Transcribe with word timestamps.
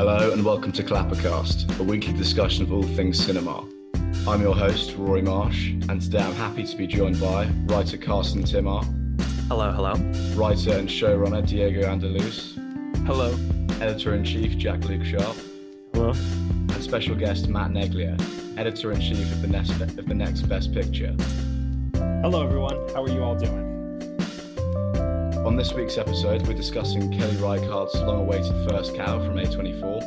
Hello 0.00 0.32
and 0.32 0.42
welcome 0.42 0.72
to 0.72 0.82
Clappercast, 0.82 1.78
a 1.78 1.82
weekly 1.82 2.14
discussion 2.14 2.62
of 2.62 2.72
all 2.72 2.82
things 2.82 3.22
cinema. 3.22 3.68
I'm 4.26 4.40
your 4.40 4.56
host, 4.56 4.94
Rory 4.96 5.20
Marsh, 5.20 5.72
and 5.90 6.00
today 6.00 6.20
I'm 6.22 6.32
happy 6.36 6.64
to 6.64 6.74
be 6.74 6.86
joined 6.86 7.20
by 7.20 7.44
writer 7.66 7.98
Carson 7.98 8.42
Timar, 8.42 8.82
Hello, 9.48 9.70
hello. 9.70 9.92
writer 10.36 10.72
and 10.72 10.88
showrunner 10.88 11.46
Diego 11.46 11.82
Andaluz, 11.82 12.56
Hello. 13.04 13.38
editor 13.82 14.14
in 14.14 14.24
chief 14.24 14.56
Jack 14.56 14.82
Luke 14.84 15.04
Sharp, 15.04 15.36
Hello. 15.92 16.12
and 16.12 16.82
special 16.82 17.14
guest 17.14 17.48
Matt 17.48 17.70
Neglia, 17.70 18.18
editor 18.56 18.92
in 18.92 19.02
chief 19.02 19.30
of 19.30 19.42
the 19.42 19.48
next 19.48 19.72
of 19.82 20.08
the 20.08 20.14
next 20.14 20.48
Best 20.48 20.72
Picture. 20.72 21.14
Hello, 22.22 22.42
everyone. 22.42 22.88
How 22.94 23.02
are 23.02 23.10
you 23.10 23.22
all 23.22 23.34
doing? 23.36 23.69
On 25.50 25.56
this 25.56 25.72
week's 25.72 25.98
episode, 25.98 26.46
we're 26.46 26.54
discussing 26.54 27.10
Kelly 27.10 27.34
Reichardt's 27.34 27.96
long-awaited 27.96 28.70
First 28.70 28.94
Cow 28.94 29.18
from 29.18 29.34
A24, 29.34 30.00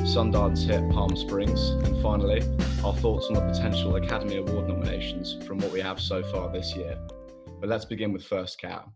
Sundance 0.00 0.64
hit 0.64 0.90
Palm 0.90 1.14
Springs, 1.14 1.70
and 1.86 2.02
finally, 2.02 2.42
our 2.84 2.92
thoughts 2.96 3.28
on 3.28 3.34
the 3.34 3.40
potential 3.40 3.94
Academy 3.94 4.38
Award 4.38 4.66
nominations 4.66 5.38
from 5.46 5.58
what 5.58 5.70
we 5.70 5.80
have 5.80 6.00
so 6.00 6.24
far 6.24 6.50
this 6.52 6.74
year. 6.74 6.98
But 7.60 7.68
let's 7.68 7.84
begin 7.84 8.12
with 8.12 8.24
First 8.24 8.60
Cow. 8.60 8.92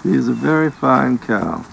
She 0.04 0.10
is 0.10 0.28
a 0.28 0.34
very 0.34 0.70
fine 0.70 1.16
cow. 1.16 1.64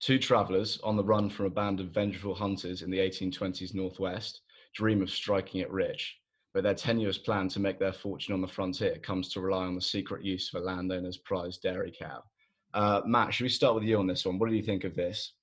Two 0.00 0.18
travellers 0.18 0.80
on 0.82 0.96
the 0.96 1.04
run 1.04 1.30
from 1.30 1.46
a 1.46 1.50
band 1.50 1.78
of 1.78 1.90
vengeful 1.90 2.34
hunters 2.34 2.82
in 2.82 2.90
the 2.90 2.98
1820s 2.98 3.76
Northwest 3.76 4.40
dream 4.74 5.02
of 5.02 5.10
striking 5.10 5.60
it 5.60 5.70
rich, 5.70 6.18
but 6.52 6.64
their 6.64 6.74
tenuous 6.74 7.18
plan 7.18 7.46
to 7.50 7.60
make 7.60 7.78
their 7.78 7.92
fortune 7.92 8.34
on 8.34 8.40
the 8.40 8.48
frontier 8.48 8.98
comes 8.98 9.28
to 9.28 9.40
rely 9.40 9.66
on 9.66 9.76
the 9.76 9.80
secret 9.80 10.24
use 10.24 10.52
of 10.52 10.60
a 10.60 10.64
landowner's 10.64 11.18
prized 11.18 11.62
dairy 11.62 11.94
cow. 11.96 12.24
Uh, 12.74 13.02
Matt, 13.06 13.32
should 13.32 13.44
we 13.44 13.50
start 13.50 13.76
with 13.76 13.84
you 13.84 14.00
on 14.00 14.08
this 14.08 14.26
one? 14.26 14.36
What 14.36 14.48
do 14.48 14.56
you 14.56 14.64
think 14.64 14.82
of 14.82 14.96
this? 14.96 15.34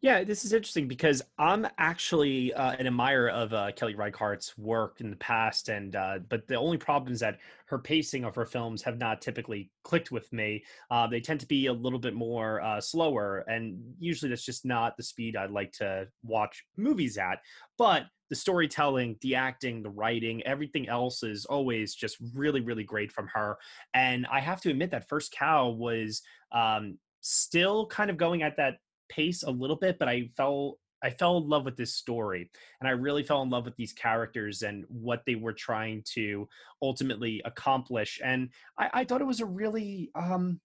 Yeah, 0.00 0.24
this 0.24 0.44
is 0.44 0.52
interesting 0.52 0.88
because 0.88 1.22
I'm 1.38 1.66
actually 1.78 2.52
uh, 2.54 2.72
an 2.72 2.86
admirer 2.86 3.30
of 3.30 3.52
uh, 3.52 3.72
Kelly 3.72 3.94
Reichardt's 3.94 4.56
work 4.58 5.00
in 5.00 5.10
the 5.10 5.16
past, 5.16 5.68
and 5.68 5.96
uh, 5.96 6.18
but 6.28 6.46
the 6.46 6.56
only 6.56 6.76
problem 6.76 7.12
is 7.12 7.20
that 7.20 7.38
her 7.66 7.78
pacing 7.78 8.24
of 8.24 8.34
her 8.34 8.46
films 8.46 8.82
have 8.82 8.98
not 8.98 9.22
typically 9.22 9.70
clicked 9.82 10.12
with 10.12 10.32
me. 10.32 10.64
Uh, 10.90 11.06
they 11.06 11.20
tend 11.20 11.40
to 11.40 11.46
be 11.46 11.66
a 11.66 11.72
little 11.72 11.98
bit 11.98 12.14
more 12.14 12.60
uh, 12.60 12.80
slower, 12.80 13.44
and 13.48 13.80
usually 13.98 14.28
that's 14.28 14.44
just 14.44 14.64
not 14.64 14.96
the 14.96 15.02
speed 15.02 15.36
I'd 15.36 15.50
like 15.50 15.72
to 15.72 16.06
watch 16.22 16.64
movies 16.76 17.16
at. 17.18 17.40
But 17.78 18.06
the 18.30 18.36
storytelling, 18.36 19.16
the 19.20 19.34
acting, 19.34 19.82
the 19.82 19.90
writing, 19.90 20.42
everything 20.44 20.88
else 20.88 21.22
is 21.22 21.44
always 21.44 21.94
just 21.94 22.16
really, 22.34 22.60
really 22.60 22.84
great 22.84 23.12
from 23.12 23.28
her. 23.28 23.58
And 23.92 24.26
I 24.30 24.40
have 24.40 24.60
to 24.62 24.70
admit 24.70 24.90
that 24.92 25.08
First 25.08 25.32
Cow 25.32 25.68
was 25.70 26.22
um, 26.52 26.98
still 27.20 27.86
kind 27.86 28.10
of 28.10 28.16
going 28.16 28.42
at 28.42 28.56
that 28.56 28.78
pace 29.08 29.42
a 29.42 29.50
little 29.50 29.76
bit, 29.76 29.98
but 29.98 30.08
I 30.08 30.30
fell 30.36 30.78
I 31.02 31.10
fell 31.10 31.36
in 31.36 31.48
love 31.50 31.66
with 31.66 31.76
this 31.76 31.94
story, 31.94 32.50
and 32.80 32.88
I 32.88 32.92
really 32.92 33.22
fell 33.22 33.42
in 33.42 33.50
love 33.50 33.66
with 33.66 33.76
these 33.76 33.92
characters 33.92 34.62
and 34.62 34.86
what 34.88 35.22
they 35.26 35.34
were 35.34 35.52
trying 35.52 36.02
to 36.14 36.48
ultimately 36.80 37.42
accomplish. 37.44 38.20
And 38.24 38.48
I, 38.78 38.90
I 38.94 39.04
thought 39.04 39.20
it 39.20 39.26
was 39.26 39.40
a 39.40 39.46
really 39.46 40.10
um, 40.14 40.60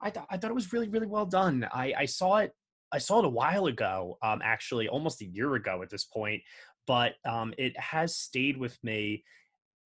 I 0.00 0.10
thought 0.10 0.26
I 0.30 0.36
thought 0.36 0.50
it 0.50 0.54
was 0.54 0.72
really 0.72 0.88
really 0.88 1.06
well 1.06 1.26
done. 1.26 1.68
I, 1.72 1.94
I 1.98 2.04
saw 2.06 2.38
it 2.38 2.52
I 2.92 2.98
saw 2.98 3.20
it 3.20 3.24
a 3.24 3.28
while 3.28 3.66
ago, 3.66 4.18
um, 4.22 4.40
actually 4.42 4.88
almost 4.88 5.22
a 5.22 5.26
year 5.26 5.54
ago 5.54 5.82
at 5.82 5.90
this 5.90 6.04
point, 6.04 6.42
but 6.86 7.14
um, 7.24 7.54
it 7.56 7.78
has 7.78 8.16
stayed 8.16 8.56
with 8.56 8.76
me 8.82 9.22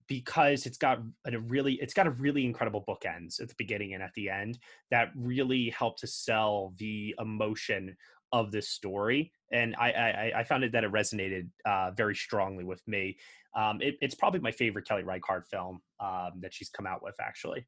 because 0.08 0.66
it's 0.66 0.78
got 0.78 1.00
a 1.26 1.38
really 1.38 1.74
it's 1.74 1.94
got 1.94 2.06
a 2.06 2.10
really 2.10 2.44
incredible 2.44 2.84
bookends 2.86 3.40
at 3.40 3.48
the 3.48 3.54
beginning 3.56 3.94
and 3.94 4.02
at 4.02 4.12
the 4.14 4.28
end 4.28 4.58
that 4.90 5.08
really 5.16 5.70
help 5.70 5.98
to 5.98 6.06
sell 6.06 6.74
the 6.78 7.14
emotion 7.18 7.96
of 8.32 8.50
this 8.50 8.68
story 8.68 9.32
and 9.52 9.74
i 9.78 9.90
i, 9.90 10.40
I 10.40 10.44
found 10.44 10.64
it 10.64 10.72
that 10.72 10.84
it 10.84 10.92
resonated 10.92 11.48
uh, 11.64 11.90
very 11.92 12.14
strongly 12.14 12.64
with 12.64 12.82
me. 12.86 13.16
Um, 13.56 13.80
it, 13.80 13.94
it's 14.00 14.16
probably 14.16 14.40
my 14.40 14.50
favorite 14.50 14.86
kelly 14.86 15.04
reichardt 15.04 15.46
film 15.48 15.80
um, 16.00 16.32
that 16.40 16.52
she's 16.52 16.70
come 16.70 16.86
out 16.86 17.02
with 17.02 17.14
actually 17.20 17.66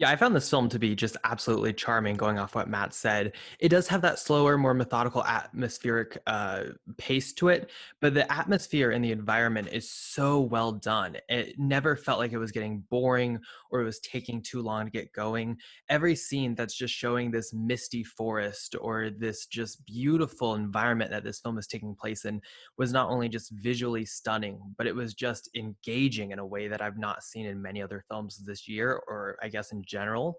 Yeah, 0.00 0.08
I 0.08 0.16
found 0.16 0.34
this 0.34 0.48
film 0.48 0.70
to 0.70 0.78
be 0.78 0.96
just 0.96 1.18
absolutely 1.24 1.74
charming, 1.74 2.16
going 2.16 2.38
off 2.38 2.54
what 2.54 2.70
Matt 2.70 2.94
said. 2.94 3.32
It 3.58 3.68
does 3.68 3.86
have 3.88 4.00
that 4.00 4.18
slower, 4.18 4.56
more 4.56 4.72
methodical, 4.72 5.22
atmospheric 5.22 6.16
uh, 6.26 6.68
pace 6.96 7.34
to 7.34 7.48
it, 7.48 7.70
but 8.00 8.14
the 8.14 8.32
atmosphere 8.32 8.92
and 8.92 9.04
the 9.04 9.12
environment 9.12 9.68
is 9.72 9.90
so 9.90 10.40
well 10.40 10.72
done. 10.72 11.18
It 11.28 11.58
never 11.58 11.96
felt 11.96 12.18
like 12.18 12.32
it 12.32 12.38
was 12.38 12.50
getting 12.50 12.78
boring 12.88 13.40
or 13.70 13.82
it 13.82 13.84
was 13.84 14.00
taking 14.00 14.40
too 14.40 14.62
long 14.62 14.86
to 14.86 14.90
get 14.90 15.12
going. 15.12 15.58
Every 15.90 16.16
scene 16.16 16.54
that's 16.54 16.74
just 16.74 16.94
showing 16.94 17.30
this 17.30 17.52
misty 17.52 18.02
forest 18.02 18.76
or 18.80 19.10
this 19.10 19.44
just 19.44 19.84
beautiful 19.84 20.54
environment 20.54 21.10
that 21.10 21.24
this 21.24 21.40
film 21.40 21.58
is 21.58 21.66
taking 21.66 21.94
place 21.94 22.24
in 22.24 22.40
was 22.78 22.90
not 22.90 23.10
only 23.10 23.28
just 23.28 23.52
visually 23.52 24.06
stunning, 24.06 24.60
but 24.78 24.86
it 24.86 24.94
was 24.94 25.12
just 25.12 25.50
engaging 25.54 26.30
in 26.30 26.38
a 26.38 26.46
way 26.46 26.68
that 26.68 26.80
I've 26.80 26.96
not 26.96 27.22
seen 27.22 27.44
in 27.44 27.60
many 27.60 27.82
other 27.82 28.02
films 28.08 28.38
this 28.38 28.66
year, 28.66 29.02
or 29.06 29.36
I 29.42 29.48
guess 29.48 29.72
in 29.72 29.84
general. 29.90 30.38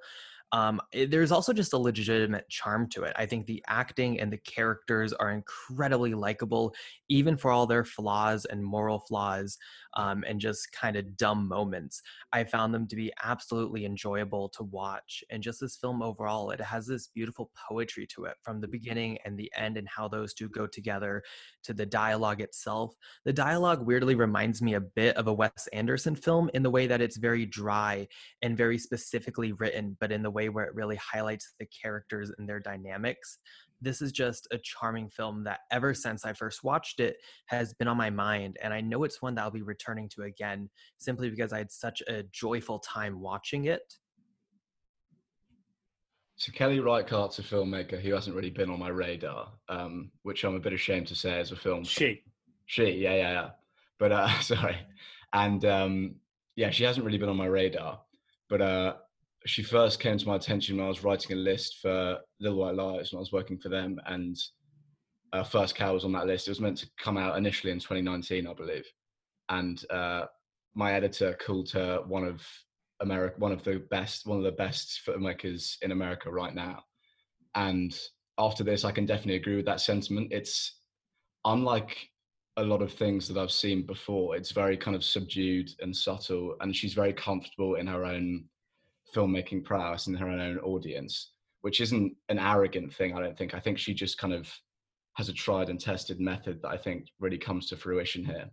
Um, 0.53 0.81
it- 0.91 1.11
there's 1.11 1.31
also 1.31 1.53
just 1.53 1.73
a 1.73 1.77
legitimate 1.77 2.47
charm 2.49 2.89
to 2.89 3.03
it. 3.03 3.13
I 3.15 3.25
think 3.25 3.45
the 3.45 3.63
acting 3.67 4.19
and 4.19 4.31
the 4.31 4.37
characters 4.37 5.13
are 5.13 5.31
incredibly 5.31 6.13
likable, 6.13 6.73
even 7.09 7.37
for 7.37 7.51
all 7.51 7.65
their 7.67 7.85
flaws 7.85 8.45
and 8.45 8.63
moral 8.63 8.99
flaws 8.99 9.57
um, 9.95 10.23
and 10.27 10.39
just 10.39 10.71
kind 10.71 10.95
of 10.95 11.17
dumb 11.17 11.47
moments. 11.47 12.01
I 12.33 12.43
found 12.43 12.73
them 12.73 12.87
to 12.87 12.95
be 12.95 13.11
absolutely 13.23 13.85
enjoyable 13.85 14.49
to 14.49 14.63
watch. 14.63 15.23
And 15.29 15.43
just 15.43 15.59
this 15.59 15.77
film 15.77 16.01
overall, 16.01 16.51
it 16.51 16.61
has 16.61 16.87
this 16.87 17.07
beautiful 17.07 17.51
poetry 17.69 18.07
to 18.15 18.25
it 18.25 18.35
from 18.43 18.61
the 18.61 18.67
beginning 18.67 19.17
and 19.25 19.37
the 19.37 19.51
end, 19.55 19.77
and 19.77 19.87
how 19.87 20.07
those 20.07 20.33
two 20.33 20.49
go 20.49 20.67
together 20.67 21.23
to 21.63 21.73
the 21.73 21.85
dialogue 21.85 22.41
itself. 22.41 22.93
The 23.25 23.33
dialogue 23.33 23.85
weirdly 23.85 24.15
reminds 24.15 24.61
me 24.61 24.73
a 24.75 24.81
bit 24.81 25.15
of 25.17 25.27
a 25.27 25.33
Wes 25.33 25.67
Anderson 25.73 26.15
film 26.15 26.49
in 26.53 26.63
the 26.63 26.69
way 26.69 26.87
that 26.87 27.01
it's 27.01 27.17
very 27.17 27.45
dry 27.45 28.07
and 28.41 28.57
very 28.57 28.77
specifically 28.77 29.51
written, 29.53 29.97
but 29.99 30.11
in 30.11 30.23
the 30.23 30.31
way 30.31 30.40
where 30.49 30.65
it 30.65 30.75
really 30.75 30.97
highlights 30.97 31.53
the 31.59 31.65
characters 31.65 32.31
and 32.37 32.47
their 32.47 32.59
dynamics. 32.59 33.39
This 33.81 34.01
is 34.01 34.11
just 34.11 34.47
a 34.51 34.59
charming 34.59 35.09
film 35.09 35.43
that 35.45 35.61
ever 35.71 35.93
since 35.93 36.23
I 36.23 36.33
first 36.33 36.63
watched 36.63 36.99
it 36.99 37.17
has 37.47 37.73
been 37.73 37.87
on 37.87 37.97
my 37.97 38.09
mind. 38.09 38.57
And 38.61 38.73
I 38.73 38.81
know 38.81 39.03
it's 39.03 39.21
one 39.21 39.35
that 39.35 39.41
I'll 39.41 39.51
be 39.51 39.63
returning 39.63 40.07
to 40.09 40.23
again 40.23 40.69
simply 40.99 41.29
because 41.29 41.51
I 41.51 41.59
had 41.59 41.71
such 41.71 42.01
a 42.07 42.23
joyful 42.31 42.79
time 42.79 43.19
watching 43.19 43.65
it. 43.65 43.81
So 46.41 46.51
Kelly 46.51 46.79
Reichardt's 46.79 47.37
a 47.37 47.43
filmmaker 47.43 48.01
who 48.01 48.13
hasn't 48.13 48.35
really 48.35 48.49
been 48.49 48.71
on 48.71 48.79
my 48.79 48.89
radar, 48.89 49.49
um, 49.69 50.11
which 50.23 50.43
I'm 50.43 50.55
a 50.55 50.59
bit 50.59 50.73
ashamed 50.73 51.05
to 51.07 51.15
say 51.15 51.39
as 51.39 51.51
a 51.51 51.55
film. 51.55 51.83
she 51.83 52.23
She, 52.65 52.83
yeah, 52.93 53.15
yeah, 53.15 53.31
yeah. 53.31 53.49
But 53.99 54.11
uh, 54.11 54.39
sorry, 54.41 54.77
and 55.33 55.63
um, 55.65 56.15
yeah, 56.55 56.71
she 56.71 56.83
hasn't 56.83 57.05
really 57.05 57.19
been 57.19 57.29
on 57.29 57.37
my 57.37 57.45
radar. 57.45 58.01
But 58.49 58.61
uh, 58.61 58.93
she 59.45 59.63
first 59.63 59.99
came 59.99 60.17
to 60.17 60.27
my 60.27 60.35
attention 60.35 60.77
when 60.77 60.85
I 60.85 60.89
was 60.89 61.03
writing 61.03 61.35
a 61.35 61.39
list 61.39 61.79
for 61.81 62.19
Little 62.39 62.59
White 62.59 62.75
Lies 62.75 63.11
when 63.11 63.17
I 63.17 63.21
was 63.21 63.31
working 63.31 63.57
for 63.57 63.69
them, 63.69 63.99
and 64.05 64.37
uh, 65.33 65.43
First 65.43 65.75
Cow 65.75 65.93
was 65.93 66.05
on 66.05 66.11
that 66.13 66.27
list. 66.27 66.47
It 66.47 66.51
was 66.51 66.59
meant 66.59 66.77
to 66.79 66.89
come 66.99 67.17
out 67.17 67.37
initially 67.37 67.71
in 67.71 67.79
2019, 67.79 68.47
I 68.47 68.53
believe, 68.53 68.85
and 69.49 69.83
uh, 69.89 70.25
my 70.75 70.93
editor 70.93 71.37
called 71.45 71.71
her 71.71 72.01
one 72.07 72.23
of 72.23 72.41
America, 73.01 73.35
one 73.39 73.51
of 73.51 73.63
the 73.63 73.79
best, 73.89 74.27
one 74.27 74.37
of 74.37 74.43
the 74.43 74.51
best 74.51 75.01
filmmakers 75.05 75.77
in 75.81 75.91
America 75.91 76.31
right 76.31 76.53
now. 76.53 76.83
And 77.55 77.97
after 78.37 78.63
this, 78.63 78.85
I 78.85 78.91
can 78.91 79.05
definitely 79.05 79.35
agree 79.35 79.55
with 79.55 79.65
that 79.65 79.81
sentiment. 79.81 80.31
It's 80.31 80.79
unlike 81.45 81.97
a 82.57 82.63
lot 82.63 82.81
of 82.81 82.93
things 82.93 83.27
that 83.27 83.37
I've 83.37 83.51
seen 83.51 83.85
before. 83.85 84.35
It's 84.35 84.51
very 84.51 84.77
kind 84.77 84.95
of 84.95 85.03
subdued 85.03 85.69
and 85.79 85.95
subtle, 85.95 86.55
and 86.61 86.75
she's 86.75 86.93
very 86.93 87.13
comfortable 87.13 87.75
in 87.75 87.87
her 87.87 88.05
own 88.05 88.45
filmmaking 89.15 89.63
prowess 89.63 90.07
in 90.07 90.13
her 90.15 90.27
own 90.27 90.57
audience, 90.59 91.31
which 91.61 91.81
isn't 91.81 92.13
an 92.29 92.39
arrogant 92.39 92.93
thing. 92.93 93.15
I 93.15 93.21
don't 93.21 93.37
think. 93.37 93.53
I 93.53 93.59
think 93.59 93.77
she 93.77 93.93
just 93.93 94.17
kind 94.17 94.33
of 94.33 94.51
has 95.15 95.29
a 95.29 95.33
tried 95.33 95.69
and 95.69 95.79
tested 95.79 96.19
method 96.19 96.61
that 96.61 96.69
I 96.69 96.77
think 96.77 97.07
really 97.19 97.37
comes 97.37 97.67
to 97.67 97.77
fruition 97.77 98.23
here. 98.23 98.49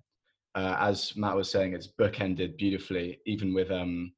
Uh, 0.54 0.76
as 0.80 1.16
Matt 1.16 1.36
was 1.36 1.50
saying, 1.50 1.74
it's 1.74 1.92
bookended 2.00 2.56
beautifully, 2.56 3.20
even 3.26 3.54
with 3.54 3.70
um, 3.70 4.12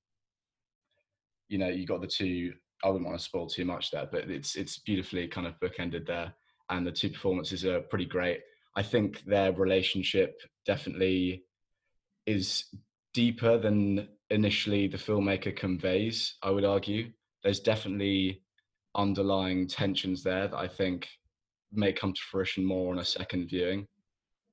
you 1.49 1.59
know, 1.59 1.69
you 1.69 1.87
got 1.87 2.01
the 2.01 2.07
two. 2.07 2.55
I 2.83 2.89
wouldn't 2.89 3.07
want 3.07 3.19
to 3.19 3.25
spoil 3.25 3.47
too 3.47 3.67
much 3.67 3.91
there, 3.91 4.09
but 4.11 4.31
it's 4.31 4.57
it's 4.57 4.79
beautifully 4.79 5.29
kind 5.29 5.47
of 5.47 5.61
bookended 5.61 6.07
there, 6.07 6.33
and 6.71 6.87
the 6.87 6.93
two 6.93 7.11
performances 7.11 7.67
are 7.67 7.81
pretty 7.81 8.07
great. 8.07 8.41
I 8.77 8.83
think 8.83 9.23
their 9.25 9.53
relationship 9.53 10.41
definitely 10.65 11.45
is 12.27 12.65
deeper 13.13 13.59
than 13.59 14.09
initially 14.31 14.87
the 14.87 14.97
filmmaker 14.97 15.55
conveys. 15.57 16.37
I 16.43 16.51
would 16.51 16.65
argue 16.65 17.11
there's 17.43 17.61
definitely 17.61 18.43
underlying 18.95 19.67
tensions 19.67 20.23
there 20.23 20.49
that 20.49 20.57
I 20.57 20.69
think 20.69 21.09
may 21.73 21.93
come 21.93 22.13
to 22.13 22.21
fruition 22.31 22.65
more 22.65 22.93
on 22.93 22.99
a 22.99 23.05
second 23.05 23.49
viewing. 23.49 23.87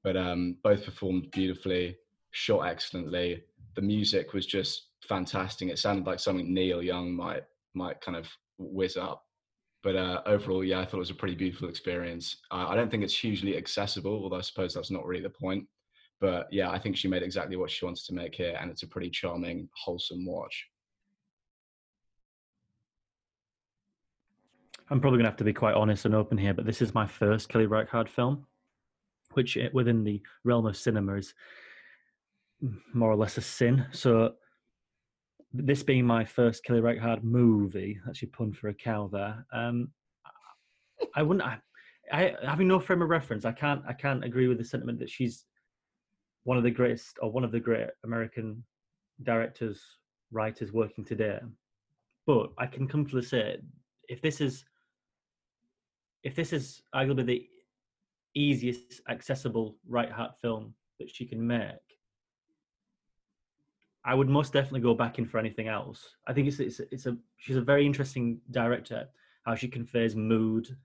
But 0.03 0.15
um, 0.15 0.57
both 0.63 0.85
performed 0.85 1.31
beautifully, 1.31 1.97
shot 2.31 2.61
excellently. 2.61 3.43
The 3.75 3.81
music 3.81 4.33
was 4.33 4.45
just 4.45 4.87
fantastic. 5.07 5.69
It 5.69 5.79
sounded 5.79 6.05
like 6.05 6.19
something 6.19 6.53
Neil 6.53 6.81
Young 6.81 7.11
might 7.13 7.43
might 7.73 8.01
kind 8.01 8.17
of 8.17 8.27
whiz 8.57 8.97
up. 8.97 9.23
But 9.83 9.95
uh, 9.95 10.21
overall, 10.25 10.63
yeah, 10.63 10.79
I 10.79 10.85
thought 10.85 10.97
it 10.97 10.99
was 10.99 11.11
a 11.11 11.15
pretty 11.15 11.35
beautiful 11.35 11.69
experience. 11.69 12.37
I 12.51 12.75
don't 12.75 12.89
think 12.89 13.03
it's 13.03 13.17
hugely 13.17 13.55
accessible, 13.57 14.21
although 14.23 14.37
I 14.37 14.41
suppose 14.41 14.73
that's 14.73 14.91
not 14.91 15.05
really 15.05 15.23
the 15.23 15.29
point. 15.29 15.65
But 16.19 16.47
yeah, 16.51 16.71
I 16.71 16.79
think 16.79 16.97
she 16.97 17.07
made 17.07 17.23
exactly 17.23 17.57
what 17.57 17.69
she 17.69 17.85
wanted 17.85 18.05
to 18.05 18.13
make 18.13 18.35
here, 18.35 18.57
and 18.59 18.71
it's 18.71 18.83
a 18.83 18.87
pretty 18.87 19.09
charming, 19.09 19.69
wholesome 19.75 20.25
watch. 20.25 20.67
I'm 24.89 25.01
probably 25.01 25.17
going 25.17 25.25
to 25.25 25.31
have 25.31 25.37
to 25.37 25.43
be 25.43 25.53
quite 25.53 25.75
honest 25.75 26.05
and 26.05 26.15
open 26.15 26.37
here, 26.37 26.53
but 26.53 26.65
this 26.65 26.81
is 26.81 26.93
my 26.93 27.05
first 27.05 27.49
Kelly 27.49 27.65
Reichardt 27.65 28.09
film, 28.09 28.45
which 29.33 29.57
eh, 29.57 29.69
within 29.73 30.03
the 30.03 30.21
realm 30.43 30.65
of 30.65 30.77
cinema 30.77 31.15
is 31.15 31.33
more 32.93 33.11
or 33.11 33.15
less 33.15 33.37
a 33.37 33.41
sin. 33.41 33.85
So, 33.91 34.33
this 35.53 35.83
being 35.83 36.05
my 36.05 36.23
first 36.23 36.63
Kelly 36.63 36.79
Reichardt 36.79 37.23
movie, 37.23 37.99
your 38.21 38.31
pun 38.31 38.53
for 38.53 38.69
a 38.69 38.73
cow 38.73 39.09
there. 39.11 39.45
Um, 39.53 39.89
I 41.15 41.21
wouldn't. 41.21 41.45
I, 41.45 41.59
I 42.11 42.35
having 42.43 42.67
no 42.67 42.79
frame 42.79 43.01
of 43.01 43.09
reference, 43.09 43.45
I 43.45 43.51
can't. 43.51 43.83
I 43.87 43.93
can't 43.93 44.23
agree 44.23 44.47
with 44.47 44.57
the 44.57 44.63
sentiment 44.63 44.99
that 44.99 45.09
she's 45.09 45.45
one 46.47 46.55
of 46.55 46.63
the 46.63 46.71
greatest 46.71 47.17
or 47.21 47.29
one 47.29 47.43
of 47.43 47.51
the 47.51 47.59
great 47.59 47.89
American 48.05 48.63
directors, 49.23 49.81
writers 50.31 50.71
working 50.71 51.03
today. 51.03 51.39
But 52.25 52.51
I 52.57 52.65
can 52.65 52.87
comfortably 52.87 53.23
say, 53.23 53.57
if 54.07 54.21
this 54.21 54.39
is 54.39 54.63
if 56.23 56.35
this 56.35 56.53
is 56.53 56.83
arguably 56.95 57.25
the 57.25 57.49
easiest 58.33 59.01
accessible 59.09 59.75
Reichardt 59.89 60.39
film 60.39 60.73
that 60.99 61.13
she 61.13 61.25
can 61.25 61.45
make, 61.45 61.85
I 64.05 64.15
would 64.15 64.29
most 64.29 64.53
definitely 64.53 64.79
go 64.79 64.93
back 64.93 65.19
in 65.19 65.25
for 65.25 65.39
anything 65.39 65.67
else. 65.67 66.15
I 66.27 66.31
think 66.31 66.47
it's 66.47 66.61
it's 66.61 66.79
it's 66.93 67.07
a 67.07 67.17
she's 67.35 67.57
a 67.57 67.69
very 67.71 67.85
interesting 67.85 68.39
director. 68.51 69.09
How 69.45 69.55
she 69.55 69.67
conveys 69.67 70.15
mood. 70.15 70.77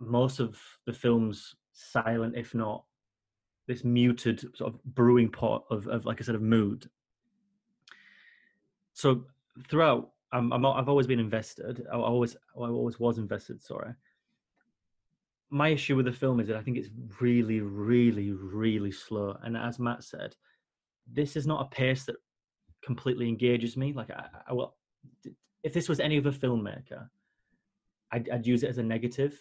Most 0.00 0.40
of 0.40 0.58
the 0.86 0.94
film's 0.94 1.56
silent, 1.74 2.38
if 2.38 2.54
not 2.54 2.84
this 3.66 3.84
muted 3.84 4.40
sort 4.56 4.74
of 4.74 4.84
brewing 4.84 5.30
pot 5.30 5.64
of, 5.70 5.86
of 5.86 6.04
like 6.04 6.20
I 6.20 6.24
said 6.24 6.34
of 6.34 6.42
mood. 6.42 6.88
So 8.94 9.24
throughout, 9.68 10.10
I'm, 10.32 10.52
I'm 10.52 10.64
I've 10.64 10.88
always 10.88 11.06
been 11.06 11.20
invested. 11.20 11.86
I 11.92 11.96
always 11.96 12.36
I 12.56 12.68
always 12.68 12.98
was 12.98 13.18
invested. 13.18 13.62
Sorry, 13.62 13.94
my 15.52 15.68
issue 15.68 15.94
with 15.94 16.06
the 16.06 16.12
film 16.12 16.40
is 16.40 16.48
that 16.48 16.56
I 16.56 16.62
think 16.62 16.78
it's 16.78 16.88
really, 17.20 17.60
really, 17.60 18.32
really 18.32 18.90
slow. 18.90 19.36
And 19.42 19.54
as 19.54 19.78
Matt 19.78 20.02
said, 20.02 20.34
this 21.12 21.36
is 21.36 21.46
not 21.46 21.66
a 21.66 21.74
pace 21.74 22.04
that 22.04 22.16
completely 22.82 23.28
engages 23.28 23.76
me. 23.76 23.92
Like 23.92 24.10
I, 24.10 24.24
I 24.48 24.52
will, 24.54 24.74
if 25.62 25.74
this 25.74 25.90
was 25.90 26.00
any 26.00 26.16
other 26.16 26.32
filmmaker, 26.32 27.06
I'd, 28.10 28.30
I'd 28.30 28.46
use 28.46 28.62
it 28.62 28.70
as 28.70 28.78
a 28.78 28.82
negative 28.82 29.38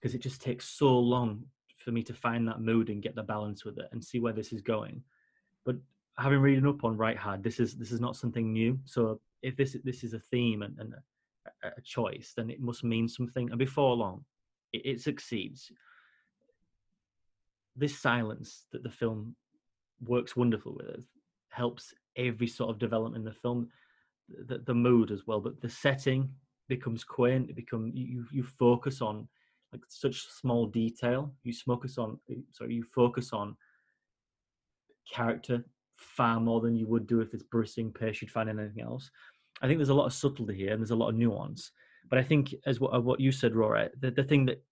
because 0.00 0.14
it 0.14 0.22
just 0.22 0.40
takes 0.40 0.66
so 0.66 0.98
long 0.98 1.44
for 1.80 1.92
me 1.92 2.02
to 2.02 2.14
find 2.14 2.46
that 2.46 2.60
mood 2.60 2.90
and 2.90 3.02
get 3.02 3.14
the 3.14 3.22
balance 3.22 3.64
with 3.64 3.78
it 3.78 3.88
and 3.92 4.04
see 4.04 4.20
where 4.20 4.32
this 4.32 4.52
is 4.52 4.60
going. 4.60 5.02
But 5.64 5.76
having 6.18 6.40
reading 6.40 6.66
up 6.66 6.84
on 6.84 6.96
Reichardt, 6.96 7.42
this 7.42 7.58
is 7.58 7.76
this 7.76 7.92
is 7.92 8.00
not 8.00 8.16
something 8.16 8.52
new. 8.52 8.78
So 8.84 9.20
if 9.42 9.56
this 9.56 9.76
this 9.84 10.04
is 10.04 10.14
a 10.14 10.18
theme 10.18 10.62
and, 10.62 10.78
and 10.78 10.94
a, 11.62 11.68
a 11.68 11.80
choice, 11.80 12.32
then 12.36 12.50
it 12.50 12.60
must 12.60 12.84
mean 12.84 13.08
something. 13.08 13.50
And 13.50 13.58
before 13.58 13.94
long, 13.96 14.24
it, 14.72 14.82
it 14.84 15.00
succeeds. 15.00 15.72
This 17.76 17.98
silence 17.98 18.66
that 18.72 18.82
the 18.82 18.90
film 18.90 19.34
works 20.04 20.36
wonderful 20.36 20.74
with 20.76 21.06
helps 21.48 21.94
every 22.16 22.46
sort 22.46 22.70
of 22.70 22.78
development 22.78 23.16
in 23.16 23.24
the 23.24 23.32
film, 23.32 23.68
the, 24.28 24.58
the 24.58 24.74
mood 24.74 25.10
as 25.10 25.26
well. 25.26 25.40
But 25.40 25.60
the 25.60 25.68
setting 25.68 26.30
becomes 26.68 27.04
quaint. 27.04 27.48
It 27.48 27.56
become 27.56 27.90
you 27.94 28.26
you 28.30 28.42
focus 28.42 29.00
on 29.00 29.28
like 29.72 29.82
such 29.88 30.26
small 30.28 30.66
detail. 30.66 31.32
You 31.42 31.52
focus 31.52 31.98
on 31.98 32.18
eh, 32.30 32.40
sorry 32.52 32.74
you 32.74 32.84
focus 32.94 33.32
on 33.32 33.56
character 35.12 35.64
far 35.96 36.40
more 36.40 36.60
than 36.60 36.76
you 36.76 36.86
would 36.86 37.06
do 37.06 37.20
if 37.20 37.34
it's 37.34 37.42
bruising 37.42 37.92
pace 37.92 38.22
you'd 38.22 38.30
find 38.30 38.48
anything 38.48 38.82
else. 38.82 39.10
I 39.62 39.66
think 39.66 39.78
there's 39.78 39.90
a 39.90 39.94
lot 39.94 40.06
of 40.06 40.12
subtlety 40.12 40.54
here 40.54 40.72
and 40.72 40.80
there's 40.80 40.90
a 40.90 40.96
lot 40.96 41.10
of 41.10 41.14
nuance. 41.14 41.70
But 42.08 42.18
I 42.18 42.22
think, 42.22 42.54
as 42.66 42.80
what, 42.80 42.94
uh, 42.94 43.00
what 43.00 43.20
you 43.20 43.30
said, 43.30 43.54
Rory, 43.54 43.88
the, 44.00 44.10
the 44.10 44.24
thing 44.24 44.46
that 44.46 44.62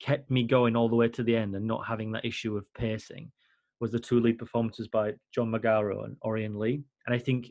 kept 0.00 0.30
me 0.30 0.44
going 0.44 0.76
all 0.76 0.88
the 0.88 0.96
way 0.96 1.08
to 1.08 1.22
the 1.22 1.34
end 1.34 1.54
and 1.54 1.66
not 1.66 1.86
having 1.86 2.12
that 2.12 2.24
issue 2.24 2.56
of 2.56 2.72
pacing 2.74 3.32
was 3.80 3.90
the 3.90 3.98
two 3.98 4.20
lead 4.20 4.38
performances 4.38 4.86
by 4.86 5.14
John 5.34 5.50
Magaro 5.50 6.04
and 6.04 6.16
Orion 6.22 6.58
Lee. 6.58 6.82
And 7.06 7.14
I 7.14 7.18
think 7.18 7.48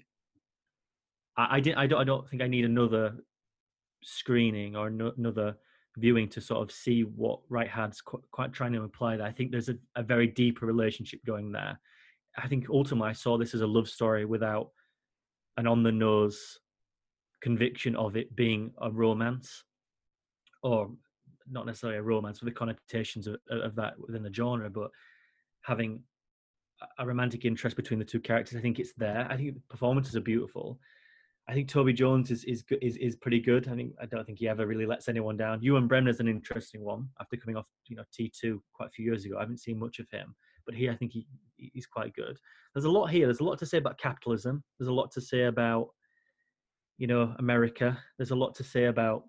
I, 1.37 1.57
I 1.57 1.59
didn't. 1.59 1.77
I 1.77 1.87
don't. 1.87 2.01
I 2.01 2.03
don't 2.03 2.29
think 2.29 2.41
I 2.41 2.47
need 2.47 2.65
another 2.65 3.15
screening 4.03 4.75
or 4.75 4.89
no, 4.89 5.11
another 5.17 5.55
viewing 5.97 6.29
to 6.29 6.41
sort 6.41 6.61
of 6.61 6.71
see 6.71 7.01
what 7.03 7.39
Reichardt's 7.49 8.01
qu- 8.01 8.23
quite 8.31 8.53
trying 8.53 8.73
to 8.73 8.83
imply. 8.83 9.17
That 9.17 9.27
I 9.27 9.31
think 9.31 9.51
there's 9.51 9.69
a, 9.69 9.77
a 9.95 10.03
very 10.03 10.27
deeper 10.27 10.65
relationship 10.65 11.23
going 11.25 11.51
there. 11.51 11.79
I 12.37 12.47
think 12.47 12.67
ultimately 12.69 13.09
I 13.09 13.13
saw 13.13 13.37
this 13.37 13.53
as 13.53 13.61
a 13.61 13.67
love 13.67 13.89
story 13.89 14.25
without 14.25 14.69
an 15.57 15.67
on 15.67 15.83
the 15.83 15.91
nose 15.91 16.59
conviction 17.41 17.95
of 17.95 18.15
it 18.15 18.35
being 18.35 18.71
a 18.81 18.91
romance 18.91 19.63
or 20.63 20.89
not 21.49 21.65
necessarily 21.65 21.97
a 21.97 22.03
romance 22.03 22.41
with 22.41 22.53
the 22.53 22.57
connotations 22.57 23.27
of, 23.27 23.37
of 23.49 23.75
that 23.75 23.93
within 23.99 24.23
the 24.23 24.33
genre 24.33 24.69
but 24.69 24.89
having 25.61 26.01
a 26.99 27.05
romantic 27.05 27.45
interest 27.45 27.75
between 27.75 27.99
the 27.99 28.05
two 28.05 28.19
characters 28.19 28.57
i 28.57 28.61
think 28.61 28.79
it's 28.79 28.93
there 28.93 29.27
i 29.29 29.37
think 29.37 29.53
the 29.53 29.61
performances 29.69 30.15
are 30.15 30.21
beautiful 30.21 30.79
i 31.47 31.53
think 31.53 31.67
toby 31.67 31.93
jones 31.93 32.31
is 32.31 32.43
is 32.43 32.63
is, 32.81 32.97
is 32.97 33.15
pretty 33.15 33.39
good. 33.39 33.67
I 33.67 33.75
think 33.75 33.93
i 34.01 34.05
don't 34.05 34.25
think 34.25 34.39
he 34.39 34.47
ever 34.47 34.65
really 34.65 34.85
lets 34.85 35.07
anyone 35.07 35.37
down. 35.37 35.61
Ewan 35.61 35.87
bremner's 35.87 36.19
an 36.19 36.27
interesting 36.27 36.83
one 36.83 37.09
after 37.19 37.37
coming 37.37 37.57
off 37.57 37.65
you 37.87 37.95
know 37.95 38.03
t2 38.17 38.59
quite 38.73 38.87
a 38.87 38.91
few 38.91 39.05
years 39.05 39.25
ago. 39.25 39.37
I 39.37 39.41
haven't 39.41 39.59
seen 39.59 39.79
much 39.79 39.99
of 39.99 40.09
him 40.09 40.35
but 40.65 40.75
here 40.75 40.91
i 40.91 40.95
think 40.95 41.13
he 41.13 41.27
he's 41.57 41.87
quite 41.87 42.13
good. 42.13 42.37
There's 42.73 42.85
a 42.85 42.91
lot 42.91 43.07
here. 43.07 43.25
There's 43.25 43.39
a 43.39 43.43
lot 43.43 43.57
to 43.59 43.65
say 43.65 43.79
about 43.79 43.97
capitalism. 43.97 44.63
There's 44.77 44.89
a 44.89 44.93
lot 44.93 45.11
to 45.13 45.21
say 45.21 45.45
about 45.45 45.89
you 46.97 47.07
know, 47.07 47.33
America. 47.39 47.97
There's 48.17 48.31
a 48.31 48.35
lot 48.35 48.55
to 48.55 48.63
say 48.63 48.85
about 48.85 49.23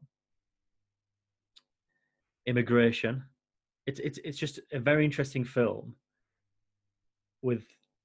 immigration. 2.47 3.23
It's 3.87 4.01
it's 4.01 4.19
it's 4.25 4.39
just 4.39 4.61
a 4.73 4.79
very 4.79 5.05
interesting 5.05 5.45
film 5.45 5.95
with 7.43 7.65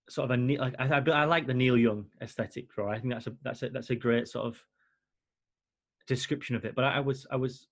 sort 0.10 0.29
of 0.29 0.39
a 0.39 0.57
like 0.57 0.75
I, 0.79 1.00
I 1.12 1.25
like 1.25 1.48
the 1.48 1.53
Neil 1.53 1.77
Young 1.77 2.05
aesthetic, 2.22 2.77
right? 2.77 2.98
I 2.98 3.00
think 3.00 3.13
that's 3.13 3.27
a 3.27 3.33
that's 3.43 3.63
a 3.63 3.69
that's 3.69 3.89
a 3.89 3.95
great 3.95 4.27
sort 4.27 4.45
of 4.45 4.63
description 6.07 6.55
of 6.55 6.65
it. 6.65 6.75
But 6.75 6.86
I, 6.86 6.98
I 6.98 7.00
was 7.00 7.25
I 7.31 7.36
was 7.36 7.67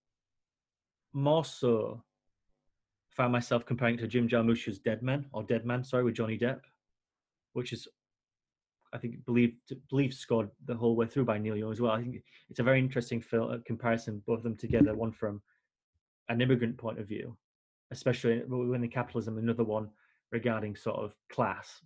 more 1.14 1.44
so 1.44 2.04
found 3.10 3.32
myself 3.32 3.66
comparing 3.66 3.98
to 3.98 4.08
Jim 4.08 4.28
Jarmusch's 4.28 4.80
Dead 4.80 5.04
Man 5.04 5.26
or 5.34 5.44
Dead 5.44 5.66
Man, 5.66 5.84
sorry, 5.84 6.04
with 6.04 6.16
Johnny 6.16 6.38
Depp, 6.38 6.62
which 7.54 7.74
is 7.74 7.88
I 8.94 8.98
think 8.98 9.26
believe 9.26 9.56
believe 9.90 10.14
scored 10.14 10.50
the 10.66 10.76
whole 10.76 10.96
way 10.96 11.08
through 11.08 11.26
by 11.26 11.38
Neil 11.38 11.58
Young 11.58 11.72
as 11.72 11.82
well. 11.82 11.92
I 11.92 12.02
think 12.02 12.24
it's 12.50 12.60
a 12.60 12.64
very 12.64 12.80
interesting 12.80 13.22
film 13.22 13.52
uh, 13.52 13.58
comparison, 13.66 14.22
both 14.26 14.40
of 14.40 14.44
them 14.44 14.56
together. 14.56 14.96
One 14.96 15.12
from 15.12 15.42
an 16.30 16.42
immigrant 16.42 16.78
point 16.78 17.00
of 17.00 17.08
view, 17.08 17.38
especially 17.92 18.42
within 18.44 18.88
capitalism. 18.90 19.38
Another 19.38 19.64
one 19.64 19.90
regarding 20.32 20.76
sort 20.76 20.98
of 20.98 21.14
class. 21.30 21.82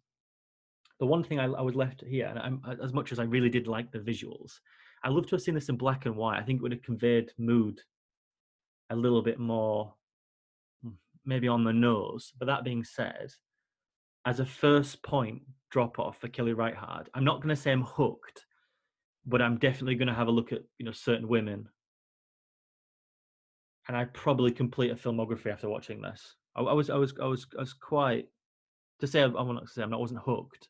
The 1.00 1.06
one 1.06 1.24
thing 1.24 1.40
I, 1.40 1.46
I 1.46 1.62
was 1.62 1.75
left 1.75 2.04
here, 2.08 2.28
and 2.28 2.40
I'm, 2.40 2.62
as 2.82 2.94
much 2.94 3.12
as 3.12 3.20
I 3.20 3.24
really 3.24 3.50
did 3.50 3.68
like 3.68 3.92
the 3.92 4.00
visuals, 4.00 4.60
I 5.04 5.10
love 5.10 5.28
to 5.28 5.36
have 5.36 5.42
seen 5.42 5.56
this 5.56 5.70
in 5.70 5.78
black 5.78 6.06
and 6.06 6.16
white. 6.16 6.40
I 6.40 6.44
think 6.44 6.60
it 6.60 6.64
would 6.64 6.72
have 6.72 6.82
conveyed 6.82 7.32
mood 7.38 7.80
a 8.90 8.96
little 8.96 9.22
bit 9.22 9.40
more, 9.40 9.94
hmm, 10.84 10.92
maybe 11.25 11.48
on 11.48 11.64
the 11.64 11.74
nose. 11.74 12.34
But 12.40 12.46
that 12.46 12.64
being 12.64 12.84
said, 12.84 13.32
as 14.25 14.40
a 14.40 14.46
first 14.46 15.04
point 15.04 15.44
drop 15.70 16.00
off 16.00 16.20
for 16.20 16.28
Kelly 16.28 16.54
Reichardt, 16.54 17.10
I'm 17.14 17.24
not 17.24 17.42
going 17.42 17.56
to 17.56 17.62
say 17.62 17.72
I'm 17.72 17.84
hooked, 17.84 18.46
but 19.25 19.42
I'm 19.42 19.58
definitely 19.58 19.96
going 19.96 20.08
to 20.08 20.14
have 20.14 20.28
a 20.28 20.32
look 20.32 20.52
at 20.52 20.62
you 20.78 20.86
know 20.86 20.92
certain 20.92 21.28
women, 21.28 21.68
and 23.88 23.96
I 23.96 24.06
probably 24.06 24.52
complete 24.52 24.92
a 24.92 24.96
filmography 24.96 25.52
after 25.52 25.70
watching 25.70 26.02
this. 26.02 26.36
I, 26.56 26.62
I 26.62 26.74
was 26.74 26.90
I 26.90 26.96
was 26.96 27.14
I 27.22 27.25
was 27.25 27.46
I 27.58 27.62
was 27.62 27.74
quite 27.74 28.28
to 29.02 29.08
say 29.08 29.22
I, 29.22 29.25
I 29.25 29.42
want 29.42 29.62
to 29.62 29.68
say 29.68 29.84
I'm 29.84 29.92
not 29.92 29.98
I 29.98 30.02
wasn't 30.02 30.22
hooked, 30.22 30.70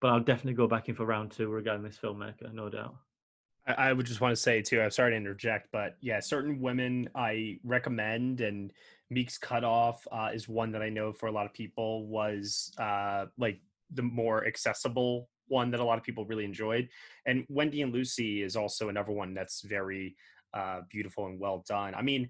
but 0.00 0.08
I'll 0.08 0.20
definitely 0.20 0.54
go 0.54 0.66
back 0.66 0.88
in 0.88 0.94
for 0.94 1.04
round 1.04 1.30
two 1.30 1.48
regarding 1.48 1.84
this 1.84 1.98
filmmaker, 2.02 2.52
no 2.52 2.68
doubt. 2.68 2.96
I 3.66 3.92
would 3.92 4.06
just 4.06 4.20
want 4.20 4.32
to 4.32 4.40
say 4.40 4.62
too. 4.62 4.80
I'm 4.80 4.90
sorry 4.90 5.12
to 5.12 5.16
interject, 5.16 5.68
but 5.70 5.96
yeah, 6.00 6.18
certain 6.20 6.60
women 6.60 7.08
I 7.14 7.58
recommend, 7.62 8.40
and 8.40 8.72
Meek's 9.10 9.38
Cutoff 9.38 10.06
uh, 10.10 10.30
is 10.32 10.48
one 10.48 10.72
that 10.72 10.82
I 10.82 10.88
know 10.88 11.12
for 11.12 11.26
a 11.26 11.32
lot 11.32 11.46
of 11.46 11.52
people 11.52 12.06
was 12.06 12.72
uh, 12.78 13.26
like 13.38 13.60
the 13.92 14.02
more 14.02 14.46
accessible 14.46 15.28
one 15.48 15.70
that 15.72 15.80
a 15.80 15.84
lot 15.84 15.98
of 15.98 16.04
people 16.04 16.24
really 16.24 16.44
enjoyed. 16.44 16.88
And 17.26 17.44
Wendy 17.48 17.82
and 17.82 17.92
Lucy 17.92 18.42
is 18.42 18.56
also 18.56 18.88
another 18.88 19.12
one 19.12 19.34
that's 19.34 19.62
very 19.62 20.16
uh, 20.54 20.80
beautiful 20.88 21.26
and 21.26 21.38
well 21.38 21.64
done. 21.68 21.94
I 21.94 22.02
mean, 22.02 22.28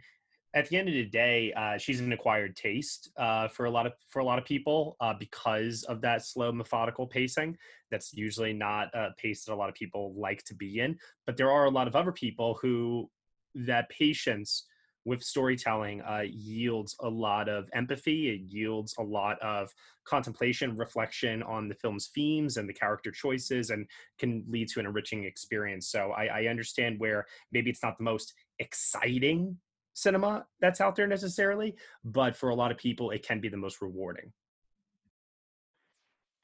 at 0.53 0.69
the 0.69 0.77
end 0.77 0.89
of 0.89 0.95
the 0.95 1.05
day, 1.05 1.53
uh, 1.53 1.79
she's 1.79 2.01
an 2.01 2.13
acquired 2.13 2.57
taste 2.57 3.11
uh, 3.17 3.47
for 3.49 3.67
a 3.67 3.71
lot 3.71 3.87
of 3.87 3.93
for 4.09 4.19
a 4.19 4.25
lot 4.25 4.39
of 4.39 4.45
people 4.45 4.97
uh, 5.01 5.15
because 5.19 5.85
of 5.85 6.01
that 6.01 6.25
slow, 6.25 6.51
methodical 6.51 7.07
pacing. 7.07 7.57
That's 7.91 8.13
usually 8.13 8.53
not 8.53 8.89
a 8.95 9.11
pace 9.17 9.45
that 9.45 9.53
a 9.53 9.57
lot 9.57 9.69
of 9.69 9.75
people 9.75 10.13
like 10.17 10.45
to 10.45 10.55
be 10.55 10.81
in. 10.81 10.99
But 11.27 11.37
there 11.37 11.51
are 11.51 11.67
a 11.67 11.71
lot 11.71 11.87
of 11.87 11.95
other 11.95 12.13
people 12.13 12.59
who 12.61 13.09
that 13.55 13.89
patience 13.91 14.67
with 15.07 15.23
storytelling 15.23 16.03
uh, 16.03 16.25
yields 16.29 16.95
a 17.01 17.09
lot 17.09 17.49
of 17.49 17.69
empathy. 17.73 18.31
It 18.31 18.53
yields 18.53 18.95
a 18.99 19.03
lot 19.03 19.41
of 19.41 19.73
contemplation, 20.05 20.77
reflection 20.77 21.43
on 21.45 21.69
the 21.69 21.75
film's 21.77 22.11
themes 22.15 22.59
and 22.59 22.69
the 22.69 22.75
character 22.75 23.11
choices, 23.11 23.71
and 23.71 23.87
can 24.19 24.45
lead 24.49 24.69
to 24.69 24.81
an 24.81 24.87
enriching 24.87 25.25
experience. 25.25 25.89
So 25.89 26.11
I, 26.11 26.27
I 26.27 26.47
understand 26.47 26.99
where 26.99 27.27
maybe 27.53 27.71
it's 27.71 27.83
not 27.83 27.97
the 27.97 28.05
most 28.05 28.35
exciting 28.59 29.57
cinema 30.01 30.47
that's 30.61 30.81
out 30.81 30.97
there 30.97 31.07
necessarily, 31.07 31.77
but 32.05 32.37
for 32.37 32.51
a 32.51 32.55
lot 32.55 32.71
of 32.71 32.79
people, 32.79 33.11
it 33.11 33.27
can 33.27 33.41
be 33.41 33.49
the 33.49 33.57
most 33.57 33.81
rewarding. 33.81 34.33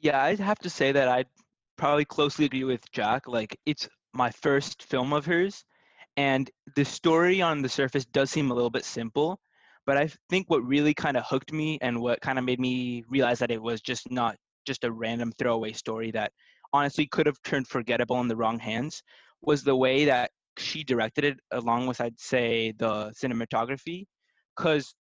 Yeah, 0.01 0.23
I'd 0.23 0.41
have 0.41 0.59
to 0.61 0.71
say 0.71 0.93
that 0.93 1.09
I'd 1.09 1.27
probably 1.77 2.05
closely 2.05 2.45
agree 2.45 2.65
with 2.65 2.91
Jack. 2.93 3.27
Like, 3.27 3.59
it's 3.67 3.89
my 4.13 4.31
first 4.31 4.83
film 4.83 5.13
of 5.13 5.27
hers, 5.27 5.65
and 6.17 6.51
the 6.75 6.85
story 6.85 7.43
on 7.43 7.63
the 7.63 7.69
surface 7.69 8.05
does 8.07 8.31
seem 8.31 8.51
a 8.51 8.55
little 8.55 8.71
bit 8.71 8.85
simple. 8.85 9.41
But 9.87 9.97
I 9.97 10.11
think 10.31 10.51
what 10.51 10.65
really 10.65 10.95
kind 10.95 11.17
of 11.17 11.25
hooked 11.25 11.53
me 11.53 11.79
and 11.81 12.01
what 12.01 12.21
kind 12.21 12.39
of 12.39 12.45
made 12.45 12.59
me 12.59 13.05
realize 13.09 13.39
that 13.39 13.53
it 13.53 13.63
was 13.63 13.81
just 13.81 14.11
not 14.11 14.37
just 14.67 14.85
a 14.85 14.91
random 14.91 15.33
throwaway 15.39 15.73
story 15.73 16.11
that 16.11 16.33
honestly 16.73 17.07
could 17.07 17.27
have 17.27 17.41
turned 17.45 17.69
forgettable 17.69 18.21
in 18.21 18.27
the 18.27 18.37
wrong 18.37 18.59
hands 18.59 19.03
was 19.43 19.63
the 19.63 19.77
way 19.77 20.07
that 20.07 20.31
she 20.59 20.85
directed 20.85 21.25
it 21.25 21.39
along 21.51 21.87
with 21.87 22.01
I'd 22.01 22.19
say 22.19 22.73
the 22.73 23.13
cinematography 23.13 24.07
cuz 24.57 24.95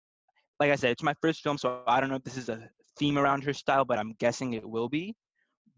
like 0.60 0.70
I 0.70 0.76
said 0.76 0.90
it's 0.90 1.02
my 1.02 1.14
first 1.20 1.42
film 1.42 1.58
so 1.58 1.82
I 1.86 2.00
don't 2.00 2.10
know 2.10 2.16
if 2.16 2.24
this 2.24 2.36
is 2.36 2.48
a 2.48 2.68
theme 2.98 3.18
around 3.18 3.44
her 3.44 3.52
style 3.52 3.84
but 3.84 3.98
I'm 3.98 4.14
guessing 4.18 4.54
it 4.54 4.68
will 4.68 4.88
be. 4.88 5.14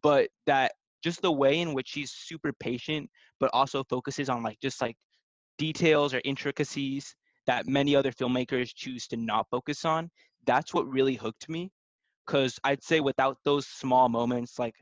But 0.02 0.30
that 0.46 0.72
just 1.02 1.22
the 1.22 1.32
way 1.32 1.60
in 1.60 1.74
which 1.74 1.88
she's 1.88 2.12
super 2.12 2.52
patient 2.52 3.10
but 3.40 3.50
also 3.52 3.84
focuses 3.84 4.28
on 4.28 4.42
like 4.42 4.58
just 4.60 4.80
like 4.80 4.96
details 5.58 6.14
or 6.14 6.20
intricacies 6.24 7.14
that 7.46 7.66
many 7.66 7.96
other 7.96 8.12
filmmakers 8.12 8.72
choose 8.74 9.06
to 9.08 9.16
not 9.16 9.46
focus 9.50 9.84
on 9.84 10.10
that's 10.46 10.72
what 10.72 10.88
really 10.88 11.14
hooked 11.14 11.48
me. 11.48 11.70
Cuz 12.26 12.58
I'd 12.64 12.82
say 12.82 13.00
without 13.00 13.38
those 13.44 13.66
small 13.66 14.08
moments 14.08 14.58
like 14.58 14.74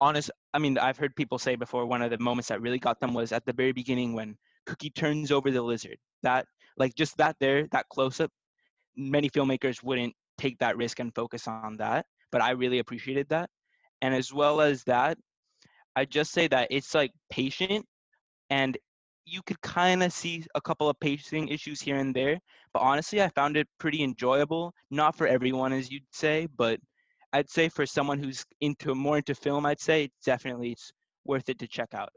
honest 0.00 0.30
i 0.54 0.58
mean 0.58 0.78
i've 0.78 0.98
heard 0.98 1.14
people 1.16 1.38
say 1.38 1.56
before 1.56 1.86
one 1.86 2.02
of 2.02 2.10
the 2.10 2.18
moments 2.18 2.48
that 2.48 2.60
really 2.60 2.78
got 2.78 3.00
them 3.00 3.14
was 3.14 3.32
at 3.32 3.44
the 3.46 3.52
very 3.52 3.72
beginning 3.72 4.12
when 4.12 4.36
cookie 4.66 4.90
turns 4.90 5.30
over 5.30 5.50
the 5.50 5.62
lizard. 5.62 5.96
That 6.22 6.46
like 6.76 6.94
just 6.94 7.16
that 7.18 7.36
there 7.40 7.66
that 7.72 7.88
close 7.88 8.20
up 8.20 8.30
many 8.96 9.28
filmmakers 9.28 9.82
wouldn't 9.82 10.14
take 10.38 10.58
that 10.58 10.76
risk 10.76 10.98
and 11.00 11.14
focus 11.14 11.46
on 11.46 11.76
that 11.78 12.06
but 12.30 12.40
i 12.40 12.50
really 12.50 12.78
appreciated 12.78 13.28
that. 13.28 13.50
And 14.00 14.14
as 14.14 14.32
well 14.32 14.60
as 14.60 14.84
that 14.84 15.18
i 15.96 16.04
just 16.04 16.32
say 16.32 16.48
that 16.48 16.68
it's 16.70 16.94
like 16.94 17.12
patient 17.30 17.84
and 18.50 18.76
you 19.24 19.40
could 19.46 19.60
kind 19.60 20.02
of 20.02 20.12
see 20.12 20.44
a 20.54 20.60
couple 20.60 20.88
of 20.88 20.98
pacing 20.98 21.48
issues 21.48 21.80
here 21.80 21.96
and 21.96 22.14
there 22.14 22.38
but 22.72 22.80
honestly 22.80 23.22
i 23.22 23.28
found 23.28 23.56
it 23.56 23.68
pretty 23.78 24.02
enjoyable 24.02 24.72
not 24.90 25.16
for 25.16 25.26
everyone 25.26 25.72
as 25.72 25.90
you'd 25.90 26.02
say 26.12 26.48
but 26.56 26.80
I'd 27.32 27.50
say 27.50 27.68
for 27.68 27.86
someone 27.86 28.18
who's 28.18 28.44
into 28.60 28.94
more 28.94 29.18
into 29.18 29.34
film, 29.34 29.64
I'd 29.66 29.80
say 29.80 30.10
definitely 30.24 30.72
it's 30.72 30.92
worth 31.24 31.48
it 31.48 31.58
to 31.60 31.66
check 31.66 31.94
out. 31.94 32.10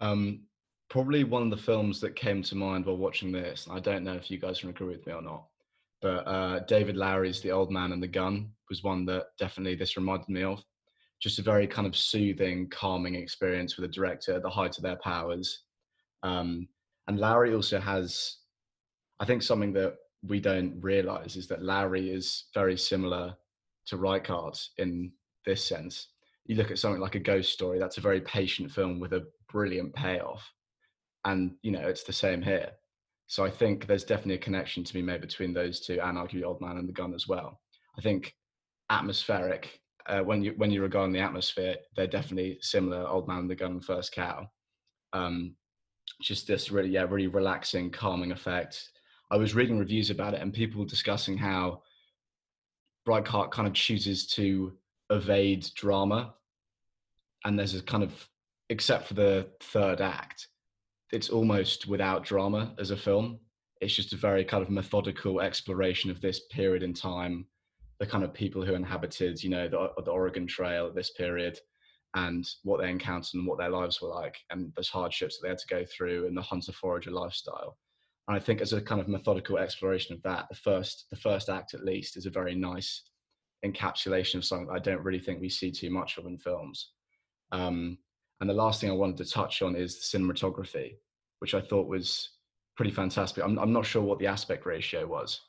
Um, 0.00 0.42
probably 0.88 1.24
one 1.24 1.42
of 1.42 1.50
the 1.50 1.56
films 1.56 2.00
that 2.00 2.16
came 2.16 2.42
to 2.42 2.56
mind 2.56 2.86
while 2.86 2.96
watching 2.96 3.30
this. 3.30 3.68
I 3.70 3.80
don't 3.80 4.04
know 4.04 4.14
if 4.14 4.30
you 4.30 4.38
guys 4.38 4.60
can 4.60 4.70
agree 4.70 4.88
with 4.88 5.06
me 5.06 5.12
or 5.12 5.22
not, 5.22 5.44
but 6.00 6.26
uh, 6.26 6.60
David 6.60 6.96
Lowery's 6.96 7.40
The 7.40 7.52
Old 7.52 7.70
Man 7.70 7.92
and 7.92 8.02
the 8.02 8.08
Gun 8.08 8.50
was 8.68 8.82
one 8.82 9.04
that 9.06 9.26
definitely 9.38 9.74
this 9.74 9.96
reminded 9.96 10.28
me 10.28 10.42
of. 10.42 10.62
Just 11.20 11.38
a 11.38 11.42
very 11.42 11.66
kind 11.66 11.86
of 11.86 11.94
soothing, 11.94 12.68
calming 12.70 13.14
experience 13.14 13.76
with 13.76 13.84
a 13.84 13.92
director 13.92 14.32
at 14.32 14.42
the 14.42 14.48
height 14.48 14.78
of 14.78 14.82
their 14.82 14.96
powers. 14.96 15.64
Um, 16.22 16.66
and 17.08 17.18
Lowery 17.18 17.54
also 17.54 17.78
has, 17.78 18.38
I 19.20 19.26
think, 19.26 19.42
something 19.42 19.74
that 19.74 19.96
we 20.22 20.40
don't 20.40 20.80
realize 20.80 21.36
is 21.36 21.48
that 21.48 21.62
Lowery 21.62 22.10
is 22.10 22.44
very 22.54 22.76
similar 22.76 23.34
to 23.86 23.96
Reichardt 23.96 24.68
in 24.78 25.12
this 25.46 25.64
sense. 25.64 26.08
You 26.46 26.56
look 26.56 26.70
at 26.70 26.78
something 26.78 27.00
like 27.00 27.14
a 27.14 27.20
ghost 27.20 27.52
story, 27.52 27.78
that's 27.78 27.98
a 27.98 28.02
very 28.02 28.20
patient 28.20 28.70
film 28.70 29.00
with 29.00 29.12
a 29.12 29.26
brilliant 29.50 29.94
payoff. 29.94 30.42
And, 31.24 31.52
you 31.62 31.70
know, 31.70 31.86
it's 31.86 32.04
the 32.04 32.12
same 32.12 32.42
here. 32.42 32.70
So 33.26 33.44
I 33.44 33.50
think 33.50 33.86
there's 33.86 34.04
definitely 34.04 34.34
a 34.34 34.38
connection 34.38 34.82
to 34.84 34.92
be 34.92 35.02
made 35.02 35.20
between 35.20 35.54
those 35.54 35.80
two 35.80 36.00
and 36.00 36.18
argue 36.18 36.44
Old 36.44 36.60
Man 36.60 36.78
and 36.78 36.88
the 36.88 36.92
Gun 36.92 37.14
as 37.14 37.28
well. 37.28 37.60
I 37.96 38.00
think 38.00 38.34
atmospheric, 38.90 39.80
uh, 40.06 40.20
when 40.20 40.42
you 40.42 40.54
when 40.56 40.70
you 40.70 40.82
regard 40.82 41.12
the 41.12 41.20
atmosphere, 41.20 41.76
they're 41.94 42.06
definitely 42.08 42.58
similar, 42.60 43.06
Old 43.06 43.28
Man 43.28 43.38
and 43.38 43.50
the 43.50 43.54
Gun 43.54 43.72
and 43.72 43.84
First 43.84 44.12
Cow. 44.12 44.50
Um, 45.12 45.54
just 46.20 46.46
this 46.48 46.72
really, 46.72 46.88
yeah, 46.88 47.06
really 47.08 47.28
relaxing, 47.28 47.90
calming 47.90 48.32
effect 48.32 48.90
I 49.30 49.36
was 49.36 49.54
reading 49.54 49.78
reviews 49.78 50.10
about 50.10 50.34
it 50.34 50.40
and 50.40 50.52
people 50.52 50.84
discussing 50.84 51.38
how 51.38 51.82
Reichardt 53.06 53.52
kind 53.52 53.68
of 53.68 53.74
chooses 53.74 54.26
to 54.28 54.72
evade 55.10 55.68
drama. 55.74 56.34
And 57.44 57.58
there's 57.58 57.74
a 57.74 57.82
kind 57.82 58.02
of, 58.02 58.28
except 58.68 59.06
for 59.06 59.14
the 59.14 59.48
third 59.60 60.00
act, 60.00 60.48
it's 61.12 61.30
almost 61.30 61.86
without 61.86 62.24
drama 62.24 62.74
as 62.78 62.90
a 62.90 62.96
film. 62.96 63.38
It's 63.80 63.94
just 63.94 64.12
a 64.12 64.16
very 64.16 64.44
kind 64.44 64.62
of 64.62 64.70
methodical 64.70 65.40
exploration 65.40 66.10
of 66.10 66.20
this 66.20 66.42
period 66.50 66.82
in 66.82 66.92
time, 66.92 67.46
the 67.98 68.06
kind 68.06 68.24
of 68.24 68.34
people 68.34 68.64
who 68.64 68.74
inhabited, 68.74 69.42
you 69.42 69.50
know, 69.50 69.68
the, 69.68 69.90
the 70.04 70.10
Oregon 70.10 70.46
Trail 70.46 70.86
at 70.88 70.94
this 70.94 71.10
period, 71.10 71.58
and 72.14 72.46
what 72.64 72.80
they 72.80 72.90
encountered 72.90 73.34
and 73.34 73.46
what 73.46 73.58
their 73.58 73.70
lives 73.70 74.02
were 74.02 74.08
like, 74.08 74.36
and 74.50 74.72
those 74.76 74.88
hardships 74.88 75.38
that 75.38 75.42
they 75.44 75.48
had 75.48 75.58
to 75.58 75.66
go 75.68 75.84
through, 75.84 76.26
and 76.26 76.36
the 76.36 76.42
hunter 76.42 76.72
forager 76.72 77.10
lifestyle. 77.10 77.78
And 78.30 78.36
I 78.36 78.40
think 78.40 78.60
as 78.60 78.72
a 78.72 78.80
kind 78.80 79.00
of 79.00 79.08
methodical 79.08 79.58
exploration 79.58 80.14
of 80.14 80.22
that, 80.22 80.46
the 80.48 80.54
first 80.54 81.06
the 81.10 81.16
first 81.16 81.48
act 81.48 81.74
at 81.74 81.84
least 81.84 82.16
is 82.16 82.26
a 82.26 82.30
very 82.30 82.54
nice 82.54 83.02
encapsulation 83.66 84.36
of 84.36 84.44
something 84.44 84.68
I 84.72 84.78
don't 84.78 85.02
really 85.02 85.18
think 85.18 85.40
we 85.40 85.48
see 85.48 85.72
too 85.72 85.90
much 85.90 86.16
of 86.16 86.26
in 86.26 86.38
films. 86.38 86.92
Um, 87.50 87.98
and 88.40 88.48
the 88.48 88.54
last 88.54 88.80
thing 88.80 88.88
I 88.88 88.92
wanted 88.92 89.16
to 89.16 89.24
touch 89.24 89.62
on 89.62 89.74
is 89.74 89.96
the 89.96 90.16
cinematography, 90.16 90.92
which 91.40 91.54
I 91.54 91.60
thought 91.60 91.88
was 91.88 92.30
pretty 92.76 92.92
fantastic. 92.92 93.42
I'm, 93.42 93.58
I'm 93.58 93.72
not 93.72 93.84
sure 93.84 94.00
what 94.00 94.20
the 94.20 94.28
aspect 94.28 94.64
ratio 94.64 95.08
was, 95.08 95.40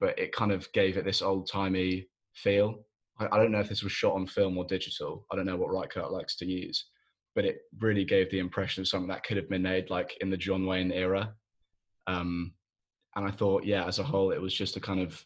but 0.00 0.18
it 0.18 0.32
kind 0.32 0.50
of 0.50 0.72
gave 0.72 0.96
it 0.96 1.04
this 1.04 1.20
old 1.20 1.46
timey 1.46 2.08
feel. 2.32 2.86
I, 3.18 3.28
I, 3.32 3.36
don't 3.36 3.52
know 3.52 3.60
if 3.60 3.68
this 3.68 3.82
was 3.82 3.92
shot 3.92 4.14
on 4.14 4.26
film 4.26 4.56
or 4.56 4.64
digital. 4.64 5.26
I 5.30 5.36
don't 5.36 5.44
know 5.44 5.58
what 5.58 5.72
Reichardt 5.72 6.10
likes 6.10 6.36
to 6.36 6.46
use, 6.46 6.86
but 7.34 7.44
it 7.44 7.58
really 7.80 8.06
gave 8.06 8.30
the 8.30 8.38
impression 8.38 8.80
of 8.80 8.88
something 8.88 9.10
that 9.10 9.24
could 9.24 9.36
have 9.36 9.50
been 9.50 9.60
made 9.60 9.90
like 9.90 10.16
in 10.22 10.30
the 10.30 10.38
John 10.38 10.64
Wayne 10.64 10.90
era 10.90 11.34
um, 12.10 12.52
and 13.16 13.26
I 13.26 13.30
thought, 13.30 13.64
yeah, 13.64 13.84
as 13.86 13.98
a 13.98 14.04
whole, 14.04 14.30
it 14.30 14.40
was 14.40 14.54
just 14.54 14.76
a 14.76 14.80
kind 14.80 15.00
of 15.00 15.24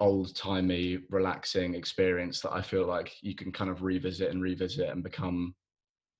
old 0.00 0.34
timey, 0.34 0.98
relaxing 1.10 1.74
experience 1.74 2.40
that 2.40 2.52
I 2.52 2.62
feel 2.62 2.86
like 2.86 3.12
you 3.22 3.34
can 3.34 3.52
kind 3.52 3.70
of 3.70 3.82
revisit 3.82 4.30
and 4.30 4.42
revisit 4.42 4.88
and 4.88 5.02
become 5.02 5.54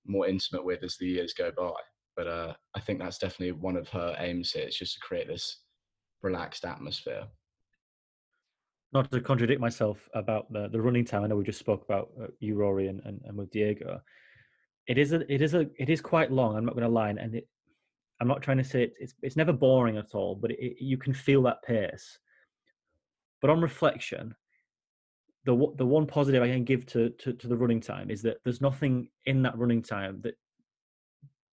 more 0.07 0.26
intimate 0.26 0.64
with 0.64 0.83
as 0.83 0.97
the 0.97 1.07
years 1.07 1.35
go 1.35 1.50
by. 1.57 1.73
But 2.16 2.26
uh, 2.26 2.55
I 2.75 2.81
think 2.81 2.99
that's 2.99 3.19
definitely 3.19 3.52
one 3.52 3.76
of 3.76 3.88
her 3.90 4.16
aims 4.19 4.52
here. 4.52 4.64
It's 4.64 4.78
just 4.78 4.95
to 4.95 5.00
create 5.00 5.28
this 5.28 5.61
relaxed 6.23 6.64
atmosphere. 6.64 7.25
Not 8.93 9.11
to 9.11 9.21
contradict 9.21 9.61
myself 9.61 10.09
about 10.14 10.50
the, 10.52 10.69
the 10.69 10.81
running 10.81 11.05
time, 11.05 11.25
I 11.25 11.26
know 11.26 11.37
we 11.37 11.45
just 11.45 11.59
spoke 11.59 11.85
about 11.85 12.09
uh, 12.23 12.28
you, 12.38 12.55
Rory, 12.55 12.88
and, 12.88 13.02
and, 13.05 13.21
and 13.25 13.37
with 13.37 13.50
Diego. 13.50 14.00
It 14.87 14.97
is 14.97 15.12
a, 15.12 15.31
it 15.31 15.43
is 15.43 15.55
a, 15.55 15.66
it 15.78 15.90
is 15.90 16.00
quite 16.00 16.31
long. 16.31 16.57
I'm 16.57 16.64
not 16.64 16.75
going 16.75 16.87
to 16.87 16.88
lie, 16.88 17.11
and 17.11 17.35
it, 17.35 17.49
I'm 18.20 18.28
not 18.28 18.42
trying 18.42 18.58
to 18.58 18.64
say 18.64 18.90
it's 18.99 19.14
it's 19.23 19.37
never 19.37 19.52
boring 19.52 19.99
at 19.99 20.14
all, 20.14 20.35
but 20.35 20.50
it, 20.52 20.82
you 20.82 20.96
can 20.96 21.12
feel 21.12 21.42
that 21.42 21.62
pace. 21.62 22.18
But 23.40 23.50
on 23.50 23.61
reflection, 23.61 24.35
the 25.44 25.54
the 25.76 25.87
one 25.87 26.06
positive 26.06 26.42
I 26.42 26.49
can 26.49 26.64
give 26.64 26.87
to, 26.87 27.11
to, 27.11 27.32
to 27.35 27.49
the 27.49 27.56
running 27.56 27.80
time 27.80 28.11
is 28.11 28.23
that 28.23 28.38
there's 28.42 28.61
nothing 28.61 29.08
in 29.26 29.42
that 29.42 29.56
running 29.58 29.82
time 29.82 30.20
that 30.23 30.35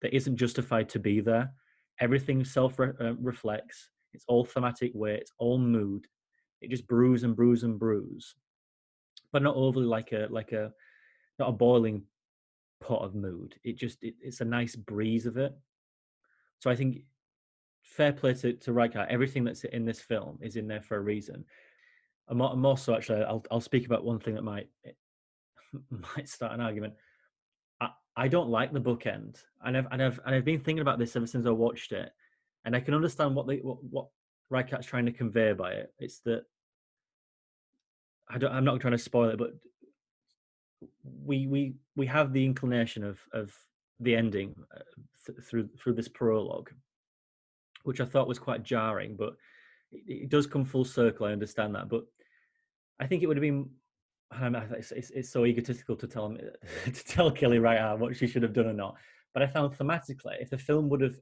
that 0.02 0.16
isn't 0.16 0.38
justified 0.38 0.90
to 0.90 1.00
be 1.00 1.20
there. 1.20 1.52
Everything 2.00 2.46
self 2.46 2.80
uh, 2.80 3.16
reflects. 3.20 3.90
It's 4.14 4.26
all 4.28 4.46
thematic 4.46 4.92
weight. 4.94 5.22
It's 5.22 5.34
all 5.38 5.58
mood. 5.58 6.08
It 6.62 6.70
just 6.70 6.88
brews 6.88 7.24
and 7.24 7.36
brews 7.36 7.64
and 7.64 7.78
brews, 7.78 8.36
but 9.34 9.44
not 9.44 9.56
overly 9.56 9.86
like 9.86 10.14
a 10.14 10.28
like 10.30 10.54
a 10.54 10.72
not 11.40 11.50
a 11.50 11.54
boiling 11.54 12.04
pot 12.80 13.04
of 13.04 13.16
mood. 13.16 13.56
It 13.66 13.78
just 13.78 14.02
it, 14.02 14.16
it's 14.22 14.40
a 14.40 14.46
nice 14.46 14.78
breeze 14.78 15.26
of 15.26 15.36
it 15.36 15.54
so 16.64 16.72
I 16.72 16.78
think 16.78 17.04
fair 17.82 18.14
play 18.14 18.34
to, 18.36 18.54
to 18.54 18.72
Reichardt. 18.72 19.10
Everything 19.10 19.44
that's 19.44 19.66
in 19.66 19.84
this 19.84 20.00
film 20.00 20.40
is 20.42 20.56
in 20.56 20.66
there 20.66 20.82
for 20.82 20.96
a 20.96 21.02
reason. 21.02 21.44
I'm, 22.30 22.40
al- 22.40 22.54
I'm 22.54 22.66
also 22.66 22.96
actually 22.96 23.22
I'll 23.22 23.44
I'll 23.52 23.60
speak 23.60 23.86
about 23.86 24.06
one 24.06 24.18
thing 24.18 24.36
that 24.36 24.46
might 24.46 24.70
might 25.90 26.30
start 26.30 26.54
an 26.54 26.62
argument. 26.62 26.94
I, 27.82 27.90
I 28.16 28.28
don't 28.30 28.48
like 28.48 28.72
the 28.72 28.80
bookend, 28.80 29.44
and 29.66 29.76
I've 29.76 29.88
and 29.92 30.02
I've 30.02 30.22
and 30.26 30.36
I've 30.36 30.46
been 30.46 30.62
thinking 30.62 30.80
about 30.80 31.00
this 31.00 31.18
ever 31.18 31.28
since 31.28 31.46
I 31.46 31.50
watched 31.50 31.92
it, 31.92 32.14
and 32.64 32.78
I 32.78 32.80
can 32.80 32.94
understand 32.94 33.36
what 33.36 33.46
they 33.46 33.58
what, 33.58 33.84
what 33.84 34.08
Reichardt's 34.50 34.88
trying 34.88 35.08
to 35.08 35.12
convey 35.12 35.52
by 35.52 35.74
it. 35.74 35.94
It's 36.00 36.20
that 36.20 36.46
I 38.30 38.38
don't. 38.38 38.54
I'm 38.54 38.64
not 38.64 38.80
trying 38.80 38.94
to 38.94 38.98
spoil 38.98 39.32
it, 39.32 39.38
but 39.38 39.52
we 41.26 41.46
we 41.46 41.74
we 41.98 42.06
have 42.06 42.32
the 42.32 42.46
inclination 42.46 43.04
of 43.04 43.20
of 43.34 43.54
the 44.00 44.16
ending 44.16 44.56
uh, 44.74 44.80
th- 45.26 45.40
through 45.40 45.70
through 45.78 45.94
this 45.94 46.08
prologue, 46.08 46.72
which 47.84 48.02
I 48.02 48.06
thought 48.06 48.28
was 48.28 48.40
quite 48.40 48.64
jarring, 48.64 49.16
but 49.18 49.36
it, 49.92 50.24
it 50.24 50.30
does 50.30 50.48
come 50.48 50.66
full 50.66 50.86
circle. 50.86 51.26
I 51.26 51.32
understand 51.32 51.76
that, 51.76 51.90
but 51.90 52.04
I 53.00 53.08
think 53.08 53.24
it 53.24 53.28
would 53.28 53.38
have 53.38 53.42
been. 53.42 53.70
I 54.32 54.40
don't 54.40 54.54
know, 54.54 54.64
it's, 54.72 55.32
so 55.32 55.46
egotistical 55.46 55.96
to 55.96 56.08
tell 56.08 56.36
to 56.86 57.06
tell 57.06 57.32
Kelly 57.32 57.60
Reichardt 57.60 58.00
what 58.00 58.16
she 58.16 58.28
should 58.28 58.44
have 58.44 58.54
done 58.54 58.68
or 58.68 58.74
not. 58.74 58.96
But 59.34 59.44
I 59.44 59.48
found 59.48 59.74
thematically, 59.74 60.42
if 60.42 60.50
the 60.50 60.58
film 60.58 60.90
would 60.90 61.02
have 61.02 61.16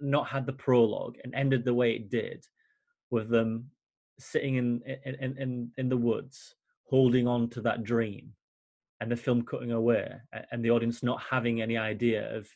not 0.00 0.26
had 0.26 0.46
the 0.46 0.52
prologue 0.52 1.16
and 1.24 1.34
ended 1.34 1.64
the 1.64 1.74
way 1.74 1.94
it 1.94 2.10
did, 2.10 2.44
with 3.10 3.28
them 3.28 3.70
sitting 4.18 4.56
in 4.56 4.82
in 5.04 5.36
in, 5.38 5.70
in 5.76 5.88
the 5.88 5.96
woods, 5.96 6.54
holding 6.84 7.28
on 7.28 7.48
to 7.50 7.60
that 7.60 7.84
dream, 7.84 8.32
and 9.00 9.10
the 9.10 9.16
film 9.16 9.42
cutting 9.42 9.72
away, 9.72 10.10
and 10.50 10.64
the 10.64 10.70
audience 10.70 11.02
not 11.02 11.22
having 11.22 11.60
any 11.60 11.76
idea 11.76 12.34
of 12.34 12.48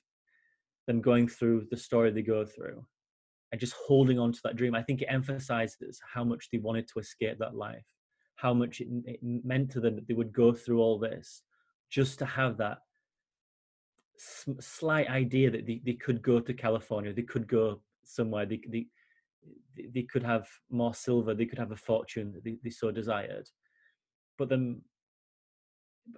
them 0.90 1.00
going 1.00 1.28
through 1.28 1.66
the 1.70 1.76
story 1.76 2.10
they 2.10 2.22
go 2.22 2.44
through, 2.44 2.84
and 3.52 3.60
just 3.60 3.74
holding 3.86 4.18
on 4.18 4.32
to 4.32 4.40
that 4.42 4.56
dream. 4.56 4.74
I 4.74 4.82
think 4.82 5.02
it 5.02 5.06
emphasizes 5.06 6.00
how 6.12 6.24
much 6.24 6.48
they 6.50 6.58
wanted 6.58 6.88
to 6.88 6.98
escape 6.98 7.38
that 7.38 7.54
life, 7.54 7.86
how 8.34 8.52
much 8.52 8.80
it, 8.80 8.88
it 9.06 9.20
meant 9.22 9.70
to 9.72 9.80
them 9.80 9.94
that 9.94 10.08
they 10.08 10.14
would 10.14 10.32
go 10.32 10.52
through 10.52 10.80
all 10.80 10.98
this 10.98 11.42
just 11.90 12.18
to 12.18 12.24
have 12.24 12.56
that 12.56 12.78
slight 14.58 15.08
idea 15.08 15.50
that 15.50 15.66
they, 15.66 15.80
they 15.84 15.94
could 15.94 16.22
go 16.22 16.40
to 16.40 16.52
California, 16.52 17.12
they 17.12 17.22
could 17.22 17.46
go 17.46 17.80
somewhere, 18.04 18.44
they, 18.44 18.60
they, 18.68 18.86
they 19.94 20.02
could 20.02 20.24
have 20.24 20.46
more 20.70 20.94
silver, 20.94 21.34
they 21.34 21.46
could 21.46 21.58
have 21.58 21.72
a 21.72 21.76
fortune 21.76 22.32
that 22.32 22.44
they, 22.44 22.56
they 22.64 22.70
so 22.70 22.90
desired. 22.90 23.48
But 24.38 24.48
then 24.48 24.82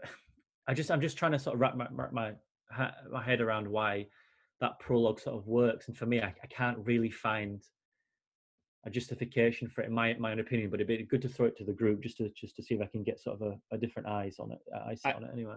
I 0.66 0.74
just, 0.74 0.90
I'm 0.90 1.00
just 1.00 1.18
trying 1.18 1.32
to 1.32 1.38
sort 1.38 1.54
of 1.54 1.60
wrap 1.60 1.76
my, 1.76 1.88
my, 2.12 2.32
my 3.10 3.22
head 3.22 3.40
around 3.40 3.68
why 3.68 4.06
that 4.62 4.78
prologue 4.78 5.20
sort 5.20 5.36
of 5.36 5.46
works. 5.46 5.88
And 5.88 5.96
for 5.96 6.06
me, 6.06 6.22
I, 6.22 6.32
I 6.42 6.46
can't 6.46 6.78
really 6.86 7.10
find 7.10 7.60
a 8.84 8.90
justification 8.90 9.68
for 9.68 9.82
it 9.82 9.88
in 9.88 9.92
my 9.92 10.14
my 10.14 10.32
own 10.32 10.40
opinion, 10.40 10.70
but 10.70 10.80
it'd 10.80 10.86
be 10.86 11.04
good 11.04 11.20
to 11.22 11.28
throw 11.28 11.46
it 11.46 11.56
to 11.58 11.64
the 11.64 11.72
group 11.72 12.00
just 12.00 12.16
to 12.16 12.30
just 12.30 12.56
to 12.56 12.62
see 12.62 12.74
if 12.74 12.80
I 12.80 12.86
can 12.86 13.02
get 13.02 13.20
sort 13.20 13.40
of 13.40 13.48
a, 13.48 13.74
a 13.74 13.78
different 13.78 14.08
eyes 14.08 14.36
on 14.38 14.52
it, 14.52 14.60
uh, 14.74 14.88
eyes 14.90 15.00
I, 15.04 15.12
on 15.12 15.24
it 15.24 15.30
anyway. 15.32 15.56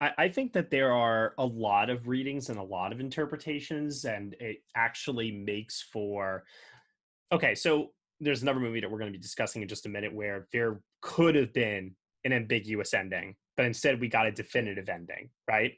I, 0.00 0.12
I 0.18 0.28
think 0.28 0.52
that 0.54 0.70
there 0.70 0.92
are 0.92 1.34
a 1.38 1.44
lot 1.44 1.90
of 1.90 2.08
readings 2.08 2.48
and 2.48 2.58
a 2.58 2.62
lot 2.62 2.92
of 2.92 3.00
interpretations, 3.00 4.04
and 4.04 4.34
it 4.40 4.58
actually 4.74 5.30
makes 5.30 5.82
for 5.92 6.44
okay. 7.30 7.54
So 7.54 7.92
there's 8.20 8.42
another 8.42 8.60
movie 8.60 8.80
that 8.80 8.90
we're 8.90 8.98
going 8.98 9.12
to 9.12 9.18
be 9.18 9.22
discussing 9.22 9.60
in 9.60 9.68
just 9.68 9.84
a 9.84 9.90
minute 9.90 10.14
where 10.14 10.48
there 10.52 10.80
could 11.02 11.34
have 11.34 11.52
been 11.52 11.94
an 12.24 12.32
ambiguous 12.32 12.94
ending, 12.94 13.36
but 13.56 13.66
instead 13.66 14.00
we 14.00 14.08
got 14.08 14.26
a 14.26 14.32
definitive 14.32 14.88
ending, 14.88 15.28
right? 15.46 15.74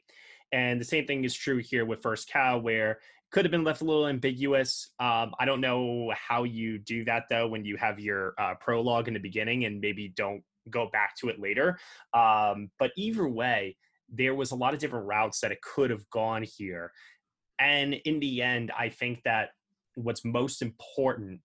And 0.51 0.79
the 0.79 0.85
same 0.85 1.05
thing 1.05 1.23
is 1.23 1.35
true 1.35 1.57
here 1.57 1.85
with 1.85 2.01
First 2.01 2.29
Cow, 2.29 2.57
where 2.57 2.99
could 3.31 3.45
have 3.45 3.51
been 3.51 3.63
left 3.63 3.81
a 3.81 3.85
little 3.85 4.07
ambiguous. 4.07 4.89
Um, 4.99 5.33
I 5.39 5.45
don't 5.45 5.61
know 5.61 6.11
how 6.15 6.43
you 6.43 6.79
do 6.79 7.05
that 7.05 7.25
though 7.29 7.47
when 7.47 7.63
you 7.63 7.77
have 7.77 7.99
your 7.99 8.33
uh, 8.39 8.55
prologue 8.55 9.07
in 9.07 9.13
the 9.13 9.19
beginning 9.19 9.65
and 9.65 9.79
maybe 9.79 10.07
don't 10.15 10.43
go 10.69 10.89
back 10.91 11.15
to 11.17 11.29
it 11.29 11.39
later. 11.39 11.79
Um, 12.13 12.71
but 12.79 12.91
either 12.97 13.27
way, 13.27 13.77
there 14.11 14.33
was 14.33 14.51
a 14.51 14.55
lot 14.55 14.73
of 14.73 14.79
different 14.79 15.05
routes 15.05 15.39
that 15.41 15.51
it 15.51 15.61
could 15.61 15.91
have 15.91 16.09
gone 16.09 16.43
here. 16.43 16.91
And 17.59 17.93
in 17.93 18.19
the 18.19 18.41
end, 18.41 18.71
I 18.77 18.89
think 18.89 19.21
that 19.23 19.49
what's 19.95 20.25
most 20.25 20.61
important 20.61 21.41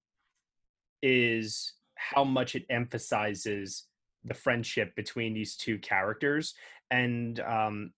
is 1.02 1.74
how 1.96 2.24
much 2.24 2.54
it 2.54 2.64
emphasizes 2.70 3.84
the 4.24 4.34
friendship 4.34 4.94
between 4.96 5.34
these 5.34 5.56
two 5.56 5.78
characters. 5.78 6.54
And 6.90 7.38
um, 7.40 7.92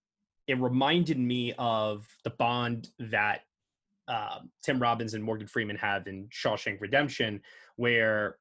it 0.47 0.61
reminded 0.61 1.19
me 1.19 1.55
of 1.59 2.07
the 2.25 2.31
bond 2.31 2.91
that 2.99 3.43
uh, 4.09 4.41
Tim 4.63 4.81
Robbins 4.81 5.15
and 5.15 5.25
Morgan 5.25 5.49
Freeman 5.49 5.77
have 5.77 6.07
in 6.07 6.29
Shawshank 6.29 6.81
Redemption, 6.81 7.41
where 7.77 8.37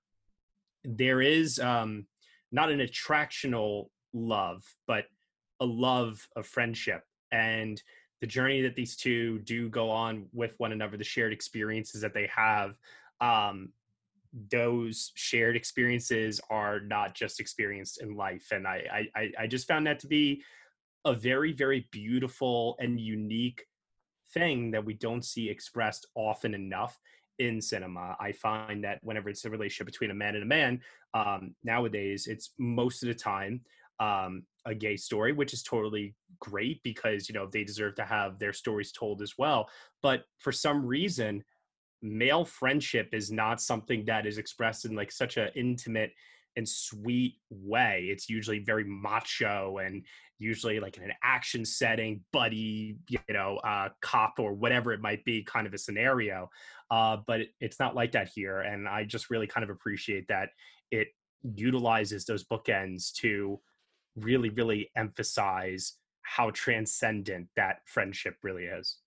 there 0.83 1.21
is 1.21 1.59
um, 1.59 2.05
not 2.51 2.71
an 2.71 2.79
attractional 2.79 3.89
love, 4.13 4.63
but 4.87 5.05
a 5.59 5.65
love 5.65 6.27
of 6.35 6.45
friendship 6.45 7.03
and 7.31 7.81
the 8.21 8.27
journey 8.27 8.61
that 8.61 8.75
these 8.75 8.95
two 8.95 9.39
do 9.39 9.69
go 9.69 9.89
on 9.89 10.27
with 10.31 10.53
one 10.57 10.71
another, 10.71 10.97
the 10.97 11.03
shared 11.03 11.33
experiences 11.33 12.01
that 12.01 12.13
they 12.13 12.29
have. 12.33 12.77
Um, 13.19 13.69
those 14.51 15.11
shared 15.15 15.55
experiences 15.55 16.41
are 16.49 16.79
not 16.79 17.13
just 17.15 17.39
experienced 17.39 18.01
in 18.01 18.15
life, 18.15 18.47
and 18.51 18.67
I, 18.67 19.07
I 19.15 19.31
I 19.39 19.47
just 19.47 19.67
found 19.67 19.87
that 19.87 19.99
to 19.99 20.07
be 20.07 20.43
a 21.05 21.13
very 21.13 21.53
very 21.53 21.87
beautiful 21.91 22.75
and 22.79 22.99
unique 22.99 23.63
thing 24.33 24.71
that 24.71 24.83
we 24.83 24.93
don't 24.95 25.23
see 25.23 25.49
expressed 25.49 26.07
often 26.15 26.53
enough 26.53 26.99
in 27.39 27.61
cinema. 27.61 28.15
I 28.19 28.31
find 28.31 28.83
that 28.83 28.99
whenever 29.03 29.29
it's 29.29 29.45
a 29.45 29.49
relationship 29.49 29.87
between 29.87 30.11
a 30.11 30.15
man 30.15 30.35
and 30.35 30.43
a 30.43 30.47
man, 30.47 30.81
um, 31.13 31.55
nowadays 31.63 32.27
it's 32.27 32.51
most 32.57 33.03
of 33.03 33.07
the 33.07 33.15
time 33.15 33.61
um, 33.99 34.43
a 34.65 34.73
gay 34.75 34.97
story, 34.97 35.31
which 35.31 35.53
is 35.53 35.63
totally 35.63 36.15
great 36.39 36.81
because 36.83 37.29
you 37.29 37.35
know 37.35 37.47
they 37.51 37.63
deserve 37.63 37.95
to 37.95 38.05
have 38.05 38.39
their 38.39 38.53
stories 38.53 38.91
told 38.91 39.21
as 39.21 39.33
well. 39.37 39.69
But 40.01 40.25
for 40.39 40.51
some 40.51 40.85
reason, 40.85 41.43
male 42.01 42.45
friendship 42.45 43.09
is 43.13 43.31
not 43.31 43.61
something 43.61 44.05
that 44.05 44.25
is 44.25 44.37
expressed 44.37 44.85
in 44.85 44.95
like 44.95 45.11
such 45.11 45.37
an 45.37 45.49
intimate 45.55 46.11
and 46.57 46.67
sweet 46.67 47.35
way. 47.49 48.07
It's 48.09 48.29
usually 48.29 48.59
very 48.59 48.83
macho 48.85 49.79
and 49.79 50.03
usually 50.39 50.79
like 50.79 50.97
in 50.97 51.03
an 51.03 51.13
action 51.23 51.63
setting, 51.65 52.21
buddy, 52.33 52.97
you 53.09 53.19
know, 53.29 53.57
uh, 53.57 53.89
cop 54.01 54.35
or 54.39 54.53
whatever 54.53 54.91
it 54.93 55.01
might 55.01 55.23
be, 55.25 55.43
kind 55.43 55.65
of 55.65 55.73
a 55.73 55.77
scenario. 55.77 56.49
Uh, 56.91 57.17
but 57.25 57.41
it, 57.41 57.49
it's 57.59 57.79
not 57.79 57.95
like 57.95 58.11
that 58.11 58.29
here, 58.33 58.61
and 58.61 58.87
I 58.87 59.03
just 59.03 59.29
really 59.29 59.47
kind 59.47 59.63
of 59.63 59.69
appreciate 59.69 60.27
that 60.27 60.49
it 60.91 61.07
utilizes 61.43 62.25
those 62.25 62.43
bookends 62.43 63.13
to 63.13 63.59
really, 64.15 64.49
really 64.49 64.89
emphasize 64.95 65.93
how 66.21 66.49
transcendent 66.51 67.47
that 67.55 67.77
friendship 67.85 68.35
really 68.43 68.65
is. 68.65 68.97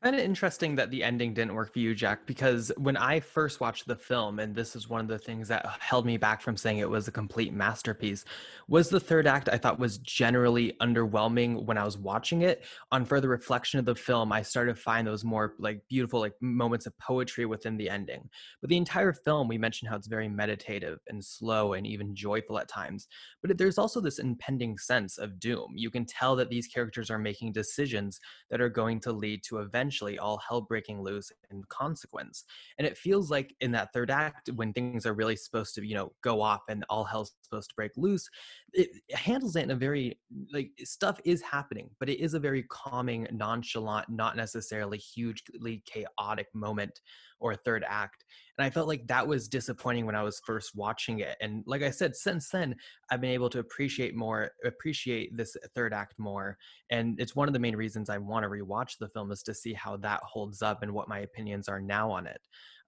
I 0.00 0.06
find 0.06 0.14
it 0.14 0.24
interesting 0.24 0.76
that 0.76 0.92
the 0.92 1.02
ending 1.02 1.34
didn't 1.34 1.56
work 1.56 1.72
for 1.72 1.80
you, 1.80 1.92
Jack, 1.92 2.24
because 2.24 2.70
when 2.76 2.96
I 2.96 3.18
first 3.18 3.58
watched 3.58 3.88
the 3.88 3.96
film, 3.96 4.38
and 4.38 4.54
this 4.54 4.76
is 4.76 4.88
one 4.88 5.00
of 5.00 5.08
the 5.08 5.18
things 5.18 5.48
that 5.48 5.66
held 5.80 6.06
me 6.06 6.16
back 6.16 6.40
from 6.40 6.56
saying 6.56 6.78
it 6.78 6.88
was 6.88 7.08
a 7.08 7.12
complete 7.12 7.52
masterpiece, 7.52 8.24
was 8.68 8.88
the 8.88 9.00
third 9.00 9.26
act 9.26 9.48
I 9.48 9.58
thought 9.58 9.80
was 9.80 9.98
generally 9.98 10.76
underwhelming 10.80 11.64
when 11.64 11.76
I 11.76 11.84
was 11.84 11.98
watching 11.98 12.42
it. 12.42 12.64
On 12.92 13.04
further 13.04 13.28
reflection 13.28 13.80
of 13.80 13.86
the 13.86 13.94
film, 13.96 14.30
I 14.30 14.42
started 14.42 14.76
to 14.76 14.80
find 14.80 15.04
those 15.04 15.24
more 15.24 15.54
like 15.58 15.82
beautiful 15.88 16.20
like 16.20 16.34
moments 16.40 16.86
of 16.86 16.96
poetry 16.98 17.44
within 17.44 17.76
the 17.76 17.90
ending. 17.90 18.30
But 18.60 18.70
the 18.70 18.76
entire 18.76 19.12
film, 19.12 19.48
we 19.48 19.58
mentioned 19.58 19.90
how 19.90 19.96
it's 19.96 20.06
very 20.06 20.28
meditative 20.28 21.00
and 21.08 21.24
slow 21.24 21.72
and 21.72 21.84
even 21.84 22.14
joyful 22.14 22.60
at 22.60 22.68
times. 22.68 23.08
But 23.42 23.58
there's 23.58 23.78
also 23.78 24.00
this 24.00 24.20
impending 24.20 24.78
sense 24.78 25.18
of 25.18 25.40
doom. 25.40 25.72
You 25.74 25.90
can 25.90 26.06
tell 26.06 26.36
that 26.36 26.50
these 26.50 26.68
characters 26.68 27.10
are 27.10 27.18
making 27.18 27.50
decisions 27.50 28.20
that 28.48 28.60
are 28.60 28.68
going 28.68 29.00
to 29.00 29.10
lead 29.10 29.42
to 29.48 29.58
events 29.58 29.87
eventually 29.88 30.18
all 30.18 30.38
hell 30.46 30.60
breaking 30.60 31.02
loose 31.02 31.32
in 31.50 31.64
consequence. 31.70 32.44
And 32.76 32.86
it 32.86 32.98
feels 32.98 33.30
like 33.30 33.54
in 33.60 33.72
that 33.72 33.90
third 33.94 34.10
act, 34.10 34.50
when 34.54 34.74
things 34.74 35.06
are 35.06 35.14
really 35.14 35.36
supposed 35.36 35.74
to, 35.76 35.86
you 35.86 35.94
know, 35.94 36.12
go 36.22 36.42
off 36.42 36.60
and 36.68 36.84
all 36.90 37.04
hell's 37.04 37.34
supposed 37.40 37.70
to 37.70 37.74
break 37.74 37.92
loose, 37.96 38.28
it 38.72 38.90
handles 39.12 39.56
it 39.56 39.62
in 39.62 39.70
a 39.70 39.74
very 39.74 40.18
like 40.52 40.70
stuff 40.84 41.20
is 41.24 41.40
happening, 41.42 41.90
but 41.98 42.08
it 42.08 42.20
is 42.20 42.34
a 42.34 42.40
very 42.40 42.64
calming, 42.64 43.26
nonchalant, 43.32 44.08
not 44.08 44.36
necessarily 44.36 44.98
hugely 44.98 45.82
chaotic 45.86 46.48
moment 46.54 47.00
or 47.40 47.54
third 47.54 47.84
act. 47.88 48.24
And 48.58 48.66
I 48.66 48.70
felt 48.70 48.88
like 48.88 49.06
that 49.06 49.26
was 49.26 49.48
disappointing 49.48 50.04
when 50.04 50.16
I 50.16 50.22
was 50.22 50.42
first 50.44 50.72
watching 50.74 51.20
it. 51.20 51.36
And 51.40 51.62
like 51.66 51.82
I 51.82 51.90
said, 51.90 52.16
since 52.16 52.48
then, 52.50 52.74
I've 53.10 53.20
been 53.20 53.30
able 53.30 53.48
to 53.50 53.60
appreciate 53.60 54.16
more, 54.16 54.50
appreciate 54.64 55.36
this 55.36 55.56
third 55.74 55.94
act 55.94 56.14
more. 56.18 56.58
And 56.90 57.18
it's 57.20 57.36
one 57.36 57.48
of 57.48 57.54
the 57.54 57.60
main 57.60 57.76
reasons 57.76 58.10
I 58.10 58.18
want 58.18 58.42
to 58.42 58.50
rewatch 58.50 58.98
the 58.98 59.08
film 59.08 59.30
is 59.30 59.42
to 59.44 59.54
see 59.54 59.72
how 59.72 59.96
that 59.98 60.20
holds 60.24 60.60
up 60.60 60.82
and 60.82 60.92
what 60.92 61.08
my 61.08 61.20
opinions 61.20 61.68
are 61.68 61.80
now 61.80 62.10
on 62.10 62.26
it. 62.26 62.40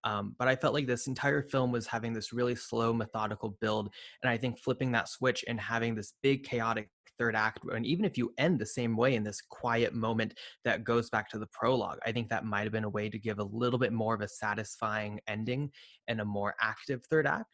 Um, 0.05 0.35
but 0.39 0.49
I 0.49 0.57
felt 0.57 0.75
like 0.75 0.87
this 0.87 1.07
entire 1.07 1.43
film 1.43 1.73
was 1.73 1.87
having 1.87 2.13
this 2.13 2.33
really 2.33 2.55
slow, 2.55 2.93
methodical 2.93 3.57
build. 3.61 3.93
And 4.23 4.31
I 4.31 4.37
think 4.37 4.59
flipping 4.59 4.93
that 4.93 5.09
switch 5.09 5.45
and 5.47 5.61
having 5.61 5.95
this 5.95 6.15
big, 6.23 6.45
chaotic 6.45 6.89
third 7.19 7.37
act, 7.37 7.61
and 7.71 7.85
even 7.85 8.07
if 8.07 8.17
you 8.17 8.33
end 8.39 8.59
the 8.59 8.67
same 8.67 8.97
way 8.97 9.15
in 9.15 9.23
this 9.23 9.43
quiet 9.43 9.95
moment 9.95 10.33
that 10.65 10.85
goes 10.85 11.11
back 11.11 11.29
to 11.29 11.39
the 11.39 11.47
prologue, 11.49 11.99
I 12.07 12.13
think 12.13 12.31
that 12.31 12.47
might 12.47 12.63
have 12.63 12.73
been 12.73 12.85
a 12.85 12.89
way 12.89 13.11
to 13.11 13.19
give 13.19 13.39
a 13.39 13.45
little 13.45 13.79
bit 13.79 13.93
more 13.93 14.15
of 14.15 14.23
a 14.23 14.29
satisfying 14.29 15.21
ending 15.29 15.71
and 16.09 16.21
a 16.21 16.25
more 16.25 16.55
active 16.61 17.03
third 17.11 17.27
act. 17.27 17.47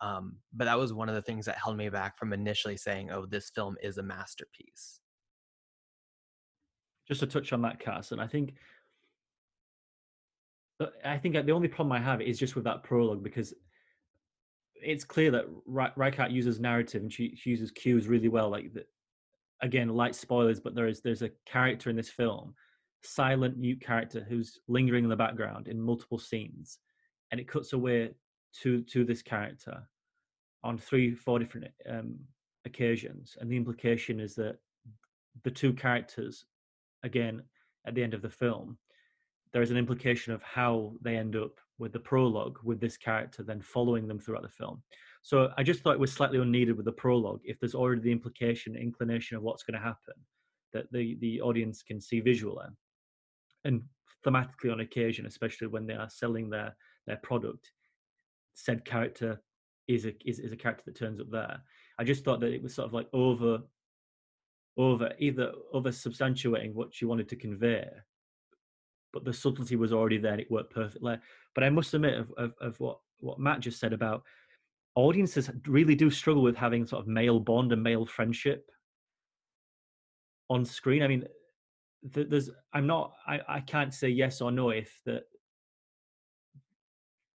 Um, 0.00 0.36
but 0.54 0.66
that 0.66 0.78
was 0.78 0.92
one 0.92 1.08
of 1.08 1.16
the 1.16 1.22
things 1.22 1.44
that 1.46 1.58
held 1.58 1.76
me 1.76 1.88
back 1.88 2.16
from 2.16 2.32
initially 2.32 2.76
saying, 2.76 3.10
"Oh, 3.10 3.26
this 3.26 3.50
film 3.50 3.76
is 3.82 3.98
a 3.98 4.02
masterpiece." 4.02 5.00
Just 7.06 7.20
to 7.20 7.26
touch 7.26 7.52
on 7.52 7.62
that, 7.62 7.80
Cass, 7.80 8.12
and 8.12 8.20
I 8.20 8.28
think, 8.28 8.54
I 11.04 11.18
think 11.18 11.34
the 11.34 11.52
only 11.52 11.68
problem 11.68 11.92
I 11.92 12.00
have 12.00 12.20
is 12.20 12.38
just 12.38 12.54
with 12.54 12.64
that 12.64 12.82
prologue 12.82 13.22
because 13.22 13.52
it's 14.74 15.04
clear 15.04 15.30
that 15.30 15.46
Reichardt 15.66 16.30
uses 16.30 16.60
narrative 16.60 17.02
and 17.02 17.12
she, 17.12 17.34
she 17.36 17.50
uses 17.50 17.70
cues 17.70 18.08
really 18.08 18.28
well. 18.28 18.48
Like 18.48 18.72
the, 18.72 18.84
again, 19.60 19.88
light 19.88 20.14
spoilers, 20.14 20.60
but 20.60 20.74
there 20.74 20.88
is 20.88 21.00
there's 21.00 21.22
a 21.22 21.30
character 21.46 21.90
in 21.90 21.96
this 21.96 22.10
film, 22.10 22.54
silent 23.02 23.58
mute 23.58 23.80
character 23.80 24.24
who's 24.26 24.58
lingering 24.68 25.04
in 25.04 25.10
the 25.10 25.16
background 25.16 25.68
in 25.68 25.80
multiple 25.80 26.18
scenes, 26.18 26.78
and 27.30 27.40
it 27.40 27.48
cuts 27.48 27.72
away 27.72 28.10
to 28.62 28.82
to 28.82 29.04
this 29.04 29.22
character 29.22 29.82
on 30.64 30.78
three 30.78 31.14
four 31.14 31.38
different 31.38 31.68
um, 31.88 32.18
occasions, 32.64 33.36
and 33.40 33.50
the 33.50 33.56
implication 33.56 34.20
is 34.20 34.34
that 34.34 34.56
the 35.44 35.50
two 35.50 35.72
characters, 35.72 36.46
again, 37.02 37.42
at 37.86 37.94
the 37.94 38.02
end 38.02 38.14
of 38.14 38.22
the 38.22 38.30
film, 38.30 38.78
there 39.52 39.62
is 39.62 39.70
an 39.70 39.76
implication 39.76 40.32
of 40.32 40.42
how 40.42 40.92
they 41.02 41.16
end 41.16 41.36
up 41.36 41.52
with 41.78 41.92
the 41.92 41.98
prologue 41.98 42.58
with 42.62 42.80
this 42.80 42.96
character, 42.96 43.42
then 43.42 43.60
following 43.60 44.06
them 44.06 44.18
throughout 44.18 44.42
the 44.42 44.48
film. 44.48 44.82
So 45.22 45.50
I 45.56 45.62
just 45.62 45.80
thought 45.80 45.94
it 45.94 46.00
was 46.00 46.12
slightly 46.12 46.38
unneeded 46.38 46.76
with 46.76 46.86
the 46.86 46.92
prologue. 46.92 47.40
If 47.44 47.58
there's 47.58 47.74
already 47.74 48.02
the 48.02 48.12
implication, 48.12 48.76
inclination 48.76 49.36
of 49.36 49.42
what's 49.42 49.62
going 49.62 49.78
to 49.78 49.84
happen, 49.84 50.14
that 50.72 50.86
the 50.92 51.16
the 51.20 51.40
audience 51.40 51.82
can 51.82 52.00
see 52.00 52.20
visually, 52.20 52.66
and 53.64 53.82
thematically 54.24 54.72
on 54.72 54.80
occasion, 54.80 55.26
especially 55.26 55.66
when 55.66 55.86
they 55.86 55.94
are 55.94 56.08
selling 56.08 56.48
their 56.48 56.76
their 57.06 57.18
product, 57.18 57.72
said 58.54 58.84
character 58.84 59.42
is 59.88 60.06
a 60.06 60.12
is, 60.24 60.38
is 60.38 60.52
a 60.52 60.56
character 60.56 60.84
that 60.86 60.96
turns 60.96 61.20
up 61.20 61.30
there. 61.30 61.60
I 61.98 62.04
just 62.04 62.24
thought 62.24 62.40
that 62.40 62.52
it 62.52 62.62
was 62.62 62.74
sort 62.74 62.86
of 62.86 62.94
like 62.94 63.08
over 63.12 63.58
over 64.76 65.12
either 65.18 65.52
over 65.72 65.90
substantiating 65.90 66.72
what 66.74 66.94
she 66.94 67.04
wanted 67.04 67.28
to 67.28 67.36
convey 67.36 67.88
but 69.12 69.24
the 69.24 69.32
subtlety 69.32 69.76
was 69.76 69.92
already 69.92 70.18
there 70.18 70.32
and 70.32 70.40
it 70.40 70.50
worked 70.50 70.74
perfectly. 70.74 71.16
But 71.54 71.64
I 71.64 71.70
must 71.70 71.94
admit 71.94 72.18
of, 72.18 72.32
of, 72.36 72.54
of 72.60 72.80
what, 72.80 72.98
what 73.20 73.38
Matt 73.38 73.60
just 73.60 73.80
said 73.80 73.92
about 73.92 74.22
audiences 74.94 75.50
really 75.66 75.94
do 75.94 76.10
struggle 76.10 76.42
with 76.42 76.56
having 76.56 76.86
sort 76.86 77.02
of 77.02 77.08
male 77.08 77.40
bond 77.40 77.72
and 77.72 77.82
male 77.82 78.06
friendship 78.06 78.70
on 80.48 80.64
screen. 80.64 81.02
I 81.02 81.08
mean, 81.08 81.24
there's 82.02 82.50
I'm 82.72 82.86
not 82.86 83.12
I, 83.26 83.40
I 83.46 83.60
can't 83.60 83.92
say 83.92 84.08
yes 84.08 84.40
or 84.40 84.50
no 84.50 84.70
if 84.70 85.00
that 85.04 85.24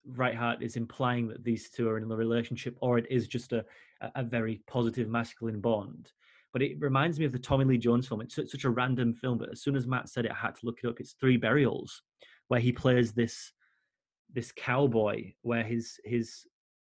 Reichardt 0.06 0.62
is 0.62 0.76
implying 0.76 1.28
that 1.28 1.44
these 1.44 1.70
two 1.70 1.88
are 1.88 1.96
in 1.96 2.10
a 2.10 2.16
relationship 2.16 2.76
or 2.80 2.98
it 2.98 3.06
is 3.10 3.26
just 3.26 3.52
a, 3.52 3.64
a 4.14 4.22
very 4.22 4.60
positive 4.66 5.08
masculine 5.08 5.60
bond. 5.60 6.12
But 6.52 6.62
it 6.62 6.80
reminds 6.80 7.18
me 7.18 7.26
of 7.26 7.32
the 7.32 7.38
Tommy 7.38 7.64
Lee 7.64 7.78
Jones 7.78 8.08
film. 8.08 8.20
It's 8.20 8.34
such 8.34 8.64
a 8.64 8.70
random 8.70 9.14
film, 9.14 9.38
but 9.38 9.52
as 9.52 9.62
soon 9.62 9.76
as 9.76 9.86
Matt 9.86 10.08
said 10.08 10.24
it, 10.24 10.32
I 10.32 10.34
had 10.46 10.56
to 10.56 10.66
look 10.66 10.80
it 10.82 10.88
up. 10.88 10.98
It's 10.98 11.12
Three 11.12 11.36
Burials, 11.36 12.02
where 12.48 12.60
he 12.60 12.72
plays 12.72 13.12
this 13.12 13.52
this 14.32 14.52
cowboy, 14.52 15.32
where 15.42 15.62
his 15.62 16.00
his 16.04 16.46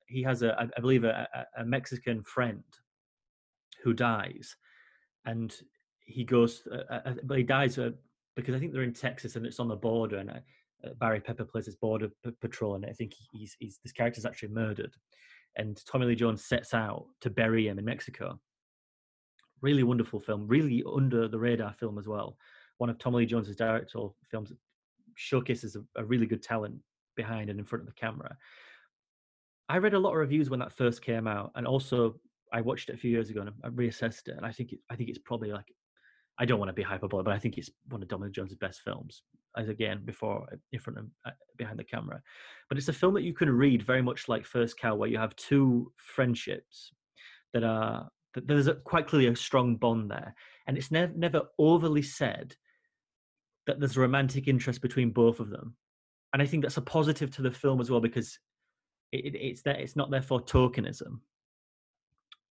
he 0.08 0.22
has 0.24 0.44
a 0.44 0.60
I 0.60 0.80
believe 0.80 1.04
a, 1.04 1.28
a 1.58 1.66
Mexican 1.66 2.24
friend 2.24 2.64
who 3.84 3.94
dies, 3.94 4.56
and 5.26 5.56
he 6.06 6.24
goes, 6.24 6.68
uh, 6.72 6.94
uh, 6.94 7.14
but 7.24 7.38
he 7.38 7.44
dies 7.44 7.78
uh, 7.78 7.92
because 8.36 8.56
I 8.56 8.60
think 8.60 8.74
they're 8.74 8.84
in 8.84 8.94
Texas 8.94 9.36
and 9.36 9.46
it's 9.46 9.60
on 9.60 9.68
the 9.68 9.76
border, 9.76 10.18
and 10.18 10.30
uh, 10.30 10.40
Barry 11.00 11.20
Pepper 11.20 11.46
plays 11.46 11.66
this 11.66 11.76
border 11.76 12.10
p- 12.24 12.32
patrol, 12.42 12.76
and 12.76 12.86
I 12.86 12.92
think 12.92 13.14
he's, 13.32 13.56
he's 13.60 13.80
this 13.84 13.94
character's 13.94 14.26
actually 14.26 14.50
murdered, 14.50 14.96
and 15.56 15.80
Tommy 15.86 16.08
Lee 16.08 16.16
Jones 16.16 16.44
sets 16.44 16.74
out 16.74 17.06
to 17.22 17.30
bury 17.30 17.68
him 17.68 17.80
in 17.80 17.86
Mexico, 17.86 18.40
Really 19.62 19.84
wonderful 19.84 20.20
film, 20.20 20.48
really 20.48 20.84
under 20.94 21.28
the 21.28 21.40
radar 21.40 21.74
film 21.74 21.98
as 21.98 22.08
well. 22.08 22.38
One 22.78 22.90
of 22.90 22.98
Tommy 22.98 23.18
Lee 23.18 23.26
Jones's 23.26 23.56
directorial 23.56 24.16
films 24.30 24.50
that 24.50 24.58
showcases 25.16 25.76
a, 25.76 25.84
a 25.96 26.04
really 26.04 26.26
good 26.26 26.44
talent 26.44 26.76
behind 27.16 27.50
and 27.50 27.60
in 27.60 27.66
front 27.66 27.82
of 27.82 27.88
the 27.88 27.94
camera. 27.94 28.36
I 29.70 29.78
read 29.78 29.94
a 29.94 30.00
lot 30.00 30.12
of 30.12 30.18
reviews 30.18 30.50
when 30.50 30.60
that 30.60 30.74
first 30.74 31.02
came 31.02 31.28
out, 31.28 31.52
and 31.56 31.66
also 31.66 32.20
I 32.54 32.62
watched 32.62 32.90
it 32.90 32.96
a 32.96 32.98
few 32.98 33.12
years 33.12 33.30
ago 33.30 33.42
and 33.42 33.52
I 33.64 33.70
reassessed 33.70 34.28
it, 34.28 34.36
and 34.38 34.46
I 34.46 34.52
think 34.52 34.74
it, 34.74 34.80
I 34.90 34.96
think 34.96 35.10
it's 35.10 35.20
probably 35.20 35.52
like 35.52 35.74
I 36.38 36.46
don't 36.46 36.60
want 36.60 36.70
to 36.70 36.74
be 36.74 36.84
hyperbolic, 36.84 37.26
but 37.26 37.34
I 37.34 37.40
think 37.40 37.58
it's 37.58 37.70
one 37.90 38.04
of 38.04 38.10
Tommy 38.10 38.28
Lee 38.28 38.32
Jones's 38.32 38.58
best 38.58 38.82
films. 38.82 39.24
As 39.58 39.70
again 39.70 40.02
before, 40.04 40.46
in 40.74 40.80
front 40.82 41.00
of 41.00 41.06
uh, 41.26 41.32
behind 41.58 41.80
the 41.80 41.84
camera, 41.86 42.22
but 42.68 42.78
it's 42.78 42.90
a 42.90 42.94
film 42.94 43.14
that 43.14 43.24
you 43.24 43.34
can 43.34 43.50
read 43.50 43.82
very 43.82 44.02
much 44.02 44.28
like 44.28 44.46
First 44.46 44.78
Cow, 44.78 44.96
where 44.96 45.08
you 45.08 45.18
have 45.18 45.34
two 45.38 45.94
friendships 45.96 46.92
that 47.54 47.64
are 47.64 48.10
there's 48.36 48.68
a, 48.68 48.76
quite 48.76 49.08
clearly 49.08 49.28
a 49.28 49.36
strong 49.36 49.76
bond 49.76 50.12
there, 50.12 50.36
and 50.68 50.78
it's 50.78 50.92
never 50.92 51.14
never 51.16 51.44
overly 51.58 52.02
said 52.02 52.56
that 53.68 53.80
there's 53.80 53.98
a 53.98 54.02
romantic 54.02 54.48
interest 54.48 54.82
between 54.82 55.12
both 55.12 55.40
of 55.40 55.50
them, 55.50 55.76
and 56.34 56.42
I 56.42 56.46
think 56.46 56.64
that's 56.64 56.78
a 56.78 56.82
positive 56.82 57.32
to 57.32 57.42
the 57.42 57.52
film 57.52 57.82
as 57.82 57.90
well 57.90 58.02
because 58.02 58.40
it, 59.12 59.26
it, 59.26 59.36
it's 59.36 59.62
there. 59.62 59.76
It's 59.76 59.96
not 59.96 60.12
there 60.12 60.22
for 60.22 60.42
tokenism, 60.42 61.20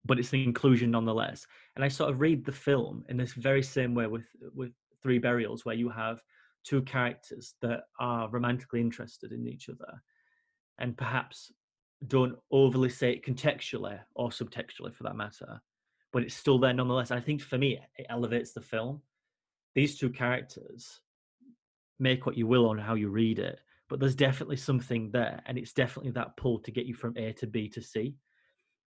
but 0.04 0.18
it's 0.18 0.32
an 0.32 0.40
inclusion 0.40 0.90
nonetheless. 0.90 1.46
And 1.76 1.84
I 1.84 1.88
sort 1.88 2.10
of 2.10 2.20
read 2.20 2.44
the 2.44 2.52
film 2.52 3.04
in 3.08 3.16
this 3.16 3.32
very 3.34 3.62
same 3.62 3.94
way 3.94 4.06
with 4.06 4.26
with 4.54 4.72
Three 5.02 5.18
Burials, 5.18 5.64
where 5.64 5.76
you 5.76 5.88
have 5.90 6.20
two 6.64 6.82
characters 6.82 7.54
that 7.62 7.82
are 8.00 8.28
romantically 8.28 8.80
interested 8.80 9.32
in 9.32 9.46
each 9.46 9.68
other, 9.68 10.02
and 10.78 10.96
perhaps 10.96 11.52
don't 12.06 12.36
overly 12.52 12.88
say 12.88 13.12
it 13.12 13.24
contextually 13.24 13.98
or 14.14 14.30
subtextually 14.30 14.94
for 14.94 15.02
that 15.02 15.16
matter, 15.16 15.60
but 16.12 16.22
it's 16.22 16.34
still 16.34 16.58
there 16.58 16.72
nonetheless. 16.72 17.10
I 17.10 17.20
think 17.20 17.40
for 17.40 17.58
me, 17.58 17.78
it 17.96 18.06
elevates 18.08 18.52
the 18.52 18.60
film. 18.60 19.02
These 19.74 19.98
two 19.98 20.10
characters 20.10 21.00
make 21.98 22.26
what 22.26 22.36
you 22.36 22.46
will 22.46 22.68
on 22.68 22.78
how 22.78 22.94
you 22.94 23.08
read 23.08 23.38
it, 23.38 23.60
but 23.88 24.00
there's 24.00 24.14
definitely 24.14 24.56
something 24.56 25.10
there, 25.10 25.42
and 25.46 25.58
it's 25.58 25.72
definitely 25.72 26.12
that 26.12 26.36
pull 26.36 26.58
to 26.60 26.70
get 26.70 26.86
you 26.86 26.94
from 26.94 27.16
A 27.16 27.32
to 27.34 27.46
B 27.46 27.68
to 27.70 27.82
C. 27.82 28.14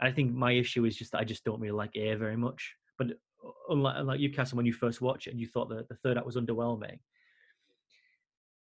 I 0.00 0.10
think 0.10 0.32
my 0.32 0.52
issue 0.52 0.84
is 0.86 0.96
just 0.96 1.12
that 1.12 1.20
I 1.20 1.24
just 1.24 1.44
don't 1.44 1.60
really 1.60 1.76
like 1.76 1.94
A 1.96 2.14
very 2.14 2.36
much. 2.36 2.74
But 2.96 3.12
uh, 3.44 3.50
unlike, 3.68 3.96
unlike 3.98 4.20
you, 4.20 4.30
Cassim, 4.30 4.56
when 4.56 4.66
you 4.66 4.72
first 4.72 5.00
watched 5.00 5.26
it 5.26 5.30
and 5.30 5.40
you 5.40 5.46
thought 5.46 5.68
that 5.68 5.88
the 5.88 5.96
third 5.96 6.16
act 6.16 6.26
was 6.26 6.36
underwhelming, 6.36 6.98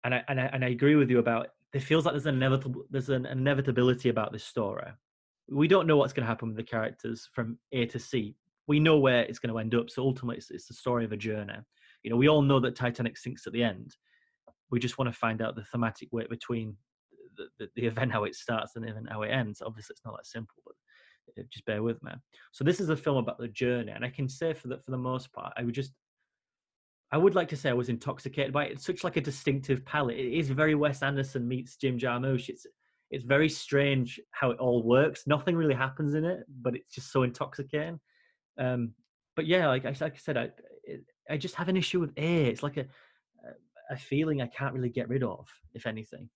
and 0.03 0.15
I, 0.15 0.23
and 0.27 0.41
I 0.41 0.45
and 0.45 0.65
I 0.65 0.69
agree 0.69 0.95
with 0.95 1.11
you 1.11 1.19
about 1.19 1.49
it 1.73 1.81
feels 1.81 2.05
like 2.05 2.13
there's 2.13 2.25
an 2.25 2.35
inevitable 2.35 2.85
there's 2.89 3.09
an 3.09 3.25
inevitability 3.25 4.09
about 4.09 4.31
this 4.31 4.43
story. 4.43 4.87
We 5.51 5.67
don't 5.67 5.87
know 5.87 5.97
what's 5.97 6.13
going 6.13 6.23
to 6.23 6.29
happen 6.29 6.47
with 6.47 6.57
the 6.57 6.63
characters 6.63 7.29
from 7.33 7.57
A 7.71 7.85
to 7.87 7.99
C. 7.99 8.35
We 8.67 8.79
know 8.79 8.97
where 8.97 9.23
it's 9.23 9.39
going 9.39 9.53
to 9.53 9.59
end 9.59 9.75
up. 9.75 9.89
So 9.89 10.01
ultimately, 10.01 10.37
it's, 10.37 10.49
it's 10.49 10.67
the 10.67 10.73
story 10.73 11.03
of 11.03 11.11
a 11.11 11.17
journey. 11.17 11.55
You 12.03 12.09
know, 12.09 12.17
we 12.17 12.29
all 12.29 12.41
know 12.41 12.59
that 12.61 12.75
Titanic 12.75 13.17
sinks 13.17 13.45
at 13.45 13.53
the 13.53 13.63
end. 13.63 13.95
We 14.71 14.79
just 14.79 14.97
want 14.97 15.11
to 15.11 15.19
find 15.19 15.41
out 15.41 15.55
the 15.55 15.65
thematic 15.65 16.09
weight 16.11 16.29
between 16.29 16.77
the, 17.37 17.47
the, 17.59 17.69
the 17.75 17.85
event 17.85 18.11
how 18.11 18.23
it 18.23 18.35
starts 18.35 18.75
and 18.75 18.85
then 18.85 19.07
how 19.09 19.23
it 19.23 19.29
ends. 19.29 19.61
Obviously, 19.65 19.93
it's 19.93 20.05
not 20.05 20.15
that 20.15 20.25
simple, 20.25 20.55
but 20.65 20.75
uh, 21.37 21.45
just 21.51 21.65
bear 21.65 21.83
with 21.83 22.01
me. 22.03 22.11
So 22.51 22.63
this 22.63 22.79
is 22.79 22.89
a 22.89 22.95
film 22.95 23.17
about 23.17 23.37
the 23.37 23.47
journey, 23.47 23.91
and 23.91 24.05
I 24.05 24.09
can 24.09 24.29
say 24.29 24.53
for 24.53 24.67
the 24.69 24.77
for 24.77 24.91
the 24.91 24.97
most 24.97 25.31
part, 25.33 25.53
I 25.57 25.63
would 25.63 25.75
just 25.75 25.91
I 27.11 27.17
would 27.17 27.35
like 27.35 27.49
to 27.49 27.57
say 27.57 27.69
I 27.69 27.73
was 27.73 27.89
intoxicated 27.89 28.53
by 28.53 28.65
it. 28.65 28.73
It's 28.73 28.85
such 28.85 29.03
like 29.03 29.17
a 29.17 29.21
distinctive 29.21 29.83
palette. 29.85 30.17
It 30.17 30.33
is 30.33 30.49
very 30.49 30.75
Wes 30.75 31.03
Anderson 31.03 31.47
meets 31.47 31.75
Jim 31.75 31.99
Jarmusch. 31.99 32.47
It's 32.47 32.65
it's 33.11 33.25
very 33.25 33.49
strange 33.49 34.19
how 34.31 34.51
it 34.51 34.59
all 34.59 34.81
works. 34.83 35.27
Nothing 35.27 35.55
really 35.55 35.75
happens 35.75 36.15
in 36.15 36.25
it, 36.25 36.45
but 36.61 36.75
it's 36.75 36.95
just 36.95 37.11
so 37.11 37.23
intoxicating. 37.23 37.99
Um, 38.57 38.93
but 39.35 39.45
yeah, 39.45 39.67
like 39.67 39.85
I, 39.85 39.89
like 39.89 40.13
I 40.13 40.17
said, 40.17 40.37
I 40.37 40.49
I 41.29 41.37
just 41.37 41.55
have 41.55 41.69
an 41.69 41.77
issue 41.77 41.99
with 41.99 42.11
A. 42.17 42.45
It's 42.45 42.63
like 42.63 42.77
a 42.77 42.85
a 43.89 43.97
feeling 43.97 44.41
I 44.41 44.47
can't 44.47 44.73
really 44.73 44.89
get 44.89 45.09
rid 45.09 45.21
of, 45.21 45.47
if 45.73 45.85
anything. 45.85 46.29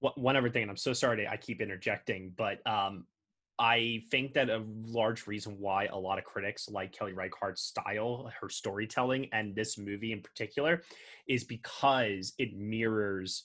One 0.00 0.36
other 0.36 0.50
thing, 0.50 0.62
and 0.62 0.70
I'm 0.70 0.76
so 0.76 0.92
sorry 0.92 1.24
to, 1.24 1.30
I 1.30 1.38
keep 1.38 1.62
interjecting, 1.62 2.34
but 2.36 2.58
um, 2.66 3.06
I 3.58 4.02
think 4.10 4.34
that 4.34 4.50
a 4.50 4.62
large 4.84 5.26
reason 5.26 5.56
why 5.58 5.86
a 5.86 5.96
lot 5.96 6.18
of 6.18 6.24
critics 6.24 6.68
like 6.68 6.92
Kelly 6.92 7.14
Reichardt's 7.14 7.62
style, 7.62 8.30
her 8.38 8.50
storytelling, 8.50 9.30
and 9.32 9.56
this 9.56 9.78
movie 9.78 10.12
in 10.12 10.20
particular 10.20 10.82
is 11.26 11.44
because 11.44 12.34
it 12.38 12.54
mirrors 12.54 13.44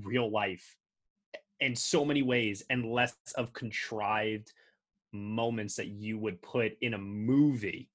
real 0.00 0.30
life 0.30 0.76
in 1.60 1.76
so 1.76 2.04
many 2.04 2.22
ways 2.22 2.62
and 2.70 2.90
less 2.90 3.14
of 3.36 3.52
contrived 3.52 4.52
moments 5.12 5.76
that 5.76 5.88
you 5.88 6.18
would 6.18 6.40
put 6.42 6.76
in 6.80 6.94
a 6.94 6.98
movie 6.98 7.90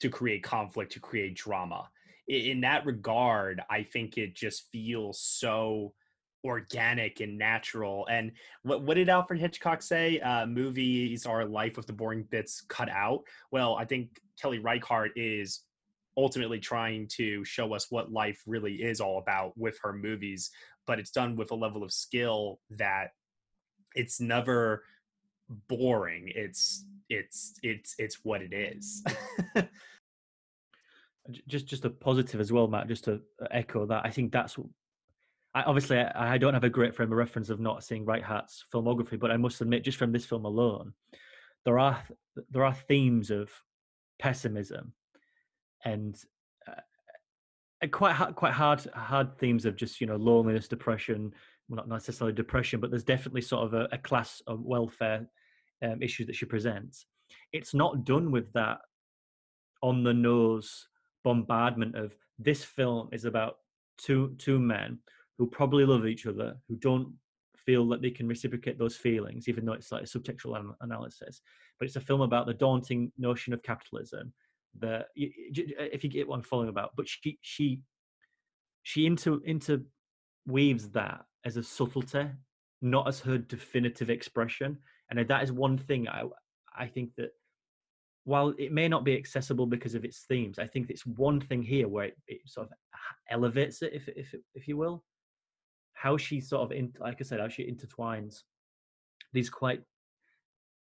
to 0.00 0.08
create 0.08 0.42
conflict, 0.42 0.92
to 0.92 1.00
create 1.00 1.34
drama. 1.34 1.88
In 2.28 2.60
that 2.62 2.84
regard, 2.86 3.62
I 3.70 3.82
think 3.82 4.18
it 4.18 4.34
just 4.34 4.70
feels 4.72 5.20
so 5.20 5.92
organic 6.44 7.20
and 7.20 7.38
natural. 7.38 8.06
And 8.10 8.32
what 8.62 8.82
what 8.82 8.94
did 8.94 9.08
Alfred 9.08 9.40
Hitchcock 9.40 9.82
say? 9.82 10.18
Uh, 10.20 10.46
movies 10.46 11.26
are 11.26 11.44
life 11.44 11.76
with 11.76 11.86
the 11.86 11.92
boring 11.92 12.24
bits 12.24 12.62
cut 12.68 12.88
out. 12.88 13.22
Well, 13.50 13.76
I 13.76 13.84
think 13.84 14.20
Kelly 14.40 14.58
Reichardt 14.58 15.12
is 15.16 15.60
ultimately 16.16 16.58
trying 16.58 17.08
to 17.08 17.44
show 17.44 17.72
us 17.74 17.86
what 17.90 18.12
life 18.12 18.42
really 18.46 18.74
is 18.74 19.00
all 19.00 19.18
about 19.18 19.56
with 19.56 19.78
her 19.82 19.92
movies, 19.92 20.50
but 20.86 20.98
it's 20.98 21.10
done 21.10 21.36
with 21.36 21.50
a 21.50 21.54
level 21.54 21.82
of 21.82 21.92
skill 21.92 22.60
that 22.70 23.12
it's 23.94 24.20
never 24.20 24.84
boring. 25.68 26.30
It's 26.34 26.84
it's 27.08 27.54
it's 27.62 27.94
it's 27.98 28.24
what 28.24 28.42
it 28.42 28.52
is. 28.52 29.04
Just 31.46 31.66
just 31.66 31.84
a 31.84 31.90
positive 31.90 32.40
as 32.40 32.50
well, 32.50 32.66
Matt. 32.66 32.88
Just 32.88 33.04
to 33.04 33.20
uh, 33.40 33.46
echo 33.52 33.86
that, 33.86 34.04
I 34.04 34.10
think 34.10 34.32
that's. 34.32 34.56
I, 35.54 35.62
obviously, 35.62 35.98
I, 35.98 36.34
I 36.34 36.38
don't 36.38 36.52
have 36.52 36.64
a 36.64 36.68
great 36.68 36.96
frame 36.96 37.12
of 37.12 37.16
reference 37.16 37.48
of 37.48 37.60
not 37.60 37.84
seeing 37.84 38.04
Reichardt's 38.04 38.64
filmography, 38.74 39.20
but 39.20 39.30
I 39.30 39.36
must 39.36 39.60
admit, 39.60 39.84
just 39.84 39.98
from 39.98 40.10
this 40.10 40.26
film 40.26 40.44
alone, 40.44 40.94
there 41.64 41.78
are 41.78 42.02
there 42.50 42.64
are 42.64 42.74
themes 42.74 43.30
of 43.30 43.52
pessimism 44.18 44.94
and 45.84 46.16
quite 47.88 48.14
ha- 48.14 48.32
quite 48.32 48.52
hard 48.52 48.84
hard 48.94 49.36
themes 49.38 49.64
of 49.64 49.76
just 49.76 50.00
you 50.00 50.06
know 50.06 50.16
loneliness, 50.16 50.68
depression. 50.68 51.32
Well, 51.68 51.76
not 51.76 51.88
necessarily 51.88 52.34
depression, 52.34 52.80
but 52.80 52.90
there's 52.90 53.04
definitely 53.04 53.42
sort 53.42 53.64
of 53.64 53.74
a, 53.74 53.88
a 53.92 53.98
class 53.98 54.42
of 54.46 54.62
welfare 54.62 55.26
um, 55.82 56.02
issue 56.02 56.24
that 56.26 56.34
she 56.36 56.44
presents. 56.44 57.06
It's 57.52 57.74
not 57.74 58.04
done 58.04 58.30
with 58.30 58.52
that 58.52 58.78
on 59.82 60.04
the 60.04 60.14
nose 60.14 60.88
bombardment 61.24 61.96
of 61.96 62.14
this 62.38 62.64
film 62.64 63.08
is 63.12 63.24
about 63.24 63.58
two 63.98 64.34
two 64.38 64.58
men 64.58 64.98
who 65.38 65.46
probably 65.46 65.84
love 65.84 66.06
each 66.06 66.26
other, 66.26 66.56
who 66.68 66.76
don't 66.76 67.12
feel 67.56 67.88
that 67.88 68.02
they 68.02 68.10
can 68.10 68.28
reciprocate 68.28 68.78
those 68.78 68.96
feelings, 68.96 69.48
even 69.48 69.64
though 69.64 69.72
it's 69.72 69.92
like 69.92 70.02
a 70.02 70.06
subtextual 70.06 70.58
an- 70.58 70.74
analysis. 70.80 71.40
But 71.78 71.86
it's 71.86 71.96
a 71.96 72.00
film 72.00 72.20
about 72.20 72.46
the 72.46 72.54
daunting 72.54 73.12
notion 73.18 73.52
of 73.52 73.62
capitalism. 73.62 74.32
J- 74.78 75.74
if 75.78 76.04
you 76.04 76.10
get 76.10 76.26
what 76.28 76.36
I'm 76.36 76.42
following 76.42 76.68
about, 76.68 76.92
but 76.96 77.08
she 77.08 77.38
she 77.40 77.80
she 78.82 79.06
into 79.06 79.42
interweaves 79.46 80.90
that 80.90 81.24
as 81.44 81.56
a 81.56 81.62
subtlety, 81.62 82.28
not 82.80 83.08
as 83.08 83.20
her 83.20 83.38
definitive 83.38 84.10
expression. 84.10 84.78
And 85.10 85.28
that 85.28 85.42
is 85.42 85.52
one 85.52 85.78
thing 85.78 86.08
I 86.08 86.24
I 86.76 86.86
think 86.86 87.14
that 87.16 87.30
while 88.24 88.54
it 88.58 88.72
may 88.72 88.88
not 88.88 89.04
be 89.04 89.16
accessible 89.16 89.66
because 89.66 89.94
of 89.94 90.04
its 90.04 90.24
themes, 90.28 90.58
I 90.58 90.66
think 90.66 90.88
it's 90.88 91.04
one 91.04 91.40
thing 91.40 91.62
here 91.62 91.88
where 91.88 92.06
it, 92.06 92.16
it 92.28 92.40
sort 92.46 92.68
of 92.68 92.72
elevates 93.28 93.82
it, 93.82 93.92
if 93.92 94.08
if 94.08 94.34
if 94.54 94.68
you 94.68 94.76
will. 94.76 95.04
How 95.94 96.16
she 96.16 96.40
sort 96.40 96.62
of, 96.62 96.72
in, 96.72 96.92
like 96.98 97.18
I 97.20 97.24
said, 97.24 97.38
how 97.38 97.48
she 97.48 97.70
intertwines 97.70 98.42
these 99.32 99.50
quite 99.50 99.82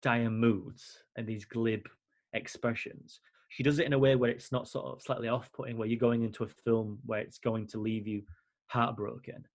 dire 0.01 0.31
moods 0.31 1.05
and 1.17 1.27
these 1.27 1.45
glib 1.45 1.89
expressions. 2.33 3.21
She 3.55 3.63
does 3.63 3.79
it 3.79 3.87
in 3.87 3.93
a 3.93 3.99
way 3.99 4.17
where 4.17 4.31
it's 4.31 4.51
not 4.51 4.67
sort 4.67 4.87
of 4.87 5.03
slightly 5.03 5.29
off-putting, 5.29 5.77
where 5.77 5.87
you're 5.87 5.99
going 5.99 6.23
into 6.23 6.45
a 6.45 6.49
film 6.65 6.99
where 7.05 7.21
it's 7.21 7.39
going 7.39 7.67
to 7.69 7.79
leave 7.79 8.07
you 8.07 8.23
heartbroken. 8.69 9.47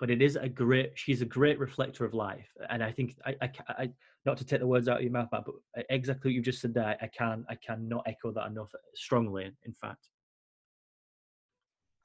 But 0.00 0.10
it 0.10 0.20
is 0.20 0.34
a 0.34 0.48
great. 0.48 0.90
She's 0.96 1.22
a 1.22 1.26
great 1.26 1.58
reflector 1.58 2.04
of 2.04 2.14
life, 2.14 2.48
and 2.68 2.82
I 2.82 2.90
think 2.90 3.16
I, 3.24 3.36
I, 3.40 3.50
I 3.68 3.90
not 4.26 4.36
to 4.38 4.44
take 4.44 4.58
the 4.58 4.66
words 4.66 4.88
out 4.88 4.96
of 4.96 5.02
your 5.04 5.12
mouth, 5.12 5.28
but 5.30 5.44
e, 5.78 5.82
exactly 5.88 6.30
what 6.30 6.34
you've 6.34 6.44
just 6.44 6.60
said 6.60 6.74
there, 6.74 6.96
I 7.00 7.06
can 7.06 7.46
I 7.48 7.54
cannot 7.54 8.02
echo 8.06 8.32
that 8.32 8.48
enough 8.48 8.72
strongly. 8.96 9.52
In 9.64 9.72
fact, 9.72 10.08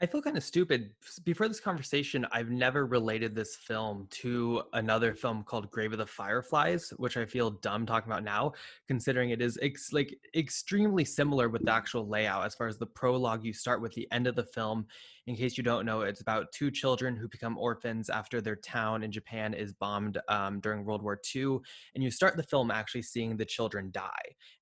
I 0.02 0.06
feel 0.06 0.22
kind 0.22 0.38
of 0.38 0.44
stupid. 0.44 0.92
Before 1.26 1.50
this 1.50 1.60
conversation, 1.60 2.26
I've 2.32 2.50
never 2.50 2.86
related 2.86 3.36
this 3.36 3.58
film 3.58 4.08
to 4.12 4.64
another 4.72 5.14
film 5.14 5.44
called 5.44 5.70
Grave 5.72 5.92
of 5.92 5.98
the 5.98 6.06
Fireflies, 6.06 6.92
which 6.96 7.18
I 7.18 7.26
feel 7.26 7.52
dumb 7.52 7.86
talking 7.86 8.10
about 8.10 8.24
now, 8.24 8.54
considering 8.88 9.32
it 9.32 9.42
is 9.42 9.60
ex- 9.62 9.92
like 9.92 10.18
extremely 10.34 11.04
similar 11.04 11.50
with 11.50 11.66
the 11.66 11.74
actual 11.74 12.08
layout. 12.08 12.46
As 12.46 12.56
far 12.56 12.68
as 12.68 12.78
the 12.78 12.86
prologue, 12.86 13.44
you 13.44 13.52
start 13.52 13.82
with 13.82 13.94
the 13.94 14.08
end 14.14 14.26
of 14.26 14.36
the 14.36 14.44
film. 14.44 14.88
In 15.30 15.36
case 15.36 15.58
you 15.58 15.63
don't 15.63 15.86
know, 15.86 16.02
it's 16.02 16.22
about 16.22 16.52
two 16.52 16.72
children 16.72 17.15
who 17.15 17.28
become 17.28 17.56
orphans 17.56 18.10
after 18.10 18.42
their 18.42 18.56
town 18.56 19.04
in 19.04 19.12
Japan 19.12 19.54
is 19.54 19.72
bombed 19.72 20.18
um, 20.28 20.60
during 20.60 20.84
World 20.84 21.04
War 21.04 21.22
II, 21.36 21.60
and 21.94 22.04
you 22.04 22.10
start 22.10 22.36
the 22.36 22.42
film 22.42 22.72
actually 22.72 23.04
seeing 23.04 23.38
the 23.38 23.46
children 23.46 23.92
die 23.92 24.10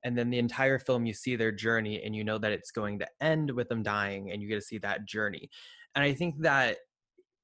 and 0.04 0.18
then 0.18 0.30
the 0.30 0.40
entire 0.40 0.78
film 0.78 1.06
you 1.06 1.14
see 1.14 1.38
their 1.38 1.54
journey 1.54 2.04
and 2.04 2.14
you 2.14 2.26
know 2.26 2.38
that 2.38 2.52
it's 2.52 2.72
going 2.72 3.00
to 3.00 3.08
end 3.22 3.50
with 3.50 3.70
them 3.70 3.82
dying 3.82 4.30
and 4.30 4.42
you 4.42 4.50
get 4.50 4.56
to 4.56 4.62
see 4.62 4.78
that 4.80 5.06
journey. 5.06 5.50
And 5.96 6.04
i 6.04 6.14
think 6.14 6.42
that 6.42 6.80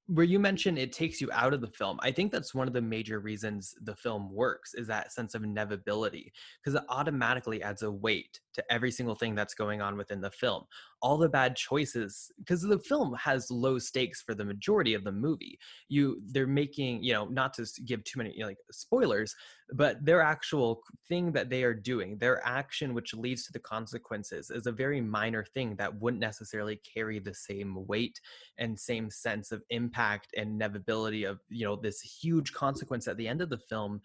where 0.08 0.26
you 0.26 0.38
mentioned 0.38 0.78
it 0.78 0.92
takes 0.92 1.22
you 1.22 1.30
out 1.32 1.54
of 1.54 1.62
the 1.62 1.68
film 1.68 1.98
i 2.02 2.12
think 2.12 2.32
that's 2.32 2.54
one 2.54 2.68
of 2.68 2.74
the 2.74 2.82
major 2.82 3.20
reasons 3.20 3.74
the 3.84 3.96
film 3.96 4.30
works 4.34 4.74
is 4.74 4.86
that 4.88 5.14
sense 5.14 5.34
of 5.34 5.44
inevitability 5.44 6.32
because 6.62 6.76
it 6.76 6.86
automatically 6.90 7.64
adds 7.64 7.84
a 7.84 7.92
weight 7.92 8.42
to 8.54 8.64
every 8.70 8.92
single 8.92 9.16
thing 9.16 9.34
that's 9.34 9.54
going 9.54 9.82
on 9.82 9.96
within 9.96 10.20
the 10.20 10.30
film 10.30 10.64
all 11.04 11.18
the 11.18 11.30
bad 11.30 11.56
choices 11.56 12.32
because 12.40 12.62
the 12.62 12.80
film 12.80 13.14
has 13.16 13.52
low 13.52 13.78
stakes 13.78 14.22
for 14.22 14.34
the 14.34 14.46
majority 14.46 14.94
of 14.94 15.04
the 15.04 15.12
movie. 15.12 15.60
You 15.90 16.22
they're 16.32 16.48
making 16.48 17.04
you 17.04 17.14
know 17.14 17.26
not 17.26 17.54
to 17.56 17.68
give 17.86 18.04
too 18.06 18.18
many 18.20 18.32
you 18.34 18.40
know, 18.40 18.48
like 18.48 18.58
spoilers 18.72 19.36
but 19.74 20.04
their 20.06 20.22
actual 20.22 20.82
thing 21.08 21.32
that 21.32 21.50
they 21.50 21.64
are 21.64 21.74
doing 21.74 22.18
their 22.18 22.46
action 22.46 22.94
which 22.94 23.14
leads 23.14 23.46
to 23.46 23.52
the 23.52 23.60
consequences 23.60 24.50
is 24.50 24.68
a 24.68 24.72
very 24.72 25.02
minor 25.02 25.44
thing 25.44 25.76
that 25.78 25.94
wouldn't 26.00 26.22
necessarily 26.22 26.80
carry 26.94 27.20
the 27.20 27.34
same 27.34 27.86
weight 27.88 28.20
and 28.58 28.80
same 28.80 29.10
sense 29.10 29.52
of 29.52 29.64
impact 29.70 30.28
and 30.38 30.52
inevitability 30.52 31.24
of 31.24 31.40
you 31.50 31.66
know 31.66 31.76
this 31.76 32.00
huge 32.02 32.54
consequence 32.54 33.08
at 33.08 33.18
the 33.18 33.28
end 33.28 33.42
of 33.42 33.50
the 33.50 33.58
film 33.58 34.00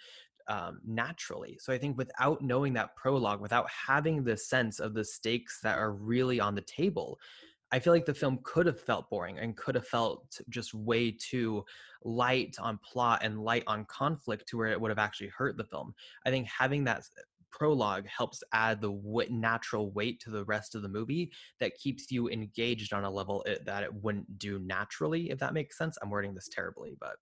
um, 0.48 0.80
naturally. 0.86 1.58
So 1.60 1.72
I 1.72 1.78
think 1.78 1.96
without 1.96 2.42
knowing 2.42 2.72
that 2.74 2.96
prologue, 2.96 3.40
without 3.40 3.68
having 3.70 4.24
the 4.24 4.36
sense 4.36 4.80
of 4.80 4.94
the 4.94 5.04
stakes 5.04 5.60
that 5.62 5.78
are 5.78 5.92
really 5.92 6.40
on 6.40 6.54
the 6.54 6.62
table, 6.62 7.18
I 7.70 7.78
feel 7.78 7.92
like 7.92 8.06
the 8.06 8.14
film 8.14 8.40
could 8.44 8.66
have 8.66 8.80
felt 8.80 9.10
boring 9.10 9.38
and 9.38 9.56
could 9.56 9.74
have 9.74 9.86
felt 9.86 10.40
just 10.48 10.72
way 10.72 11.10
too 11.10 11.64
light 12.02 12.56
on 12.58 12.78
plot 12.78 13.20
and 13.22 13.42
light 13.42 13.64
on 13.66 13.84
conflict 13.86 14.48
to 14.48 14.56
where 14.56 14.68
it 14.68 14.80
would 14.80 14.90
have 14.90 14.98
actually 14.98 15.28
hurt 15.36 15.58
the 15.58 15.64
film. 15.64 15.92
I 16.24 16.30
think 16.30 16.48
having 16.48 16.84
that 16.84 17.02
prologue 17.50 18.06
helps 18.06 18.42
add 18.52 18.80
the 18.80 19.26
natural 19.30 19.90
weight 19.92 20.20
to 20.20 20.30
the 20.30 20.44
rest 20.44 20.74
of 20.74 20.82
the 20.82 20.88
movie 20.88 21.30
that 21.60 21.74
keeps 21.74 22.10
you 22.10 22.28
engaged 22.28 22.92
on 22.92 23.04
a 23.04 23.10
level 23.10 23.42
it, 23.44 23.64
that 23.66 23.82
it 23.82 23.92
wouldn't 23.92 24.38
do 24.38 24.58
naturally, 24.60 25.30
if 25.30 25.38
that 25.38 25.54
makes 25.54 25.76
sense. 25.76 25.98
I'm 26.02 26.10
wording 26.10 26.34
this 26.34 26.48
terribly, 26.50 26.96
but 26.98 27.16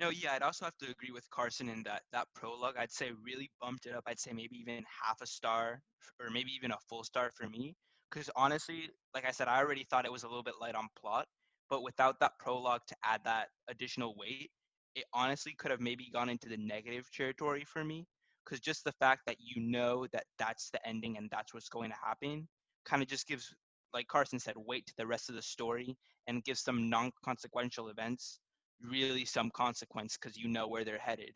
No, 0.00 0.08
yeah, 0.08 0.32
I'd 0.32 0.42
also 0.42 0.64
have 0.64 0.78
to 0.78 0.90
agree 0.90 1.10
with 1.12 1.28
Carson 1.28 1.68
in 1.68 1.82
that 1.82 2.02
that 2.12 2.26
prologue, 2.34 2.76
I'd 2.78 2.90
say 2.90 3.10
really 3.22 3.50
bumped 3.60 3.84
it 3.84 3.94
up. 3.94 4.04
I'd 4.06 4.18
say 4.18 4.32
maybe 4.32 4.56
even 4.56 4.82
half 5.04 5.20
a 5.20 5.26
star 5.26 5.82
or 6.18 6.30
maybe 6.30 6.52
even 6.52 6.70
a 6.70 6.78
full 6.88 7.04
star 7.04 7.30
for 7.36 7.46
me. 7.50 7.76
Because 8.10 8.30
honestly, 8.34 8.88
like 9.14 9.26
I 9.26 9.30
said, 9.30 9.46
I 9.46 9.58
already 9.58 9.84
thought 9.84 10.06
it 10.06 10.12
was 10.12 10.22
a 10.22 10.26
little 10.26 10.42
bit 10.42 10.54
light 10.58 10.74
on 10.74 10.88
plot, 10.98 11.26
but 11.68 11.82
without 11.82 12.18
that 12.20 12.32
prologue 12.38 12.80
to 12.88 12.96
add 13.04 13.20
that 13.24 13.48
additional 13.68 14.16
weight, 14.16 14.50
it 14.94 15.04
honestly 15.12 15.54
could 15.58 15.70
have 15.70 15.80
maybe 15.80 16.08
gone 16.10 16.30
into 16.30 16.48
the 16.48 16.56
negative 16.56 17.10
territory 17.12 17.64
for 17.64 17.84
me. 17.84 18.06
Because 18.44 18.58
just 18.58 18.84
the 18.84 18.92
fact 18.92 19.20
that 19.26 19.36
you 19.38 19.60
know 19.62 20.06
that 20.12 20.24
that's 20.38 20.70
the 20.70 20.84
ending 20.88 21.18
and 21.18 21.28
that's 21.30 21.52
what's 21.52 21.68
going 21.68 21.90
to 21.90 21.96
happen 22.02 22.48
kind 22.86 23.02
of 23.02 23.08
just 23.08 23.28
gives, 23.28 23.54
like 23.92 24.08
Carson 24.08 24.38
said, 24.38 24.54
weight 24.56 24.86
to 24.86 24.94
the 24.96 25.06
rest 25.06 25.28
of 25.28 25.34
the 25.34 25.42
story 25.42 25.94
and 26.26 26.42
gives 26.42 26.60
some 26.62 26.88
non 26.88 27.10
consequential 27.22 27.90
events 27.90 28.40
really 28.82 29.24
some 29.24 29.50
consequence 29.50 30.16
because 30.20 30.36
you 30.36 30.48
know 30.48 30.68
where 30.68 30.84
they're 30.84 30.98
headed. 30.98 31.32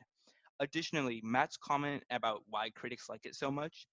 Additionally, 0.61 1.20
Matt's 1.24 1.57
comment 1.57 2.02
about 2.11 2.42
why 2.48 2.70
critics 2.70 3.09
like 3.09 3.24
it 3.24 3.35
so 3.35 3.50
much, 3.50 3.87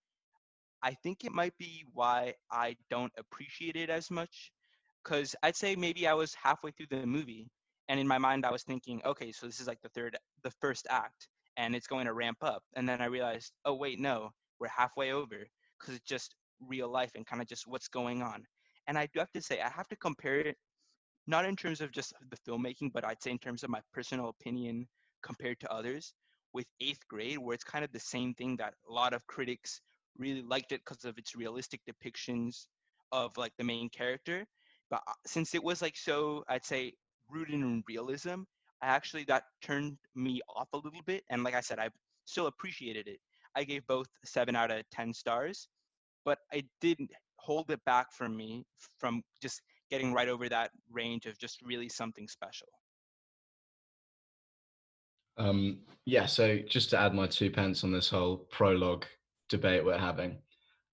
I 0.83 0.93
think 0.93 1.23
it 1.23 1.31
might 1.31 1.57
be 1.57 1.85
why 1.93 2.33
I 2.51 2.75
don't 2.89 3.11
appreciate 3.17 3.75
it 3.75 3.89
as 3.89 4.11
much. 4.11 4.51
Because 5.03 5.35
I'd 5.41 5.55
say 5.55 5.75
maybe 5.75 6.07
I 6.07 6.13
was 6.13 6.35
halfway 6.35 6.71
through 6.71 6.87
the 6.91 7.07
movie, 7.07 7.49
and 7.89 7.99
in 7.99 8.07
my 8.07 8.19
mind 8.19 8.45
I 8.45 8.51
was 8.51 8.63
thinking, 8.63 9.01
okay, 9.03 9.31
so 9.31 9.47
this 9.47 9.59
is 9.59 9.67
like 9.67 9.81
the 9.81 9.89
third, 9.89 10.15
the 10.43 10.51
first 10.61 10.85
act, 10.89 11.27
and 11.57 11.75
it's 11.75 11.87
going 11.87 12.05
to 12.05 12.13
ramp 12.13 12.37
up. 12.43 12.61
And 12.75 12.87
then 12.87 13.01
I 13.01 13.05
realized, 13.05 13.51
oh 13.65 13.73
wait, 13.73 13.99
no, 13.99 14.29
we're 14.59 14.67
halfway 14.67 15.11
over, 15.11 15.47
because 15.79 15.95
it's 15.95 16.05
just 16.05 16.35
real 16.67 16.89
life 16.89 17.11
and 17.15 17.25
kind 17.25 17.41
of 17.41 17.47
just 17.47 17.65
what's 17.65 17.87
going 17.87 18.21
on. 18.21 18.43
And 18.85 18.97
I 18.97 19.07
do 19.11 19.19
have 19.19 19.31
to 19.31 19.41
say, 19.41 19.59
I 19.59 19.69
have 19.69 19.87
to 19.87 19.95
compare 19.95 20.39
it 20.39 20.57
not 21.31 21.45
in 21.45 21.55
terms 21.55 21.81
of 21.81 21.91
just 21.91 22.13
the 22.29 22.37
filmmaking, 22.45 22.91
but 22.93 23.05
I'd 23.05 23.23
say 23.23 23.31
in 23.31 23.39
terms 23.39 23.63
of 23.63 23.71
my 23.71 23.79
personal 23.93 24.29
opinion 24.29 24.87
compared 25.23 25.59
to 25.61 25.71
others, 25.71 26.13
with 26.53 26.67
eighth 26.81 27.07
grade, 27.07 27.37
where 27.39 27.55
it's 27.55 27.63
kind 27.63 27.83
of 27.85 27.91
the 27.91 27.99
same 27.99 28.33
thing 28.33 28.57
that 28.57 28.73
a 28.87 28.93
lot 28.93 29.13
of 29.13 29.25
critics 29.25 29.81
really 30.17 30.41
liked 30.41 30.73
it 30.73 30.81
because 30.85 31.05
of 31.05 31.17
its 31.17 31.35
realistic 31.35 31.79
depictions 31.89 32.67
of 33.13 33.35
like 33.37 33.53
the 33.57 33.63
main 33.63 33.89
character. 33.89 34.45
But 34.89 35.01
uh, 35.07 35.13
since 35.25 35.55
it 35.55 35.63
was 35.63 35.81
like 35.81 35.95
so, 35.95 36.43
I'd 36.49 36.65
say 36.65 36.93
rooted 37.29 37.55
in 37.55 37.83
realism, 37.87 38.41
I 38.81 38.87
actually 38.87 39.23
that 39.25 39.43
turned 39.61 39.97
me 40.15 40.41
off 40.53 40.67
a 40.73 40.77
little 40.77 41.01
bit. 41.05 41.23
And 41.29 41.43
like 41.43 41.55
I 41.55 41.61
said, 41.61 41.79
I 41.79 41.89
still 42.25 42.47
appreciated 42.47 43.07
it. 43.07 43.19
I 43.55 43.63
gave 43.63 43.87
both 43.87 44.07
seven 44.25 44.55
out 44.55 44.71
of 44.71 44.83
ten 44.91 45.13
stars, 45.13 45.69
but 46.25 46.39
I 46.51 46.63
didn't 46.81 47.11
hold 47.37 47.71
it 47.71 47.83
back 47.85 48.11
from 48.11 48.35
me 48.35 48.65
from 48.99 49.23
just 49.41 49.61
getting 49.91 50.13
right 50.13 50.29
over 50.29 50.49
that 50.49 50.71
range 50.91 51.25
of 51.27 51.37
just 51.37 51.61
really 51.61 51.89
something 51.89 52.27
special. 52.27 52.67
Um, 55.37 55.79
yeah, 56.05 56.25
so 56.25 56.59
just 56.67 56.89
to 56.91 56.99
add 56.99 57.13
my 57.13 57.27
two 57.27 57.51
pence 57.51 57.83
on 57.83 57.91
this 57.91 58.09
whole 58.09 58.37
prologue 58.51 59.05
debate 59.49 59.85
we're 59.85 59.97
having, 59.97 60.37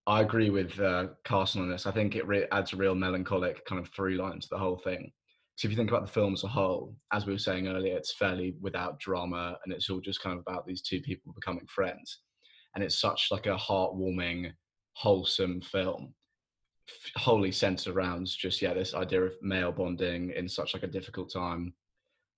I 0.08 0.22
agree 0.22 0.50
with 0.50 0.80
uh, 0.80 1.08
Carson 1.26 1.62
on 1.62 1.70
this. 1.70 1.86
I 1.86 1.92
think 1.92 2.16
it 2.16 2.28
re- 2.28 2.48
adds 2.52 2.74
a 2.74 2.78
real 2.78 2.96
melancholic 2.96 3.66
kind 3.66 3.80
of 3.80 3.90
through 3.90 4.18
line 4.18 4.40
to 4.40 4.48
the 4.50 4.58
whole 4.58 4.78
thing. 4.78 5.12
So 5.58 5.68
if 5.68 5.72
you 5.72 5.78
think 5.78 5.90
about 5.90 6.06
the 6.06 6.12
film 6.12 6.34
as 6.34 6.44
a 6.44 6.48
whole, 6.48 6.96
as 7.12 7.26
we 7.26 7.34
were 7.34 7.40
saying 7.40 7.68
earlier, 7.68 7.98
it's 7.98 8.16
fairly 8.16 8.56
without 8.62 9.00
drama, 9.00 9.58
and 9.64 9.74
it's 9.74 9.90
all 9.90 10.00
just 10.00 10.22
kind 10.22 10.34
of 10.34 10.44
about 10.48 10.66
these 10.66 10.82
two 10.82 11.02
people 11.02 11.34
becoming 11.34 11.66
friends, 11.68 12.20
and 12.76 12.84
it's 12.84 13.02
such 13.02 13.28
like 13.32 13.48
a 13.48 13.56
heartwarming, 13.56 14.52
wholesome 14.94 15.62
film, 15.62 16.14
wholly 17.15 17.52
centered 17.52 17.95
around 17.95 18.28
just 18.28 18.62
yeah 18.62 18.73
this 18.73 18.93
idea 18.93 19.21
of 19.21 19.34
male 19.41 19.71
bonding 19.71 20.32
in 20.32 20.47
such 20.47 20.73
like 20.73 20.84
a 20.84 20.88
difficult 20.88 21.32
time, 21.32 21.73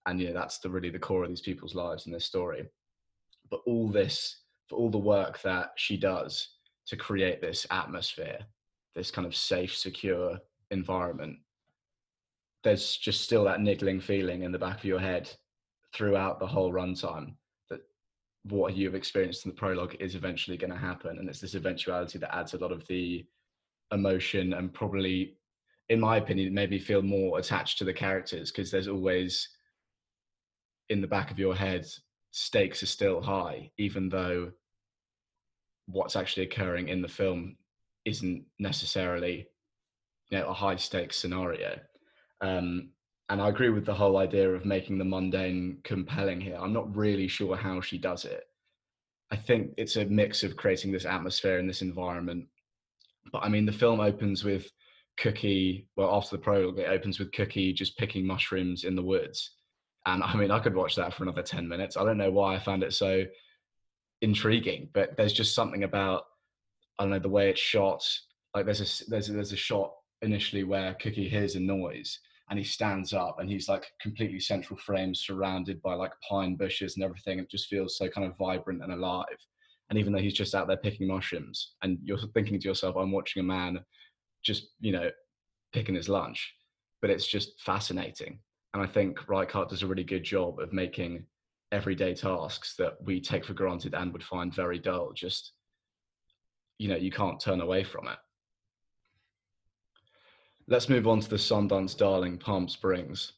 and 0.06 0.20
yeah 0.20 0.32
that's 0.32 0.60
the 0.60 0.70
really 0.70 0.90
the 0.90 1.00
core 1.00 1.24
of 1.24 1.30
these 1.30 1.42
people's 1.42 1.76
lives 1.76 2.06
in 2.06 2.14
this 2.14 2.26
story. 2.26 2.68
But 3.50 3.62
all 3.66 3.90
this 3.90 4.42
for 4.68 4.78
all 4.78 4.90
the 4.90 4.98
work 4.98 5.42
that 5.42 5.72
she 5.76 5.98
does 5.98 6.56
to 6.88 6.96
create 6.96 7.42
this 7.42 7.66
atmosphere, 7.72 8.40
this 8.96 9.12
kind 9.12 9.26
of 9.26 9.36
safe, 9.36 9.76
secure 9.76 10.38
environment 10.72 11.38
there's 12.64 12.98
just 12.98 13.22
still 13.22 13.44
that 13.46 13.62
niggling 13.62 14.00
feeling 14.00 14.44
in 14.44 14.52
the 14.52 14.60
back 14.60 14.78
of 14.80 14.86
your 14.86 15.00
head 15.00 15.30
throughout 15.94 16.40
the 16.40 16.48
whole 16.48 16.72
runtime 16.72 17.34
that 17.70 17.82
what 18.44 18.76
you've 18.76 18.96
experienced 18.96 19.46
in 19.46 19.52
the 19.52 19.58
prologue 19.58 19.96
is 20.00 20.16
eventually 20.16 20.58
going 20.58 20.72
to 20.72 20.78
happen 20.78 21.18
and 21.18 21.30
it's 21.30 21.40
this 21.40 21.56
eventuality 21.56 22.20
that 22.20 22.36
adds 22.36 22.54
a 22.54 22.58
lot 22.58 22.72
of 22.72 22.86
the 22.88 23.26
emotion 23.92 24.54
and 24.54 24.74
probably 24.74 25.36
in 25.90 26.00
my 26.00 26.18
opinion 26.18 26.54
maybe 26.54 26.80
feel 26.80 27.02
more 27.02 27.40
attached 27.40 27.78
to 27.78 27.84
the 27.84 27.94
characters 27.94 28.52
because 28.52 28.70
there's 28.70 28.88
always 28.88 29.50
in 30.90 31.02
the 31.02 31.08
back 31.08 31.32
of 31.32 31.40
your 31.40 31.56
head 31.56 31.86
stakes 32.32 32.84
are 32.84 32.88
still 32.88 33.22
high 33.22 33.70
even 33.78 34.10
though 34.10 34.52
what's 35.88 36.16
actually 36.16 36.44
occurring 36.44 36.90
in 36.90 37.02
the 37.02 37.08
film 37.08 37.56
isn't 38.06 38.44
necessarily 38.60 39.48
you 40.30 40.38
know 40.38 40.48
a 40.48 40.54
high 40.54 40.76
stakes 40.76 41.18
scenario 41.18 41.80
um, 42.42 42.90
and 43.30 43.42
I 43.42 43.50
agree 43.50 43.70
with 43.70 43.86
the 43.86 43.94
whole 43.94 44.18
idea 44.18 44.50
of 44.50 44.66
making 44.66 44.98
the 44.98 45.06
mundane 45.06 45.78
compelling 45.84 46.42
here. 46.42 46.58
I'm 46.60 46.74
not 46.74 46.96
really 46.96 47.28
sure 47.28 47.56
how 47.56 47.80
she 47.80 47.98
does 47.98 48.26
it. 48.26 48.46
I 49.32 49.36
think 49.36 49.74
it's 49.78 49.98
a 49.98 50.06
mix 50.06 50.44
of 50.44 50.58
creating 50.58 50.92
this 50.92 51.06
atmosphere 51.06 51.60
and 51.60 51.70
this 51.70 51.84
environment. 51.84 52.48
But 53.32 53.44
I 53.44 53.50
mean, 53.50 53.66
the 53.66 53.72
film 53.72 54.00
opens 54.00 54.44
with 54.44 54.70
Cookie. 55.18 55.88
Well, 55.96 56.16
after 56.16 56.38
the 56.38 56.42
prologue, 56.42 56.80
it 56.80 56.90
opens 56.90 57.20
with 57.20 57.32
Cookie 57.32 57.74
just 57.74 57.98
picking 57.98 58.26
mushrooms 58.26 58.84
in 58.84 58.96
the 58.96 59.04
woods. 59.04 59.52
And 60.06 60.24
I 60.24 60.36
mean, 60.36 60.52
I 60.52 60.60
could 60.60 60.76
watch 60.76 60.96
that 60.96 61.14
for 61.14 61.24
another 61.24 61.44
10 61.44 61.68
minutes. 61.68 61.98
I 61.98 62.04
don't 62.04 62.18
know 62.18 62.32
why 62.32 62.56
I 62.56 62.60
found 62.60 62.84
it 62.84 62.94
so 62.94 63.26
intriguing, 64.22 64.90
but 64.94 65.16
there's 65.18 65.34
just 65.34 65.54
something 65.54 65.84
about, 65.84 66.24
I 66.98 67.04
don't 67.04 67.12
know, 67.12 67.20
the 67.20 67.30
way 67.30 67.50
it's 67.50 67.60
shot. 67.60 68.04
Like 68.56 68.66
there's 68.66 68.82
a, 68.82 69.10
there's 69.10 69.30
a, 69.30 69.34
there's 69.34 69.54
a 69.54 69.58
shot 69.58 69.94
initially 70.22 70.64
where 70.64 70.96
Cookie 70.96 71.30
hears 71.30 71.56
a 71.56 71.60
noise 71.60 72.20
and 72.50 72.58
he 72.58 72.66
stands 72.66 73.14
up 73.14 73.38
and 73.40 73.50
he's 73.50 73.70
like 73.70 73.86
completely 74.02 74.40
central 74.40 74.80
frame 74.80 75.14
surrounded 75.14 75.82
by 75.82 75.94
like 75.94 76.12
pine 76.28 76.56
bushes 76.56 76.96
and 76.96 77.04
everything. 77.04 77.40
It 77.40 77.50
just 77.50 77.68
feels 77.68 77.98
so 77.98 78.10
kind 78.10 78.26
of 78.26 78.38
vibrant 78.38 78.82
and 78.82 78.92
alive. 78.92 79.26
And 79.90 79.98
even 79.98 80.14
though 80.14 80.20
he's 80.20 80.34
just 80.34 80.54
out 80.54 80.68
there 80.68 80.78
picking 80.78 81.08
mushrooms 81.08 81.76
and 81.82 81.98
you're 82.04 82.20
thinking 82.34 82.60
to 82.60 82.68
yourself, 82.68 82.96
I'm 82.96 83.12
watching 83.12 83.40
a 83.40 83.44
man 83.44 83.80
just, 84.44 84.68
you 84.80 84.92
know, 84.92 85.10
picking 85.74 85.96
his 85.96 86.10
lunch, 86.10 86.54
but 87.02 87.10
it's 87.10 87.28
just 87.28 87.60
fascinating. 87.62 88.40
And 88.74 88.84
I 88.84 88.88
think 88.88 89.28
Reichardt 89.28 89.70
does 89.70 89.84
a 89.84 89.88
really 89.88 90.04
good 90.04 90.24
job 90.24 90.60
of 90.60 90.74
making 90.74 91.26
everyday 91.72 92.14
tasks 92.14 92.76
that 92.78 92.98
we 93.04 93.20
take 93.20 93.46
for 93.46 93.54
granted 93.54 93.94
and 93.94 94.14
would 94.14 94.24
find 94.24 94.54
very 94.54 94.80
dull 94.80 95.12
just 95.14 95.54
you 96.80 96.88
know 96.88 96.96
you 96.96 97.12
can't 97.12 97.40
turn 97.40 97.62
away 97.62 97.84
from 97.84 98.08
it 98.08 98.18
Let's 100.72 100.88
move 100.88 101.08
on 101.08 101.20
to 101.20 101.28
the 101.28 101.36
Sundance 101.36 101.98
darling, 101.98 102.38
Palm 102.38 102.70
Springs. 102.70 103.34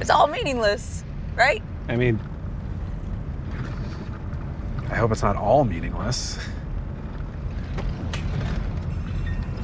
It's 0.00 0.10
all 0.10 0.26
meaningless, 0.26 1.04
right? 1.36 1.62
I 1.88 1.94
mean, 1.94 2.18
I 4.94 4.96
hope 4.96 5.10
it's 5.10 5.22
not 5.22 5.34
all 5.34 5.64
meaningless. 5.64 6.38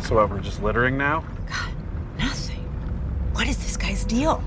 So 0.00 0.16
what, 0.16 0.28
we're 0.28 0.40
just 0.40 0.60
littering 0.60 0.98
now? 0.98 1.24
God, 1.48 1.72
nothing. 2.18 2.64
What 3.32 3.46
is 3.46 3.56
this 3.58 3.76
guy's 3.76 4.04
deal? 4.04 4.42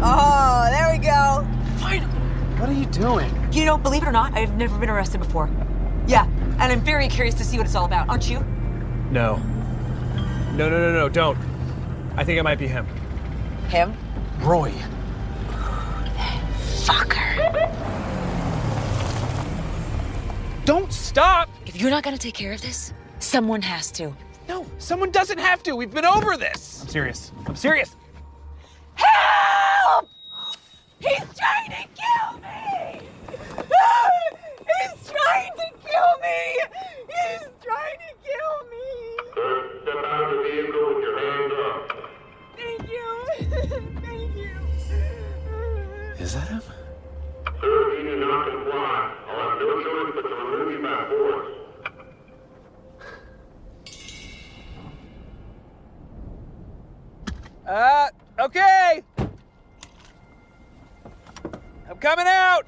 Oh, 0.00 0.68
there 0.70 0.92
we 0.92 0.98
go. 0.98 1.44
Finally. 1.78 2.06
What 2.60 2.68
are 2.68 2.72
you 2.72 2.86
doing? 2.86 3.34
You 3.52 3.64
know, 3.64 3.76
believe 3.76 4.04
it 4.04 4.08
or 4.08 4.12
not, 4.12 4.32
I've 4.34 4.54
never 4.54 4.78
been 4.78 4.90
arrested 4.90 5.18
before. 5.18 5.50
Yeah, 6.06 6.24
and 6.60 6.70
I'm 6.70 6.82
very 6.82 7.08
curious 7.08 7.34
to 7.34 7.44
see 7.44 7.56
what 7.56 7.66
it's 7.66 7.74
all 7.74 7.86
about, 7.86 8.08
aren't 8.08 8.30
you? 8.30 8.38
No. 9.10 9.42
No, 10.52 10.68
no, 10.68 10.78
no, 10.78 10.92
no, 10.92 11.08
don't. 11.08 11.38
I 12.14 12.24
think 12.24 12.38
it 12.38 12.42
might 12.42 12.58
be 12.58 12.68
him. 12.68 12.86
Him? 13.68 13.96
Roy. 14.40 14.70
Fucker. 16.84 17.32
Don't 20.66 20.92
stop! 20.92 21.48
If 21.64 21.80
you're 21.80 21.88
not 21.90 22.02
gonna 22.02 22.18
take 22.18 22.34
care 22.34 22.52
of 22.52 22.60
this, 22.60 22.92
someone 23.18 23.62
has 23.62 23.90
to. 23.92 24.14
No, 24.46 24.66
someone 24.76 25.10
doesn't 25.10 25.38
have 25.38 25.62
to. 25.62 25.74
We've 25.74 25.90
been 25.90 26.04
over 26.04 26.36
this. 26.36 26.82
I'm 26.82 26.88
serious. 26.88 27.32
I'm 27.46 27.56
serious. 27.56 27.96
Help! 28.94 30.08
He's 31.00 31.16
trying 31.16 31.70
to 31.70 31.88
kill 31.96 32.40
me! 32.40 33.00
He's 33.56 35.10
trying 35.10 35.52
to 35.56 35.68
kill 35.82 36.12
me! 36.20 36.58
He's 37.08 37.48
trying 37.62 37.98
to 37.98 38.14
kill 38.22 38.68
me! 38.70 39.11
Sir, 39.34 39.80
step 39.82 40.04
out 40.04 40.24
of 40.24 40.30
the 40.36 40.42
vehicle 40.42 40.94
with 40.94 41.04
your 41.04 41.18
hands 41.18 41.52
up. 41.64 41.80
Thank 42.56 42.82
you. 42.90 43.08
Thank 44.00 44.36
you. 44.36 44.52
Is 46.18 46.34
that 46.34 46.48
him? 46.48 46.62
Sir, 47.60 47.92
if 47.92 48.04
you 48.04 48.10
do 48.10 48.16
not 48.20 48.50
comply, 48.50 49.14
I'll 49.28 49.50
have 49.50 49.58
no 49.58 49.66
choice 49.82 50.12
but 50.14 50.22
to 50.22 50.34
remove 50.34 50.72
you 50.72 50.80
by 50.82 50.96
force. 51.08 51.50
Uh, 57.66 58.08
okay. 58.40 59.02
I'm 61.88 61.98
coming 62.00 62.26
out. 62.26 62.66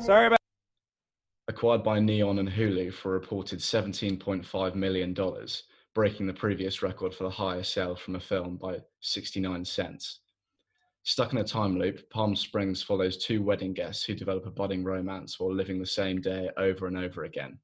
Sorry 0.00 0.26
about. 0.26 0.35
Acquired 1.48 1.84
by 1.84 2.00
Neon 2.00 2.40
and 2.40 2.48
Hulu 2.48 2.92
for 2.92 3.10
a 3.10 3.18
reported 3.20 3.60
$17.5 3.60 4.74
million, 4.74 5.14
breaking 5.94 6.26
the 6.26 6.34
previous 6.34 6.82
record 6.82 7.14
for 7.14 7.22
the 7.22 7.30
highest 7.30 7.72
sale 7.72 7.94
from 7.94 8.16
a 8.16 8.20
film 8.20 8.56
by 8.56 8.78
69 9.00 9.64
cents. 9.64 10.20
Stuck 11.04 11.32
in 11.32 11.38
a 11.38 11.44
time 11.44 11.78
loop, 11.78 12.10
Palm 12.10 12.34
Springs 12.34 12.82
follows 12.82 13.16
two 13.16 13.42
wedding 13.44 13.72
guests 13.72 14.02
who 14.02 14.12
develop 14.12 14.44
a 14.46 14.50
budding 14.50 14.82
romance 14.82 15.38
while 15.38 15.54
living 15.54 15.78
the 15.78 15.86
same 15.86 16.20
day 16.20 16.50
over 16.56 16.88
and 16.88 16.98
over 16.98 17.22
again. 17.22 17.60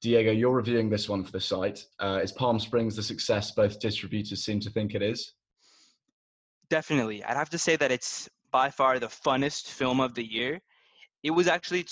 Diego, 0.00 0.30
you're 0.30 0.54
reviewing 0.54 0.88
this 0.88 1.08
one 1.08 1.24
for 1.24 1.32
the 1.32 1.40
site. 1.40 1.84
Uh, 1.98 2.20
is 2.22 2.30
Palm 2.30 2.60
Springs 2.60 2.94
the 2.94 3.02
success 3.02 3.50
both 3.50 3.80
distributors 3.80 4.44
seem 4.44 4.60
to 4.60 4.70
think 4.70 4.94
it 4.94 5.02
is? 5.02 5.32
Definitely. 6.68 7.24
I'd 7.24 7.36
have 7.36 7.50
to 7.50 7.58
say 7.58 7.74
that 7.74 7.90
it's 7.90 8.28
by 8.52 8.70
far 8.70 9.00
the 9.00 9.08
funnest 9.08 9.66
film 9.66 10.00
of 10.00 10.14
the 10.14 10.24
year. 10.24 10.60
It 11.24 11.32
was 11.32 11.48
actually 11.48 11.86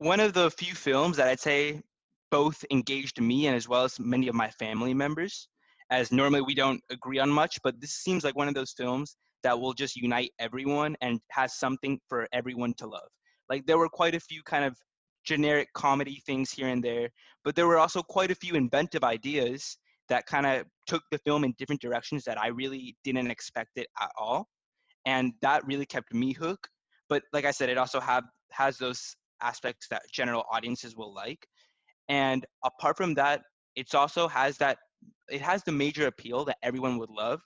one 0.00 0.18
of 0.18 0.32
the 0.32 0.50
few 0.50 0.74
films 0.74 1.18
that 1.18 1.28
I'd 1.28 1.40
say 1.40 1.82
both 2.30 2.64
engaged 2.70 3.20
me 3.20 3.48
and 3.48 3.56
as 3.56 3.68
well 3.68 3.84
as 3.84 4.00
many 4.00 4.28
of 4.28 4.34
my 4.34 4.48
family 4.48 4.94
members. 4.94 5.46
As 5.90 6.10
normally 6.10 6.40
we 6.40 6.54
don't 6.54 6.80
agree 6.90 7.18
on 7.18 7.28
much, 7.28 7.58
but 7.62 7.78
this 7.80 7.92
seems 7.92 8.24
like 8.24 8.34
one 8.34 8.48
of 8.48 8.54
those 8.54 8.72
films 8.72 9.16
that 9.42 9.58
will 9.58 9.74
just 9.74 9.96
unite 9.96 10.30
everyone 10.38 10.96
and 11.02 11.20
has 11.30 11.58
something 11.58 12.00
for 12.08 12.26
everyone 12.32 12.72
to 12.78 12.86
love. 12.86 13.08
Like 13.50 13.66
there 13.66 13.76
were 13.76 13.90
quite 13.90 14.14
a 14.14 14.20
few 14.20 14.42
kind 14.42 14.64
of 14.64 14.74
generic 15.24 15.68
comedy 15.74 16.22
things 16.24 16.50
here 16.50 16.68
and 16.68 16.82
there, 16.82 17.10
but 17.44 17.54
there 17.54 17.66
were 17.66 17.78
also 17.78 18.02
quite 18.02 18.30
a 18.30 18.34
few 18.34 18.54
inventive 18.54 19.04
ideas 19.04 19.76
that 20.08 20.24
kind 20.24 20.46
of 20.46 20.64
took 20.86 21.02
the 21.10 21.18
film 21.18 21.44
in 21.44 21.54
different 21.58 21.82
directions 21.82 22.24
that 22.24 22.40
I 22.40 22.46
really 22.46 22.96
didn't 23.04 23.30
expect 23.30 23.72
it 23.76 23.88
at 24.00 24.10
all. 24.16 24.48
And 25.04 25.34
that 25.42 25.66
really 25.66 25.86
kept 25.86 26.14
me 26.14 26.32
hooked. 26.32 26.70
But 27.10 27.22
like 27.34 27.44
I 27.44 27.50
said, 27.50 27.68
it 27.68 27.76
also 27.76 28.00
have 28.00 28.24
has 28.52 28.78
those 28.78 29.14
aspects 29.42 29.88
that 29.88 30.02
general 30.12 30.44
audiences 30.50 30.96
will 30.96 31.14
like. 31.14 31.46
And 32.08 32.44
apart 32.64 32.96
from 32.96 33.14
that, 33.14 33.42
it's 33.76 33.94
also 33.94 34.28
has 34.28 34.56
that 34.58 34.78
it 35.28 35.40
has 35.40 35.62
the 35.62 35.72
major 35.72 36.06
appeal 36.06 36.44
that 36.46 36.58
everyone 36.62 36.98
would 36.98 37.10
love. 37.10 37.40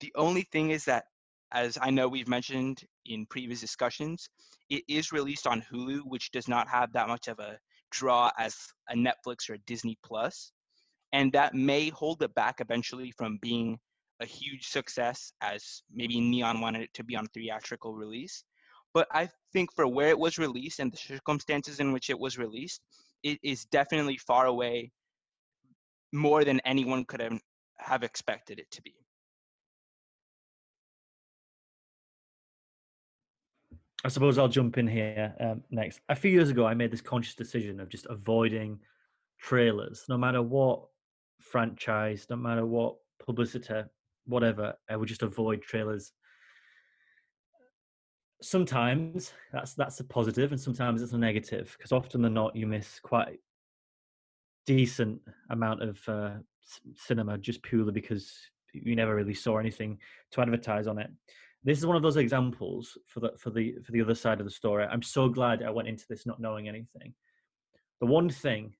The 0.00 0.12
only 0.16 0.42
thing 0.52 0.70
is 0.70 0.84
that 0.84 1.04
as 1.52 1.78
I 1.80 1.90
know 1.90 2.08
we've 2.08 2.28
mentioned 2.28 2.82
in 3.06 3.26
previous 3.26 3.60
discussions, 3.60 4.28
it 4.70 4.82
is 4.88 5.12
released 5.12 5.46
on 5.46 5.64
Hulu, 5.72 6.00
which 6.04 6.30
does 6.32 6.48
not 6.48 6.68
have 6.68 6.92
that 6.92 7.08
much 7.08 7.28
of 7.28 7.38
a 7.38 7.58
draw 7.90 8.30
as 8.38 8.56
a 8.88 8.94
Netflix 8.94 9.48
or 9.48 9.54
a 9.54 9.58
Disney 9.66 9.96
Plus 10.04 10.52
and 11.14 11.32
that 11.32 11.54
may 11.54 11.90
hold 11.90 12.22
it 12.22 12.34
back 12.34 12.60
eventually 12.60 13.12
from 13.16 13.38
being 13.40 13.78
a 14.20 14.26
huge 14.26 14.66
success 14.66 15.32
as 15.40 15.80
maybe 15.92 16.20
Neon 16.20 16.60
wanted 16.60 16.82
it 16.82 16.94
to 16.94 17.04
be 17.04 17.14
on 17.14 17.26
theatrical 17.28 17.94
release. 17.94 18.42
But 18.94 19.08
I 19.10 19.28
think 19.52 19.74
for 19.74 19.86
where 19.86 20.08
it 20.08 20.18
was 20.18 20.38
released 20.38 20.78
and 20.78 20.92
the 20.92 20.96
circumstances 20.96 21.80
in 21.80 21.92
which 21.92 22.10
it 22.10 22.18
was 22.18 22.38
released, 22.38 22.80
it 23.24 23.40
is 23.42 23.64
definitely 23.66 24.16
far 24.16 24.46
away 24.46 24.92
more 26.12 26.44
than 26.44 26.60
anyone 26.60 27.04
could 27.04 27.20
have, 27.20 27.40
have 27.78 28.04
expected 28.04 28.60
it 28.60 28.70
to 28.70 28.82
be. 28.82 28.94
I 34.04 34.08
suppose 34.08 34.38
I'll 34.38 34.48
jump 34.48 34.76
in 34.76 34.86
here 34.86 35.34
um, 35.40 35.64
next. 35.70 36.00
A 36.10 36.14
few 36.14 36.30
years 36.30 36.50
ago, 36.50 36.66
I 36.66 36.74
made 36.74 36.90
this 36.90 37.00
conscious 37.00 37.34
decision 37.34 37.80
of 37.80 37.88
just 37.88 38.06
avoiding 38.10 38.78
trailers, 39.40 40.04
no 40.08 40.18
matter 40.18 40.42
what 40.42 40.82
franchise, 41.40 42.26
no 42.28 42.36
matter 42.36 42.66
what 42.66 42.96
publicity, 43.18 43.82
whatever. 44.26 44.74
I 44.90 44.96
would 44.96 45.08
just 45.08 45.22
avoid 45.22 45.62
trailers. 45.62 46.12
Sometimes 48.42 49.32
that's 49.52 49.74
that's 49.74 50.00
a 50.00 50.04
positive, 50.04 50.52
and 50.52 50.60
sometimes 50.60 51.02
it's 51.02 51.12
a 51.12 51.18
negative 51.18 51.74
because 51.78 51.92
often 51.92 52.22
than 52.22 52.34
not, 52.34 52.56
you 52.56 52.66
miss 52.66 53.00
quite 53.00 53.38
decent 54.66 55.20
amount 55.50 55.82
of 55.82 56.08
uh, 56.08 56.30
cinema 56.96 57.38
just 57.38 57.62
purely 57.62 57.92
because 57.92 58.32
you 58.72 58.96
never 58.96 59.14
really 59.14 59.34
saw 59.34 59.58
anything 59.58 59.98
to 60.32 60.40
advertise 60.40 60.86
on 60.86 60.98
it 60.98 61.10
this 61.64 61.78
is 61.78 61.86
one 61.86 61.96
of 61.96 62.02
those 62.02 62.18
examples 62.18 62.96
for 63.06 63.20
the 63.20 63.32
for 63.38 63.50
the 63.50 63.74
for 63.82 63.92
the 63.92 64.02
other 64.02 64.14
side 64.14 64.38
of 64.38 64.44
the 64.44 64.50
story. 64.50 64.84
I'm 64.84 65.02
so 65.02 65.28
glad 65.28 65.62
I 65.62 65.70
went 65.70 65.88
into 65.88 66.04
this 66.08 66.26
not 66.26 66.40
knowing 66.40 66.68
anything. 66.68 67.14
The 68.00 68.06
one 68.06 68.28
thing 68.28 68.74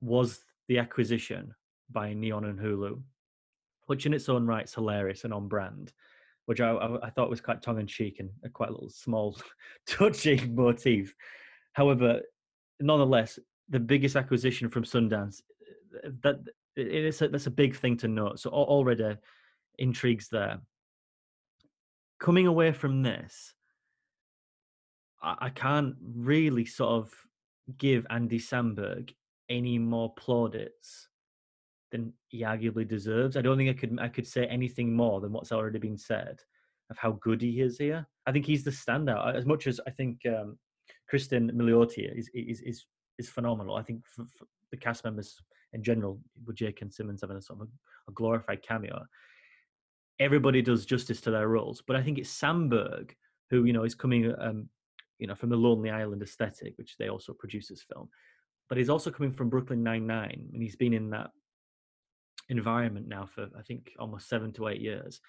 was 0.00 0.44
the 0.68 0.78
acquisition 0.78 1.52
by 1.90 2.14
Neon 2.14 2.44
and 2.44 2.58
Hulu, 2.58 3.02
which 3.86 4.06
in 4.06 4.14
its 4.14 4.28
own 4.28 4.46
right 4.46 4.64
is 4.64 4.74
hilarious 4.74 5.24
and 5.24 5.34
on 5.34 5.48
brand, 5.48 5.92
which 6.46 6.60
I, 6.60 6.72
I, 7.02 7.10
thought 7.10 7.30
was 7.30 7.40
quite 7.40 7.62
tongue 7.62 7.80
in 7.80 7.86
cheek 7.86 8.20
and 8.20 8.30
a 8.44 8.48
quite 8.48 8.70
little 8.70 8.90
small, 8.90 9.36
touching 9.86 10.54
motif. 10.54 11.14
However, 11.72 12.20
nonetheless, 12.80 13.38
the 13.68 13.80
biggest 13.80 14.16
acquisition 14.16 14.68
from 14.68 14.84
Sundance 14.84 15.40
eh, 16.04 16.10
that 16.22 16.36
it 16.76 16.88
is 16.88 17.22
a, 17.22 17.28
that's 17.28 17.46
a 17.46 17.50
big 17.50 17.76
thing 17.76 17.96
to 17.98 18.08
note. 18.08 18.40
So 18.40 18.50
already 18.50 19.16
intrigues 19.78 20.28
there 20.28 20.60
coming 22.24 22.46
away 22.46 22.72
from 22.72 23.02
this, 23.02 23.52
I, 25.22 25.36
I 25.42 25.50
can't 25.50 25.94
really 26.00 26.64
sort 26.64 26.90
of 26.90 27.12
give 27.78 28.06
Andy 28.08 28.38
Samberg 28.38 29.12
any 29.50 29.78
more 29.78 30.14
plaudits 30.14 31.08
than 31.94 32.12
he 32.26 32.42
arguably 32.42 32.86
deserves. 32.86 33.36
I 33.36 33.42
don't 33.42 33.56
think 33.56 33.70
I 33.70 33.78
could 33.80 33.98
I 34.00 34.08
could 34.08 34.26
say 34.26 34.46
anything 34.46 34.94
more 34.94 35.20
than 35.20 35.32
what's 35.32 35.52
already 35.52 35.78
been 35.78 35.96
said 35.96 36.40
of 36.90 36.98
how 36.98 37.12
good 37.12 37.40
he 37.40 37.60
is 37.60 37.78
here. 37.78 38.04
I 38.26 38.32
think 38.32 38.44
he's 38.44 38.64
the 38.64 38.72
standout. 38.72 39.36
As 39.36 39.46
much 39.46 39.68
as 39.68 39.80
I 39.86 39.90
think 39.90 40.18
um, 40.26 40.58
Cristin 41.10 41.52
Milioti 41.52 42.18
is 42.18 42.28
is 42.34 42.60
is 42.62 42.84
is 43.18 43.28
phenomenal. 43.28 43.76
I 43.76 43.84
think 43.84 44.04
for, 44.04 44.24
for 44.24 44.46
the 44.72 44.76
cast 44.76 45.04
members 45.04 45.40
in 45.72 45.84
general, 45.84 46.20
with 46.44 46.60
and 46.80 46.92
Simmons 46.92 47.20
having 47.20 47.36
a 47.36 47.40
sort 47.40 47.60
of 47.60 47.68
a, 47.68 48.10
a 48.10 48.12
glorified 48.12 48.62
cameo, 48.62 49.04
everybody 50.18 50.62
does 50.62 50.84
justice 50.84 51.20
to 51.22 51.30
their 51.30 51.48
roles. 51.48 51.80
But 51.86 51.94
I 51.94 52.02
think 52.02 52.18
it's 52.18 52.40
Samberg 52.40 53.12
who 53.50 53.64
you 53.64 53.72
know 53.72 53.84
is 53.84 53.94
coming, 53.94 54.34
um, 54.40 54.68
you 55.20 55.28
know, 55.28 55.36
from 55.36 55.50
the 55.50 55.56
Lonely 55.56 55.90
Island 55.90 56.22
aesthetic, 56.22 56.74
which 56.76 56.96
they 56.98 57.08
also 57.08 57.32
produce 57.32 57.68
this 57.68 57.82
film. 57.82 58.08
But 58.68 58.78
he's 58.78 58.90
also 58.90 59.12
coming 59.12 59.32
from 59.32 59.48
Brooklyn 59.48 59.84
Nine 59.84 60.08
Nine, 60.08 60.48
and 60.52 60.60
he's 60.60 60.74
been 60.74 60.92
in 60.92 61.10
that 61.10 61.30
environment 62.48 63.08
now 63.08 63.26
for 63.26 63.48
I 63.58 63.62
think 63.62 63.92
almost 63.98 64.28
seven 64.28 64.52
to 64.54 64.68
eight 64.68 64.80
years. 64.80 65.20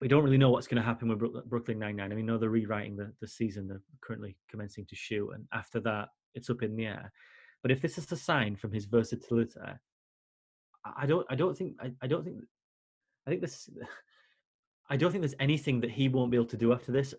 We 0.00 0.08
don't 0.08 0.24
really 0.24 0.38
know 0.38 0.50
what's 0.50 0.66
going 0.66 0.82
to 0.82 0.86
happen 0.86 1.08
with 1.08 1.48
Brooklyn 1.48 1.78
Nine 1.78 1.96
Nine. 1.96 2.10
I 2.10 2.16
mean, 2.16 2.26
know 2.26 2.36
they're 2.36 2.50
rewriting 2.50 2.96
the, 2.96 3.12
the 3.20 3.28
season; 3.28 3.68
they're 3.68 3.82
currently 4.00 4.36
commencing 4.50 4.84
to 4.86 4.96
shoot, 4.96 5.30
and 5.30 5.46
after 5.52 5.78
that, 5.80 6.08
it's 6.34 6.50
up 6.50 6.62
in 6.62 6.74
the 6.74 6.86
air. 6.86 7.12
But 7.62 7.70
if 7.70 7.80
this 7.80 7.98
is 7.98 8.10
a 8.10 8.16
sign 8.16 8.56
from 8.56 8.72
his 8.72 8.86
versatility, 8.86 9.60
I 10.96 11.06
don't, 11.06 11.24
I 11.30 11.36
don't 11.36 11.56
think, 11.56 11.76
I, 11.80 11.92
I 12.02 12.08
don't 12.08 12.24
think 12.24 12.38
I 13.26 13.30
think 13.30 13.42
this. 13.42 13.68
I 14.90 14.96
don't 14.96 15.10
think 15.10 15.22
there's 15.22 15.34
anything 15.40 15.80
that 15.80 15.90
he 15.90 16.08
won't 16.08 16.30
be 16.30 16.36
able 16.36 16.46
to 16.48 16.56
do 16.56 16.72
after 16.72 16.92
this. 16.92 17.14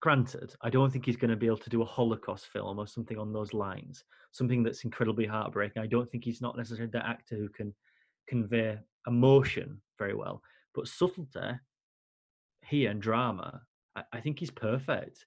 Granted, 0.00 0.54
I 0.62 0.70
don't 0.70 0.92
think 0.92 1.04
he's 1.04 1.16
going 1.16 1.30
to 1.30 1.36
be 1.36 1.46
able 1.46 1.56
to 1.56 1.70
do 1.70 1.82
a 1.82 1.86
Holocaust 1.86 2.46
film 2.46 2.78
or 2.78 2.86
something 2.86 3.18
on 3.18 3.32
those 3.32 3.52
lines, 3.52 4.04
something 4.30 4.62
that's 4.62 4.84
incredibly 4.84 5.26
heartbreaking. 5.26 5.82
I 5.82 5.86
don't 5.86 6.08
think 6.08 6.24
he's 6.24 6.40
not 6.40 6.56
necessarily 6.56 6.90
the 6.92 7.04
actor 7.04 7.34
who 7.34 7.48
can 7.48 7.74
convey 8.28 8.78
emotion 9.06 9.80
very 9.98 10.14
well, 10.14 10.42
but 10.74 10.88
subtlety 10.88 11.58
here 12.66 12.90
and 12.90 13.02
drama, 13.02 13.62
I, 13.96 14.02
I 14.12 14.20
think 14.20 14.38
he's 14.38 14.50
perfect. 14.50 15.24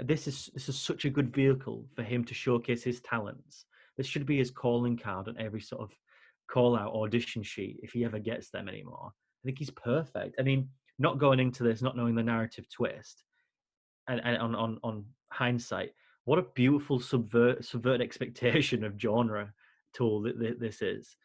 This 0.00 0.26
is 0.26 0.50
this 0.54 0.68
is 0.68 0.78
such 0.78 1.04
a 1.04 1.10
good 1.10 1.32
vehicle 1.32 1.86
for 1.94 2.02
him 2.02 2.24
to 2.24 2.34
showcase 2.34 2.82
his 2.82 3.00
talents. 3.00 3.66
This 3.96 4.06
should 4.06 4.26
be 4.26 4.38
his 4.38 4.50
calling 4.50 4.96
card 4.96 5.28
on 5.28 5.38
every 5.38 5.60
sort 5.60 5.82
of 5.82 5.92
call 6.50 6.76
out 6.76 6.94
audition 6.94 7.42
sheet 7.42 7.78
if 7.82 7.92
he 7.92 8.04
ever 8.04 8.18
gets 8.18 8.50
them 8.50 8.68
anymore. 8.68 9.10
I 9.12 9.42
think 9.44 9.58
he's 9.58 9.70
perfect. 9.70 10.34
I 10.38 10.42
mean, 10.42 10.68
not 10.98 11.18
going 11.18 11.38
into 11.38 11.62
this, 11.62 11.82
not 11.82 11.96
knowing 11.96 12.14
the 12.14 12.22
narrative 12.22 12.66
twist, 12.70 13.22
and, 14.08 14.20
and 14.24 14.36
on, 14.38 14.54
on 14.54 14.78
on 14.82 15.04
hindsight, 15.32 15.90
what 16.24 16.38
a 16.38 16.46
beautiful 16.54 16.98
subvert 16.98 17.64
subvert 17.64 18.00
expectation 18.08 18.84
of 18.84 19.00
genre 19.00 19.52
tool 19.94 20.22
that 20.22 20.60
this 20.60 20.82
is. 20.82 21.16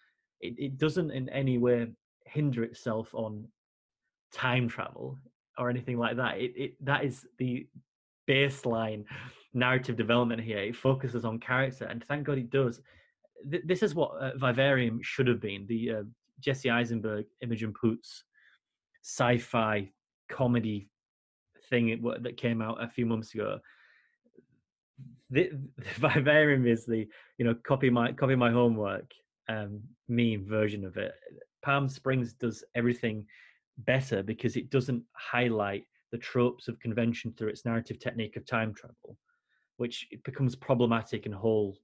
It, 0.42 0.56
it 0.58 0.78
doesn't 0.78 1.12
in 1.12 1.30
any 1.30 1.58
way 1.58 1.88
hinder 2.26 2.64
itself 2.64 3.14
on 3.14 3.48
time 4.34 4.68
travel 4.68 5.18
or 5.58 5.70
anything 5.70 5.98
like 5.98 6.18
that. 6.18 6.40
It, 6.40 6.54
it 6.56 6.86
that 6.86 7.04
is 7.04 7.26
the 7.38 7.68
baseline 8.28 9.06
narrative 9.54 9.96
development 9.96 10.42
here. 10.42 10.60
It 10.60 10.76
focuses 10.76 11.26
on 11.26 11.40
character, 11.40 11.86
and 11.86 12.04
thank 12.04 12.26
God 12.26 12.38
it 12.38 12.50
does 12.50 12.82
th- 13.50 13.64
this 13.66 13.84
is 13.84 13.96
what 13.96 14.12
uh, 14.20 14.32
Vivarium 14.38 15.00
should 15.02 15.28
have 15.28 15.42
been 15.42 15.66
the 15.68 15.92
uh, 15.92 16.04
Jesse 16.40 16.70
Eisenberg, 16.70 17.26
Imogen 17.42 17.74
Poots 17.80 18.24
sci-fi 19.04 19.90
comedy 20.30 20.90
thing 21.70 22.02
that 22.22 22.38
came 22.38 22.62
out 22.62 22.84
a 22.84 22.88
few 22.88 23.06
months 23.06 23.34
ago. 23.34 23.60
The, 25.30 25.52
the 25.78 26.10
Vivarium 26.10 26.68
is 26.68 26.86
the 26.86 27.08
you 27.38 27.46
know 27.46 27.56
copy 27.66 27.90
my 27.90 28.12
copy 28.12 28.36
my 28.36 28.52
homework 28.52 29.12
um, 29.48 29.82
meme 30.10 30.46
version 30.46 30.86
of 30.86 30.98
it. 30.98 31.14
Palm 31.64 31.90
Springs 31.90 32.34
does 32.34 32.64
everything 32.76 33.26
better 33.80 34.24
because 34.24 34.56
it 34.56 34.70
doesn't 34.70 35.04
highlight 35.14 35.86
the 36.12 36.18
tropes 36.18 36.68
of 36.68 36.80
convention 36.80 37.34
through 37.38 37.50
its 37.50 37.66
narrative 37.66 38.00
technique 38.00 38.36
of 38.36 38.46
time 38.46 38.74
travel, 38.74 39.18
which 39.78 40.08
becomes 40.26 40.56
problematic 40.56 41.26
and 41.26 41.36
whole 41.36 41.78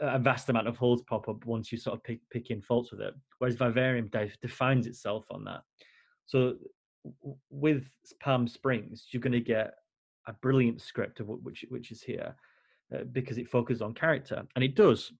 a 0.00 0.18
vast 0.18 0.48
amount 0.48 0.68
of 0.68 0.76
holes 0.76 1.02
pop 1.02 1.28
up 1.28 1.44
once 1.44 1.70
you 1.70 1.76
sort 1.76 1.96
of 1.96 2.02
pick, 2.02 2.20
pick 2.30 2.50
in 2.50 2.62
faults 2.62 2.90
with 2.90 3.00
it. 3.00 3.14
Whereas 3.38 3.56
Vivarium 3.56 4.10
defines 4.40 4.86
itself 4.86 5.26
on 5.30 5.44
that. 5.44 5.62
So 6.24 6.54
with 7.50 7.84
Palm 8.20 8.48
Springs, 8.48 9.08
you're 9.10 9.20
going 9.20 9.32
to 9.32 9.40
get 9.40 9.74
a 10.26 10.32
brilliant 10.32 10.80
script 10.80 11.20
of 11.20 11.28
which 11.28 11.64
which 11.68 11.92
is 11.92 12.02
here 12.02 12.34
uh, 12.94 13.04
because 13.12 13.38
it 13.38 13.48
focuses 13.48 13.82
on 13.82 13.94
character, 13.94 14.42
and 14.54 14.64
it 14.64 14.74
does. 14.74 15.12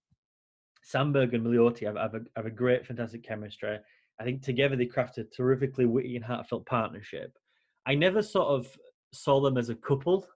Samberg 0.95 1.35
and 1.35 1.45
Milioti 1.45 1.87
have, 1.87 1.97
have, 1.97 2.15
a, 2.15 2.21
have 2.37 2.47
a 2.47 2.51
great, 2.51 2.87
fantastic 2.87 3.25
chemistry. 3.25 3.79
I 4.21 4.25
think 4.25 4.43
together 4.43 4.77
they 4.77 4.87
craft 4.87 5.19
a 5.19 5.25
terrifically 5.25 5.87
witty 5.87 6.17
and 6.17 6.25
heartfelt 6.25 6.67
partnership. 6.67 7.37
I 7.87 7.95
never 7.95 8.23
sort 8.23 8.49
of 8.49 8.69
saw 9.13 9.41
them 9.41 9.57
as 9.57 9.69
a 9.69 9.75
couple 9.75 10.27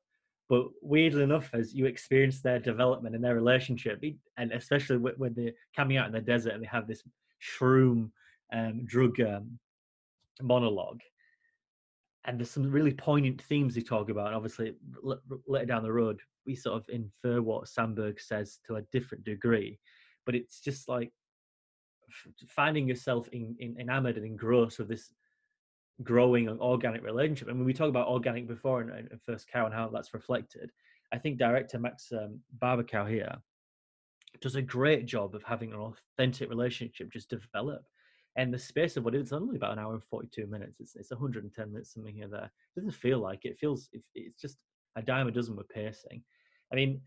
but 0.51 0.67
weirdly 0.83 1.23
enough, 1.23 1.49
as 1.53 1.73
you 1.73 1.87
experience 1.87 2.41
their 2.41 2.59
development 2.59 3.15
and 3.15 3.23
their 3.23 3.37
relationship, 3.37 4.03
and 4.37 4.51
especially 4.51 4.97
when 4.97 5.33
they're 5.33 5.53
coming 5.77 5.97
out 5.97 6.09
in 6.09 6.13
the 6.13 6.21
desert 6.21 6.55
and 6.55 6.63
they 6.63 6.67
have 6.67 6.89
this 6.89 7.05
shroom 7.41 8.11
um, 8.53 8.85
drug 8.85 9.21
um, 9.21 9.61
monologue, 10.43 11.01
and 12.25 12.37
there's 12.37 12.51
some 12.51 12.69
really 12.69 12.93
poignant 12.93 13.41
themes 13.43 13.77
they 13.77 13.81
talk 13.81 14.11
about. 14.11 14.27
And 14.27 14.35
obviously, 14.35 14.75
later 15.47 15.67
down 15.67 15.85
the 15.85 15.93
road, 15.93 16.19
we 16.45 16.57
sort 16.57 16.83
of 16.83 16.89
infer 16.89 17.41
what 17.41 17.67
Samberg 17.67 18.21
says 18.21 18.59
to 18.67 18.75
a 18.75 18.83
different 18.91 19.23
degree, 19.23 19.79
but 20.31 20.37
it's 20.37 20.61
just 20.61 20.89
like 20.89 21.11
finding 22.47 22.87
yourself 22.87 23.27
in, 23.33 23.57
in, 23.59 23.77
enamored 23.81 24.17
and 24.17 24.25
engrossed 24.25 24.79
with 24.79 24.87
this 24.87 25.13
growing 26.05 26.47
an 26.47 26.61
organic 26.61 27.03
relationship. 27.03 27.49
And 27.49 27.59
when 27.59 27.67
we 27.67 27.75
talk 27.75 27.89
about 27.89 28.07
organic 28.07 28.47
before 28.47 28.81
and, 28.81 28.93
and 28.93 29.21
First 29.27 29.51
Cow 29.51 29.65
and 29.65 29.75
how 29.75 29.89
that's 29.89 30.15
reflected, 30.15 30.71
I 31.11 31.19
think 31.19 31.37
director 31.37 31.81
Max 31.81 32.13
um, 32.13 32.39
Barbakow 32.63 33.11
here 33.11 33.35
does 34.41 34.55
a 34.55 34.63
great 34.63 35.05
job 35.05 35.35
of 35.35 35.43
having 35.43 35.73
an 35.73 35.81
authentic 35.81 36.49
relationship 36.49 37.11
just 37.11 37.29
develop. 37.29 37.83
And 38.37 38.55
the 38.55 38.59
space 38.59 38.97
of 38.97 39.05
what 39.05 39.17
it's 39.17 39.33
only 39.33 39.57
about 39.57 39.73
an 39.73 39.81
hour 39.81 39.95
and 39.95 40.05
42 40.05 40.47
minutes. 40.47 40.79
It's, 40.79 40.95
it's 40.95 41.11
110 41.11 41.73
minutes, 41.73 41.93
something 41.93 42.15
here 42.15 42.29
there. 42.29 42.45
It 42.45 42.81
doesn't 42.81 42.95
feel 42.95 43.19
like 43.19 43.45
it. 43.45 43.49
it 43.49 43.59
feels 43.59 43.89
it's 44.15 44.41
just 44.41 44.59
a 44.95 45.03
dime 45.03 45.27
a 45.27 45.33
dozen 45.33 45.57
with 45.57 45.69
pacing. 45.69 46.23
I 46.73 46.77
mean, 46.77 47.01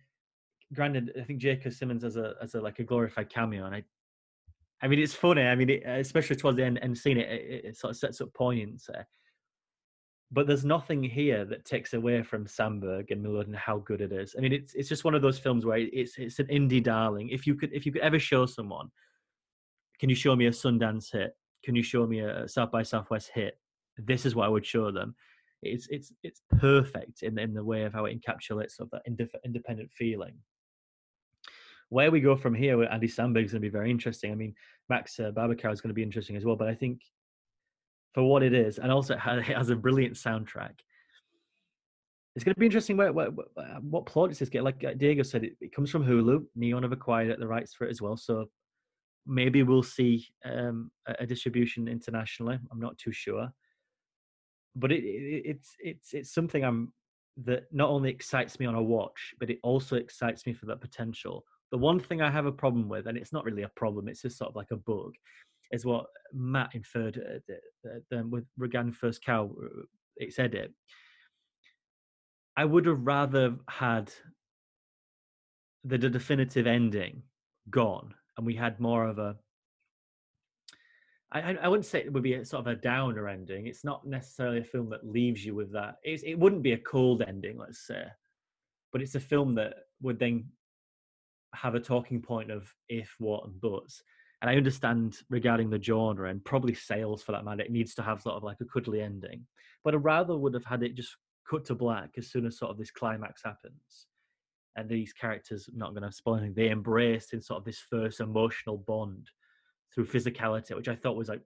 granted, 0.73 1.11
I 1.19 1.23
think 1.23 1.39
J.K. 1.39 1.69
Simmons 1.71 2.03
as 2.03 2.15
a 2.17 2.35
as 2.41 2.55
a 2.55 2.61
like 2.61 2.79
a 2.79 2.83
glorified 2.83 3.29
cameo, 3.29 3.65
and 3.65 3.75
I 3.75 3.83
I 4.83 4.87
mean, 4.87 4.99
it's 4.99 5.13
funny. 5.13 5.43
I 5.43 5.55
mean, 5.55 5.69
it, 5.69 5.83
especially 5.85 6.35
towards 6.35 6.57
the 6.57 6.65
end, 6.65 6.77
end 6.81 6.97
scene, 6.97 7.17
it, 7.17 7.29
it, 7.29 7.65
it 7.65 7.77
sort 7.77 7.91
of 7.91 7.97
sets 7.97 8.19
up 8.19 8.33
poignancy. 8.33 8.91
Eh. 8.93 9.03
But 10.29 10.45
there's 10.45 10.65
nothing 10.65 11.01
here 11.01 11.45
that 11.45 11.63
takes 11.63 11.93
away 11.93 12.21
from 12.21 12.45
Samberg 12.45 13.09
and 13.09 13.23
Miller 13.23 13.41
and 13.41 13.55
how 13.55 13.77
good 13.77 14.01
it 14.01 14.11
is. 14.11 14.35
I 14.37 14.41
mean, 14.41 14.51
it's 14.51 14.73
it's 14.73 14.89
just 14.89 15.05
one 15.05 15.15
of 15.15 15.21
those 15.21 15.39
films 15.39 15.65
where 15.65 15.77
it's 15.77 16.17
it's 16.17 16.39
an 16.39 16.47
indie 16.47 16.83
darling. 16.83 17.29
If 17.29 17.47
you 17.47 17.55
could 17.55 17.71
if 17.71 17.85
you 17.85 17.93
could 17.93 18.01
ever 18.01 18.19
show 18.19 18.45
someone, 18.45 18.89
can 19.99 20.09
you 20.09 20.15
show 20.15 20.35
me 20.35 20.47
a 20.47 20.51
Sundance 20.51 21.11
hit? 21.13 21.37
Can 21.63 21.75
you 21.75 21.83
show 21.83 22.05
me 22.05 22.19
a 22.19 22.47
South 22.47 22.71
by 22.71 22.83
Southwest 22.83 23.31
hit? 23.33 23.57
This 23.97 24.25
is 24.25 24.35
what 24.35 24.45
I 24.45 24.49
would 24.49 24.65
show 24.65 24.91
them. 24.91 25.15
It's 25.61 25.87
it's 25.91 26.11
it's 26.23 26.41
perfect 26.57 27.23
in 27.23 27.37
in 27.39 27.53
the 27.53 27.63
way 27.63 27.83
of 27.83 27.93
how 27.93 28.05
it 28.05 28.19
encapsulates 28.19 28.71
sort 28.71 28.89
of 28.91 28.91
that 28.91 29.09
indif- 29.09 29.45
independent 29.45 29.91
feeling 29.93 30.33
where 31.93 32.09
we 32.09 32.19
go 32.19 32.35
from 32.35 32.55
here 32.55 32.75
with 32.75 32.89
Andy 32.89 33.07
Samberg 33.07 33.45
is 33.45 33.51
going 33.51 33.61
to 33.61 33.67
be 33.67 33.69
very 33.69 33.91
interesting. 33.91 34.31
I 34.31 34.35
mean, 34.35 34.55
Max 34.89 35.19
uh, 35.19 35.27
is 35.27 35.33
going 35.35 35.89
to 35.89 35.93
be 35.93 36.01
interesting 36.01 36.35
as 36.35 36.43
well. 36.43 36.55
But 36.55 36.67
I 36.67 36.73
think 36.73 37.01
for 38.15 38.23
what 38.23 38.41
it 38.41 38.51
is, 38.51 38.79
and 38.79 38.91
also 38.91 39.13
it 39.13 39.19
has 39.19 39.69
a 39.69 39.75
brilliant 39.75 40.15
soundtrack. 40.15 40.73
It's 42.35 42.43
going 42.43 42.55
to 42.55 42.59
be 42.59 42.65
interesting 42.65 42.97
where, 42.97 43.13
where, 43.13 43.27
uh, 43.27 43.79
what 43.81 44.07
plot 44.07 44.29
does 44.29 44.39
this 44.39 44.49
get. 44.49 44.63
Like 44.63 44.83
uh, 44.83 44.95
Diego 44.95 45.21
said, 45.21 45.43
it, 45.43 45.53
it, 45.61 45.71
comes 45.71 45.91
from 45.91 46.03
Hulu. 46.03 46.43
Neon 46.55 46.81
have 46.81 46.91
acquired 46.91 47.39
the 47.39 47.47
rights 47.47 47.75
for 47.75 47.85
it 47.85 47.91
as 47.91 48.01
well, 48.01 48.17
so 48.17 48.47
maybe 49.27 49.61
we'll 49.61 49.83
see 49.83 50.25
um, 50.43 50.89
a, 51.07 51.13
a, 51.19 51.27
distribution 51.27 51.87
internationally. 51.87 52.57
I'm 52.71 52.79
not 52.79 52.97
too 52.97 53.11
sure, 53.11 53.53
but 54.75 54.91
it, 54.91 55.03
it, 55.03 55.43
it's 55.45 55.75
it's 55.79 56.13
it's 56.15 56.33
something 56.33 56.65
I'm 56.65 56.91
that 57.45 57.65
not 57.71 57.91
only 57.91 58.09
excites 58.09 58.59
me 58.59 58.65
on 58.65 58.73
a 58.73 58.81
watch, 58.81 59.35
but 59.39 59.51
it 59.51 59.59
also 59.61 59.95
excites 59.95 60.47
me 60.47 60.53
for 60.53 60.65
that 60.65 60.81
potential 60.81 61.45
the 61.73 61.77
one 61.79 61.99
thing 61.99 62.21
I 62.21 62.29
have 62.29 62.45
a 62.45 62.51
problem 62.51 62.87
with, 62.87 63.07
and 63.07 63.17
it's 63.17 63.33
not 63.33 63.45
really 63.45 63.63
a 63.63 63.71
problem, 63.75 64.07
it's 64.07 64.21
just 64.21 64.37
sort 64.37 64.51
of 64.51 64.55
like 64.55 64.69
a 64.71 64.77
bug, 64.77 65.13
is 65.71 65.83
what 65.83 66.05
Matt 66.31 66.75
inferred 66.75 67.19
uh, 67.19 68.15
uh, 68.15 68.23
with 68.29 68.45
Regan 68.59 68.91
First 68.91 69.25
Cow, 69.25 69.49
uh, 69.59 69.81
it's 70.17 70.37
edit. 70.37 70.71
I 72.55 72.65
would 72.65 72.85
have 72.85 72.99
rather 73.01 73.55
had 73.67 74.13
the, 75.83 75.97
the 75.97 76.11
definitive 76.11 76.67
ending 76.67 77.23
gone, 77.71 78.13
and 78.37 78.45
we 78.45 78.53
had 78.53 78.79
more 78.79 79.07
of 79.07 79.17
a. 79.17 79.35
I, 81.31 81.55
I 81.55 81.67
wouldn't 81.67 81.87
say 81.87 82.01
it 82.01 82.13
would 82.13 82.21
be 82.21 82.35
a 82.35 82.45
sort 82.45 82.67
of 82.67 82.67
a 82.67 82.79
downer 82.79 83.27
ending. 83.27 83.65
It's 83.65 83.83
not 83.83 84.05
necessarily 84.05 84.59
a 84.59 84.63
film 84.63 84.91
that 84.91 85.09
leaves 85.09 85.43
you 85.43 85.55
with 85.55 85.73
that. 85.73 85.95
It's, 86.03 86.21
it 86.21 86.35
wouldn't 86.35 86.61
be 86.61 86.73
a 86.73 86.77
cold 86.77 87.23
ending, 87.27 87.57
let's 87.57 87.87
say, 87.87 88.03
but 88.91 89.01
it's 89.01 89.15
a 89.15 89.19
film 89.19 89.55
that 89.55 89.73
would 90.03 90.19
then 90.19 90.45
have 91.53 91.75
a 91.75 91.79
talking 91.79 92.21
point 92.21 92.51
of 92.51 92.73
if, 92.89 93.13
what, 93.19 93.45
and 93.45 93.59
buts. 93.59 94.01
And 94.41 94.49
I 94.49 94.55
understand 94.55 95.17
regarding 95.29 95.69
the 95.69 95.81
genre 95.81 96.29
and 96.29 96.43
probably 96.43 96.73
sales 96.73 97.23
for 97.23 97.31
that 97.31 97.45
matter, 97.45 97.63
it 97.63 97.71
needs 97.71 97.95
to 97.95 98.03
have 98.03 98.21
sort 98.21 98.35
of 98.35 98.43
like 98.43 98.57
a 98.61 98.65
cuddly 98.65 99.01
ending. 99.01 99.45
But 99.83 99.93
I 99.93 99.97
rather 99.97 100.35
would 100.37 100.53
have 100.53 100.65
had 100.65 100.83
it 100.83 100.95
just 100.95 101.15
cut 101.49 101.65
to 101.65 101.75
black 101.75 102.11
as 102.17 102.29
soon 102.29 102.45
as 102.45 102.57
sort 102.57 102.71
of 102.71 102.77
this 102.77 102.91
climax 102.91 103.41
happens. 103.43 104.07
And 104.75 104.89
these 104.89 105.13
characters, 105.13 105.69
not 105.73 105.93
going 105.93 106.03
to 106.03 106.11
spoil 106.11 106.35
anything, 106.35 106.55
they 106.55 106.69
embrace 106.71 107.31
in 107.31 107.41
sort 107.41 107.59
of 107.59 107.65
this 107.65 107.79
first 107.89 108.19
emotional 108.19 108.77
bond 108.77 109.29
through 109.93 110.07
physicality, 110.07 110.75
which 110.75 110.89
I 110.89 110.95
thought 110.95 111.15
was 111.15 111.29
like 111.29 111.41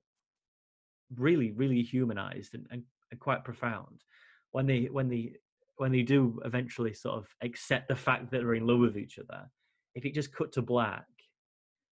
really, 1.16 1.52
really 1.52 1.84
humanized 1.84 2.56
and, 2.56 2.66
and, 2.72 2.84
and 3.12 3.20
quite 3.20 3.44
profound. 3.44 4.04
When 4.52 4.66
they 4.66 4.86
when 4.86 5.10
they 5.10 5.34
when 5.76 5.92
they 5.92 6.02
do 6.02 6.40
eventually 6.46 6.94
sort 6.94 7.18
of 7.18 7.28
accept 7.44 7.90
the 7.90 7.96
fact 7.96 8.32
that 8.32 8.38
they're 8.38 8.56
in 8.56 8.66
love 8.66 8.80
with 8.80 8.98
each 8.98 9.20
other 9.20 9.52
if 9.98 10.06
it 10.06 10.14
just 10.14 10.32
cut 10.32 10.52
to 10.52 10.62
black, 10.62 11.08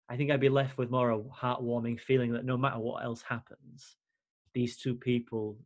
I 0.10 0.18
think 0.18 0.30
I'd 0.30 0.42
be 0.42 0.50
left 0.50 0.78
with 0.78 0.92
more 0.92 1.12
a 1.12 1.20
heartwarming 1.20 1.98
feeling 1.98 2.34
that 2.34 2.44
no 2.44 2.58
matter 2.58 2.78
what 2.78 3.02
else 3.02 3.22
happens, 3.22 3.96
these 4.54 4.76
two 4.76 4.94
people, 4.94 5.58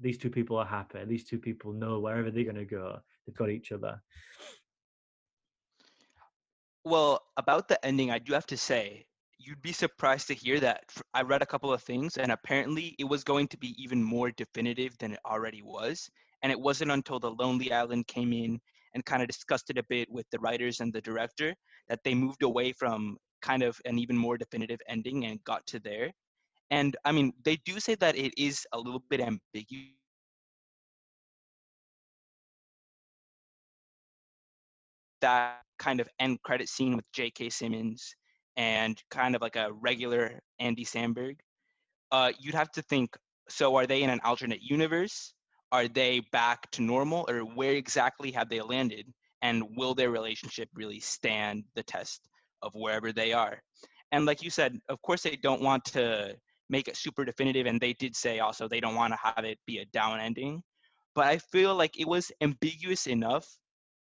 these 0.00 0.18
two 0.18 0.28
people 0.28 0.56
are 0.56 0.66
happy. 0.66 1.04
These 1.04 1.26
two 1.26 1.38
people 1.38 1.72
know 1.72 2.00
wherever 2.00 2.28
they're 2.28 2.42
going 2.42 2.56
to 2.56 2.64
go, 2.64 2.98
they've 3.24 3.36
got 3.36 3.50
each 3.50 3.70
other. 3.70 4.02
Well, 6.84 7.22
about 7.36 7.68
the 7.68 7.82
ending, 7.86 8.10
I 8.10 8.18
do 8.18 8.32
have 8.32 8.46
to 8.46 8.56
say, 8.56 9.06
you'd 9.38 9.62
be 9.62 9.72
surprised 9.72 10.26
to 10.26 10.34
hear 10.34 10.58
that 10.58 10.92
I 11.14 11.22
read 11.22 11.42
a 11.42 11.46
couple 11.46 11.72
of 11.72 11.84
things, 11.84 12.16
and 12.16 12.32
apparently 12.32 12.96
it 12.98 13.04
was 13.04 13.22
going 13.22 13.46
to 13.48 13.58
be 13.58 13.80
even 13.80 14.02
more 14.02 14.32
definitive 14.32 14.98
than 14.98 15.12
it 15.12 15.20
already 15.24 15.62
was. 15.62 16.10
And 16.42 16.50
it 16.50 16.58
wasn't 16.58 16.90
until 16.90 17.20
the 17.20 17.30
Lonely 17.30 17.70
Island 17.70 18.08
came 18.08 18.32
in 18.32 18.60
and 18.96 19.04
kind 19.04 19.20
of 19.20 19.28
discussed 19.28 19.68
it 19.68 19.76
a 19.76 19.82
bit 19.90 20.10
with 20.10 20.24
the 20.32 20.38
writers 20.38 20.80
and 20.80 20.90
the 20.90 21.02
director 21.02 21.54
that 21.86 22.00
they 22.02 22.14
moved 22.14 22.42
away 22.42 22.72
from 22.72 23.18
kind 23.42 23.62
of 23.62 23.78
an 23.84 23.98
even 23.98 24.16
more 24.16 24.38
definitive 24.38 24.80
ending 24.88 25.26
and 25.26 25.44
got 25.44 25.64
to 25.66 25.78
there. 25.78 26.10
And 26.70 26.96
I 27.04 27.12
mean, 27.12 27.34
they 27.44 27.56
do 27.66 27.78
say 27.78 27.94
that 27.96 28.16
it 28.16 28.32
is 28.38 28.66
a 28.72 28.78
little 28.78 29.04
bit 29.10 29.20
ambiguous. 29.20 29.92
That 35.20 35.60
kind 35.78 36.00
of 36.00 36.08
end 36.18 36.42
credit 36.42 36.70
scene 36.70 36.96
with 36.96 37.04
J.K. 37.12 37.50
Simmons 37.50 38.16
and 38.56 38.98
kind 39.10 39.36
of 39.36 39.42
like 39.42 39.56
a 39.56 39.72
regular 39.74 40.40
Andy 40.58 40.86
Samberg, 40.86 41.36
uh, 42.12 42.32
you'd 42.40 42.54
have 42.54 42.72
to 42.72 42.82
think 42.82 43.14
so 43.50 43.76
are 43.76 43.86
they 43.86 44.02
in 44.02 44.08
an 44.08 44.20
alternate 44.24 44.62
universe? 44.62 45.34
Are 45.72 45.88
they 45.88 46.20
back 46.32 46.70
to 46.72 46.82
normal 46.82 47.26
or 47.28 47.40
where 47.40 47.72
exactly 47.72 48.30
have 48.32 48.48
they 48.48 48.60
landed? 48.60 49.06
and 49.42 49.64
will 49.76 49.94
their 49.94 50.10
relationship 50.10 50.68
really 50.74 51.00
stand 51.00 51.64
the 51.74 51.82
test 51.82 52.28
of 52.62 52.72
wherever 52.74 53.12
they 53.12 53.32
are? 53.32 53.62
And 54.12 54.24
like 54.26 54.42
you 54.42 54.50
said 54.50 54.78
of 54.88 55.00
course 55.02 55.22
they 55.22 55.36
don't 55.36 55.62
want 55.62 55.84
to 55.86 56.36
make 56.68 56.88
it 56.88 56.96
super 56.96 57.24
definitive 57.24 57.66
and 57.66 57.80
they 57.80 57.92
did 57.92 58.16
say 58.16 58.40
also 58.40 58.66
they 58.66 58.80
don't 58.80 58.94
want 58.94 59.12
to 59.12 59.18
have 59.22 59.44
it 59.44 59.58
be 59.66 59.78
a 59.78 59.84
down 59.86 60.20
ending. 60.20 60.62
But 61.14 61.26
i 61.26 61.38
feel 61.38 61.74
like 61.74 61.98
it 61.98 62.08
was 62.08 62.32
ambiguous 62.40 63.06
enough 63.06 63.46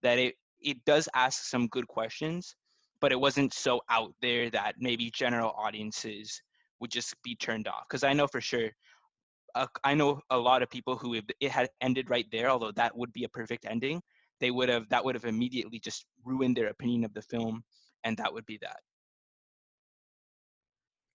that 0.02 0.18
it 0.18 0.34
it 0.60 0.84
does 0.84 1.08
ask 1.14 1.44
some 1.44 1.66
good 1.68 1.88
questions 1.88 2.54
but 3.00 3.10
it 3.10 3.20
wasn't 3.20 3.52
so 3.52 3.80
out 3.90 4.14
there 4.22 4.48
that 4.50 4.76
maybe 4.78 5.10
general 5.10 5.52
audiences 5.58 6.40
would 6.78 6.90
just 6.90 7.16
be 7.24 7.34
turned 7.34 7.66
off. 7.66 7.84
Because 7.88 8.04
i 8.04 8.12
know 8.12 8.26
for 8.26 8.40
sure 8.40 8.70
uh, 9.54 9.66
i 9.84 9.94
know 9.94 10.20
a 10.30 10.38
lot 10.38 10.62
of 10.62 10.70
people 10.70 10.96
who 10.96 11.14
if 11.14 11.24
it 11.40 11.50
had 11.50 11.68
ended 11.80 12.10
right 12.10 12.26
there 12.30 12.50
although 12.50 12.72
that 12.72 12.96
would 12.96 13.12
be 13.12 13.24
a 13.24 13.28
perfect 13.28 13.66
ending 13.68 14.00
they 14.40 14.50
would 14.50 14.68
have 14.68 14.88
that 14.88 15.04
would 15.04 15.14
have 15.14 15.24
immediately 15.24 15.78
just 15.78 16.06
ruined 16.24 16.56
their 16.56 16.68
opinion 16.68 17.04
of 17.04 17.12
the 17.14 17.22
film 17.22 17.62
and 18.04 18.16
that 18.16 18.32
would 18.32 18.46
be 18.46 18.58
that 18.60 18.80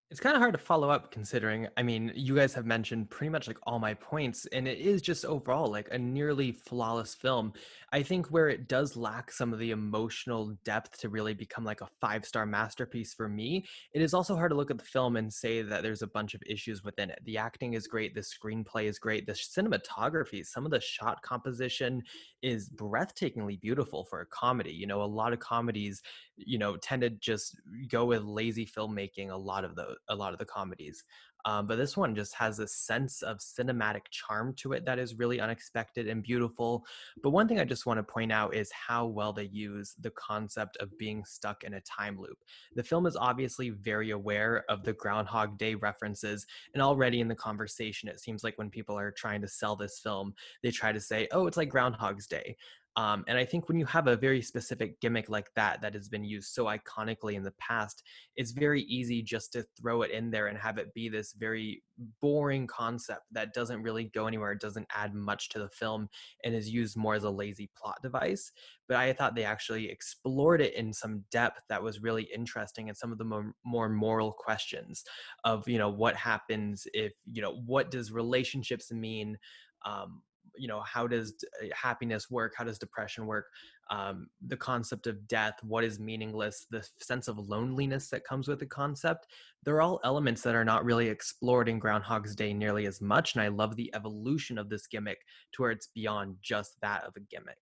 it's 0.10 0.22
kind 0.22 0.38
of 0.38 0.42
hard 0.42 0.54
to 0.54 0.58
follow 0.58 0.90
up 0.90 1.12
considering, 1.12 1.68
I 1.76 1.84
mean, 1.84 2.14
you 2.16 2.34
guys 2.34 2.54
have 2.54 2.66
mentioned 2.66 3.10
pretty 3.10 3.30
much 3.30 3.46
like 3.46 3.58
all 3.64 3.78
my 3.78 3.94
points, 3.94 4.46
and 4.54 4.66
it 4.66 4.78
is 4.78 5.02
just 5.02 5.26
overall 5.26 5.70
like 5.70 5.90
a 5.92 5.98
nearly 5.98 6.54
flawless 6.54 7.14
film. 7.14 7.52
I 7.92 8.04
think 8.04 8.28
where 8.28 8.48
it 8.48 8.70
does 8.70 8.96
lack 8.96 9.34
some 9.34 9.52
of 9.52 9.60
the 9.60 9.72
emotional 9.72 10.56
depth 10.64 10.98
to 11.00 11.10
really 11.10 11.34
become 11.34 11.66
like 11.66 11.82
a 11.82 11.90
five 12.00 12.24
star 12.24 12.46
masterpiece 12.46 13.14
for 13.14 13.28
me, 13.28 13.66
it 13.92 14.02
is 14.02 14.14
also 14.14 14.38
hard 14.38 14.52
to 14.52 14.56
look 14.56 14.72
at 14.72 14.78
the 14.78 14.86
film 14.86 15.18
and 15.18 15.32
say 15.32 15.62
that 15.62 15.84
there's 15.84 16.02
a 16.02 16.08
bunch 16.08 16.34
of 16.34 16.42
issues 16.46 16.86
within 16.86 17.10
it. 17.10 17.20
The 17.26 17.38
acting 17.38 17.74
is 17.74 17.86
great, 17.86 18.16
the 18.16 18.22
screenplay 18.22 18.86
is 18.86 19.00
great, 19.00 19.26
the 19.28 19.34
cinematography, 19.34 20.46
some 20.46 20.64
of 20.64 20.72
the 20.72 20.80
shot 20.80 21.22
composition 21.22 22.02
is 22.42 22.70
breathtakingly 22.70 23.60
beautiful 23.60 24.06
for 24.06 24.22
a 24.22 24.26
comedy. 24.28 24.72
You 24.72 24.88
know, 24.88 25.02
a 25.02 25.04
lot 25.04 25.34
of 25.34 25.40
comedies, 25.40 26.02
you 26.38 26.58
know, 26.58 26.78
tend 26.78 27.02
to 27.02 27.10
just 27.10 27.58
go 27.90 28.06
with 28.06 28.24
lazy 28.24 28.66
filmmaking, 28.66 29.32
a 29.32 29.36
lot 29.36 29.66
of 29.66 29.76
the 29.76 29.97
a 30.10 30.16
lot 30.16 30.34
of 30.34 30.40
the 30.40 30.46
comedies. 30.46 31.04
Um, 31.46 31.66
but 31.66 31.78
this 31.78 31.96
one 31.96 32.14
just 32.14 32.34
has 32.36 32.60
a 32.60 32.68
sense 32.68 33.22
of 33.22 33.38
cinematic 33.38 34.02
charm 34.12 34.54
to 34.58 34.74
it 34.74 34.84
that 34.86 35.00
is 35.00 35.16
really 35.16 35.40
unexpected 35.40 36.08
and 36.08 36.22
beautiful. 36.22 36.84
But 37.24 37.30
one 37.30 37.48
thing 37.48 37.60
I 37.60 37.64
just 37.64 37.86
want 37.86 38.00
to 38.00 38.04
point 38.04 38.34
out 38.34 38.54
is 38.54 38.70
how 38.72 39.06
well 39.06 39.32
they 39.32 39.46
use 39.46 39.96
the 40.02 40.12
concept 40.12 40.76
of 40.78 40.98
being 40.98 41.24
stuck 41.24 41.64
in 41.64 41.76
a 41.76 41.82
time 41.82 42.20
loop. 42.20 42.38
The 42.76 42.84
film 42.84 43.06
is 43.06 43.16
obviously 43.16 43.70
very 43.70 44.12
aware 44.12 44.66
of 44.68 44.84
the 44.84 44.92
Groundhog 44.94 45.58
Day 45.58 45.76
references, 45.76 46.46
and 46.74 46.84
already 46.84 47.22
in 47.22 47.30
the 47.30 47.36
conversation, 47.36 48.10
it 48.10 48.20
seems 48.20 48.44
like 48.44 48.58
when 48.58 48.70
people 48.70 48.98
are 48.98 49.12
trying 49.12 49.42
to 49.42 49.48
sell 49.48 49.78
this 49.78 50.00
film, 50.04 50.34
they 50.64 50.72
try 50.72 50.92
to 50.92 51.00
say, 51.00 51.30
oh, 51.32 51.48
it's 51.48 51.58
like 51.58 51.70
Groundhog's 51.70 52.28
Day. 52.28 52.58
Um, 52.98 53.24
and 53.28 53.38
I 53.38 53.46
think 53.46 53.70
when 53.70 53.78
you 53.78 53.86
have 53.86 54.08
a 54.08 54.16
very 54.16 54.42
specific 54.42 55.00
gimmick 55.00 55.30
like 55.30 55.54
that 55.56 55.82
that 55.82 55.94
has 55.94 56.10
been 56.10 56.24
used 56.24 56.50
so 56.50 56.66
iconically 56.66 57.36
in 57.36 57.44
the 57.44 57.54
past, 57.60 58.02
it's 58.36 58.52
very 58.52 58.82
easy 58.84 59.22
just 59.22 59.54
to 59.54 59.64
throw 59.80 60.02
it 60.02 60.10
in 60.10 60.32
there 60.32 60.48
and 60.48 60.58
have 60.58 60.80
it 60.80 60.92
be 60.96 61.08
this 61.08 61.34
very 61.34 61.84
boring 62.22 62.66
concept 62.66 63.22
that 63.32 63.54
doesn't 63.54 63.84
really 63.84 64.06
go 64.16 64.26
anywhere, 64.26 64.52
it 64.52 64.62
doesn't 64.62 64.88
add 64.96 65.14
much 65.14 65.50
to 65.50 65.60
the 65.60 65.70
film, 65.70 66.10
and 66.44 66.56
is 66.56 66.70
used 66.70 66.98
more 66.98 67.14
as 67.14 67.24
a 67.24 67.30
lazy 67.30 67.70
plot 67.78 67.98
device. 68.02 68.52
But 68.88 68.98
I 68.98 69.14
thought 69.14 69.36
they 69.36 69.44
actually 69.44 69.92
explored 69.92 70.60
it 70.60 70.74
in 70.74 70.92
some 70.92 71.24
depth 71.32 71.62
that 71.70 71.84
was 71.84 72.02
really 72.02 72.28
interesting 72.34 72.90
and 72.90 72.98
some 72.98 73.12
of 73.12 73.20
the 73.20 73.26
more, 73.26 73.54
more 73.64 73.90
moral 73.90 74.32
questions 74.32 75.04
of, 75.44 75.68
you 75.68 75.78
know, 75.78 75.90
what 75.90 76.16
happens 76.16 76.88
if, 76.96 77.14
you 77.26 77.44
know, 77.44 77.62
what 77.68 77.92
does 77.92 78.12
relationships 78.12 78.92
mean? 78.92 79.38
Um, 79.86 80.24
you 80.58 80.68
know 80.68 80.82
how 80.82 81.08
does 81.08 81.34
uh, 81.62 81.68
happiness 81.74 82.30
work 82.30 82.54
how 82.58 82.64
does 82.64 82.78
depression 82.80 83.26
work 83.26 83.48
um, 83.90 84.28
the 84.46 84.58
concept 84.58 85.08
of 85.08 85.28
death, 85.28 85.56
what 85.64 85.84
is 85.84 86.00
meaningless, 86.00 86.66
the 86.70 86.88
sense 87.00 87.28
of 87.28 87.38
loneliness 87.38 88.10
that 88.10 88.26
comes 88.26 88.48
with 88.48 88.60
the 88.60 88.66
concept. 88.66 89.28
They're 89.64 89.82
all 89.82 90.00
elements 90.04 90.42
that 90.42 90.56
are 90.56 90.66
not 90.66 90.84
really 90.84 91.08
explored 91.08 91.70
in 91.70 91.80
Groundhog's 91.80 92.36
Day 92.36 92.54
nearly 92.54 92.86
as 92.86 93.02
much. 93.02 93.36
And 93.36 93.42
I 93.42 93.48
love 93.48 93.76
the 93.76 93.94
evolution 93.96 94.58
of 94.58 94.70
this 94.70 94.88
gimmick 94.88 95.20
to 95.54 95.62
where 95.62 95.72
it's 95.72 95.88
beyond 95.88 96.38
just 96.42 96.76
that 96.82 97.04
of 97.06 97.14
a 97.16 97.22
gimmick. 97.22 97.58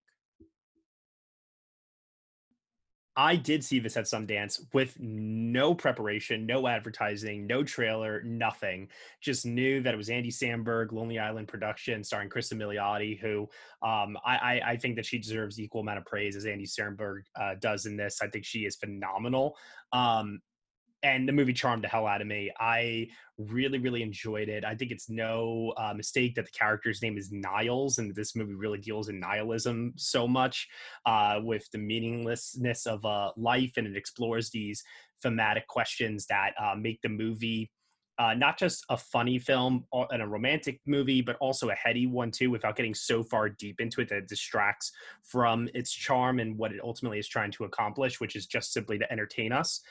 I 3.18 3.36
did 3.38 3.64
see 3.64 3.80
this 3.80 3.96
at 3.96 4.06
Sundance 4.06 4.62
with 4.74 4.98
no 5.00 5.74
preparation, 5.74 6.46
no 6.46 6.68
advertising, 6.68 7.48
no 7.48 7.64
trailer, 7.64 8.22
nothing. 8.24 8.90
Just 9.22 9.46
knew 9.46 9.82
that 9.82 9.94
it 9.94 9.98
was 9.98 10.10
Andy 10.10 10.32
Samberg, 10.32 10.92
Lonely 10.92 11.18
Island 11.18 11.48
production, 11.48 12.04
starring 12.04 12.30
Cristin 12.30 12.58
Milioti, 12.58 13.18
who 13.20 13.44
um, 13.82 14.18
I, 14.26 14.36
I, 14.36 14.62
I, 14.72 14.78
think 14.78 14.98
that 14.98 15.06
she 15.06 15.18
deserves 15.18 15.60
equal 15.60 15.82
amount 15.82 16.00
of 16.00 16.06
praise 16.06 16.36
as 16.36 16.46
Andy 16.46 16.66
Samberg 16.66 17.22
uh, 17.40 17.56
does 17.60 17.86
in 17.86 17.96
this. 17.96 18.20
I 18.22 18.28
think 18.28 18.44
she 18.44 18.66
is 18.66 18.76
phenomenal. 18.76 19.56
Um, 19.94 20.42
and 21.06 21.30
the 21.30 21.34
movie 21.34 21.54
charmed 21.54 21.84
the 21.84 21.88
hell 21.88 22.08
out 22.08 22.20
of 22.20 22.26
me. 22.26 22.52
I 22.60 23.08
really, 23.38 23.78
really 23.78 24.02
enjoyed 24.02 24.50
it. 24.50 24.66
I 24.66 24.74
think 24.74 24.90
it's 24.90 25.08
no 25.08 25.72
uh, 25.78 25.94
mistake 25.94 26.34
that 26.34 26.46
the 26.46 26.52
character's 26.52 27.00
name 27.04 27.16
is 27.16 27.32
Niles, 27.32 28.00
and 28.00 28.14
this 28.16 28.36
movie 28.36 28.56
really 28.56 28.80
deals 28.80 29.08
in 29.08 29.20
nihilism 29.20 29.94
so 29.98 30.28
much 30.28 30.68
uh, 31.06 31.40
with 31.44 31.70
the 31.72 31.78
meaninglessness 31.78 32.88
of 32.88 33.06
uh, 33.06 33.32
life, 33.38 33.74
and 33.78 33.86
it 33.86 33.96
explores 33.96 34.50
these 34.50 34.84
thematic 35.22 35.68
questions 35.68 36.26
that 36.26 36.54
uh, 36.60 36.74
make 36.76 37.00
the 37.04 37.10
movie. 37.10 37.70
Uh, 38.18 38.34
not 38.34 38.58
just 38.58 38.86
a 38.90 38.96
funny 38.96 39.38
film 39.38 39.84
and 40.10 40.22
a 40.22 40.28
romantic 40.28 40.80
movie, 40.88 41.22
but 41.22 41.36
also 41.42 41.70
a 41.70 41.76
heady 41.76 42.08
one 42.08 42.32
too, 42.32 42.50
without 42.50 42.78
getting 42.78 42.94
so 42.94 43.22
far 43.22 43.50
deep 43.50 43.82
into 43.82 44.00
it 44.00 44.08
that 44.08 44.20
it 44.20 44.28
distracts 44.30 44.94
from 45.22 45.68
its 45.74 45.92
charm 45.92 46.40
and 46.40 46.58
what 46.58 46.72
it 46.72 46.80
ultimately 46.82 47.20
is 47.20 47.28
trying 47.28 47.52
to 47.52 47.66
accomplish, 47.66 48.22
which 48.22 48.38
is 48.38 48.48
just 48.48 48.72
simply 48.72 48.98
to 48.98 49.12
entertain 49.12 49.52
us. 49.52 49.82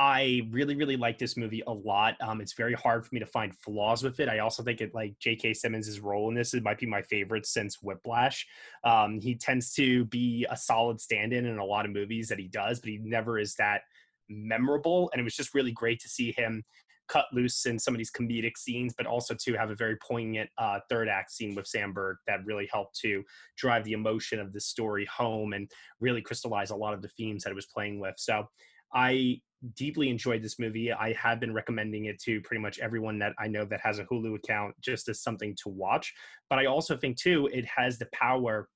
I 0.00 0.48
really, 0.50 0.76
really 0.76 0.96
like 0.96 1.18
this 1.18 1.36
movie 1.36 1.62
a 1.66 1.72
lot. 1.72 2.16
Um, 2.22 2.40
it's 2.40 2.54
very 2.54 2.72
hard 2.72 3.04
for 3.04 3.14
me 3.14 3.20
to 3.20 3.26
find 3.26 3.54
flaws 3.54 4.02
with 4.02 4.18
it. 4.18 4.30
I 4.30 4.38
also 4.38 4.62
think 4.62 4.80
it 4.80 4.94
like 4.94 5.18
J.K. 5.18 5.52
Simmons' 5.52 6.00
role 6.00 6.30
in 6.30 6.34
this 6.34 6.54
it 6.54 6.62
might 6.62 6.78
be 6.78 6.86
my 6.86 7.02
favorite 7.02 7.44
since 7.44 7.82
Whiplash. 7.82 8.46
Um, 8.82 9.20
he 9.20 9.34
tends 9.34 9.74
to 9.74 10.06
be 10.06 10.46
a 10.48 10.56
solid 10.56 11.02
stand-in 11.02 11.44
in 11.44 11.58
a 11.58 11.64
lot 11.64 11.84
of 11.84 11.92
movies 11.92 12.28
that 12.28 12.38
he 12.38 12.48
does, 12.48 12.80
but 12.80 12.88
he 12.88 12.98
never 13.02 13.38
is 13.38 13.54
that 13.56 13.82
memorable. 14.30 15.10
And 15.12 15.20
it 15.20 15.22
was 15.22 15.36
just 15.36 15.52
really 15.52 15.72
great 15.72 16.00
to 16.00 16.08
see 16.08 16.32
him 16.32 16.64
cut 17.08 17.26
loose 17.34 17.66
in 17.66 17.78
some 17.78 17.92
of 17.92 17.98
these 17.98 18.10
comedic 18.10 18.56
scenes, 18.56 18.94
but 18.96 19.04
also 19.04 19.34
to 19.34 19.52
have 19.52 19.68
a 19.68 19.74
very 19.74 19.96
poignant 19.96 20.48
uh, 20.56 20.80
third 20.88 21.10
act 21.10 21.30
scene 21.30 21.54
with 21.54 21.66
Samberg 21.66 22.14
that 22.26 22.40
really 22.46 22.70
helped 22.72 22.98
to 23.00 23.22
drive 23.58 23.84
the 23.84 23.92
emotion 23.92 24.40
of 24.40 24.54
the 24.54 24.60
story 24.62 25.04
home 25.14 25.52
and 25.52 25.70
really 26.00 26.22
crystallize 26.22 26.70
a 26.70 26.76
lot 26.76 26.94
of 26.94 27.02
the 27.02 27.08
themes 27.08 27.42
that 27.42 27.50
it 27.50 27.56
was 27.56 27.66
playing 27.66 28.00
with. 28.00 28.14
So 28.16 28.48
I 28.94 29.40
deeply 29.74 30.08
enjoyed 30.08 30.42
this 30.42 30.58
movie. 30.58 30.92
I 30.92 31.12
have 31.14 31.40
been 31.40 31.52
recommending 31.52 32.06
it 32.06 32.20
to 32.22 32.40
pretty 32.40 32.62
much 32.62 32.78
everyone 32.78 33.18
that 33.18 33.34
I 33.38 33.46
know 33.46 33.64
that 33.66 33.80
has 33.80 33.98
a 33.98 34.04
Hulu 34.04 34.36
account 34.36 34.74
just 34.80 35.08
as 35.08 35.22
something 35.22 35.54
to 35.62 35.68
watch. 35.68 36.14
But 36.48 36.58
I 36.58 36.66
also 36.66 36.96
think, 36.96 37.18
too, 37.18 37.48
it 37.52 37.64
has 37.66 37.98
the 37.98 38.08
power 38.12 38.68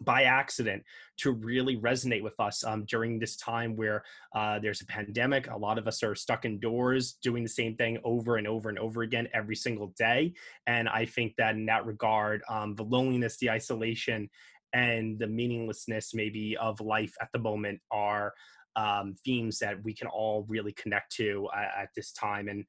by 0.00 0.24
accident 0.24 0.82
to 1.16 1.30
really 1.30 1.76
resonate 1.76 2.22
with 2.22 2.38
us 2.40 2.64
um, 2.64 2.84
during 2.86 3.18
this 3.18 3.36
time 3.36 3.76
where 3.76 4.02
uh, 4.34 4.58
there's 4.58 4.80
a 4.80 4.86
pandemic. 4.86 5.48
A 5.48 5.56
lot 5.56 5.78
of 5.78 5.86
us 5.86 6.02
are 6.02 6.14
stuck 6.14 6.44
indoors 6.44 7.12
doing 7.22 7.42
the 7.42 7.48
same 7.48 7.76
thing 7.76 7.98
over 8.04 8.36
and 8.36 8.46
over 8.46 8.68
and 8.68 8.78
over 8.78 9.02
again 9.02 9.28
every 9.32 9.54
single 9.54 9.94
day. 9.96 10.34
And 10.66 10.88
I 10.88 11.06
think 11.06 11.36
that 11.36 11.54
in 11.54 11.66
that 11.66 11.86
regard, 11.86 12.42
um, 12.48 12.74
the 12.74 12.82
loneliness, 12.82 13.36
the 13.36 13.50
isolation, 13.50 14.28
and 14.72 15.18
the 15.18 15.28
meaninglessness 15.28 16.14
maybe 16.14 16.56
of 16.56 16.80
life 16.80 17.14
at 17.20 17.28
the 17.32 17.38
moment 17.38 17.80
are 17.92 18.34
um, 18.76 19.14
themes 19.24 19.58
that 19.58 19.82
we 19.82 19.94
can 19.94 20.08
all 20.08 20.44
really 20.48 20.72
connect 20.72 21.12
to 21.16 21.48
uh, 21.54 21.82
at 21.82 21.88
this 21.94 22.12
time. 22.12 22.48
And 22.48 22.64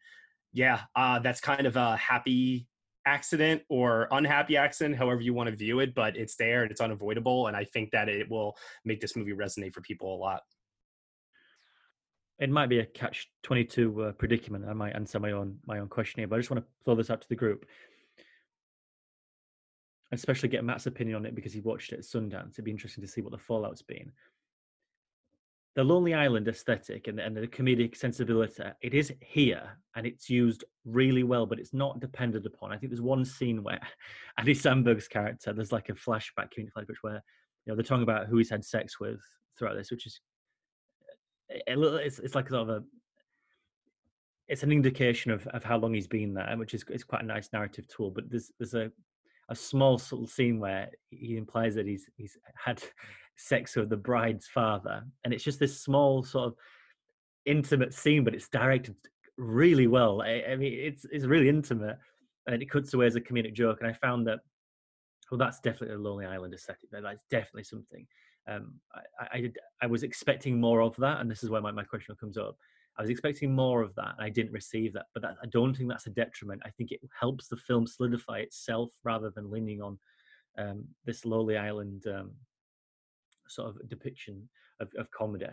yeah, 0.54 0.82
uh, 0.96 1.20
that's 1.20 1.42
kind 1.42 1.68
of 1.68 1.76
a 1.76 1.98
happy 1.98 2.68
accident 3.06 3.62
or 3.70 4.08
unhappy 4.12 4.58
accident, 4.58 4.98
however 4.98 5.22
you 5.22 5.34
want 5.34 5.50
to 5.50 5.56
view 5.56 5.80
it, 5.80 5.94
but 5.94 6.18
it's 6.18 6.36
there 6.38 6.64
and 6.64 6.72
it's 6.72 6.82
unavoidable. 6.82 7.48
And 7.48 7.56
I 7.56 7.64
think 7.64 7.92
that 7.92 8.10
it 8.10 8.30
will 8.30 8.56
make 8.84 9.00
this 9.00 9.16
movie 9.16 9.34
resonate 9.34 9.74
for 9.74 9.82
people 9.82 10.16
a 10.16 10.18
lot. 10.18 10.42
It 12.40 12.50
might 12.50 12.68
be 12.68 12.80
a 12.80 12.86
catch 12.86 13.30
twenty 13.44 13.64
two 13.64 14.02
uh, 14.02 14.12
predicament. 14.12 14.66
I 14.68 14.74
might 14.74 14.96
answer 14.96 15.20
my 15.20 15.32
own 15.32 15.58
my 15.66 15.80
own 15.80 15.88
question 15.88 16.20
here, 16.20 16.28
but 16.28 16.36
I 16.36 16.40
just 16.40 16.52
want 16.52 16.64
to 16.64 16.70
throw 16.84 16.96
this 16.96 17.10
out 17.10 17.22
to 17.22 17.30
the 17.30 17.36
group, 17.36 17.66
especially 20.12 20.50
get 20.50 20.66
Matt's 20.66 20.86
opinion 20.86 21.16
on 21.16 21.26
it 21.26 21.34
because 21.34 21.54
he 21.54 21.62
watched 21.62 21.94
it 21.94 22.00
at 22.00 22.06
Sundance. 22.06 22.54
It'd 22.54 22.66
be 22.66 22.72
interesting 22.72 23.04
to 23.04 23.08
see 23.08 23.22
what 23.22 23.32
the 23.32 23.38
fallout's 23.38 23.84
been 23.84 24.12
the 25.76 25.84
Lonely 25.84 26.14
Island 26.14 26.48
aesthetic 26.48 27.08
and, 27.08 27.20
and 27.20 27.36
the 27.36 27.48
comedic 27.48 27.98
sensibility, 27.98 28.64
it 28.82 28.94
is 28.94 29.12
here 29.20 29.78
and 29.96 30.06
it's 30.06 30.30
used 30.30 30.64
really 30.86 31.24
well, 31.24 31.46
but 31.46 31.60
it's 31.60 31.74
not 31.74 32.00
depended 32.00 32.46
upon. 32.46 32.72
I 32.72 32.78
think 32.78 32.92
there's 32.92 33.02
one 33.02 33.26
scene 33.26 33.62
where 33.62 33.80
Andy 34.38 34.56
Samberg's 34.56 35.10
character, 35.10 35.52
there's 35.52 35.74
like 35.74 35.90
a 35.90 35.94
flashback, 35.94 36.52
community 36.52 36.72
flashback, 36.78 36.96
where 37.02 37.24
you 37.66 37.72
know 37.72 37.76
they're 37.76 37.84
talking 37.84 38.04
about 38.04 38.28
who 38.28 38.38
he's 38.38 38.50
had 38.50 38.64
sex 38.64 39.00
with 39.00 39.20
throughout 39.58 39.76
this, 39.76 39.92
which 39.92 40.08
is 40.08 40.22
eh, 41.52 41.74
a 41.74 41.76
little, 41.76 41.98
it's, 41.98 42.20
it's 42.20 42.36
like 42.36 42.50
sort 42.50 42.70
of 42.70 42.70
a, 42.70 42.84
it's 44.48 44.64
an 44.64 44.72
indication 44.72 45.32
of, 45.32 45.46
of 45.48 45.64
how 45.64 45.78
long 45.78 45.94
he's 45.94 46.08
been 46.08 46.34
there, 46.34 46.56
which 46.58 46.74
is 46.74 46.86
it's 46.90 47.04
quite 47.04 47.24
a 47.24 47.26
nice 47.26 47.50
narrative 47.52 47.86
tool. 47.90 48.12
But 48.12 48.30
there's 48.30 48.52
there's 48.60 48.76
a 48.76 48.92
a 49.50 49.56
small 49.56 49.94
little 49.94 50.26
scene 50.26 50.60
where 50.60 50.90
he 51.10 51.38
implies 51.38 51.76
that 51.76 51.86
he's 51.86 52.10
he's 52.16 52.38
had 52.56 52.82
sex 53.38 53.76
with 53.76 53.90
the 53.90 53.98
bride's 53.98 54.48
father, 54.48 55.04
and 55.24 55.34
it's 55.34 55.44
just 55.44 55.60
this 55.60 55.82
small 55.82 56.24
sort 56.24 56.48
of 56.48 56.56
intimate 57.46 57.94
scene, 57.94 58.24
but 58.24 58.34
it's 58.34 58.50
directed 58.50 58.96
really 59.38 59.88
well. 59.88 60.22
I, 60.22 60.44
I 60.52 60.56
mean, 60.56 60.74
it's 60.74 61.06
it's 61.12 61.26
really 61.26 61.50
intimate, 61.50 61.98
and 62.48 62.62
it 62.62 62.70
cuts 62.70 62.94
away 62.94 63.08
as 63.08 63.16
a 63.16 63.22
comedic 63.22 63.54
joke. 63.54 63.80
And 63.82 63.90
I 63.90 63.94
found 63.94 64.28
that, 64.28 64.40
well, 65.30 65.38
that's 65.38 65.60
definitely 65.60 65.96
a 65.96 66.00
Lonely 66.00 66.26
Island 66.26 66.54
aesthetic. 66.54 66.90
That's 66.92 67.26
definitely 67.30 67.64
something. 67.64 68.06
Um, 68.48 68.76
I, 69.20 69.38
I, 69.38 69.52
I 69.82 69.88
was 69.88 70.04
expecting 70.04 70.60
more 70.60 70.82
of 70.82 70.96
that, 70.98 71.20
and 71.20 71.30
this 71.30 71.44
is 71.44 71.50
where 71.50 71.62
my, 71.62 71.72
my 71.72 71.84
question 71.84 72.16
comes 72.20 72.38
up. 72.38 72.56
I 72.98 73.02
was 73.02 73.10
expecting 73.10 73.54
more 73.54 73.82
of 73.82 73.94
that, 73.96 74.14
and 74.18 74.26
I 74.26 74.30
didn't 74.30 74.54
receive 74.54 74.94
that. 74.94 75.08
But 75.14 75.24
that, 75.24 75.36
I 75.44 75.48
don't 75.48 75.76
think 75.76 75.90
that's 75.90 76.08
a 76.08 76.12
detriment. 76.12 76.62
I 76.66 76.70
think 76.70 76.92
it 76.92 77.02
helps 77.20 77.48
the 77.48 77.58
film 77.58 77.88
solidify 77.88 78.40
itself 78.40 78.92
rather 79.04 79.32
than 79.32 79.52
leaning 79.52 79.82
on 79.82 80.00
um, 80.58 80.86
this 81.06 81.26
Lonely 81.26 81.58
island 81.58 82.06
um, 82.08 82.32
sort 83.48 83.70
of 83.70 83.90
depiction 83.90 84.48
of, 84.80 84.90
of 84.98 85.10
comedy. 85.12 85.48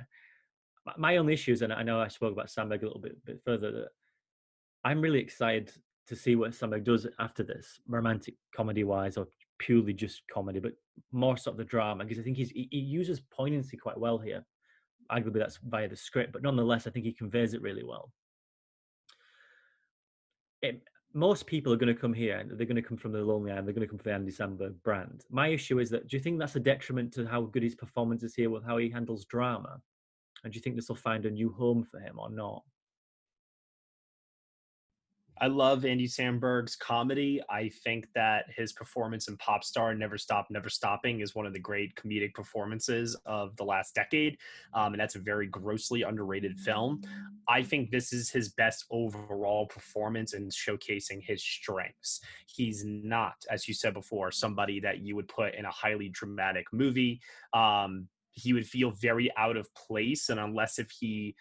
My 0.97 1.17
only 1.17 1.33
issues, 1.33 1.63
and 1.63 1.73
I 1.73 1.83
know 1.83 2.01
I 2.01 2.09
spoke 2.09 2.33
about 2.33 2.49
Samberg 2.49 2.83
a 2.83 2.87
little 2.87 3.01
bit, 3.01 3.25
bit 3.25 3.41
further, 3.45 3.71
that 3.71 3.89
I'm 4.85 5.01
really 5.01 5.21
excited 5.21 5.73
to 6.09 6.17
see 6.17 6.35
what 6.35 6.51
Samberg 6.51 6.83
does 6.85 7.07
after 7.21 7.45
this, 7.45 7.81
romantic 7.87 8.35
comedy 8.55 8.83
wise, 8.83 9.17
or 9.17 9.29
purely 9.59 9.93
just 9.93 10.23
comedy, 10.33 10.59
but 10.59 10.73
more 11.13 11.37
sort 11.37 11.55
of 11.55 11.59
the 11.59 11.65
drama, 11.65 12.05
because 12.05 12.19
I 12.19 12.23
think 12.23 12.37
he's, 12.37 12.51
he, 12.51 12.67
he 12.71 12.79
uses 12.79 13.21
poignancy 13.21 13.77
quite 13.77 13.99
well 13.99 14.19
here. 14.19 14.45
Arguably, 15.11 15.39
that's 15.39 15.59
via 15.63 15.89
the 15.89 15.97
script, 15.97 16.33
but 16.33 16.43
nonetheless, 16.43 16.87
I 16.87 16.91
think 16.91 17.05
he 17.05 17.13
conveys 17.13 17.55
it 17.55 17.63
really 17.63 17.85
well. 17.85 18.13
It, 20.63 20.83
most 21.15 21.47
people 21.47 21.73
are 21.73 21.77
going 21.77 21.95
to 21.95 22.01
come 22.01 22.15
here 22.15 22.45
they're 22.47 22.67
going 22.67 22.77
to 22.77 22.83
come 22.83 22.97
from 22.97 23.13
the 23.13 23.23
Lonely 23.23 23.51
Island, 23.51 23.67
they're 23.67 23.75
going 23.75 23.87
to 23.87 23.91
come 23.91 23.99
from 23.99 24.11
the 24.11 24.15
Andy 24.15 24.33
Samberg 24.33 24.75
brand. 24.83 25.25
My 25.31 25.49
issue 25.49 25.79
is 25.79 25.91
that 25.91 26.09
do 26.09 26.17
you 26.17 26.23
think 26.23 26.39
that's 26.39 26.57
a 26.57 26.61
detriment 26.61 27.13
to 27.15 27.27
how 27.27 27.43
good 27.43 27.63
his 27.63 27.75
performance 27.75 28.23
is 28.23 28.35
here 28.35 28.51
with 28.51 28.65
how 28.65 28.79
he 28.79 28.91
handles 28.91 29.25
drama? 29.25 29.81
And 30.45 30.53
do 30.53 30.57
you 30.57 30.63
think 30.63 30.77
this 30.77 30.89
will 30.89 30.97
find 30.97 31.25
a 31.25 31.31
new 31.31 31.53
home 31.53 31.85
for 31.85 32.01
him 32.01 32.19
or 32.19 32.31
not? 32.31 32.63
I 35.41 35.47
love 35.47 35.85
Andy 35.85 36.07
Samberg's 36.07 36.77
comedy. 36.77 37.41
I 37.51 37.71
think 37.85 38.07
that 38.15 38.47
his 38.55 38.73
performance 38.73 39.29
in 39.29 39.37
Popstar 39.39 39.97
Never 39.97 40.19
Stop, 40.19 40.47
Never 40.51 40.69
Stopping 40.69 41.21
is 41.21 41.35
one 41.35 41.47
of 41.47 41.53
the 41.53 41.59
great 41.59 41.95
comedic 41.97 42.35
performances 42.35 43.17
of 43.27 43.57
the 43.57 43.65
last 43.65 43.95
decade. 43.95 44.37
Um, 44.75 44.95
and 44.95 45.01
that's 45.01 45.17
a 45.17 45.21
very 45.21 45.47
grossly 45.47 46.03
underrated 46.03 46.59
film. 46.61 47.03
I 47.49 47.63
think 47.63 47.91
this 47.91 48.13
is 48.13 48.31
his 48.31 48.51
best 48.51 48.85
overall 48.91 49.67
performance 49.67 50.35
in 50.35 50.49
showcasing 50.49 51.23
his 51.23 51.43
strengths. 51.43 52.21
He's 52.47 52.85
not, 52.85 53.35
as 53.51 53.67
you 53.67 53.75
said 53.75 53.95
before, 53.95 54.31
somebody 54.31 54.81
that 54.81 55.01
you 55.01 55.17
would 55.17 55.29
put 55.29 55.55
in 55.55 55.65
a 55.65 55.71
highly 55.71 56.09
dramatic 56.09 56.67
movie. 56.73 57.21
Um, 57.53 58.09
he 58.33 58.53
would 58.53 58.67
feel 58.67 58.91
very 58.93 59.31
out 59.37 59.57
of 59.57 59.73
place. 59.75 60.29
And 60.29 60.41
unless 60.41 60.79
if 60.79 60.91
he 60.91 61.35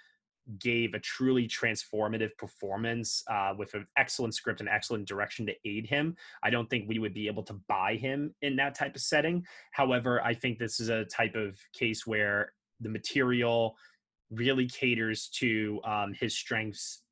gave 0.60 0.94
a 0.94 1.00
truly 1.00 1.48
transformative 1.48 2.36
performance 2.38 3.24
uh, 3.30 3.54
with 3.58 3.74
an 3.74 3.86
excellent 3.98 4.34
script 4.34 4.60
and 4.60 4.70
excellent 4.70 5.08
direction 5.08 5.46
to 5.46 5.54
aid 5.66 5.86
him. 5.88 6.16
I 6.44 6.50
don't 6.50 6.70
think 6.70 6.88
we 6.88 7.00
would 7.00 7.14
be 7.14 7.28
able 7.28 7.44
to 7.44 7.54
buy 7.68 7.96
him 7.96 8.34
in 8.42 8.56
that 8.58 8.76
type 8.76 8.96
of 8.96 9.02
setting. 9.02 9.46
However, 9.72 10.22
I 10.24 10.34
think 10.34 10.58
this 10.58 10.80
is 10.80 10.89
a 10.89 11.06
type 11.06 11.36
of 11.36 11.58
case 11.74 12.08
where 12.08 12.54
the 12.80 12.89
material 12.89 13.76
really 14.32 14.68
caters 14.68 15.28
to 15.28 15.80
um, 15.84 16.14
his 16.20 16.36
strengths 16.36 17.04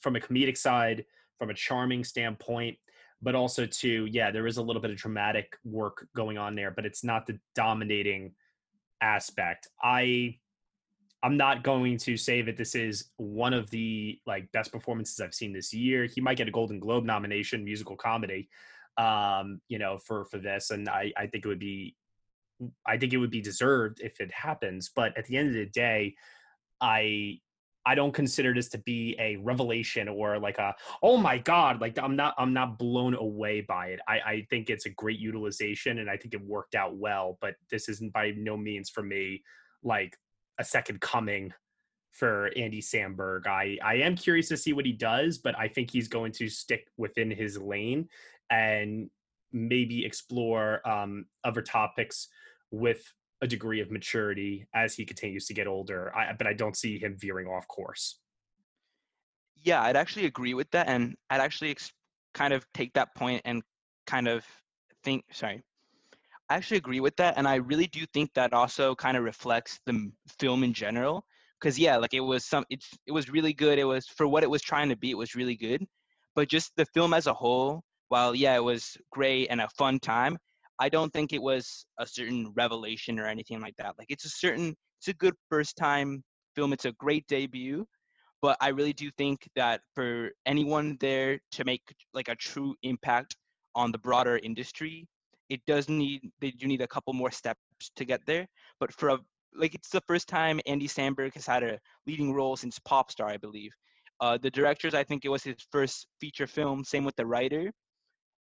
from 0.00 0.16
a 0.16 0.20
comedic 0.20 0.56
side, 0.56 1.04
from 1.38 1.50
a 1.50 1.54
charming 1.54 2.04
standpoint, 2.04 2.76
but 3.22 3.34
also 3.34 3.66
to, 3.66 4.06
yeah, 4.06 4.30
there 4.30 4.46
is 4.46 4.58
a 4.58 4.62
little 4.62 4.82
bit 4.82 4.90
of 4.90 4.96
dramatic 4.96 5.56
work 5.64 6.06
going 6.14 6.38
on 6.38 6.54
there, 6.54 6.70
but 6.70 6.84
it's 6.84 7.02
not 7.02 7.26
the 7.26 7.38
dominating 7.54 8.32
aspect. 9.00 9.68
I 9.82 10.38
I'm 11.24 11.38
not 11.38 11.62
going 11.62 11.96
to 11.98 12.18
say 12.18 12.42
that 12.42 12.58
this 12.58 12.74
is 12.74 13.06
one 13.16 13.54
of 13.54 13.70
the 13.70 14.20
like 14.26 14.52
best 14.52 14.70
performances 14.70 15.18
I've 15.20 15.32
seen 15.32 15.54
this 15.54 15.72
year. 15.72 16.04
He 16.04 16.20
might 16.20 16.36
get 16.36 16.48
a 16.48 16.52
Golden 16.52 16.78
Globe 16.78 17.04
nomination, 17.04 17.64
musical 17.64 17.96
comedy, 17.96 18.50
um, 18.98 19.62
you 19.68 19.78
know, 19.78 19.96
for 19.96 20.26
for 20.26 20.36
this, 20.36 20.70
and 20.70 20.86
I 20.86 21.12
I 21.16 21.26
think 21.26 21.46
it 21.46 21.48
would 21.48 21.58
be, 21.58 21.96
I 22.86 22.98
think 22.98 23.14
it 23.14 23.16
would 23.16 23.30
be 23.30 23.40
deserved 23.40 24.02
if 24.02 24.20
it 24.20 24.30
happens. 24.32 24.90
But 24.94 25.16
at 25.16 25.24
the 25.24 25.38
end 25.38 25.48
of 25.48 25.54
the 25.54 25.64
day, 25.64 26.14
I 26.82 27.40
I 27.86 27.94
don't 27.94 28.12
consider 28.12 28.52
this 28.52 28.68
to 28.70 28.78
be 28.78 29.16
a 29.18 29.36
revelation 29.36 30.08
or 30.08 30.38
like 30.38 30.58
a 30.58 30.74
oh 31.02 31.16
my 31.16 31.38
god 31.38 31.80
like 31.80 31.98
I'm 31.98 32.16
not 32.16 32.34
I'm 32.36 32.52
not 32.52 32.78
blown 32.78 33.14
away 33.14 33.62
by 33.62 33.88
it. 33.88 34.00
I 34.06 34.20
I 34.20 34.46
think 34.50 34.68
it's 34.68 34.84
a 34.84 34.90
great 34.90 35.18
utilization 35.18 36.00
and 36.00 36.10
I 36.10 36.18
think 36.18 36.34
it 36.34 36.44
worked 36.44 36.74
out 36.74 36.96
well. 36.96 37.38
But 37.40 37.54
this 37.70 37.88
isn't 37.88 38.12
by 38.12 38.32
no 38.36 38.58
means 38.58 38.90
for 38.90 39.02
me 39.02 39.42
like 39.82 40.16
a 40.58 40.64
second 40.64 41.00
coming 41.00 41.52
for 42.10 42.50
Andy 42.56 42.80
Samberg. 42.80 43.46
I 43.46 43.76
I 43.82 43.96
am 43.96 44.16
curious 44.16 44.48
to 44.48 44.56
see 44.56 44.72
what 44.72 44.86
he 44.86 44.92
does, 44.92 45.38
but 45.38 45.58
I 45.58 45.68
think 45.68 45.90
he's 45.90 46.08
going 46.08 46.32
to 46.32 46.48
stick 46.48 46.86
within 46.96 47.30
his 47.30 47.58
lane 47.58 48.08
and 48.50 49.10
maybe 49.52 50.04
explore 50.04 50.86
um, 50.88 51.26
other 51.44 51.62
topics 51.62 52.28
with 52.70 53.02
a 53.40 53.46
degree 53.46 53.80
of 53.80 53.90
maturity 53.90 54.66
as 54.74 54.94
he 54.94 55.04
continues 55.04 55.46
to 55.46 55.54
get 55.54 55.66
older. 55.66 56.14
I, 56.16 56.32
but 56.32 56.46
I 56.46 56.52
don't 56.52 56.76
see 56.76 56.98
him 56.98 57.16
veering 57.18 57.46
off 57.46 57.66
course. 57.68 58.20
Yeah, 59.56 59.82
I'd 59.82 59.96
actually 59.96 60.26
agree 60.26 60.54
with 60.54 60.70
that, 60.72 60.88
and 60.88 61.16
I'd 61.30 61.40
actually 61.40 61.70
ex- 61.70 61.92
kind 62.34 62.52
of 62.52 62.66
take 62.74 62.92
that 62.94 63.14
point 63.14 63.42
and 63.44 63.62
kind 64.06 64.28
of 64.28 64.44
think. 65.02 65.24
Sorry, 65.32 65.62
I 66.50 66.56
actually 66.56 66.76
agree 66.76 67.00
with 67.00 67.16
that, 67.16 67.34
and 67.38 67.48
I 67.48 67.56
really 67.56 67.86
do 67.86 68.04
think 68.12 68.30
that 68.34 68.52
also 68.52 68.94
kind 68.94 69.16
of 69.16 69.24
reflects 69.24 69.80
the 69.86 70.10
film 70.38 70.62
in 70.62 70.72
general. 70.74 71.24
Because 71.60 71.78
yeah, 71.78 71.96
like 71.96 72.12
it 72.12 72.20
was 72.20 72.44
some, 72.44 72.64
it's 72.68 72.90
it 73.06 73.12
was 73.12 73.30
really 73.30 73.54
good. 73.54 73.78
It 73.78 73.84
was 73.84 74.06
for 74.06 74.26
what 74.28 74.42
it 74.42 74.50
was 74.50 74.60
trying 74.62 74.90
to 74.90 74.96
be. 74.96 75.10
It 75.10 75.16
was 75.16 75.34
really 75.34 75.56
good, 75.56 75.84
but 76.34 76.48
just 76.48 76.72
the 76.76 76.84
film 76.86 77.14
as 77.14 77.26
a 77.26 77.32
whole, 77.32 77.82
while 78.08 78.34
yeah, 78.34 78.54
it 78.56 78.64
was 78.64 78.96
great 79.10 79.46
and 79.48 79.60
a 79.60 79.68
fun 79.78 79.98
time. 80.00 80.36
I 80.78 80.88
don't 80.88 81.12
think 81.12 81.32
it 81.32 81.40
was 81.42 81.86
a 81.98 82.06
certain 82.06 82.52
revelation 82.56 83.18
or 83.18 83.26
anything 83.26 83.60
like 83.60 83.76
that. 83.76 83.94
Like 83.98 84.08
it's 84.10 84.24
a 84.24 84.28
certain, 84.28 84.74
it's 84.98 85.08
a 85.08 85.14
good 85.14 85.34
first 85.48 85.76
time 85.76 86.22
film. 86.56 86.72
It's 86.72 86.84
a 86.84 86.92
great 86.92 87.26
debut, 87.28 87.86
but 88.42 88.56
I 88.60 88.68
really 88.68 88.92
do 88.92 89.10
think 89.16 89.48
that 89.56 89.80
for 89.94 90.30
anyone 90.46 90.96
there 91.00 91.38
to 91.52 91.64
make 91.64 91.82
like 92.12 92.28
a 92.28 92.34
true 92.36 92.74
impact 92.82 93.36
on 93.74 93.92
the 93.92 93.98
broader 93.98 94.38
industry, 94.42 95.06
it 95.48 95.60
does 95.66 95.88
need 95.88 96.30
they 96.40 96.50
do 96.50 96.66
need 96.66 96.80
a 96.80 96.86
couple 96.86 97.12
more 97.12 97.30
steps 97.30 97.60
to 97.96 98.04
get 98.04 98.20
there. 98.26 98.46
But 98.80 98.92
for 98.92 99.10
a 99.10 99.18
like 99.56 99.74
it's 99.74 99.90
the 99.90 100.02
first 100.06 100.28
time 100.28 100.60
Andy 100.66 100.88
Samberg 100.88 101.34
has 101.34 101.46
had 101.46 101.62
a 101.62 101.78
leading 102.06 102.32
role 102.32 102.56
since 102.56 102.78
Popstar, 102.78 103.26
I 103.26 103.36
believe. 103.36 103.72
Uh, 104.20 104.38
the 104.38 104.50
directors, 104.50 104.94
I 104.94 105.04
think 105.04 105.24
it 105.24 105.28
was 105.28 105.42
his 105.42 105.56
first 105.70 106.06
feature 106.20 106.46
film. 106.46 106.84
Same 106.84 107.04
with 107.04 107.16
the 107.16 107.26
writer, 107.26 107.72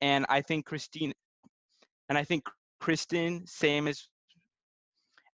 and 0.02 0.26
I 0.30 0.42
think 0.42 0.66
Christine, 0.66 1.14
and 2.10 2.18
I 2.18 2.24
think 2.24 2.44
Cristin, 2.82 3.48
same 3.48 3.88
as, 3.88 4.08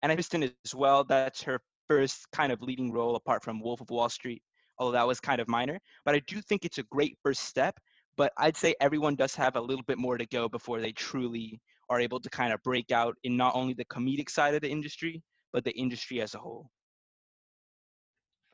and 0.01 0.11
I 0.11 0.15
think 0.15 0.27
Cristin 0.27 0.51
as 0.65 0.75
well. 0.75 1.03
That's 1.03 1.43
her 1.43 1.59
first 1.87 2.25
kind 2.31 2.51
of 2.51 2.61
leading 2.61 2.91
role 2.91 3.15
apart 3.15 3.43
from 3.43 3.61
Wolf 3.61 3.81
of 3.81 3.89
Wall 3.89 4.09
Street, 4.09 4.41
although 4.79 4.93
that 4.93 5.07
was 5.07 5.19
kind 5.19 5.39
of 5.39 5.47
minor. 5.47 5.79
But 6.05 6.15
I 6.15 6.21
do 6.27 6.41
think 6.41 6.65
it's 6.65 6.79
a 6.79 6.83
great 6.83 7.17
first 7.23 7.43
step. 7.43 7.77
But 8.15 8.31
I'd 8.37 8.57
say 8.57 8.75
everyone 8.79 9.15
does 9.15 9.35
have 9.35 9.55
a 9.55 9.61
little 9.61 9.83
bit 9.83 9.97
more 9.97 10.17
to 10.17 10.25
go 10.27 10.47
before 10.47 10.79
they 10.79 10.91
truly 10.91 11.59
are 11.89 11.99
able 11.99 12.19
to 12.19 12.29
kind 12.29 12.53
of 12.53 12.61
break 12.63 12.91
out 12.91 13.15
in 13.23 13.35
not 13.35 13.55
only 13.55 13.73
the 13.73 13.85
comedic 13.85 14.29
side 14.29 14.53
of 14.53 14.61
the 14.61 14.69
industry, 14.69 15.23
but 15.51 15.63
the 15.63 15.71
industry 15.71 16.21
as 16.21 16.35
a 16.35 16.39
whole. 16.39 16.69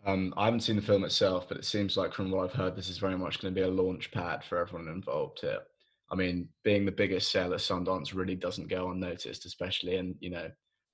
Um, 0.05 0.33
I 0.37 0.45
haven't 0.45 0.61
seen 0.61 0.77
the 0.77 0.81
film 0.81 1.03
itself, 1.03 1.47
but 1.49 1.57
it 1.57 1.65
seems 1.65 1.97
like 1.97 2.13
from 2.13 2.31
what 2.31 2.45
I've 2.45 2.55
heard, 2.55 2.75
this 2.75 2.89
is 2.89 2.97
very 2.97 3.17
much 3.17 3.41
going 3.41 3.53
to 3.53 3.59
be 3.59 3.65
a 3.65 3.69
launch 3.69 4.11
pad 4.11 4.43
for 4.43 4.57
everyone 4.57 4.87
involved 4.87 5.41
here. 5.41 5.59
I 6.09 6.15
mean, 6.15 6.49
being 6.63 6.85
the 6.85 6.91
biggest 6.91 7.35
at 7.35 7.49
Sundance 7.51 8.15
really 8.15 8.35
doesn't 8.35 8.69
go 8.69 8.91
unnoticed, 8.91 9.45
especially 9.45 9.97
in 9.97 10.15
you 10.19 10.29
know 10.29 10.49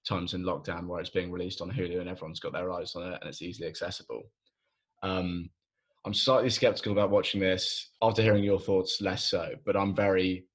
times 0.08 0.34
in 0.34 0.44
lockdown 0.44 0.88
where 0.88 1.00
it's 1.00 1.10
being 1.10 1.32
released 1.32 1.62
on 1.62 1.72
Hulu 1.72 2.00
and 2.00 2.10
everyone's 2.10 2.40
got 2.40 2.54
their 2.54 2.72
eyes 2.72 2.96
on 2.96 3.12
it 3.12 3.18
and 3.20 3.30
it's 3.30 3.42
easily 3.42 3.68
accessible. 3.68 4.24
Um, 5.04 5.50
I'm 6.06 6.14
slightly 6.14 6.52
skeptical 6.52 6.92
about 6.92 7.10
watching 7.10 7.42
this 7.42 7.90
after 8.02 8.22
hearing 8.22 8.44
your 8.44 8.60
thoughts. 8.60 9.02
Less 9.02 9.24
so, 9.26 9.54
but 9.66 9.76
I'm 9.76 9.96
very, 9.96 10.46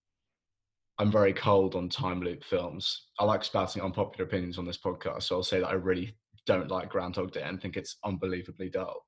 I'm 0.98 1.10
very 1.10 1.32
cold 1.32 1.74
on 1.74 1.88
time 1.88 2.20
loop 2.20 2.44
films. 2.44 3.06
I 3.18 3.24
like 3.24 3.42
spouting 3.42 3.82
unpopular 3.82 4.26
opinions 4.28 4.58
on 4.58 4.64
this 4.64 4.78
podcast, 4.78 5.24
so 5.24 5.36
I'll 5.36 5.42
say 5.42 5.60
that 5.60 5.68
I 5.68 5.72
really 5.72 6.16
don't 6.46 6.70
like 6.70 6.88
Groundhog 6.88 7.32
Day 7.32 7.42
and 7.42 7.60
think 7.60 7.76
it's 7.76 7.96
unbelievably 8.04 8.70
dull. 8.70 9.04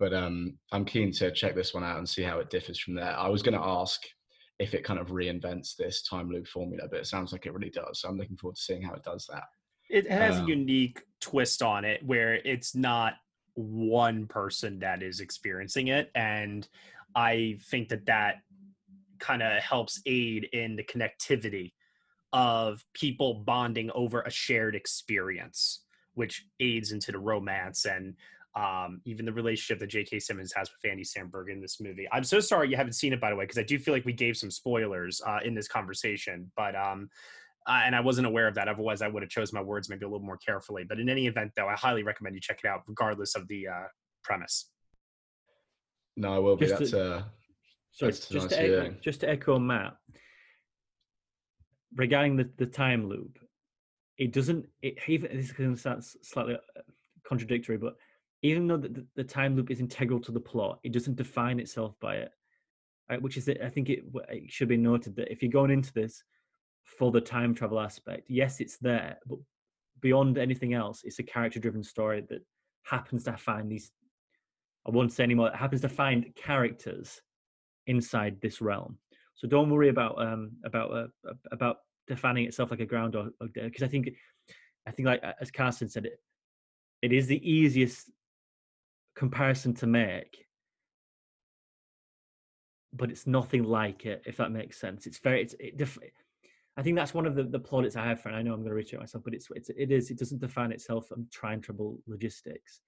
But 0.00 0.12
um, 0.14 0.58
I'm 0.72 0.84
keen 0.84 1.12
to 1.12 1.30
check 1.30 1.54
this 1.54 1.74
one 1.74 1.84
out 1.84 1.98
and 1.98 2.08
see 2.08 2.22
how 2.22 2.38
it 2.38 2.50
differs 2.50 2.78
from 2.78 2.94
there. 2.94 3.16
I 3.16 3.28
was 3.28 3.42
going 3.42 3.58
to 3.58 3.64
ask 3.64 4.00
if 4.58 4.74
it 4.74 4.84
kind 4.84 4.98
of 4.98 5.08
reinvents 5.08 5.76
this 5.76 6.02
time 6.02 6.28
loop 6.28 6.48
formula, 6.48 6.88
but 6.90 7.00
it 7.00 7.06
sounds 7.06 7.32
like 7.32 7.46
it 7.46 7.52
really 7.52 7.70
does. 7.70 8.00
So 8.00 8.08
I'm 8.08 8.18
looking 8.18 8.36
forward 8.36 8.56
to 8.56 8.62
seeing 8.62 8.82
how 8.82 8.94
it 8.94 9.04
does 9.04 9.28
that. 9.30 9.44
It 9.90 10.10
has 10.10 10.38
Um, 10.38 10.44
a 10.44 10.48
unique 10.48 11.02
twist 11.20 11.62
on 11.62 11.84
it 11.84 12.04
where 12.04 12.34
it's 12.34 12.74
not 12.74 13.14
one 13.58 14.26
person 14.26 14.78
that 14.78 15.02
is 15.02 15.20
experiencing 15.20 15.88
it. 15.88 16.10
And 16.14 16.68
I 17.14 17.58
think 17.70 17.88
that 17.88 18.06
that 18.06 18.36
kind 19.18 19.42
of 19.42 19.60
helps 19.60 20.00
aid 20.06 20.48
in 20.52 20.76
the 20.76 20.84
connectivity 20.84 21.72
of 22.32 22.84
people 22.92 23.34
bonding 23.34 23.90
over 23.94 24.22
a 24.22 24.30
shared 24.30 24.76
experience, 24.76 25.82
which 26.14 26.46
aids 26.60 26.92
into 26.92 27.10
the 27.10 27.18
romance 27.18 27.84
and 27.84 28.14
um, 28.54 29.00
even 29.04 29.24
the 29.24 29.32
relationship 29.32 29.80
that 29.80 29.88
J.K. 29.88 30.20
Simmons 30.20 30.52
has 30.54 30.70
with 30.70 30.90
Andy 30.90 31.04
Samberg 31.04 31.50
in 31.50 31.60
this 31.60 31.80
movie. 31.80 32.06
I'm 32.12 32.24
so 32.24 32.40
sorry 32.40 32.68
you 32.68 32.76
haven't 32.76 32.94
seen 32.94 33.12
it, 33.12 33.20
by 33.20 33.30
the 33.30 33.36
way, 33.36 33.44
because 33.44 33.58
I 33.58 33.62
do 33.62 33.78
feel 33.78 33.94
like 33.94 34.04
we 34.04 34.12
gave 34.12 34.36
some 34.36 34.50
spoilers 34.50 35.20
uh, 35.26 35.38
in 35.44 35.54
this 35.54 35.68
conversation. 35.68 36.50
But 36.56 36.74
um, 36.76 37.08
uh, 37.68 37.82
and 37.84 37.94
I 37.94 38.00
wasn't 38.00 38.26
aware 38.26 38.48
of 38.48 38.54
that. 38.54 38.66
Otherwise, 38.68 39.02
I 39.02 39.08
would 39.08 39.22
have 39.22 39.30
chose 39.30 39.52
my 39.52 39.60
words 39.60 39.88
maybe 39.88 40.04
a 40.04 40.08
little 40.08 40.24
more 40.24 40.38
carefully. 40.38 40.84
But 40.88 40.98
in 40.98 41.08
any 41.08 41.26
event, 41.26 41.52
though, 41.56 41.68
I 41.68 41.74
highly 41.74 42.02
recommend 42.02 42.34
you 42.34 42.40
check 42.40 42.60
it 42.64 42.68
out, 42.68 42.82
regardless 42.86 43.34
of 43.34 43.46
the 43.48 43.68
uh, 43.68 43.86
premise. 44.24 44.70
No, 46.16 46.34
I 46.34 46.38
will 46.38 46.56
be. 46.56 46.66
Just 46.66 46.78
That's 46.78 46.90
to- 46.92 47.14
uh, 47.16 47.22
Sorry, 47.92 48.12
that's 48.12 48.28
just 48.28 48.50
nice 48.50 48.58
to, 48.58 48.62
echo, 48.62 48.94
just 49.02 49.20
to 49.20 49.28
echo 49.30 49.58
Matt 49.58 49.96
regarding 51.96 52.36
the, 52.36 52.48
the 52.56 52.66
time 52.66 53.08
loop, 53.08 53.38
it 54.18 54.32
doesn't. 54.32 54.66
It 54.82 54.98
even 55.08 55.36
this 55.36 55.46
is 55.46 55.52
going 55.52 55.74
to 55.74 55.80
sound 55.80 56.04
slightly 56.04 56.54
uh, 56.54 56.80
contradictory, 57.26 57.76
but 57.76 57.94
even 58.42 58.66
though 58.66 58.76
the, 58.76 58.88
the- 58.88 59.06
the 59.16 59.24
time 59.24 59.56
loop 59.56 59.70
is 59.70 59.80
integral 59.80 60.20
to 60.20 60.32
the 60.32 60.40
plot, 60.40 60.78
it 60.84 60.92
doesn't 60.92 61.16
define 61.16 61.58
itself 61.58 61.94
by 62.00 62.16
it. 62.16 62.30
Right? 63.10 63.20
Which 63.22 63.36
is, 63.36 63.46
that 63.46 63.64
I 63.64 63.70
think 63.70 63.88
it, 63.88 64.04
it 64.28 64.50
should 64.50 64.68
be 64.68 64.76
noted 64.76 65.16
that 65.16 65.32
if 65.32 65.42
you're 65.42 65.50
going 65.50 65.70
into 65.70 65.92
this 65.92 66.22
for 66.96 67.10
the 67.12 67.20
time 67.20 67.54
travel 67.54 67.80
aspect, 67.80 68.26
yes, 68.28 68.60
it's 68.60 68.78
there, 68.78 69.18
but 69.26 69.38
beyond 70.00 70.38
anything 70.38 70.74
else, 70.74 71.02
it's 71.04 71.18
a 71.18 71.22
character-driven 71.22 71.82
story 71.82 72.24
that 72.28 72.40
happens 72.84 73.24
to 73.24 73.36
find 73.36 73.70
these. 73.70 73.90
I 74.86 74.90
won't 74.90 75.12
say 75.12 75.24
anymore. 75.24 75.48
It 75.48 75.56
happens 75.56 75.82
to 75.82 75.88
find 75.88 76.34
characters 76.34 77.20
inside 77.86 78.40
this 78.40 78.60
realm. 78.60 78.98
So 79.34 79.46
don't 79.46 79.70
worry 79.70 79.88
about 79.88 80.20
um 80.20 80.52
about 80.64 80.90
uh, 80.92 81.32
about 81.52 81.76
defining 82.06 82.46
itself 82.46 82.70
like 82.70 82.80
a 82.80 82.86
groundhog 82.86 83.30
day 83.54 83.64
because 83.64 83.82
I 83.82 83.88
think 83.88 84.10
I 84.86 84.90
think 84.90 85.06
like 85.06 85.22
as 85.40 85.50
Carson 85.50 85.88
said 85.88 86.06
it 86.06 86.20
it 87.02 87.12
is 87.12 87.26
the 87.26 87.48
easiest 87.48 88.10
comparison 89.14 89.74
to 89.74 89.86
make 89.86 90.46
but 92.92 93.10
it's 93.10 93.26
nothing 93.26 93.64
like 93.64 94.06
it 94.06 94.22
if 94.26 94.36
that 94.38 94.50
makes 94.50 94.80
sense 94.80 95.06
it's 95.06 95.18
very 95.18 95.42
it's 95.42 95.54
it 95.58 95.76
I 96.78 96.82
think 96.82 96.94
that's 96.94 97.12
one 97.12 97.26
of 97.26 97.34
the, 97.34 97.42
the 97.42 97.58
plaudits 97.58 97.96
I 97.96 98.06
have 98.06 98.20
for 98.20 98.28
it. 98.28 98.34
I 98.34 98.42
know 98.42 98.52
I'm 98.52 98.60
going 98.60 98.68
to 98.68 98.74
reach 98.74 98.92
reiterate 98.92 99.00
myself, 99.00 99.24
but 99.24 99.34
it's, 99.34 99.48
it's 99.50 99.68
it 99.68 99.90
is 99.90 100.12
it 100.12 100.18
doesn't 100.18 100.40
define 100.40 100.70
itself 100.70 101.10
on 101.10 101.26
trying 101.32 101.60
trouble 101.60 101.98
logistics, 102.06 102.82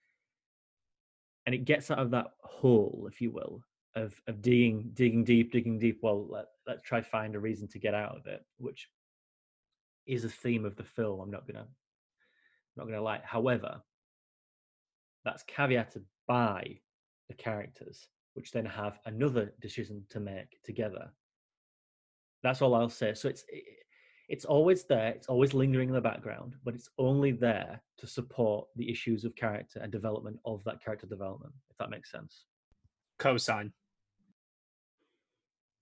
and 1.44 1.56
it 1.56 1.64
gets 1.64 1.90
out 1.90 1.98
of 1.98 2.12
that 2.12 2.28
hole, 2.38 3.08
if 3.10 3.20
you 3.20 3.32
will, 3.32 3.64
of 3.96 4.14
of 4.28 4.40
digging 4.42 4.92
digging 4.94 5.24
deep, 5.24 5.50
digging 5.50 5.76
deep. 5.76 5.98
Well, 6.02 6.24
let, 6.28 6.44
let's 6.68 6.82
try 6.82 7.02
find 7.02 7.34
a 7.34 7.40
reason 7.40 7.66
to 7.66 7.80
get 7.80 7.94
out 7.94 8.16
of 8.16 8.26
it, 8.28 8.44
which 8.58 8.88
is 10.06 10.24
a 10.24 10.28
theme 10.28 10.64
of 10.64 10.76
the 10.76 10.84
film. 10.84 11.18
I'm 11.18 11.30
not 11.32 11.48
gonna 11.48 11.66
I'm 11.66 12.76
not 12.76 12.86
gonna 12.86 13.02
lie. 13.02 13.22
However, 13.24 13.82
that's 15.24 15.42
caveated 15.44 16.04
by 16.28 16.78
the 17.28 17.34
characters, 17.34 18.06
which 18.34 18.52
then 18.52 18.66
have 18.66 19.00
another 19.04 19.52
decision 19.60 20.04
to 20.10 20.20
make 20.20 20.62
together. 20.62 21.10
That's 22.42 22.62
all 22.62 22.74
I'll 22.74 22.88
say. 22.88 23.14
So 23.14 23.28
it's 23.28 23.44
i- 23.52 23.62
it's 24.28 24.44
always 24.44 24.84
there. 24.84 25.08
It's 25.08 25.26
always 25.26 25.54
lingering 25.54 25.88
in 25.88 25.94
the 25.94 26.00
background, 26.00 26.54
but 26.64 26.74
it's 26.76 26.88
only 26.98 27.32
there 27.32 27.82
to 27.98 28.06
support 28.06 28.68
the 28.76 28.88
issues 28.88 29.24
of 29.24 29.34
character 29.34 29.80
and 29.80 29.90
development 29.90 30.38
of 30.44 30.62
that 30.64 30.80
character 30.82 31.08
development. 31.08 31.52
If 31.68 31.76
that 31.78 31.90
makes 31.90 32.12
sense. 32.12 32.44
Cosign. 33.18 33.72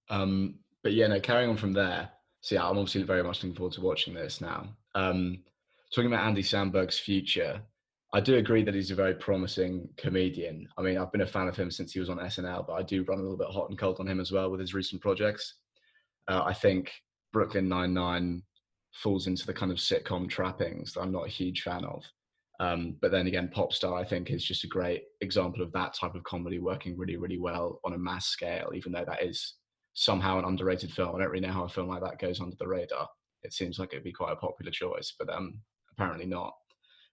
Um, 0.08 0.60
but 0.82 0.94
yeah, 0.94 1.08
no, 1.08 1.20
carrying 1.20 1.50
on 1.50 1.58
from 1.58 1.74
there. 1.74 2.10
So 2.40 2.54
yeah, 2.54 2.62
I'm 2.66 2.78
obviously 2.78 3.02
very 3.02 3.22
much 3.22 3.42
looking 3.42 3.54
forward 3.54 3.74
to 3.74 3.82
watching 3.82 4.14
this 4.14 4.40
now. 4.40 4.68
Um, 4.94 5.44
talking 5.94 6.10
about 6.10 6.26
Andy 6.26 6.42
Samberg's 6.42 6.98
future, 6.98 7.60
I 8.14 8.20
do 8.20 8.36
agree 8.36 8.62
that 8.62 8.74
he's 8.74 8.90
a 8.90 8.94
very 8.94 9.14
promising 9.14 9.88
comedian. 9.98 10.66
I 10.78 10.82
mean, 10.82 10.96
I've 10.96 11.12
been 11.12 11.20
a 11.20 11.26
fan 11.26 11.48
of 11.48 11.56
him 11.56 11.70
since 11.70 11.92
he 11.92 12.00
was 12.00 12.08
on 12.08 12.18
SNL, 12.18 12.66
but 12.66 12.72
I 12.74 12.82
do 12.82 13.02
run 13.04 13.18
a 13.18 13.22
little 13.22 13.36
bit 13.36 13.48
hot 13.48 13.68
and 13.68 13.78
cold 13.78 14.00
on 14.00 14.08
him 14.08 14.20
as 14.20 14.32
well 14.32 14.50
with 14.50 14.60
his 14.60 14.72
recent 14.72 15.02
projects. 15.02 15.56
Uh, 16.28 16.42
I 16.44 16.52
think 16.52 16.92
Brooklyn 17.32 17.68
Nine 17.68 17.94
Nine 17.94 18.42
falls 18.92 19.26
into 19.26 19.46
the 19.46 19.54
kind 19.54 19.72
of 19.72 19.78
sitcom 19.78 20.28
trappings 20.28 20.92
that 20.92 21.00
I'm 21.00 21.12
not 21.12 21.26
a 21.26 21.30
huge 21.30 21.62
fan 21.62 21.84
of. 21.84 22.04
Um, 22.60 22.96
but 23.00 23.12
then 23.12 23.28
again, 23.28 23.50
Popstar, 23.54 23.98
I 23.98 24.04
think, 24.04 24.30
is 24.30 24.44
just 24.44 24.64
a 24.64 24.68
great 24.68 25.02
example 25.20 25.62
of 25.62 25.72
that 25.72 25.94
type 25.94 26.14
of 26.14 26.24
comedy 26.24 26.58
working 26.58 26.96
really, 26.96 27.16
really 27.16 27.38
well 27.38 27.80
on 27.84 27.92
a 27.92 27.98
mass 27.98 28.26
scale, 28.26 28.72
even 28.74 28.90
though 28.92 29.04
that 29.06 29.22
is 29.22 29.54
somehow 29.94 30.38
an 30.38 30.44
underrated 30.44 30.92
film. 30.92 31.14
I 31.14 31.20
don't 31.20 31.30
really 31.30 31.46
know 31.46 31.52
how 31.52 31.64
a 31.64 31.68
film 31.68 31.88
like 31.88 32.02
that 32.02 32.18
goes 32.18 32.40
under 32.40 32.56
the 32.58 32.66
radar. 32.66 33.06
It 33.44 33.52
seems 33.52 33.78
like 33.78 33.92
it'd 33.92 34.02
be 34.02 34.12
quite 34.12 34.32
a 34.32 34.36
popular 34.36 34.72
choice, 34.72 35.14
but 35.18 35.32
um, 35.32 35.60
apparently 35.92 36.26
not. 36.26 36.54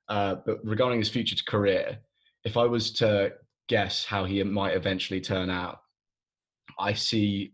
Uh, 0.09 0.36
but 0.45 0.57
regarding 0.63 0.99
his 0.99 1.09
future 1.09 1.36
career, 1.47 1.99
if 2.43 2.57
I 2.57 2.66
was 2.66 2.91
to 2.93 3.34
guess 3.68 4.03
how 4.03 4.26
he 4.26 4.41
might 4.43 4.76
eventually 4.76 5.22
turn 5.22 5.51
out, 5.51 5.80
I 6.80 6.93
see 6.93 7.53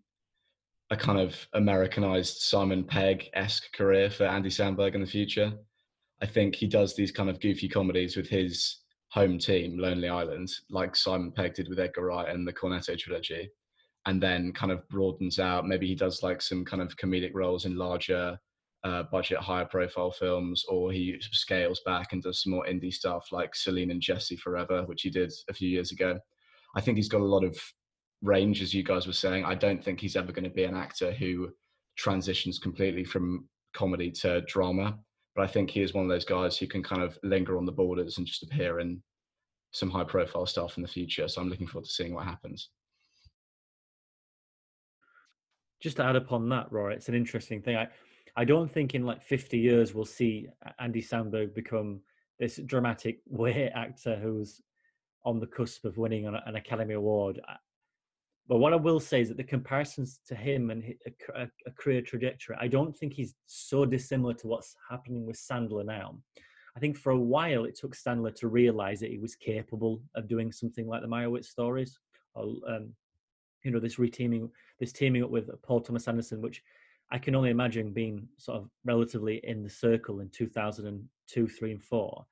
a 0.91 0.97
kind 0.97 1.19
of 1.19 1.47
Americanized 1.53 2.41
Simon 2.41 2.83
Pegg 2.83 3.29
esque 3.33 3.71
career 3.73 4.09
for 4.09 4.25
Andy 4.25 4.49
Samberg 4.49 4.93
in 4.93 4.99
the 4.99 5.07
future. 5.07 5.53
I 6.21 6.25
think 6.25 6.53
he 6.53 6.67
does 6.67 6.95
these 6.95 7.13
kind 7.13 7.29
of 7.29 7.39
goofy 7.39 7.69
comedies 7.69 8.17
with 8.17 8.27
his 8.27 8.81
home 9.07 9.39
team, 9.39 9.79
Lonely 9.79 10.09
Island, 10.09 10.51
like 10.69 10.97
Simon 10.97 11.31
Pegg 11.31 11.53
did 11.53 11.69
with 11.69 11.79
Edgar 11.79 12.05
Wright 12.05 12.27
and 12.27 12.45
the 12.45 12.51
Cornetto 12.51 12.97
trilogy, 12.97 13.49
and 14.05 14.21
then 14.21 14.51
kind 14.51 14.71
of 14.71 14.87
broadens 14.89 15.39
out. 15.39 15.65
Maybe 15.65 15.87
he 15.87 15.95
does 15.95 16.23
like 16.23 16.41
some 16.41 16.65
kind 16.65 16.81
of 16.81 16.97
comedic 16.97 17.31
roles 17.33 17.63
in 17.63 17.77
larger 17.77 18.37
uh, 18.83 19.03
budget, 19.03 19.37
higher 19.37 19.65
profile 19.65 20.11
films, 20.11 20.65
or 20.67 20.91
he 20.91 21.17
scales 21.31 21.81
back 21.85 22.11
and 22.11 22.21
does 22.21 22.43
some 22.43 22.51
more 22.51 22.65
indie 22.65 22.93
stuff 22.93 23.31
like 23.31 23.55
Celeste 23.55 23.91
and 23.91 24.01
Jesse 24.01 24.35
Forever, 24.35 24.83
which 24.87 25.03
he 25.03 25.09
did 25.09 25.31
a 25.49 25.53
few 25.53 25.69
years 25.69 25.93
ago. 25.93 26.19
I 26.75 26.81
think 26.81 26.97
he's 26.97 27.09
got 27.09 27.21
a 27.21 27.25
lot 27.25 27.45
of 27.45 27.57
range, 28.22 28.61
as 28.61 28.74
you 28.74 28.84
guys 28.84 29.07
were 29.07 29.13
saying. 29.13 29.45
I 29.45 29.55
don't 29.55 29.84
think 29.84 29.99
he's 29.99 30.15
ever 30.15 30.32
going 30.32 30.43
to 30.43 30.49
be 30.49 30.63
an 30.63 30.76
actor 30.76 31.11
who 31.11 31.49
transitions 31.97 32.59
completely 32.59 33.03
from 33.03 33.47
comedy 33.74 34.11
to 34.11 34.41
drama. 34.41 34.97
But 35.36 35.43
I 35.43 35.47
think 35.47 35.69
he 35.69 35.82
is 35.82 35.93
one 35.93 36.03
of 36.03 36.09
those 36.09 36.26
guys 36.26 36.57
who 36.57 36.67
can 36.67 36.84
kind 36.84 37.01
of 37.01 37.17
linger 37.24 37.57
on 37.57 37.65
the 37.65 37.72
borders 37.72 38.17
and 38.17 38.28
just 38.28 38.43
appear 38.43 38.80
in 38.80 39.01
some 39.72 39.89
high 39.89 40.03
profile 40.03 40.45
stuff 40.45 40.78
in 40.78 40.84
the 40.84 40.89
future. 40.89 41.28
So 41.28 41.41
I'm 41.41 41.49
looking 41.49 41.67
forward 41.67 41.86
to 41.86 41.91
seeing 41.91 42.13
what 42.13 42.26
happens. 42.26 42.69
Just 45.80 45.97
to 45.97 46.03
add 46.03 46.15
upon 46.15 46.49
that, 46.49 46.72
Rory, 46.72 46.95
it's 46.95 47.09
an 47.09 47.15
interesting 47.15 47.61
thing. 47.61 47.78
I, 47.78 47.88
I 48.36 48.45
don't 48.45 48.72
think 48.72 48.93
in 48.93 49.05
like 49.05 49.24
50 49.24 49.57
years 49.57 49.93
we'll 49.93 50.05
see 50.05 50.47
Andy 50.80 51.01
Samberg 51.01 51.55
become 51.55 52.01
this 52.39 52.57
dramatic 52.65 53.19
way 53.28 53.72
actor 53.74 54.17
who's 54.22 54.61
on 55.24 55.39
the 55.39 55.47
cusp 55.47 55.86
of 55.86 55.97
winning 55.97 56.28
an 56.28 56.55
Academy 56.55 56.95
Award. 56.95 57.39
But 58.52 58.58
what 58.58 58.74
I 58.74 58.76
will 58.76 58.99
say 58.99 59.22
is 59.22 59.30
that 59.30 59.38
the 59.38 59.45
comparisons 59.45 60.20
to 60.28 60.36
him 60.36 60.72
and 60.72 60.84
a, 61.38 61.47
career 61.72 62.02
trajectory, 62.02 62.58
I 62.60 62.68
don't 62.68 62.93
think 62.93 63.14
he's 63.14 63.34
so 63.45 63.86
dissimilar 63.86 64.34
to 64.34 64.47
what's 64.47 64.76
happening 64.89 65.26
with 65.26 65.38
Sandler 65.38 65.86
now. 65.86 66.18
I 66.76 66.82
think 66.82 66.97
for 66.97 67.14
a 67.14 67.18
while 67.18 67.64
it 67.64 67.80
took 67.80 67.95
Sandler 67.95 68.36
to 68.36 68.49
realize 68.49 68.99
that 68.99 69.10
he 69.10 69.20
was 69.20 69.38
capable 69.38 70.02
of 70.16 70.28
doing 70.28 70.52
something 70.52 70.86
like 70.86 71.02
the 71.02 71.08
Meyerowitz 71.08 71.45
stories, 71.45 71.97
or 72.36 72.56
um, 72.68 72.93
you 73.64 73.72
know, 73.72 73.80
this 73.80 73.95
reteaming, 73.95 74.49
this 74.82 74.91
teaming 74.91 75.24
up 75.24 75.30
with 75.30 75.49
Paul 75.64 75.80
Thomas 75.80 76.10
Anderson, 76.10 76.41
which 76.41 76.62
I 77.10 77.20
can 77.20 77.36
only 77.36 77.52
imagine 77.52 77.93
being 77.93 78.28
sort 78.38 78.58
of 78.58 78.70
relatively 78.84 79.39
in 79.45 79.64
the 79.64 79.70
circle 79.70 80.20
in 80.20 80.28
2002, 80.28 81.47
three, 81.47 81.72
and 81.72 81.82
four. 81.82 82.26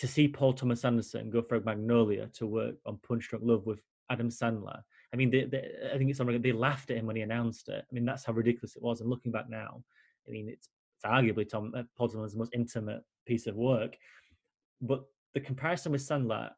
To 0.00 0.06
see 0.06 0.28
Paul 0.28 0.52
Thomas 0.52 0.84
Anderson 0.84 1.30
go 1.30 1.40
for 1.40 1.60
Magnolia 1.60 2.26
to 2.34 2.46
work 2.46 2.74
on 2.84 2.98
Punch 3.08 3.30
Drunk 3.30 3.46
Love 3.46 3.64
with 3.64 3.80
Adam 4.10 4.28
Sandler 4.28 4.82
I 5.14 5.16
mean, 5.16 5.30
they, 5.30 5.44
they, 5.44 5.70
I 5.94 5.96
think 5.96 6.10
it's 6.10 6.18
something 6.18 6.42
they 6.42 6.50
laughed 6.50 6.90
at 6.90 6.96
him 6.96 7.06
when 7.06 7.14
he 7.14 7.22
announced 7.22 7.68
it. 7.68 7.84
I 7.88 7.94
mean, 7.94 8.04
that's 8.04 8.24
how 8.24 8.32
ridiculous 8.32 8.74
it 8.74 8.82
was. 8.82 9.00
And 9.00 9.08
looking 9.08 9.30
back 9.30 9.48
now, 9.48 9.84
I 10.26 10.32
mean, 10.32 10.48
it's, 10.48 10.68
it's 10.96 11.04
arguably 11.04 11.48
Tom 11.48 11.72
uh, 11.76 11.84
Thomas' 11.96 12.34
most 12.34 12.52
intimate 12.52 13.00
piece 13.24 13.46
of 13.46 13.54
work. 13.54 13.96
But 14.82 15.04
the 15.32 15.38
comparison 15.40 15.92
with 15.92 16.00
Sandler, 16.00 16.50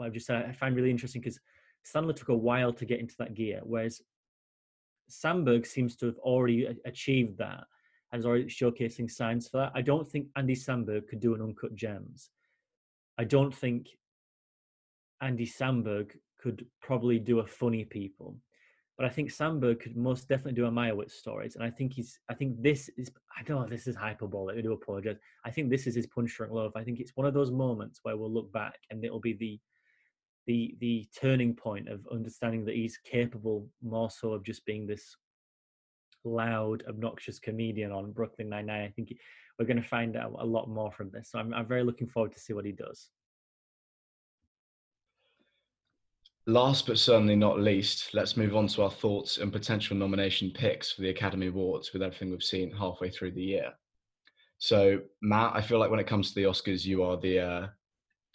I've 0.00 0.12
just 0.12 0.26
said, 0.26 0.46
I 0.48 0.52
find 0.52 0.76
really 0.76 0.92
interesting 0.92 1.20
because 1.20 1.40
Sandler 1.84 2.14
took 2.14 2.28
a 2.28 2.36
while 2.36 2.72
to 2.74 2.84
get 2.84 3.00
into 3.00 3.16
that 3.18 3.34
gear, 3.34 3.60
whereas 3.64 4.00
Samberg 5.10 5.66
seems 5.66 5.96
to 5.96 6.06
have 6.06 6.18
already 6.18 6.68
achieved 6.84 7.38
that 7.38 7.64
and 8.12 8.20
is 8.20 8.26
already 8.26 8.44
showcasing 8.44 9.10
signs 9.10 9.48
for 9.48 9.58
that. 9.58 9.72
I 9.74 9.82
don't 9.82 10.06
think 10.06 10.28
Andy 10.36 10.54
Samberg 10.54 11.08
could 11.08 11.18
do 11.18 11.34
an 11.34 11.42
uncut 11.42 11.74
gems. 11.74 12.30
I 13.18 13.24
don't 13.24 13.54
think 13.54 13.88
Andy 15.20 15.46
Samberg 15.46 16.12
could 16.46 16.64
probably 16.80 17.18
do 17.18 17.40
a 17.40 17.46
funny 17.46 17.84
people. 17.84 18.36
But 18.96 19.04
I 19.04 19.08
think 19.08 19.30
Samberg 19.30 19.80
could 19.80 19.96
most 19.96 20.28
definitely 20.28 20.52
do 20.52 20.66
a 20.66 20.70
Meyerowitz 20.70 21.10
stories. 21.10 21.56
And 21.56 21.64
I 21.64 21.70
think 21.70 21.92
he's 21.92 22.20
I 22.30 22.34
think 22.34 22.62
this 22.62 22.88
is 22.96 23.10
I 23.36 23.42
don't 23.42 23.58
know 23.58 23.64
if 23.64 23.70
this 23.70 23.88
is 23.88 23.96
hyperbolic, 23.96 24.56
I 24.56 24.60
do 24.60 24.72
apologize. 24.72 25.16
I 25.44 25.50
think 25.50 25.68
this 25.68 25.88
is 25.88 25.96
his 25.96 26.06
punch 26.06 26.36
drunk 26.36 26.52
love. 26.52 26.72
I 26.76 26.84
think 26.84 27.00
it's 27.00 27.16
one 27.16 27.26
of 27.26 27.34
those 27.34 27.50
moments 27.50 28.00
where 28.04 28.16
we'll 28.16 28.32
look 28.32 28.52
back 28.52 28.78
and 28.90 29.04
it'll 29.04 29.20
be 29.20 29.32
the 29.34 29.60
the 30.46 30.76
the 30.78 31.08
turning 31.20 31.52
point 31.52 31.88
of 31.88 32.06
understanding 32.12 32.64
that 32.66 32.76
he's 32.76 32.98
capable 32.98 33.68
more 33.82 34.10
so 34.10 34.32
of 34.32 34.44
just 34.44 34.64
being 34.64 34.86
this 34.86 35.16
loud, 36.24 36.84
obnoxious 36.88 37.40
comedian 37.40 37.90
on 37.90 38.12
Brooklyn 38.12 38.48
Nine 38.48 38.66
Nine. 38.66 38.84
I 38.84 38.90
think 38.90 39.12
we're 39.58 39.66
going 39.66 39.82
to 39.82 39.88
find 39.88 40.16
out 40.16 40.36
a 40.38 40.46
lot 40.46 40.68
more 40.68 40.92
from 40.92 41.10
this. 41.10 41.30
So 41.32 41.40
I'm, 41.40 41.52
I'm 41.52 41.66
very 41.66 41.82
looking 41.82 42.06
forward 42.06 42.32
to 42.34 42.40
see 42.40 42.52
what 42.52 42.64
he 42.64 42.72
does. 42.72 43.10
Last 46.48 46.86
but 46.86 46.98
certainly 46.98 47.34
not 47.34 47.58
least, 47.58 48.14
let's 48.14 48.36
move 48.36 48.54
on 48.54 48.68
to 48.68 48.82
our 48.82 48.90
thoughts 48.90 49.38
and 49.38 49.52
potential 49.52 49.96
nomination 49.96 50.52
picks 50.52 50.92
for 50.92 51.02
the 51.02 51.10
Academy 51.10 51.48
Awards 51.48 51.92
with 51.92 52.02
everything 52.02 52.30
we've 52.30 52.42
seen 52.42 52.70
halfway 52.70 53.10
through 53.10 53.32
the 53.32 53.42
year. 53.42 53.72
So, 54.58 55.00
Matt, 55.22 55.56
I 55.56 55.60
feel 55.60 55.80
like 55.80 55.90
when 55.90 55.98
it 55.98 56.06
comes 56.06 56.28
to 56.28 56.34
the 56.36 56.44
Oscars, 56.44 56.84
you 56.84 57.02
are 57.02 57.16
the 57.16 57.40
uh, 57.40 57.66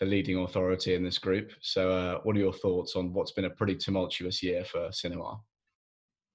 the 0.01 0.05
leading 0.05 0.39
authority 0.39 0.93
in 0.93 1.03
this 1.05 1.17
group. 1.19 1.51
So, 1.61 1.91
uh, 1.91 2.19
what 2.23 2.35
are 2.35 2.39
your 2.39 2.53
thoughts 2.53 2.97
on 2.97 3.13
what's 3.13 3.31
been 3.31 3.45
a 3.45 3.49
pretty 3.49 3.77
tumultuous 3.77 4.43
year 4.43 4.65
for 4.65 4.91
cinema? 4.91 5.39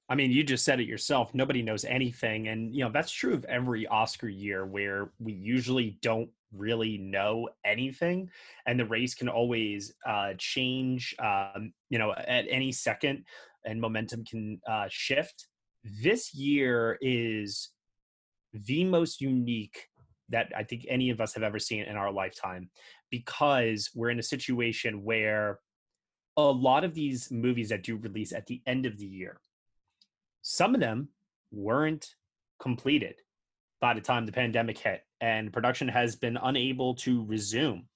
I 0.08 0.14
mean, 0.14 0.30
you 0.30 0.44
just 0.44 0.64
said 0.64 0.80
it 0.80 0.86
yourself. 0.86 1.34
Nobody 1.34 1.62
knows 1.62 1.84
anything. 1.84 2.48
And, 2.48 2.74
you 2.74 2.84
know, 2.84 2.90
that's 2.92 3.10
true 3.10 3.34
of 3.34 3.44
every 3.46 3.86
Oscar 3.88 4.28
year 4.28 4.64
where 4.64 5.10
we 5.18 5.32
usually 5.32 5.98
don't 6.00 6.30
really 6.52 6.98
know 6.98 7.48
anything. 7.64 8.30
And 8.66 8.78
the 8.78 8.86
race 8.86 9.14
can 9.14 9.28
always 9.28 9.94
uh, 10.06 10.34
change, 10.38 11.14
um, 11.18 11.72
you 11.90 11.98
know, 11.98 12.12
at 12.12 12.46
any 12.48 12.72
second 12.72 13.24
and 13.64 13.80
momentum 13.80 14.24
can 14.24 14.60
uh, 14.68 14.86
shift. 14.88 15.48
This 15.84 16.34
year 16.34 16.98
is 17.00 17.70
the 18.52 18.84
most 18.84 19.20
unique 19.20 19.88
that 20.28 20.50
I 20.56 20.64
think 20.64 20.86
any 20.88 21.10
of 21.10 21.20
us 21.20 21.34
have 21.34 21.42
ever 21.42 21.58
seen 21.58 21.84
in 21.84 21.96
our 21.96 22.12
lifetime 22.12 22.70
because 23.10 23.90
we're 23.94 24.10
in 24.10 24.18
a 24.18 24.24
situation 24.24 25.04
where 25.04 25.60
a 26.36 26.42
lot 26.42 26.84
of 26.84 26.94
these 26.94 27.30
movies 27.30 27.68
that 27.68 27.82
do 27.82 27.96
release 27.96 28.32
at 28.32 28.46
the 28.46 28.60
end 28.66 28.86
of 28.86 28.98
the 28.98 29.06
year 29.06 29.40
some 30.48 30.76
of 30.76 30.80
them 30.80 31.08
weren't 31.50 32.14
completed 32.60 33.16
by 33.80 33.94
the 33.94 34.00
time 34.00 34.26
the 34.26 34.32
pandemic 34.32 34.78
hit, 34.78 35.02
and 35.20 35.52
production 35.52 35.88
has 35.88 36.16
been 36.16 36.38
unable 36.42 36.94
to 36.94 37.24
resume. 37.26 37.86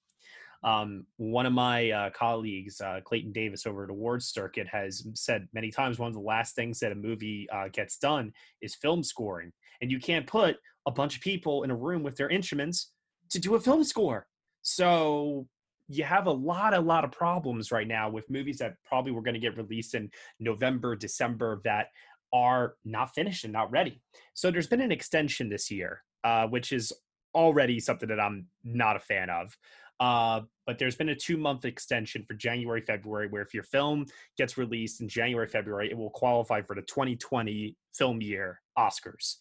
Um, 0.63 1.07
one 1.17 1.47
of 1.47 1.53
my 1.53 1.89
uh, 1.89 2.09
colleagues, 2.11 2.79
uh, 2.81 2.99
Clayton 3.03 3.31
Davis, 3.31 3.65
over 3.65 3.83
at 3.83 3.89
Awards 3.89 4.27
Circuit, 4.27 4.67
has 4.67 5.07
said 5.15 5.47
many 5.53 5.71
times 5.71 5.97
one 5.97 6.07
of 6.07 6.13
the 6.13 6.19
last 6.19 6.55
things 6.55 6.79
that 6.79 6.91
a 6.91 6.95
movie 6.95 7.47
uh, 7.51 7.69
gets 7.73 7.97
done 7.97 8.31
is 8.61 8.75
film 8.75 9.03
scoring, 9.03 9.51
and 9.81 9.89
you 9.91 9.99
can't 9.99 10.27
put 10.27 10.57
a 10.85 10.91
bunch 10.91 11.15
of 11.15 11.21
people 11.21 11.63
in 11.63 11.71
a 11.71 11.75
room 11.75 12.03
with 12.03 12.15
their 12.15 12.29
instruments 12.29 12.91
to 13.31 13.39
do 13.39 13.55
a 13.55 13.59
film 13.59 13.83
score. 13.83 14.27
So 14.61 15.47
you 15.87 16.03
have 16.03 16.27
a 16.27 16.31
lot, 16.31 16.73
a 16.73 16.79
lot 16.79 17.03
of 17.03 17.11
problems 17.11 17.71
right 17.71 17.87
now 17.87 18.09
with 18.09 18.29
movies 18.29 18.57
that 18.59 18.75
probably 18.85 19.11
were 19.11 19.21
going 19.21 19.33
to 19.33 19.39
get 19.39 19.57
released 19.57 19.95
in 19.95 20.09
November, 20.39 20.95
December 20.95 21.59
that 21.63 21.87
are 22.33 22.75
not 22.85 23.13
finished 23.13 23.43
and 23.43 23.53
not 23.53 23.71
ready. 23.71 24.01
So 24.33 24.51
there's 24.51 24.67
been 24.67 24.81
an 24.81 24.91
extension 24.91 25.49
this 25.49 25.69
year, 25.69 26.03
uh, 26.23 26.47
which 26.47 26.71
is 26.71 26.93
already 27.33 27.79
something 27.79 28.09
that 28.09 28.19
I'm 28.19 28.47
not 28.63 28.95
a 28.95 28.99
fan 28.99 29.29
of. 29.29 29.57
Uh, 29.99 30.41
but 30.65 30.79
there's 30.79 30.95
been 30.95 31.09
a 31.09 31.15
two 31.15 31.37
month 31.37 31.63
extension 31.63 32.23
for 32.27 32.33
January, 32.33 32.81
February, 32.81 33.27
where 33.27 33.43
if 33.43 33.53
your 33.53 33.63
film 33.63 34.05
gets 34.37 34.57
released 34.57 34.99
in 34.99 35.07
January, 35.07 35.47
February, 35.47 35.91
it 35.91 35.97
will 35.97 36.09
qualify 36.09 36.61
for 36.61 36.75
the 36.75 36.81
2020 36.81 37.77
film 37.93 38.21
year 38.21 38.61
Oscars. 38.77 39.35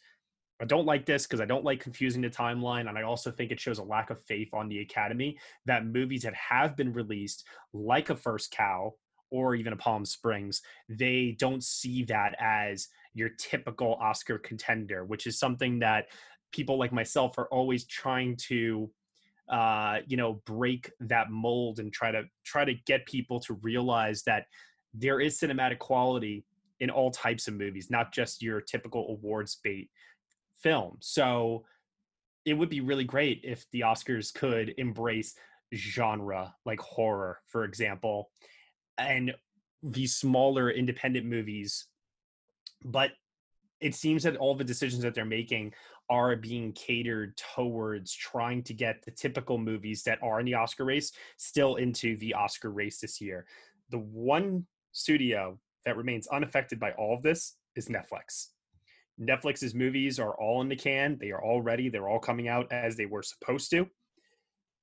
I 0.60 0.66
don't 0.66 0.84
like 0.84 1.06
this 1.06 1.26
because 1.26 1.40
I 1.40 1.46
don't 1.46 1.64
like 1.64 1.80
confusing 1.80 2.20
the 2.20 2.28
timeline. 2.28 2.88
And 2.88 2.98
I 2.98 3.02
also 3.02 3.30
think 3.30 3.50
it 3.50 3.58
shows 3.58 3.78
a 3.78 3.82
lack 3.82 4.10
of 4.10 4.22
faith 4.26 4.50
on 4.52 4.68
the 4.68 4.80
Academy 4.80 5.38
that 5.64 5.86
movies 5.86 6.22
that 6.22 6.34
have 6.34 6.76
been 6.76 6.92
released, 6.92 7.46
like 7.72 8.10
A 8.10 8.16
First 8.16 8.50
Cow, 8.50 8.92
or 9.30 9.54
even 9.54 9.72
a 9.72 9.76
Palm 9.76 10.04
Springs, 10.04 10.62
they 10.88 11.36
don't 11.38 11.62
see 11.62 12.04
that 12.04 12.34
as 12.40 12.88
your 13.14 13.30
typical 13.30 13.94
Oscar 13.94 14.38
contender, 14.38 15.04
which 15.04 15.26
is 15.26 15.38
something 15.38 15.78
that 15.80 16.06
people 16.52 16.78
like 16.78 16.92
myself 16.92 17.38
are 17.38 17.48
always 17.48 17.84
trying 17.84 18.36
to 18.36 18.90
uh, 19.48 19.98
you 20.06 20.16
know 20.16 20.40
break 20.46 20.92
that 21.00 21.30
mold 21.30 21.80
and 21.80 21.92
try 21.92 22.10
to 22.12 22.22
try 22.44 22.64
to 22.64 22.74
get 22.86 23.04
people 23.06 23.40
to 23.40 23.54
realize 23.54 24.22
that 24.22 24.46
there 24.94 25.20
is 25.20 25.38
cinematic 25.38 25.78
quality 25.78 26.44
in 26.80 26.90
all 26.90 27.10
types 27.10 27.46
of 27.46 27.54
movies, 27.54 27.90
not 27.90 28.12
just 28.12 28.42
your 28.42 28.60
typical 28.60 29.08
awards 29.08 29.56
bait 29.62 29.90
film. 30.56 30.96
So 31.00 31.64
it 32.44 32.54
would 32.54 32.70
be 32.70 32.80
really 32.80 33.04
great 33.04 33.40
if 33.44 33.66
the 33.70 33.80
Oscars 33.80 34.32
could 34.32 34.74
embrace 34.78 35.34
genre 35.74 36.54
like 36.64 36.80
horror, 36.80 37.40
for 37.46 37.64
example, 37.64 38.30
and 39.00 39.34
these 39.82 40.14
smaller 40.14 40.70
independent 40.70 41.26
movies. 41.26 41.86
But 42.84 43.12
it 43.80 43.94
seems 43.94 44.22
that 44.24 44.36
all 44.36 44.54
the 44.54 44.64
decisions 44.64 45.02
that 45.02 45.14
they're 45.14 45.24
making 45.24 45.72
are 46.10 46.36
being 46.36 46.72
catered 46.72 47.36
towards 47.36 48.12
trying 48.12 48.62
to 48.64 48.74
get 48.74 49.02
the 49.02 49.10
typical 49.10 49.58
movies 49.58 50.02
that 50.02 50.18
are 50.22 50.40
in 50.40 50.46
the 50.46 50.54
Oscar 50.54 50.84
race 50.84 51.12
still 51.36 51.76
into 51.76 52.16
the 52.16 52.34
Oscar 52.34 52.70
race 52.70 52.98
this 52.98 53.20
year. 53.20 53.46
The 53.90 53.98
one 53.98 54.66
studio 54.92 55.58
that 55.84 55.96
remains 55.96 56.26
unaffected 56.26 56.78
by 56.80 56.92
all 56.92 57.14
of 57.14 57.22
this 57.22 57.56
is 57.76 57.88
Netflix. 57.88 58.48
Netflix's 59.20 59.74
movies 59.74 60.18
are 60.18 60.34
all 60.34 60.60
in 60.62 60.68
the 60.68 60.76
can. 60.76 61.16
They 61.20 61.30
are 61.30 61.42
all 61.42 61.62
ready. 61.62 61.88
They're 61.88 62.08
all 62.08 62.18
coming 62.18 62.48
out 62.48 62.70
as 62.72 62.96
they 62.96 63.06
were 63.06 63.22
supposed 63.22 63.70
to. 63.70 63.88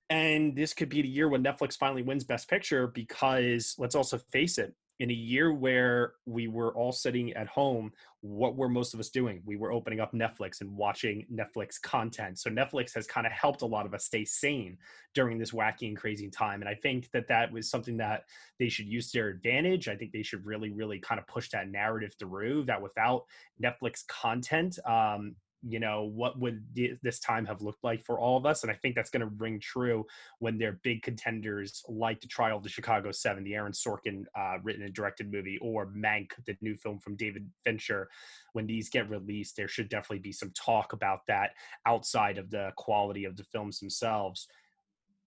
And 0.10 0.55
this 0.55 0.74
could 0.74 0.89
be 0.89 1.01
the 1.01 1.08
year 1.08 1.28
when 1.28 1.43
Netflix 1.43 1.78
finally 1.78 2.01
wins 2.01 2.24
Best 2.24 2.49
Picture 2.49 2.88
because 2.88 3.76
let's 3.78 3.95
also 3.95 4.18
face 4.18 4.58
it, 4.58 4.74
in 4.99 5.12
a 5.12 5.14
year 5.14 5.53
where 5.53 6.14
we 6.26 6.47
were 6.47 6.74
all 6.74 6.91
sitting 6.91 7.32
at 7.34 7.47
home, 7.47 7.91
what 8.22 8.55
were 8.55 8.68
most 8.68 8.95
of 8.95 8.99
us 8.99 9.10
doing? 9.10 9.41
We 9.45 9.55
were 9.55 9.72
opening 9.72 9.99
up 9.99 10.12
Netflix 10.12 10.62
and 10.62 10.76
watching 10.76 11.26
Netflix 11.32 11.80
content. 11.80 12.39
So 12.39 12.49
Netflix 12.49 12.95
has 12.95 13.05
kind 13.05 13.28
of 13.28 13.34
helped 13.34 13.62
a 13.62 13.66
lot 13.66 13.86
of 13.86 13.93
us 13.93 14.05
stay 14.05 14.26
sane 14.26 14.78
during 15.14 15.38
this 15.38 15.51
wacky 15.51 15.88
and 15.88 15.95
crazy 15.95 16.30
time. 16.30 16.62
And 16.62 16.70
I 16.70 16.74
think 16.74 17.12
that 17.12 17.28
that 17.28 17.51
was 17.51 17.70
something 17.70 17.97
that 17.97 18.24
they 18.58 18.70
should 18.70 18.88
use 18.88 19.12
to 19.12 19.20
their 19.20 19.28
advantage. 19.28 19.88
I 19.88 19.95
think 19.95 20.14
they 20.14 20.24
should 20.24 20.43
really, 20.45 20.72
really 20.72 20.99
kind 20.99 21.20
of 21.20 21.28
push 21.28 21.49
that 21.51 21.70
narrative 21.70 22.16
through 22.18 22.66
that 22.66 22.82
without 22.82 23.26
Netflix 23.62 24.05
content, 24.08 24.80
um, 24.84 25.36
you 25.64 25.80
know 25.80 26.03
what 26.03 26.39
would 26.39 26.64
this 27.01 27.20
time 27.20 27.45
have 27.45 27.62
looked 27.62 27.84
like 27.84 28.05
for 28.05 28.20
all 28.20 28.38
of 28.38 28.45
us 28.45 28.64
and 28.64 28.72
i 28.72 28.76
think 28.76 28.95
that's 28.95 29.10
going 29.10 29.22
to 29.22 29.34
ring 29.38 29.60
true 29.60 30.05
when 30.39 30.58
they're 30.58 30.80
big 30.84 31.01
contenders 31.01 31.84
like 31.88 32.22
the 32.22 32.28
trial 32.28 32.58
of 32.58 32.64
the 32.64 32.70
chicago 32.70 33.12
seven 33.12 33.43
the 33.43 33.55
aaron 33.55 33.72
sorkin 33.72 34.24
uh, 34.36 34.58
written 34.64 34.84
and 34.84 34.93
directed 34.93 35.32
movie 35.32 35.58
or 35.62 35.88
mank 35.88 36.32
the 36.45 36.55
new 36.62 36.76
film 36.76 36.99
from 36.99 37.16
david 37.16 37.49
fincher 37.64 38.08
when 38.53 38.68
these 38.68 38.89
get 38.89 39.10
released 39.10 39.55
there 39.55 39.68
should 39.68 39.89
definitely 39.89 40.20
be 40.20 40.32
some 40.32 40.51
talk 40.51 40.93
about 40.93 41.22
that 41.28 41.51
outside 41.86 42.38
of 42.38 42.51
the 42.51 42.72
quality 42.78 43.26
of 43.26 43.36
the 43.36 43.43
films 43.43 43.80
themselves 43.80 44.47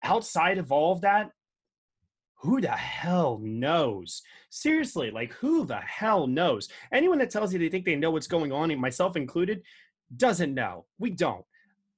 outside 0.05 0.59
of 0.59 0.71
all 0.71 0.93
of 0.93 1.01
that 1.01 1.31
who 2.43 2.59
the 2.61 2.69
hell 2.69 3.39
knows? 3.43 4.23
Seriously, 4.49 5.11
like 5.11 5.33
who 5.35 5.67
the 5.67 5.77
hell 5.77 6.27
knows? 6.27 6.71
Anyone 6.91 7.19
that 7.19 7.29
tells 7.29 7.53
you 7.53 7.59
they 7.59 7.69
think 7.69 7.85
they 7.85 7.97
know 7.97 8.11
what's 8.11 8.27
going 8.27 8.51
on, 8.51 8.77
myself 8.81 9.15
included, 9.15 9.63
doesn't 10.17 10.55
know. 10.55 10.87
We 10.99 11.11
don't. 11.11 11.45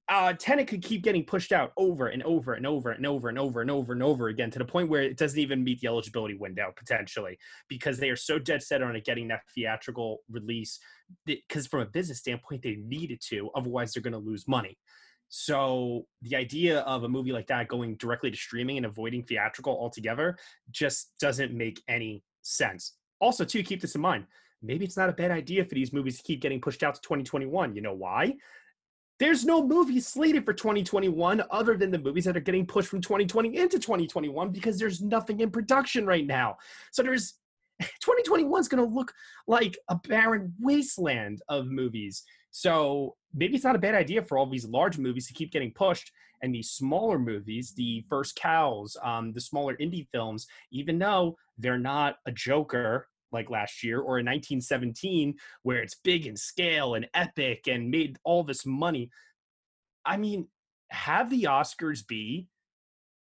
Uh, 0.09 0.33
Tenet 0.35 0.67
could 0.67 0.83
keep 0.83 1.03
getting 1.03 1.25
pushed 1.25 1.53
out 1.53 1.73
over 1.77 2.09
and 2.09 2.23
over 2.25 2.55
and 2.55 2.67
over 2.67 2.91
and 2.91 3.07
over 3.07 3.29
and 3.29 3.39
over 3.39 3.61
and 3.63 3.71
over 3.71 3.93
and 3.93 4.03
over 4.03 4.29
again 4.29 4.51
to 4.51 4.59
the 4.59 4.65
point 4.65 4.89
where 4.89 5.03
it 5.03 5.17
doesn't 5.17 5.39
even 5.39 5.63
meet 5.63 5.81
the 5.81 5.87
eligibility 5.87 6.35
window 6.35 6.73
potentially 6.77 7.39
because 7.69 7.99
they 7.99 8.11
are 8.11 8.17
so 8.17 8.39
dead 8.39 8.63
set 8.63 8.83
on 8.83 8.95
it 8.97 9.05
getting 9.05 9.29
that 9.29 9.41
theatrical 9.55 10.19
release. 10.29 10.81
Because 11.25 11.67
from 11.67 11.81
a 11.81 11.87
business 11.87 12.19
standpoint, 12.19 12.63
they 12.63 12.77
need 12.85 13.11
it 13.11 13.23
to, 13.27 13.51
otherwise 13.55 13.93
they're 13.93 14.03
going 14.03 14.13
to 14.13 14.19
lose 14.19 14.49
money. 14.49 14.77
So 15.29 16.05
the 16.21 16.37
idea 16.37 16.81
of 16.81 17.05
a 17.05 17.09
movie 17.09 17.33
like 17.33 17.47
that 17.47 17.69
going 17.69 17.97
directly 17.97 18.31
to 18.31 18.37
streaming 18.37 18.77
and 18.77 18.85
avoiding 18.85 19.23
theatrical 19.23 19.73
altogether 19.73 20.37
just 20.71 21.13
doesn't 21.21 21.55
make 21.55 21.81
any 21.89 22.23
sense. 22.43 22.97
Also, 23.19 23.45
too, 23.45 23.63
keep 23.63 23.81
this 23.81 23.95
in 23.95 24.03
mind 24.03 24.27
maybe 24.63 24.85
it's 24.85 24.97
not 24.97 25.09
a 25.09 25.13
bad 25.13 25.31
idea 25.31 25.65
for 25.65 25.75
these 25.75 25.93
movies 25.93 26.17
to 26.19 26.23
keep 26.23 26.41
getting 26.41 26.61
pushed 26.61 26.83
out 26.83 26.95
to 26.95 27.01
2021. 27.01 27.75
You 27.75 27.83
know 27.83 27.95
why? 27.95 28.37
There's 29.19 29.45
no 29.45 29.67
movies 29.67 30.09
slated 30.09 30.45
for 30.45 30.53
2021 30.53 31.43
other 31.51 31.77
than 31.77 31.91
the 31.91 31.99
movies 31.99 32.25
that 32.25 32.37
are 32.37 32.41
getting 32.41 32.67
pushed 32.67 32.89
from 32.89 33.01
2020 33.01 33.57
into 33.57 33.79
2021 33.79 34.51
because 34.51 34.79
there's 34.79 35.01
nothing 35.01 35.41
in 35.41 35.51
production 35.51 36.07
right 36.07 36.27
now. 36.27 36.57
So 36.91 37.03
there's 37.03 37.35
2021 37.81 38.61
is 38.61 38.69
going 38.69 38.83
to 38.83 38.95
look 38.95 39.13
like 39.47 39.77
a 39.89 39.97
barren 40.09 40.53
wasteland 40.61 41.41
of 41.49 41.67
movies. 41.67 42.25
So 42.51 43.17
maybe 43.35 43.55
it's 43.55 43.65
not 43.65 43.77
a 43.77 43.81
bad 43.81 43.95
idea 43.95 44.23
for 44.23 44.39
all 44.39 44.47
these 44.47 44.67
large 44.67 44.99
movies 44.99 45.27
to 45.29 45.35
keep 45.35 45.53
getting 45.53 45.73
pushed 45.73 46.11
and 46.43 46.55
these 46.55 46.71
smaller 46.71 47.19
movies, 47.19 47.73
the 47.73 48.05
first 48.09 48.35
cows, 48.37 48.97
um, 49.03 49.33
the 49.33 49.41
smaller 49.41 49.77
indie 49.77 50.09
films, 50.11 50.47
even 50.71 50.99
though 50.99 51.37
they're 51.57 51.79
not 51.79 52.17
a 52.27 52.33
Joker 52.33 53.09
like 53.33 53.51
last 53.51 53.83
year 53.83 53.99
or 53.99 54.19
in 54.19 54.27
1917 54.27 55.35
where 55.63 55.83
it's 55.83 55.95
big 55.95 56.27
in 56.27 56.37
scale 56.37 56.95
and 56.95 57.09
epic 57.15 57.67
and 57.69 57.91
made 57.91 58.19
all 58.25 58.43
this 58.43 58.67
money. 58.67 59.11
I 60.05 60.17
mean 60.17 60.49
have 60.91 61.31
the 61.31 61.45
oscars 61.45 62.07
be 62.07 62.49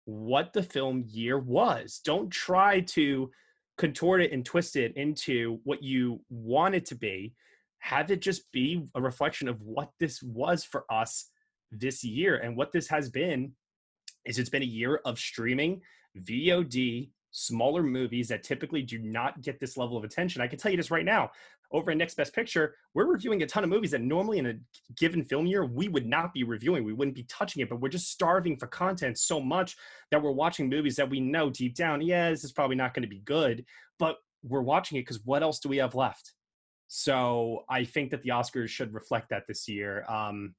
what 0.06 0.54
the 0.54 0.64
film 0.64 1.04
year 1.08 1.38
was. 1.38 2.02
Don't 2.04 2.32
try 2.32 2.82
to 2.82 3.30
contort 3.78 4.22
it 4.22 4.32
and 4.32 4.44
twist 4.44 4.76
it 4.76 4.96
into 4.98 5.60
what 5.64 5.84
you 5.84 6.20
want 6.30 6.76
it 6.76 6.86
to 6.88 6.96
be. 6.96 7.34
Have 7.80 8.12
it 8.12 8.22
just 8.22 8.52
be 8.52 8.88
a 8.96 9.02
reflection 9.02 9.48
of 9.48 9.62
what 9.62 9.92
this 10.00 10.22
was 10.24 10.64
for 10.64 10.86
us 10.92 11.30
this 11.72 12.04
year. 12.04 12.38
And 12.38 12.58
what 12.58 12.72
this 12.72 12.88
has 12.90 13.10
been 13.10 13.54
is 14.26 14.40
it's 14.40 14.50
been 14.50 14.64
a 14.64 14.66
year 14.66 15.00
of 15.06 15.20
streaming 15.20 15.82
vod 16.18 17.10
smaller 17.32 17.84
movies 17.84 18.28
that 18.30 18.44
typically 18.44 18.82
do 18.82 19.00
not 19.00 19.42
get 19.42 19.60
this 19.60 19.78
level 19.78 19.98
of 19.98 20.04
attention. 20.04 20.42
I 20.42 20.48
can 20.48 20.60
tell 20.60 20.72
you 20.72 20.78
this 20.78 20.92
right 20.92 21.06
now. 21.06 21.32
Over 21.72 21.92
in 21.92 22.00
Next 22.00 22.16
Best 22.16 22.34
Picture, 22.34 22.74
we're 22.96 23.06
reviewing 23.06 23.44
a 23.44 23.46
ton 23.46 23.64
of 23.64 23.70
movies 23.70 23.92
that 23.92 24.02
normally 24.02 24.40
in 24.40 24.48
a 24.48 24.54
given 24.98 25.24
film 25.24 25.46
year 25.46 25.66
we 25.66 25.88
would 25.88 26.08
not 26.08 26.34
be 26.34 26.44
reviewing. 26.44 26.84
We 26.84 26.94
wouldn't 26.94 27.16
be 27.16 27.24
touching 27.24 27.62
it, 27.62 27.70
but 27.70 27.80
we're 27.80 27.90
just 27.90 28.12
starving 28.12 28.58
for 28.58 28.66
content 28.68 29.20
so 29.20 29.40
much 29.40 29.76
that 30.10 30.22
we're 30.22 30.32
watching 30.32 30.68
movies 30.68 30.96
that 30.96 31.10
we 31.10 31.20
know 31.20 31.52
deep 31.52 31.76
down, 31.76 32.02
yeah, 32.02 32.32
this 32.32 32.44
is 32.44 32.52
probably 32.52 32.76
not 32.76 32.96
going 32.96 33.04
to 33.04 33.10
be 33.10 33.20
good, 33.20 33.66
but 34.00 34.16
we're 34.44 34.62
watching 34.62 34.98
it 34.98 35.02
because 35.02 35.24
what 35.26 35.44
else 35.44 35.60
do 35.60 35.70
we 35.70 35.78
have 35.78 35.94
left? 35.94 36.34
So 36.88 37.66
I 37.70 37.84
think 37.84 38.10
that 38.12 38.24
the 38.24 38.30
Oscars 38.30 38.70
should 38.70 38.94
reflect 38.94 39.30
that 39.30 39.44
this 39.48 39.68
year. 39.68 40.04
Um, 40.10 40.56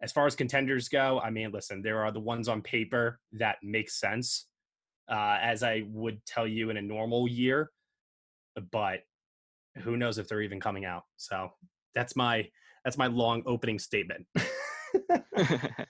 as 0.00 0.12
far 0.12 0.26
as 0.26 0.34
contenders 0.34 0.88
go, 0.88 1.20
I 1.20 1.28
mean, 1.28 1.50
listen, 1.52 1.82
there 1.82 2.02
are 2.02 2.10
the 2.10 2.20
ones 2.20 2.48
on 2.48 2.62
paper 2.62 3.20
that 3.32 3.56
make 3.62 3.90
sense 3.90 4.46
uh, 5.10 5.38
as 5.40 5.62
I 5.62 5.84
would 5.88 6.24
tell 6.26 6.46
you 6.46 6.70
in 6.70 6.76
a 6.76 6.82
normal 6.82 7.28
year. 7.28 7.70
But 8.70 9.00
who 9.78 9.96
knows 9.96 10.18
if 10.18 10.28
they're 10.28 10.42
even 10.42 10.60
coming 10.60 10.84
out? 10.84 11.04
So 11.16 11.50
that's 11.94 12.16
my 12.16 12.48
that's 12.84 12.98
my 12.98 13.06
long 13.06 13.42
opening 13.46 13.78
statement. 13.78 14.26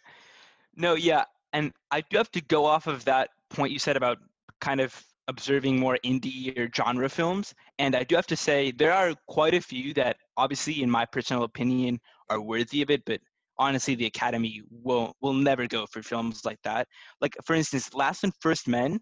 no, 0.76 0.94
yeah, 0.94 1.24
and 1.52 1.72
I 1.90 2.02
do 2.02 2.16
have 2.18 2.30
to 2.32 2.40
go 2.42 2.64
off 2.64 2.86
of 2.86 3.04
that 3.04 3.30
point 3.50 3.72
you 3.72 3.78
said 3.78 3.96
about 3.96 4.18
kind 4.60 4.80
of 4.80 5.02
observing 5.28 5.78
more 5.78 5.98
indie 6.04 6.56
or 6.58 6.68
genre 6.74 7.08
films, 7.08 7.54
and 7.78 7.96
I 7.96 8.04
do 8.04 8.14
have 8.16 8.26
to 8.28 8.36
say 8.36 8.70
there 8.70 8.92
are 8.92 9.14
quite 9.26 9.54
a 9.54 9.60
few 9.60 9.94
that, 9.94 10.16
obviously, 10.36 10.82
in 10.82 10.90
my 10.90 11.04
personal 11.04 11.44
opinion, 11.44 12.00
are 12.28 12.40
worthy 12.40 12.82
of 12.82 12.90
it, 12.90 13.02
but 13.06 13.20
honestly 13.62 13.94
the 13.94 14.06
academy 14.06 14.62
won't 14.70 15.14
will 15.20 15.32
never 15.32 15.66
go 15.66 15.86
for 15.86 16.02
films 16.02 16.44
like 16.44 16.60
that. 16.64 16.88
Like 17.20 17.36
for 17.44 17.54
instance 17.54 17.94
last 17.94 18.24
and 18.24 18.32
first 18.40 18.66
men 18.66 19.00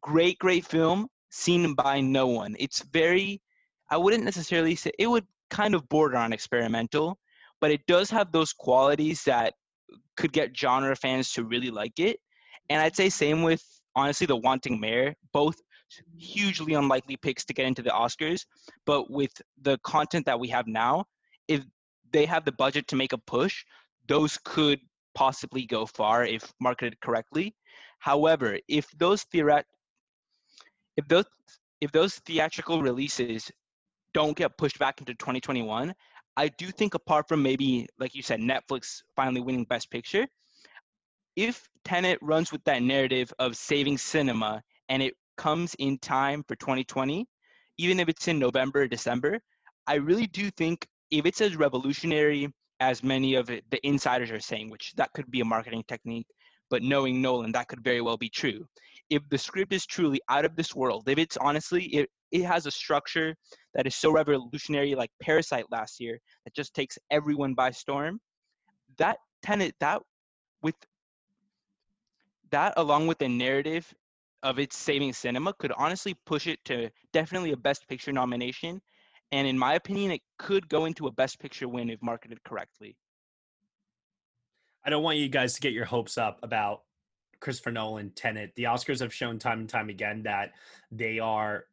great 0.00 0.38
great 0.38 0.64
film 0.64 1.08
seen 1.30 1.74
by 1.74 2.00
no 2.00 2.26
one. 2.26 2.56
It's 2.58 2.80
very 3.00 3.40
i 3.90 3.96
wouldn't 3.96 4.24
necessarily 4.24 4.74
say 4.74 4.90
it 4.98 5.06
would 5.06 5.26
kind 5.50 5.74
of 5.74 5.88
border 5.88 6.16
on 6.16 6.32
experimental 6.32 7.18
but 7.60 7.70
it 7.70 7.80
does 7.86 8.10
have 8.10 8.30
those 8.30 8.52
qualities 8.52 9.22
that 9.24 9.54
could 10.16 10.32
get 10.32 10.56
genre 10.56 10.94
fans 10.94 11.32
to 11.32 11.44
really 11.44 11.70
like 11.70 11.98
it. 11.98 12.16
And 12.70 12.80
i'd 12.82 12.96
say 12.96 13.08
same 13.10 13.42
with 13.42 13.62
honestly 13.96 14.26
the 14.26 14.36
Wanting 14.36 14.78
Mare 14.80 15.14
both 15.32 15.56
hugely 16.18 16.74
unlikely 16.74 17.16
picks 17.16 17.44
to 17.46 17.54
get 17.54 17.66
into 17.66 17.82
the 17.82 17.94
oscars 18.04 18.40
but 18.84 19.10
with 19.10 19.32
the 19.62 19.78
content 19.84 20.26
that 20.26 20.38
we 20.42 20.48
have 20.56 20.66
now 20.66 21.04
if 21.48 21.64
they 22.12 22.26
have 22.26 22.44
the 22.44 22.52
budget 22.52 22.86
to 22.88 22.96
make 22.96 23.12
a 23.12 23.18
push 23.18 23.64
those 24.08 24.38
could 24.44 24.80
possibly 25.14 25.66
go 25.66 25.86
far 25.86 26.24
if 26.24 26.52
marketed 26.60 27.00
correctly. 27.00 27.54
However, 27.98 28.58
if 28.68 28.90
those 28.98 29.24
theoret- 29.24 29.64
if 30.96 31.06
those 31.08 31.26
if 31.80 31.92
those 31.92 32.16
theatrical 32.26 32.82
releases 32.82 33.50
don't 34.14 34.36
get 34.36 34.56
pushed 34.58 34.78
back 34.78 35.00
into 35.00 35.14
2021, 35.14 35.94
I 36.36 36.48
do 36.48 36.70
think 36.70 36.94
apart 36.94 37.28
from 37.28 37.42
maybe 37.42 37.86
like 37.98 38.14
you 38.14 38.22
said 38.22 38.40
Netflix 38.40 39.02
finally 39.14 39.40
winning 39.40 39.64
best 39.64 39.90
picture, 39.90 40.26
if 41.36 41.68
Tenet 41.84 42.18
runs 42.20 42.50
with 42.50 42.64
that 42.64 42.82
narrative 42.82 43.32
of 43.38 43.56
saving 43.56 43.98
cinema 43.98 44.62
and 44.88 45.02
it 45.02 45.14
comes 45.36 45.74
in 45.78 45.98
time 45.98 46.42
for 46.48 46.56
2020, 46.56 47.26
even 47.78 48.00
if 48.00 48.08
it's 48.08 48.26
in 48.26 48.38
November 48.38 48.82
or 48.82 48.88
December, 48.88 49.40
I 49.86 49.94
really 49.94 50.26
do 50.26 50.50
think 50.50 50.86
if 51.10 51.26
it's 51.26 51.40
as 51.40 51.56
revolutionary 51.56 52.52
as 52.80 53.02
many 53.02 53.34
of 53.34 53.50
it, 53.50 53.64
the 53.70 53.84
insiders 53.86 54.30
are 54.30 54.40
saying, 54.40 54.70
which 54.70 54.92
that 54.96 55.12
could 55.12 55.30
be 55.30 55.40
a 55.40 55.44
marketing 55.44 55.84
technique, 55.88 56.26
but 56.70 56.82
knowing 56.82 57.20
Nolan, 57.20 57.52
that 57.52 57.68
could 57.68 57.82
very 57.82 58.00
well 58.00 58.16
be 58.16 58.28
true. 58.28 58.66
If 59.10 59.22
the 59.30 59.38
script 59.38 59.72
is 59.72 59.86
truly 59.86 60.20
out 60.28 60.44
of 60.44 60.54
this 60.54 60.74
world, 60.74 61.08
if 61.08 61.18
it's 61.18 61.36
honestly, 61.36 61.84
it, 61.86 62.10
it 62.30 62.44
has 62.44 62.66
a 62.66 62.70
structure 62.70 63.34
that 63.74 63.86
is 63.86 63.96
so 63.96 64.12
revolutionary, 64.12 64.94
like 64.94 65.10
Parasite 65.22 65.64
last 65.70 65.98
year, 65.98 66.18
that 66.44 66.54
just 66.54 66.74
takes 66.74 66.98
everyone 67.10 67.54
by 67.54 67.70
storm, 67.70 68.20
that 68.98 69.18
tenet, 69.42 69.74
that 69.80 70.02
with 70.62 70.74
that 72.50 72.74
along 72.76 73.06
with 73.06 73.18
the 73.18 73.28
narrative 73.28 73.92
of 74.42 74.58
its 74.58 74.76
saving 74.76 75.12
cinema 75.12 75.52
could 75.54 75.72
honestly 75.72 76.14
push 76.26 76.46
it 76.46 76.58
to 76.64 76.90
definitely 77.12 77.52
a 77.52 77.56
best 77.56 77.86
picture 77.88 78.12
nomination 78.12 78.80
and 79.32 79.46
in 79.46 79.58
my 79.58 79.74
opinion 79.74 80.10
it 80.10 80.22
could 80.38 80.68
go 80.68 80.84
into 80.84 81.06
a 81.06 81.12
best 81.12 81.38
picture 81.38 81.68
win 81.68 81.90
if 81.90 82.00
marketed 82.02 82.42
correctly 82.44 82.96
I 84.84 84.90
don't 84.90 85.02
want 85.02 85.18
you 85.18 85.28
guys 85.28 85.54
to 85.54 85.60
get 85.60 85.72
your 85.72 85.84
hopes 85.84 86.16
up 86.16 86.38
about 86.42 86.82
Christopher 87.40 87.72
Nolan, 87.72 88.10
Tenet. 88.14 88.52
The 88.56 88.64
Oscars 88.64 89.00
have 89.00 89.12
shown 89.12 89.38
time 89.38 89.60
and 89.60 89.68
time 89.68 89.90
again 89.90 90.22
that 90.22 90.52
they 90.90 91.18
are 91.18 91.64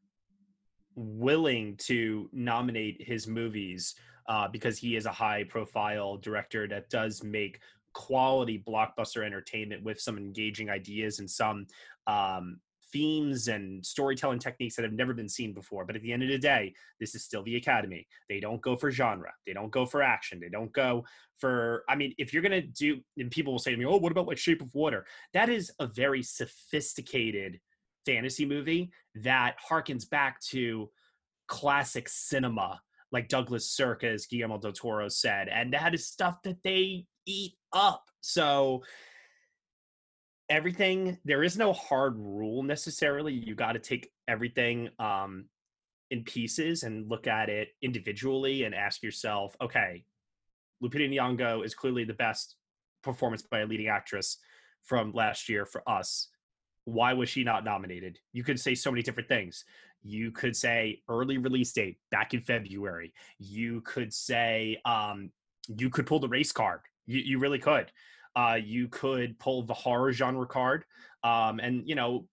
willing 0.95 1.75
to 1.77 2.29
nominate 2.31 3.01
his 3.01 3.27
movies 3.27 3.95
uh, 4.27 4.47
because 4.47 4.77
he 4.77 4.95
is 4.95 5.05
a 5.05 5.11
high 5.11 5.43
profile 5.43 6.17
director 6.17 6.67
that 6.67 6.89
does 6.89 7.23
make 7.23 7.59
quality 7.93 8.61
blockbuster 8.67 9.25
entertainment 9.25 9.83
with 9.83 9.99
some 9.99 10.17
engaging 10.17 10.69
ideas 10.69 11.19
and 11.19 11.29
some 11.29 11.65
um, 12.07 12.59
themes 12.91 13.47
and 13.47 13.85
storytelling 13.85 14.39
techniques 14.39 14.75
that 14.75 14.83
have 14.83 14.93
never 14.93 15.13
been 15.13 15.29
seen 15.29 15.53
before. 15.53 15.85
But 15.85 15.95
at 15.95 16.01
the 16.01 16.13
end 16.13 16.23
of 16.23 16.29
the 16.29 16.37
day, 16.37 16.73
this 16.99 17.15
is 17.15 17.23
still 17.23 17.43
the 17.43 17.55
Academy. 17.55 18.07
They 18.29 18.39
don't 18.39 18.61
go 18.61 18.75
for 18.75 18.91
genre. 18.91 19.31
They 19.45 19.53
don't 19.53 19.71
go 19.71 19.85
for 19.85 20.01
action. 20.01 20.39
They 20.39 20.49
don't 20.49 20.71
go 20.73 21.03
for, 21.39 21.83
I 21.89 21.95
mean, 21.95 22.13
if 22.17 22.33
you're 22.33 22.41
going 22.41 22.61
to 22.61 22.67
do, 22.67 22.99
and 23.17 23.31
people 23.31 23.53
will 23.53 23.59
say 23.59 23.71
to 23.71 23.77
me, 23.77 23.85
oh, 23.85 23.97
what 23.97 24.11
about 24.11 24.27
like 24.27 24.37
Shape 24.37 24.61
of 24.61 24.73
Water? 24.73 25.05
That 25.33 25.49
is 25.49 25.71
a 25.79 25.87
very 25.87 26.23
sophisticated 26.23 27.59
fantasy 28.05 28.45
movie 28.45 28.91
that 29.15 29.55
harkens 29.69 30.09
back 30.09 30.39
to 30.51 30.89
classic 31.47 32.07
cinema 32.09 32.79
like 33.11 33.29
Douglas 33.29 33.75
Sirkis, 33.79 34.27
Guillermo 34.29 34.57
del 34.57 34.73
Toro 34.73 35.07
said, 35.07 35.47
and 35.47 35.73
that 35.73 35.93
is 35.93 36.07
stuff 36.07 36.41
that 36.43 36.61
they 36.63 37.05
eat 37.25 37.53
up. 37.71 38.03
So 38.21 38.83
everything 40.49 41.17
there 41.25 41.43
is 41.43 41.57
no 41.57 41.73
hard 41.73 42.17
rule 42.17 42.63
necessarily. 42.63 43.33
You 43.33 43.55
got 43.55 43.73
to 43.73 43.79
take 43.79 44.11
everything 44.27 44.89
um 44.99 45.45
in 46.11 46.23
pieces 46.23 46.83
and 46.83 47.09
look 47.09 47.27
at 47.27 47.49
it 47.49 47.69
individually 47.81 48.63
and 48.63 48.75
ask 48.75 49.01
yourself, 49.01 49.55
okay, 49.59 50.05
Lupita 50.83 51.09
Nyong'o 51.09 51.65
is 51.65 51.73
clearly 51.73 52.03
the 52.03 52.13
best 52.13 52.55
performance 53.01 53.41
by 53.41 53.59
a 53.59 53.65
leading 53.65 53.87
actress 53.87 54.37
from 54.83 55.11
last 55.13 55.49
year 55.49 55.65
for 55.65 55.87
us. 55.89 56.29
Why 56.85 57.13
was 57.13 57.29
she 57.29 57.43
not 57.43 57.63
nominated? 57.63 58.19
You 58.33 58.43
could 58.43 58.59
say 58.59 58.75
so 58.75 58.91
many 58.91 59.01
different 59.01 59.29
things. 59.29 59.65
You 60.03 60.31
could 60.31 60.55
say 60.55 61.01
early 61.09 61.39
release 61.39 61.73
date 61.73 61.97
back 62.11 62.35
in 62.35 62.41
February. 62.41 63.11
You 63.39 63.81
could 63.81 64.13
say 64.13 64.79
um, 64.85 65.31
you 65.67 65.89
could 65.89 66.05
pull 66.05 66.19
the 66.19 66.29
race 66.29 66.51
card. 66.51 66.81
You, 67.07 67.19
you 67.19 67.39
really 67.39 67.57
could. 67.57 67.91
Uh, 68.35 68.57
you 68.61 68.87
could 68.87 69.37
pull 69.39 69.63
the 69.63 69.73
horror 69.73 70.11
genre 70.11 70.45
card. 70.45 70.83
Um, 71.23 71.59
and, 71.59 71.87
you 71.87 71.95
know, 71.95 72.27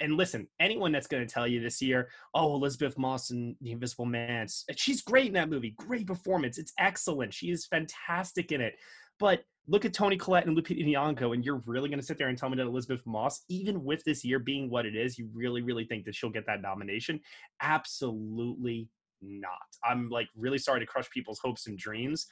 and, 0.00 0.16
listen, 0.16 0.48
anyone 0.60 0.92
that's 0.92 1.06
going 1.06 1.26
to 1.26 1.32
tell 1.32 1.46
you 1.46 1.60
this 1.60 1.82
year, 1.82 2.08
oh, 2.34 2.54
Elisabeth 2.54 2.96
Moss 2.96 3.30
and 3.30 3.54
The 3.60 3.72
Invisible 3.72 4.06
Man, 4.06 4.46
she's 4.76 5.02
great 5.02 5.26
in 5.26 5.34
that 5.34 5.50
movie. 5.50 5.74
Great 5.76 6.06
performance. 6.06 6.56
It's 6.56 6.72
excellent. 6.78 7.34
She 7.34 7.50
is 7.50 7.66
fantastic 7.66 8.52
in 8.52 8.60
it. 8.60 8.74
But 9.18 9.42
look 9.68 9.84
at 9.84 9.92
Toni 9.92 10.16
Collette 10.16 10.46
and 10.46 10.56
Lupita 10.56 10.82
Nyong'o, 10.82 11.34
and 11.34 11.44
you're 11.44 11.62
really 11.66 11.90
going 11.90 12.00
to 12.00 12.04
sit 12.04 12.16
there 12.16 12.28
and 12.28 12.38
tell 12.38 12.48
me 12.48 12.56
that 12.56 12.66
Elisabeth 12.66 13.06
Moss, 13.06 13.42
even 13.50 13.84
with 13.84 14.02
this 14.04 14.24
year 14.24 14.38
being 14.38 14.70
what 14.70 14.86
it 14.86 14.96
is, 14.96 15.18
you 15.18 15.28
really, 15.34 15.60
really 15.60 15.84
think 15.84 16.06
that 16.06 16.14
she'll 16.14 16.30
get 16.30 16.46
that 16.46 16.62
nomination? 16.62 17.20
Absolutely 17.60 18.88
not. 19.20 19.52
I'm 19.84 20.08
like 20.08 20.28
really 20.34 20.56
sorry 20.56 20.80
to 20.80 20.86
crush 20.86 21.10
people's 21.10 21.40
hopes 21.40 21.66
and 21.66 21.76
dreams, 21.76 22.26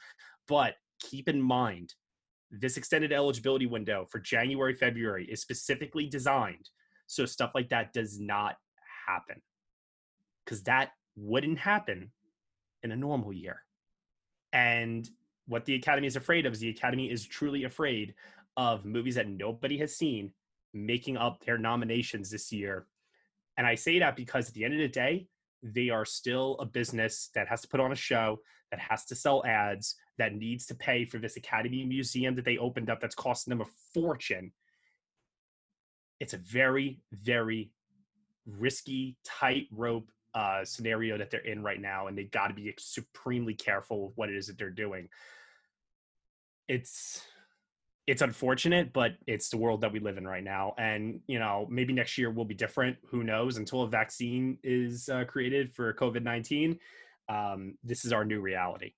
but 0.47 0.73
keep 0.99 1.29
in 1.29 1.39
mind 1.39 1.93
this 2.51 2.77
extended 2.77 3.11
eligibility 3.11 3.65
window 3.65 4.05
for 4.09 4.19
January, 4.19 4.73
February 4.73 5.25
is 5.25 5.41
specifically 5.41 6.07
designed 6.07 6.69
so 7.09 7.25
stuff 7.25 7.51
like 7.55 7.69
that 7.69 7.91
does 7.91 8.19
not 8.19 8.55
happen 9.07 9.41
because 10.45 10.61
that 10.63 10.91
wouldn't 11.15 11.57
happen 11.57 12.11
in 12.83 12.91
a 12.91 12.95
normal 12.95 13.33
year. 13.33 13.63
And 14.53 15.09
what 15.47 15.65
the 15.65 15.73
Academy 15.73 16.05
is 16.05 16.15
afraid 16.15 16.45
of 16.45 16.53
is 16.53 16.59
the 16.59 16.69
Academy 16.69 17.11
is 17.11 17.25
truly 17.25 17.63
afraid 17.63 18.13
of 18.57 18.85
movies 18.85 19.15
that 19.15 19.27
nobody 19.27 19.77
has 19.79 19.95
seen 19.95 20.31
making 20.71 21.17
up 21.17 21.43
their 21.43 21.57
nominations 21.57 22.29
this 22.29 22.51
year. 22.51 22.85
And 23.57 23.65
I 23.65 23.73
say 23.73 23.97
that 23.99 24.15
because 24.15 24.47
at 24.47 24.53
the 24.53 24.63
end 24.63 24.75
of 24.75 24.79
the 24.79 24.87
day, 24.87 25.27
they 25.63 25.89
are 25.89 26.05
still 26.05 26.57
a 26.59 26.65
business 26.65 27.31
that 27.33 27.47
has 27.47 27.61
to 27.61 27.67
put 27.67 27.79
on 27.79 27.91
a 27.91 27.95
show, 27.95 28.39
that 28.69 28.79
has 28.79 29.03
to 29.05 29.15
sell 29.15 29.43
ads, 29.45 29.95
that 30.19 30.35
needs 30.35 30.67
to 30.67 30.75
pay 30.75 31.05
for 31.05 31.17
this 31.17 31.35
Academy 31.35 31.83
Museum 31.83 32.35
that 32.35 32.45
they 32.45 32.57
opened 32.57 32.89
up 32.89 32.99
that's 33.01 33.15
costing 33.15 33.51
them 33.51 33.61
a 33.61 33.65
fortune. 33.93 34.51
It's 36.19 36.33
a 36.33 36.37
very, 36.37 36.99
very 37.11 37.71
risky 38.45 39.17
tightrope 39.25 40.11
uh, 40.33 40.63
scenario 40.63 41.17
that 41.17 41.31
they're 41.31 41.39
in 41.39 41.63
right 41.63 41.81
now, 41.81 42.07
and 42.07 42.17
they 42.17 42.25
got 42.25 42.49
to 42.49 42.53
be 42.53 42.73
supremely 42.77 43.53
careful 43.55 44.07
with 44.07 44.13
what 44.17 44.29
it 44.29 44.35
is 44.35 44.47
that 44.47 44.57
they're 44.57 44.69
doing. 44.69 45.09
It's 46.67 47.23
it's 48.05 48.21
unfortunate, 48.21 48.91
but 48.91 49.13
it's 49.27 49.49
the 49.49 49.57
world 49.57 49.81
that 49.81 49.91
we 49.91 49.99
live 49.99 50.17
in 50.17 50.27
right 50.27 50.43
now. 50.43 50.73
And 50.77 51.21
you 51.27 51.39
know, 51.39 51.67
maybe 51.69 51.93
next 51.93 52.17
year 52.17 52.31
will 52.31 52.45
be 52.45 52.55
different. 52.55 52.97
Who 53.09 53.23
knows? 53.23 53.57
Until 53.57 53.83
a 53.83 53.87
vaccine 53.87 54.57
is 54.63 55.09
uh, 55.09 55.23
created 55.25 55.73
for 55.73 55.93
COVID 55.93 56.23
nineteen, 56.23 56.79
um, 57.27 57.77
this 57.83 58.05
is 58.05 58.13
our 58.13 58.25
new 58.25 58.41
reality. 58.41 58.93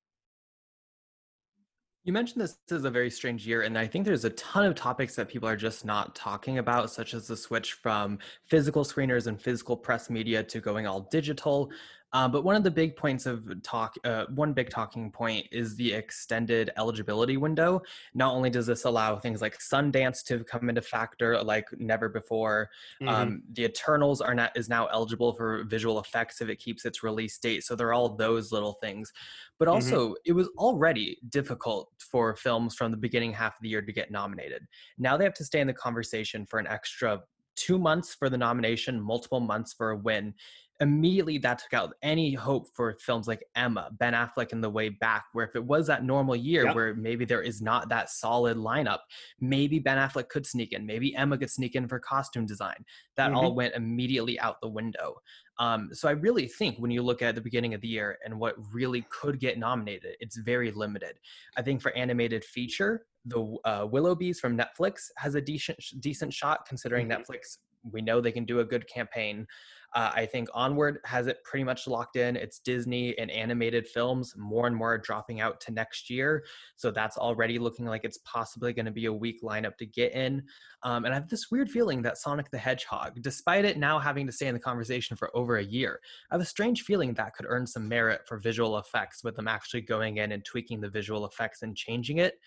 You 2.04 2.14
mentioned 2.14 2.42
this 2.42 2.58
is 2.72 2.84
a 2.84 2.90
very 2.90 3.12
strange 3.12 3.46
year, 3.46 3.62
and 3.62 3.78
I 3.78 3.86
think 3.86 4.06
there's 4.06 4.26
a 4.26 4.32
ton 4.32 4.66
of 4.66 4.74
topics 4.74 5.16
that 5.16 5.30
people 5.30 5.48
are 5.48 5.56
just 5.56 5.86
not 5.86 6.16
talking 6.16 6.58
about, 6.58 6.90
such 6.90 7.14
as 7.14 7.28
the 7.28 7.38
switch 7.38 7.74
from 7.74 8.18
physical 8.46 8.84
screeners 8.84 9.28
and 9.28 9.40
physical 9.40 9.78
press 9.78 10.10
media 10.10 10.44
to 10.44 10.60
going 10.60 10.88
all 10.88 11.02
digital. 11.12 11.70
Uh, 12.14 12.28
but 12.28 12.44
one 12.44 12.56
of 12.56 12.64
the 12.64 12.72
big 12.72 12.96
points 12.96 13.26
of 13.26 13.62
talk, 13.64 13.96
uh, 14.04 14.26
one 14.36 14.54
big 14.54 14.70
talking 14.70 15.12
point 15.12 15.48
is 15.52 15.76
the 15.76 15.94
extended 15.94 16.70
eligibility 16.78 17.38
window. 17.38 17.82
Not 18.14 18.34
only 18.34 18.50
does 18.50 18.66
this 18.66 18.84
allow 18.84 19.18
things 19.18 19.42
like 19.42 19.58
Sundance 19.60 20.24
to 20.26 20.44
come 20.44 20.70
into 20.70 20.82
factor 20.82 21.42
like 21.42 21.68
never 21.78 22.10
before, 22.10 22.70
mm-hmm. 23.02 23.10
um, 23.10 23.44
the 23.54 23.64
Eternals 23.64 24.20
are 24.20 24.36
not 24.36 24.52
is 24.56 24.68
now 24.68 24.88
eligible 24.88 25.34
for 25.34 25.64
visual 25.64 26.00
effects 26.00 26.42
if 26.42 26.50
it 26.50 26.58
keeps 26.58 26.86
its 26.86 27.02
release 27.04 27.38
date. 27.38 27.64
So 27.64 27.76
there 27.76 27.88
are 27.88 27.94
all 27.94 28.10
those 28.10 28.52
little 28.52 28.74
things. 28.74 29.12
But 29.58 29.68
also, 29.68 30.10
mm-hmm. 30.10 30.14
it 30.26 30.34
was 30.34 30.50
already 30.58 31.20
difficult 31.30 31.92
for 32.00 32.36
films 32.36 32.76
from 32.76 32.92
the 32.92 32.98
beginning 32.98 33.32
half 33.32 33.56
of 33.56 33.62
the 33.62 33.70
year 33.70 33.82
to 33.82 33.94
get 33.94 34.12
nominated. 34.12 34.68
Now 34.98 35.18
they 35.18 35.24
have 35.24 35.36
to 35.36 35.46
stay 35.46 35.62
in 35.62 35.68
the 35.68 35.74
conversation 35.74 36.46
for 36.46 36.60
an 36.60 36.68
extra 36.68 37.22
two 37.56 37.78
months 37.78 38.16
for 38.16 38.30
the 38.30 38.38
nomination, 38.38 39.00
multiple 39.00 39.40
months 39.40 39.74
for 39.74 39.92
a 39.92 39.98
win 39.98 40.34
immediately 40.82 41.38
that 41.38 41.60
took 41.60 41.74
out 41.74 41.94
any 42.02 42.34
hope 42.34 42.68
for 42.76 42.98
films 43.00 43.28
like 43.28 43.44
Emma, 43.56 43.90
Ben 44.00 44.14
Affleck 44.14 44.52
in 44.52 44.62
The 44.62 44.70
Way 44.70 44.90
Back, 44.90 45.26
where 45.34 45.46
if 45.46 45.56
it 45.56 45.64
was 45.64 45.88
that 45.88 46.04
normal 46.04 46.36
year 46.36 46.66
yep. 46.66 46.76
where 46.76 46.96
maybe 46.96 47.24
there 47.24 47.44
is 47.44 47.62
not 47.62 47.88
that 47.90 48.10
solid 48.10 48.58
lineup, 48.58 49.00
maybe 49.40 49.78
Ben 49.78 49.98
Affleck 49.98 50.28
could 50.30 50.46
sneak 50.46 50.74
in, 50.74 50.86
maybe 50.86 51.16
Emma 51.16 51.38
could 51.38 51.52
sneak 51.52 51.76
in 51.76 51.88
for 51.88 52.00
costume 52.00 52.48
design. 52.48 52.84
That 53.16 53.28
mm-hmm. 53.28 53.38
all 53.38 53.56
went 53.56 53.76
immediately 53.76 54.40
out 54.40 54.60
the 54.60 54.70
window. 54.70 55.16
Um, 55.60 55.90
so 55.94 56.10
I 56.10 56.14
really 56.14 56.48
think 56.48 56.80
when 56.80 56.90
you 56.90 57.04
look 57.04 57.22
at 57.22 57.36
the 57.36 57.42
beginning 57.42 57.76
of 57.76 57.82
the 57.82 57.88
year 57.88 58.18
and 58.26 58.40
what 58.40 58.56
really 58.74 59.06
could 59.12 59.40
get 59.40 59.60
nominated, 59.60 60.16
it's 60.20 60.38
very 60.38 60.72
limited. 60.72 61.20
I 61.56 61.62
think 61.62 61.82
for 61.82 61.96
animated 61.96 62.44
feature, 62.44 63.06
the 63.26 63.58
uh, 63.66 63.86
Willoughbys 63.86 64.38
from 64.38 64.58
Netflix 64.58 65.12
has 65.18 65.36
a 65.36 65.42
decent 65.42 65.78
decent 66.00 66.34
shot 66.34 66.66
considering 66.68 67.08
mm-hmm. 67.08 67.22
Netflix. 67.22 67.58
We 67.84 68.02
know 68.02 68.22
they 68.22 68.32
can 68.32 68.46
do 68.46 68.60
a 68.60 68.66
good 68.66 68.88
campaign. 68.88 69.46
Uh, 69.94 70.12
I 70.14 70.26
think 70.26 70.48
Onward 70.54 71.00
has 71.06 71.28
it 71.28 71.44
pretty 71.44 71.64
much 71.64 71.88
locked 71.88 72.16
in. 72.16 72.36
It's 72.36 72.60
Disney 72.60 73.18
and 73.18 73.30
animated 73.30 73.88
films. 73.88 74.34
More 74.38 74.68
and 74.68 74.76
more 74.76 74.98
dropping 74.98 75.42
out 75.42 75.60
to 75.62 75.72
next 75.72 76.10
year. 76.10 76.46
So 76.76 76.92
that's 76.92 77.18
already 77.18 77.60
looking 77.60 77.86
like 77.86 78.06
it's 78.06 78.20
possibly 78.20 78.74
going 78.74 78.86
to 78.86 78.92
be 78.92 79.06
a 79.06 79.14
weak 79.14 79.42
lineup 79.44 79.78
to 79.78 79.86
get 79.86 80.14
in. 80.14 80.44
Um, 80.84 81.06
and 81.06 81.14
I 81.14 81.18
have 81.18 81.30
this 81.30 81.52
weird 81.52 81.70
feeling 81.70 82.02
that 82.04 82.18
Sonic 82.18 82.50
the 82.52 82.58
Hedgehog, 82.58 83.22
despite 83.22 83.66
it 83.66 83.78
now 83.78 84.00
having 84.00 84.26
to 84.28 84.32
stay 84.32 84.48
in 84.48 84.54
the 84.54 84.60
conversation 84.60 85.18
for 85.18 85.36
over 85.36 85.58
a 85.58 85.64
year, 85.64 86.00
I 86.32 86.36
have 86.36 86.42
a 86.42 86.46
strange 86.46 86.84
feeling 86.84 87.14
that 87.16 87.36
could 87.36 87.46
earn 87.50 87.68
some 87.68 87.88
merit 87.88 88.22
for 88.28 88.38
visual 88.40 88.78
effects 88.78 89.24
with 89.24 89.36
them 89.36 89.48
actually 89.48 89.82
going 89.82 90.18
in 90.18 90.32
and 90.32 90.44
tweaking 90.44 90.82
the 90.82 90.90
visual 90.90 91.26
effects 91.26 91.62
and 91.62 91.76
changing 91.76 92.18
it. 92.18 92.40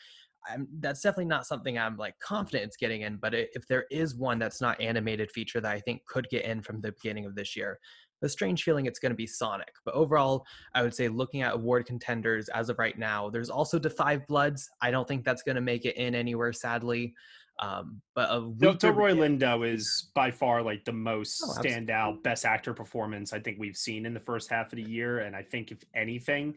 I'm, 0.47 0.69
that's 0.81 1.01
definitely 1.01 1.27
not 1.27 1.47
something 1.47 1.79
I'm 1.79 1.97
like 1.97 2.19
confident 2.21 2.65
it's 2.65 2.77
getting 2.77 3.03
in. 3.03 3.17
But 3.17 3.35
if 3.35 3.67
there 3.69 3.87
is 3.91 4.15
one 4.15 4.39
that's 4.39 4.61
not 4.61 4.81
animated 4.81 5.31
feature 5.31 5.61
that 5.61 5.73
I 5.73 5.81
think 5.81 6.05
could 6.07 6.29
get 6.29 6.45
in 6.45 6.63
from 6.63 6.81
the 6.81 6.93
beginning 6.93 7.27
of 7.27 7.35
this 7.35 7.57
year, 7.57 7.79
a 8.23 8.29
strange 8.29 8.63
feeling 8.63 8.87
it's 8.87 8.99
going 8.99 9.11
to 9.11 9.17
be 9.17 9.27
Sonic. 9.27 9.73
But 9.85 9.95
overall, 9.95 10.45
I 10.75 10.83
would 10.83 10.95
say 10.95 11.09
looking 11.09 11.43
at 11.43 11.55
award 11.55 11.87
contenders 11.87 12.49
as 12.49 12.69
of 12.71 12.79
right 12.79 12.99
now, 12.99 13.29
there's 13.29 13.51
also 13.51 13.79
Five 13.79 14.27
Bloods. 14.27 14.69
I 14.81 14.91
don't 14.91 15.07
think 15.07 15.25
that's 15.25 15.43
going 15.43 15.57
to 15.57 15.61
make 15.61 15.85
it 15.85 15.97
in 15.97 16.15
anywhere, 16.15 16.53
sadly. 16.53 17.15
Um, 17.61 18.01
but 18.15 18.29
a 18.31 18.41
weaker- 18.41 18.75
Delroy 18.75 19.15
Lindo 19.15 19.71
is 19.71 20.11
by 20.15 20.31
far 20.31 20.63
like 20.63 20.85
the 20.85 20.93
most 20.93 21.43
Oh, 21.45 21.61
standout 21.61 22.23
best 22.23 22.45
actor 22.45 22.75
performance 22.75 23.33
I 23.33 23.39
think 23.39 23.59
we've 23.61 23.77
seen 23.77 24.07
in 24.07 24.15
the 24.15 24.21
first 24.21 24.51
half 24.51 24.73
of 24.73 24.77
the 24.77 24.91
year. 24.91 25.21
And 25.21 25.37
I 25.37 25.43
think 25.43 25.71
if 25.71 25.79
anything, 25.95 26.55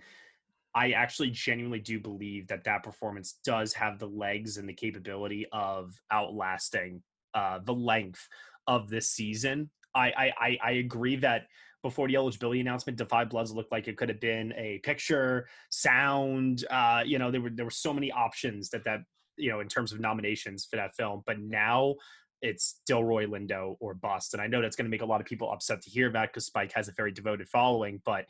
I 0.77 0.91
actually 0.91 1.31
genuinely 1.31 1.79
do 1.79 1.99
believe 1.99 2.47
that 2.49 2.63
that 2.65 2.83
performance 2.83 3.39
does 3.43 3.73
have 3.73 3.97
the 3.97 4.05
legs 4.05 4.57
and 4.57 4.69
the 4.69 4.73
capability 4.73 5.47
of 5.51 5.99
outlasting 6.11 7.01
uh, 7.33 7.59
the 7.63 7.73
length 7.73 8.27
of 8.67 8.87
this 8.87 9.09
season. 9.09 9.71
I, 9.95 10.31
I 10.39 10.57
I 10.63 10.71
agree 10.73 11.15
that 11.15 11.47
before 11.81 12.07
the 12.07 12.15
eligibility 12.15 12.59
announcement, 12.59 12.99
Da 12.99 13.05
5 13.05 13.29
Bloods 13.29 13.51
looked 13.51 13.71
like 13.71 13.87
it 13.87 13.97
could 13.97 14.09
have 14.09 14.19
been 14.19 14.53
a 14.55 14.79
picture, 14.83 15.47
sound. 15.71 16.63
Uh, 16.69 17.01
you 17.03 17.17
know, 17.17 17.31
there 17.31 17.41
were 17.41 17.49
there 17.49 17.65
were 17.65 17.71
so 17.71 17.91
many 17.91 18.11
options 18.11 18.69
that 18.69 18.83
that 18.83 18.99
you 19.35 19.49
know 19.49 19.61
in 19.61 19.67
terms 19.67 19.91
of 19.91 19.99
nominations 19.99 20.67
for 20.69 20.75
that 20.75 20.95
film. 20.95 21.23
But 21.25 21.39
now 21.39 21.95
it's 22.43 22.81
Delroy 22.87 23.25
Lindo 23.25 23.77
or 23.79 23.95
bust, 23.95 24.35
and 24.35 24.41
I 24.43 24.45
know 24.45 24.61
that's 24.61 24.75
going 24.75 24.85
to 24.85 24.91
make 24.91 25.01
a 25.01 25.07
lot 25.07 25.21
of 25.21 25.25
people 25.25 25.51
upset 25.51 25.81
to 25.81 25.89
hear 25.89 26.11
that 26.11 26.29
because 26.29 26.45
Spike 26.45 26.73
has 26.73 26.87
a 26.87 26.91
very 26.91 27.11
devoted 27.11 27.49
following. 27.49 27.99
But 28.05 28.25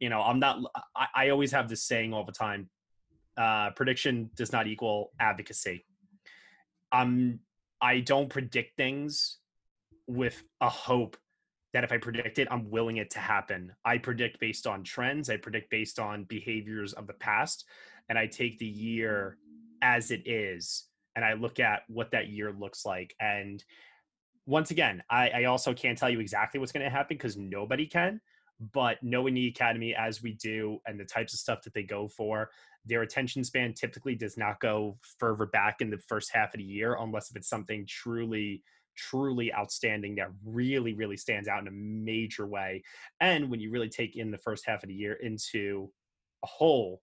you 0.00 0.08
know, 0.08 0.20
I'm 0.22 0.40
not. 0.40 0.58
I, 0.96 1.06
I 1.14 1.28
always 1.28 1.52
have 1.52 1.68
this 1.68 1.84
saying 1.84 2.12
all 2.12 2.24
the 2.24 2.32
time: 2.32 2.68
uh, 3.36 3.70
prediction 3.70 4.30
does 4.34 4.50
not 4.52 4.66
equal 4.66 5.12
advocacy. 5.20 5.84
I'm. 6.90 7.40
I 7.82 8.00
don't 8.00 8.28
predict 8.28 8.76
things 8.76 9.38
with 10.06 10.42
a 10.60 10.68
hope 10.68 11.16
that 11.72 11.84
if 11.84 11.92
I 11.92 11.98
predict 11.98 12.38
it, 12.38 12.48
I'm 12.50 12.70
willing 12.70 12.96
it 12.96 13.10
to 13.10 13.20
happen. 13.20 13.72
I 13.84 13.98
predict 13.98 14.40
based 14.40 14.66
on 14.66 14.82
trends. 14.82 15.30
I 15.30 15.36
predict 15.36 15.70
based 15.70 15.98
on 15.98 16.24
behaviors 16.24 16.92
of 16.94 17.06
the 17.06 17.14
past, 17.14 17.66
and 18.08 18.18
I 18.18 18.26
take 18.26 18.58
the 18.58 18.66
year 18.66 19.38
as 19.82 20.10
it 20.10 20.26
is, 20.26 20.86
and 21.14 21.24
I 21.24 21.34
look 21.34 21.60
at 21.60 21.82
what 21.88 22.10
that 22.10 22.28
year 22.28 22.52
looks 22.52 22.84
like. 22.84 23.14
And 23.20 23.62
once 24.46 24.70
again, 24.70 25.02
I, 25.08 25.28
I 25.28 25.44
also 25.44 25.74
can't 25.74 25.96
tell 25.96 26.10
you 26.10 26.20
exactly 26.20 26.58
what's 26.58 26.72
going 26.72 26.84
to 26.84 26.90
happen 26.90 27.16
because 27.16 27.36
nobody 27.36 27.86
can. 27.86 28.20
But 28.72 28.98
knowing 29.02 29.34
the 29.34 29.48
academy 29.48 29.94
as 29.94 30.22
we 30.22 30.34
do, 30.34 30.78
and 30.86 31.00
the 31.00 31.04
types 31.04 31.32
of 31.32 31.38
stuff 31.38 31.62
that 31.62 31.72
they 31.72 31.82
go 31.82 32.08
for, 32.08 32.50
their 32.84 33.02
attention 33.02 33.44
span 33.44 33.74
typically 33.74 34.14
does 34.14 34.36
not 34.36 34.60
go 34.60 34.98
further 35.18 35.46
back 35.46 35.80
in 35.80 35.90
the 35.90 35.98
first 35.98 36.30
half 36.32 36.54
of 36.54 36.58
the 36.58 36.64
year 36.64 36.96
unless 36.98 37.30
if 37.30 37.36
it's 37.36 37.48
something 37.48 37.86
truly 37.86 38.62
truly 38.96 39.54
outstanding 39.54 40.16
that 40.16 40.28
really 40.44 40.92
really 40.94 41.16
stands 41.16 41.48
out 41.48 41.60
in 41.60 41.68
a 41.68 41.70
major 41.70 42.46
way. 42.46 42.82
And 43.20 43.50
when 43.50 43.60
you 43.60 43.70
really 43.70 43.88
take 43.88 44.16
in 44.16 44.30
the 44.30 44.38
first 44.38 44.66
half 44.66 44.82
of 44.82 44.88
the 44.88 44.94
year 44.94 45.14
into 45.14 45.90
a 46.42 46.46
whole 46.46 47.00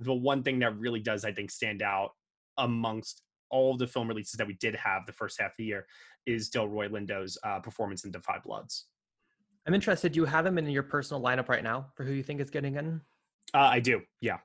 the 0.00 0.12
one 0.12 0.42
thing 0.42 0.58
that 0.58 0.78
really 0.78 1.00
does 1.00 1.24
i 1.24 1.32
think 1.32 1.50
stand 1.50 1.82
out 1.82 2.10
amongst 2.58 3.22
all 3.50 3.76
the 3.76 3.86
film 3.86 4.08
releases 4.08 4.34
that 4.34 4.46
we 4.46 4.54
did 4.54 4.74
have 4.74 5.06
the 5.06 5.12
first 5.12 5.40
half 5.40 5.50
of 5.50 5.56
the 5.58 5.64
year 5.64 5.86
is 6.26 6.50
delroy 6.50 6.90
lindo's 6.90 7.38
uh, 7.44 7.60
performance 7.60 8.04
in 8.04 8.10
Da 8.10 8.20
5 8.20 8.42
Bloods 8.42 8.86
I'm 9.66 9.74
interested. 9.74 10.12
Do 10.12 10.20
you 10.20 10.26
have 10.26 10.44
him 10.44 10.58
in 10.58 10.68
your 10.68 10.82
personal 10.82 11.22
lineup 11.22 11.48
right 11.48 11.62
now 11.62 11.86
for 11.94 12.04
who 12.04 12.12
you 12.12 12.22
think 12.22 12.40
is 12.40 12.50
getting 12.50 12.76
in? 12.76 13.00
Uh, 13.54 13.58
I 13.58 13.80
do. 13.80 14.02
Yeah. 14.20 14.38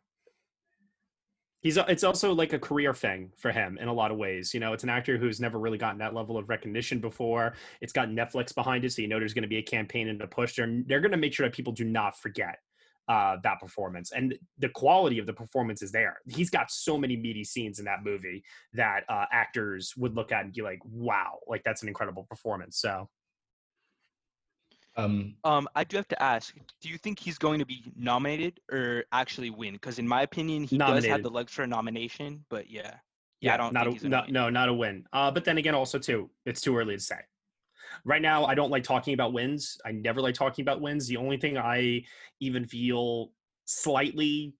He's 1.61 1.75
it's 1.75 2.05
also 2.05 2.33
like 2.33 2.53
a 2.53 2.59
career 2.59 2.93
thing 2.93 3.33
for 3.35 3.51
him 3.51 3.77
in 3.81 3.89
a 3.89 3.93
lot 3.93 4.11
of 4.11 4.17
ways. 4.17 4.53
You 4.53 4.61
know, 4.61 4.71
it's 4.71 4.83
an 4.83 4.89
actor 4.89 5.17
who's 5.17 5.41
never 5.41 5.59
really 5.59 5.77
gotten 5.77 5.97
that 5.99 6.13
level 6.13 6.37
of 6.37 6.47
recognition 6.47 7.01
before. 7.01 7.53
It's 7.81 7.91
got 7.91 8.07
Netflix 8.07 8.55
behind 8.55 8.85
it, 8.85 8.93
so 8.93 9.01
you 9.01 9.09
know 9.09 9.19
there's 9.19 9.33
going 9.33 9.43
to 9.43 9.49
be 9.49 9.57
a 9.57 9.61
campaign 9.61 10.07
and 10.07 10.21
a 10.21 10.27
push. 10.27 10.55
They're 10.55 10.81
they're 10.85 11.01
going 11.01 11.11
to 11.11 11.17
make 11.17 11.33
sure 11.33 11.45
that 11.45 11.53
people 11.53 11.73
do 11.73 11.83
not 11.83 12.17
forget 12.17 12.59
uh, 13.09 13.37
that 13.43 13.59
performance, 13.59 14.13
and 14.13 14.35
the 14.57 14.69
quality 14.69 15.19
of 15.19 15.25
the 15.25 15.33
performance 15.33 15.81
is 15.81 15.91
there. 15.91 16.19
He's 16.29 16.49
got 16.49 16.71
so 16.71 16.97
many 16.97 17.17
meaty 17.17 17.43
scenes 17.43 17.79
in 17.79 17.85
that 17.85 18.05
movie 18.05 18.41
that 18.73 19.01
uh, 19.09 19.25
actors 19.29 19.93
would 19.97 20.15
look 20.15 20.31
at 20.31 20.45
and 20.45 20.53
be 20.53 20.61
like, 20.61 20.79
"Wow, 20.85 21.39
like 21.45 21.63
that's 21.65 21.81
an 21.81 21.89
incredible 21.89 22.23
performance." 22.23 22.79
So 22.79 23.09
Um, 24.99 25.35
Um, 25.43 25.67
I 25.75 25.83
do 25.83 25.97
have 25.97 26.07
to 26.09 26.21
ask: 26.21 26.55
Do 26.81 26.89
you 26.89 26.97
think 26.97 27.19
he's 27.19 27.37
going 27.37 27.59
to 27.59 27.65
be 27.65 27.91
nominated 27.95 28.59
or 28.71 29.05
actually 29.11 29.49
win? 29.49 29.73
Because 29.73 29.99
in 29.99 30.07
my 30.07 30.23
opinion, 30.23 30.63
he 30.63 30.77
does 30.77 31.05
have 31.05 31.23
the 31.23 31.29
legs 31.29 31.53
for 31.53 31.63
a 31.63 31.67
nomination. 31.67 32.45
But 32.49 32.69
yeah, 32.69 32.95
yeah, 33.41 33.53
I 33.53 33.57
don't 33.57 33.73
not 33.73 33.85
think 33.85 34.03
a, 34.03 34.09
no, 34.09 34.25
no, 34.29 34.49
not 34.49 34.69
a 34.69 34.73
win. 34.73 35.05
Uh, 35.13 35.31
but 35.31 35.45
then 35.45 35.57
again, 35.57 35.75
also 35.75 35.99
too, 35.99 36.29
it's 36.45 36.61
too 36.61 36.77
early 36.77 36.95
to 36.95 37.01
say. 37.01 37.19
Right 38.05 38.21
now, 38.21 38.45
I 38.45 38.53
don't 38.55 38.69
like 38.69 38.83
talking 38.83 39.13
about 39.13 39.33
wins. 39.33 39.77
I 39.85 39.91
never 39.91 40.21
like 40.21 40.35
talking 40.35 40.63
about 40.63 40.79
wins. 40.79 41.07
The 41.07 41.17
only 41.17 41.37
thing 41.37 41.57
I 41.57 42.03
even 42.39 42.65
feel 42.65 43.31
slightly, 43.65 44.53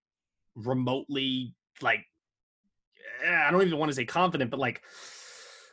remotely 0.56 1.54
like, 1.82 2.06
eh, 3.24 3.44
I 3.48 3.52
don't 3.52 3.62
even 3.62 3.78
want 3.78 3.92
to 3.92 3.96
say 3.96 4.06
confident, 4.06 4.50
but 4.50 4.60
like, 4.60 4.82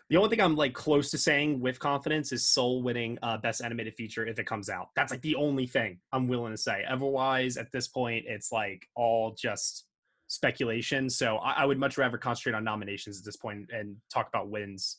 the 0.09 0.17
only 0.17 0.31
thing 0.31 0.41
I'm 0.41 0.57
like 0.57 0.73
close 0.73 1.11
to 1.11 1.19
saying 1.19 1.61
with 1.61 1.79
confidence 1.81 2.33
is 2.33 2.49
Soul 2.49 2.83
winning 2.83 3.19
uh, 3.23 3.39
Best 3.39 3.63
Animated 3.63 3.95
Feature 3.95 4.27
if 4.27 4.39
it 4.39 4.47
comes 4.47 4.69
out. 4.69 4.89
That's 4.95 5.11
like 5.11 5.23
the 5.23 5.35
only 5.35 5.67
thing 5.67 5.99
I'm 6.13 6.29
willing 6.29 6.53
to 6.53 6.59
say. 6.59 6.85
Otherwise, 6.89 7.57
at 7.57 7.73
this 7.73 7.89
point, 7.89 8.25
it's 8.29 8.53
like 8.53 8.87
all 8.95 9.35
just 9.37 9.85
speculation. 10.29 11.11
So 11.11 11.37
I, 11.39 11.63
I 11.63 11.65
would 11.65 11.79
much 11.79 11.99
rather 11.99 12.19
concentrate 12.19 12.55
on 12.55 12.63
nominations 12.63 13.19
at 13.19 13.25
this 13.25 13.37
point 13.37 13.71
and 13.73 13.97
talk 14.13 14.29
about 14.29 14.49
wins 14.49 14.99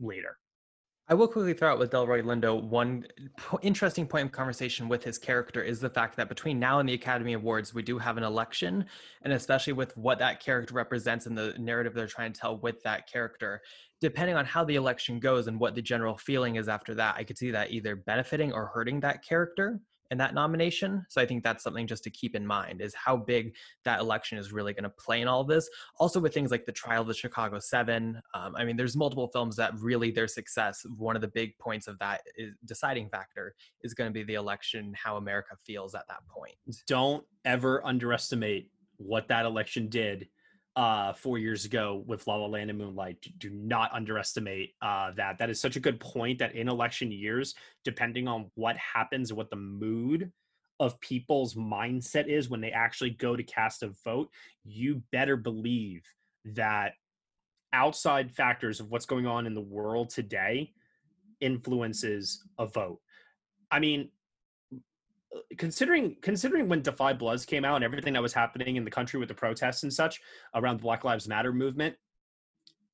later. 0.00 0.36
I 1.08 1.14
will 1.14 1.26
quickly 1.26 1.52
throw 1.52 1.72
out 1.72 1.78
with 1.78 1.90
Delroy 1.90 2.22
Lindo 2.22 2.62
one 2.62 3.06
interesting 3.60 4.06
point 4.06 4.26
of 4.26 4.32
conversation 4.32 4.88
with 4.88 5.02
his 5.02 5.18
character 5.18 5.60
is 5.60 5.80
the 5.80 5.90
fact 5.90 6.16
that 6.16 6.28
between 6.28 6.60
now 6.60 6.78
and 6.78 6.88
the 6.88 6.94
Academy 6.94 7.32
Awards, 7.32 7.74
we 7.74 7.82
do 7.82 7.98
have 7.98 8.16
an 8.18 8.22
election, 8.22 8.86
and 9.22 9.32
especially 9.32 9.72
with 9.72 9.96
what 9.96 10.20
that 10.20 10.40
character 10.40 10.74
represents 10.74 11.26
and 11.26 11.36
the 11.36 11.54
narrative 11.58 11.92
they're 11.92 12.06
trying 12.06 12.32
to 12.32 12.40
tell 12.40 12.56
with 12.58 12.82
that 12.84 13.10
character, 13.10 13.60
depending 14.02 14.34
on 14.34 14.44
how 14.44 14.64
the 14.64 14.74
election 14.74 15.20
goes 15.20 15.46
and 15.46 15.58
what 15.58 15.76
the 15.76 15.80
general 15.80 16.18
feeling 16.18 16.56
is 16.56 16.68
after 16.68 16.92
that, 16.92 17.14
I 17.16 17.22
could 17.22 17.38
see 17.38 17.52
that 17.52 17.70
either 17.70 17.94
benefiting 17.94 18.52
or 18.52 18.66
hurting 18.66 18.98
that 19.00 19.24
character 19.24 19.80
in 20.10 20.18
that 20.18 20.34
nomination. 20.34 21.06
So 21.08 21.22
I 21.22 21.26
think 21.26 21.44
that's 21.44 21.62
something 21.62 21.86
just 21.86 22.02
to 22.04 22.10
keep 22.10 22.34
in 22.34 22.44
mind 22.44 22.82
is 22.82 22.94
how 22.96 23.16
big 23.16 23.54
that 23.84 24.00
election 24.00 24.38
is 24.38 24.52
really 24.52 24.74
going 24.74 24.82
to 24.82 24.90
play 24.90 25.22
in 25.22 25.28
all 25.28 25.40
of 25.40 25.46
this. 25.46 25.70
Also 26.00 26.18
with 26.18 26.34
things 26.34 26.50
like 26.50 26.66
the 26.66 26.72
trial 26.72 27.02
of 27.02 27.08
the 27.08 27.14
Chicago 27.14 27.60
Seven. 27.60 28.20
Um, 28.34 28.56
I 28.56 28.64
mean, 28.64 28.76
there's 28.76 28.96
multiple 28.96 29.30
films 29.32 29.54
that 29.56 29.72
really 29.78 30.10
their 30.10 30.26
success. 30.26 30.84
One 30.98 31.14
of 31.14 31.22
the 31.22 31.28
big 31.28 31.56
points 31.58 31.86
of 31.86 31.96
that 32.00 32.22
is, 32.36 32.52
deciding 32.66 33.08
factor 33.08 33.54
is 33.84 33.94
going 33.94 34.10
to 34.10 34.12
be 34.12 34.24
the 34.24 34.34
election, 34.34 34.92
how 35.00 35.16
America 35.16 35.54
feels 35.64 35.94
at 35.94 36.08
that 36.08 36.26
point. 36.28 36.56
Don't 36.88 37.24
ever 37.44 37.86
underestimate 37.86 38.68
what 38.96 39.28
that 39.28 39.46
election 39.46 39.88
did 39.88 40.28
uh 40.74 41.12
four 41.12 41.38
years 41.38 41.64
ago 41.64 42.02
with 42.06 42.26
La 42.26 42.36
La 42.36 42.46
Land 42.46 42.70
and 42.70 42.78
Moonlight. 42.78 43.18
Do- 43.38 43.50
not 43.50 43.92
underestimate 43.92 44.74
uh 44.80 45.10
that. 45.12 45.38
That 45.38 45.50
is 45.50 45.60
such 45.60 45.76
a 45.76 45.80
good 45.80 46.00
point 46.00 46.38
that 46.38 46.54
in 46.54 46.68
election 46.68 47.12
years, 47.12 47.54
depending 47.84 48.28
on 48.28 48.50
what 48.54 48.76
happens 48.76 49.32
what 49.32 49.50
the 49.50 49.56
mood 49.56 50.32
of 50.80 50.98
people's 51.00 51.54
mindset 51.54 52.26
is 52.26 52.48
when 52.48 52.60
they 52.60 52.72
actually 52.72 53.10
go 53.10 53.36
to 53.36 53.42
cast 53.42 53.82
a 53.82 53.92
vote, 54.04 54.30
you 54.64 55.02
better 55.12 55.36
believe 55.36 56.02
that 56.44 56.94
outside 57.72 58.30
factors 58.30 58.80
of 58.80 58.90
what's 58.90 59.06
going 59.06 59.26
on 59.26 59.46
in 59.46 59.54
the 59.54 59.60
world 59.60 60.10
today 60.10 60.72
influences 61.40 62.42
a 62.58 62.66
vote. 62.66 63.00
I 63.70 63.78
mean, 63.78 64.10
considering 65.58 66.16
considering 66.20 66.68
when 66.68 66.82
Da 66.82 66.92
5 66.92 67.18
Bloods 67.18 67.44
came 67.44 67.64
out 67.64 67.76
and 67.76 67.84
everything 67.84 68.12
that 68.14 68.22
was 68.22 68.32
happening 68.32 68.76
in 68.76 68.84
the 68.84 68.90
country 68.90 69.18
with 69.18 69.28
the 69.28 69.34
protests 69.34 69.82
and 69.82 69.92
such 69.92 70.20
around 70.54 70.78
the 70.78 70.82
Black 70.82 71.04
Lives 71.04 71.28
Matter 71.28 71.52
movement, 71.52 71.96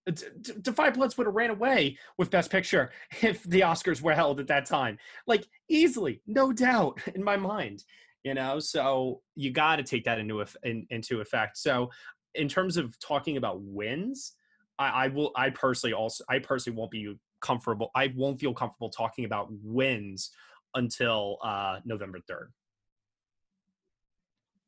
uh, 0.06 0.12
D- 0.40 0.52
Da 0.62 0.73
5 0.73 0.94
Bloods 0.94 1.16
would 1.16 1.27
have 1.27 1.35
ran 1.35 1.51
away 1.51 1.98
with 2.16 2.31
Best 2.31 2.51
Picture 2.51 2.90
if 3.23 3.43
the 3.44 3.60
Oscars 3.60 4.01
were 4.01 4.15
held 4.15 4.40
at 4.40 4.47
that 4.48 4.66
time, 4.66 4.98
like 5.27 5.47
easily, 5.69 6.23
no 6.27 6.52
doubt 6.52 7.01
in 7.15 7.23
my 7.23 7.36
mind. 7.36 7.85
You 8.24 8.35
know, 8.35 8.59
so 8.59 9.23
you 9.36 9.52
got 9.52 9.77
to 9.77 9.85
take 9.85 10.05
that 10.05 10.19
into 10.19 10.44
in, 10.62 10.86
into 10.90 11.20
effect. 11.20 11.56
So, 11.56 11.90
in 12.35 12.48
terms 12.48 12.77
of 12.77 12.98
talking 12.98 13.36
about 13.36 13.62
wins, 13.62 14.32
I, 14.78 14.89
I 14.89 15.09
will. 15.09 15.31
I 15.36 15.51
personally 15.51 15.94
also. 15.94 16.24
I 16.28 16.40
personally 16.40 16.77
won't 16.77 16.90
be 16.90 17.15
comfortable. 17.40 17.90
I 17.94 18.12
won't 18.16 18.40
feel 18.40 18.52
comfortable 18.52 18.90
talking 18.90 19.24
about 19.24 19.48
wins 19.62 20.31
until 20.74 21.39
uh, 21.43 21.81
November 21.85 22.19
third. 22.27 22.53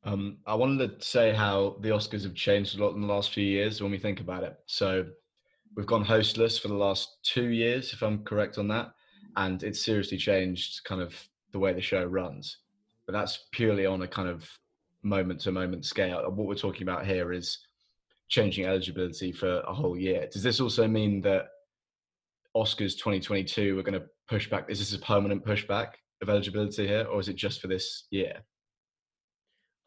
Um, 0.03 0.37
I 0.47 0.55
wanted 0.55 0.99
to 0.99 1.05
say 1.05 1.31
how 1.31 1.77
the 1.81 1.89
Oscars 1.89 2.23
have 2.23 2.33
changed 2.33 2.77
a 2.77 2.83
lot 2.83 2.95
in 2.95 3.01
the 3.01 3.07
last 3.07 3.31
few 3.31 3.43
years 3.45 3.81
when 3.81 3.91
we 3.91 3.99
think 3.99 4.19
about 4.19 4.43
it. 4.43 4.57
So 4.65 5.05
we've 5.75 5.85
gone 5.85 6.03
hostless 6.03 6.59
for 6.59 6.69
the 6.69 6.73
last 6.73 7.17
two 7.23 7.49
years, 7.49 7.93
if 7.93 8.01
I'm 8.01 8.23
correct 8.23 8.57
on 8.57 8.67
that, 8.69 8.93
and 9.37 9.61
it's 9.61 9.85
seriously 9.85 10.17
changed 10.17 10.83
kind 10.85 11.01
of 11.01 11.15
the 11.51 11.59
way 11.59 11.73
the 11.73 11.81
show 11.81 12.03
runs. 12.03 12.57
But 13.05 13.13
that's 13.13 13.47
purely 13.51 13.85
on 13.85 14.01
a 14.01 14.07
kind 14.07 14.27
of 14.27 14.49
moment 15.03 15.41
to 15.41 15.51
moment 15.51 15.85
scale. 15.85 16.23
What 16.31 16.47
we're 16.47 16.55
talking 16.55 16.83
about 16.83 17.05
here 17.05 17.31
is 17.31 17.59
changing 18.27 18.65
eligibility 18.65 19.31
for 19.31 19.59
a 19.61 19.73
whole 19.73 19.97
year. 19.97 20.27
Does 20.31 20.43
this 20.43 20.59
also 20.59 20.87
mean 20.87 21.21
that 21.21 21.47
Oscars 22.55 22.97
2022 22.97 23.77
are 23.77 23.83
going 23.83 23.99
to 23.99 24.07
push 24.31 24.49
back? 24.49 24.65
Is 24.69 24.79
this 24.79 24.93
a 24.93 24.99
permanent 24.99 25.45
pushback? 25.45 25.89
of 26.21 26.29
eligibility 26.29 26.87
here, 26.87 27.05
or 27.11 27.19
is 27.19 27.27
it 27.27 27.35
just 27.35 27.61
for 27.61 27.67
this 27.67 28.07
year? 28.11 28.41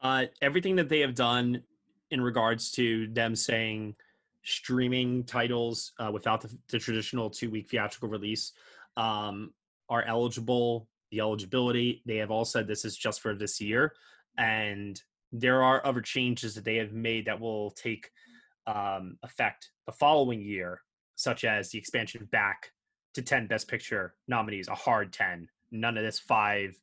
Uh, 0.01 0.27
everything 0.43 0.77
that 0.77 0.89
they 0.89 1.01
have 1.01 1.15
done 1.15 1.63
in 2.11 2.21
regards 2.21 2.71
to 2.73 3.07
them 3.09 3.35
saying 3.35 3.95
streaming 4.43 5.25
titles 5.25 5.93
uh, 5.99 6.11
without 6.13 6.41
the, 6.41 6.57
the 6.69 6.79
traditional 6.79 7.31
two 7.31 7.51
week 7.51 7.69
theatrical 7.71 8.09
release 8.09 8.53
um, 8.97 9.53
are 9.89 10.03
eligible. 10.03 10.89
The 11.11 11.21
eligibility, 11.21 12.03
they 12.05 12.17
have 12.17 12.31
all 12.31 12.45
said 12.45 12.67
this 12.67 12.85
is 12.85 12.97
just 12.97 13.21
for 13.21 13.35
this 13.35 13.61
year. 13.61 13.93
And 14.37 15.01
there 15.33 15.63
are 15.63 15.87
other 15.87 16.01
changes 16.01 16.55
that 16.55 16.65
they 16.65 16.77
have 16.77 16.93
made 16.93 17.27
that 17.27 17.41
will 17.41 17.71
take 17.71 18.11
um, 18.67 19.17
effect 19.23 19.71
the 19.87 19.93
following 19.93 20.41
year, 20.41 20.81
such 21.15 21.45
as 21.45 21.71
the 21.71 21.79
expansion 21.79 22.29
back 22.31 22.73
to 23.15 23.23
10 23.23 23.47
Best 23.47 23.69
Picture 23.69 24.15
nominees, 24.29 24.69
a 24.69 24.75
hard 24.75 25.13
10, 25.13 25.49
none 25.71 25.97
of 25.97 26.05
this 26.05 26.19
five 26.19 26.79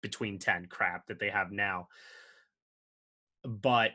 between 0.00 0.38
10 0.38 0.66
crap 0.66 1.06
that 1.06 1.18
they 1.18 1.30
have 1.30 1.52
now. 1.52 1.88
But 3.42 3.92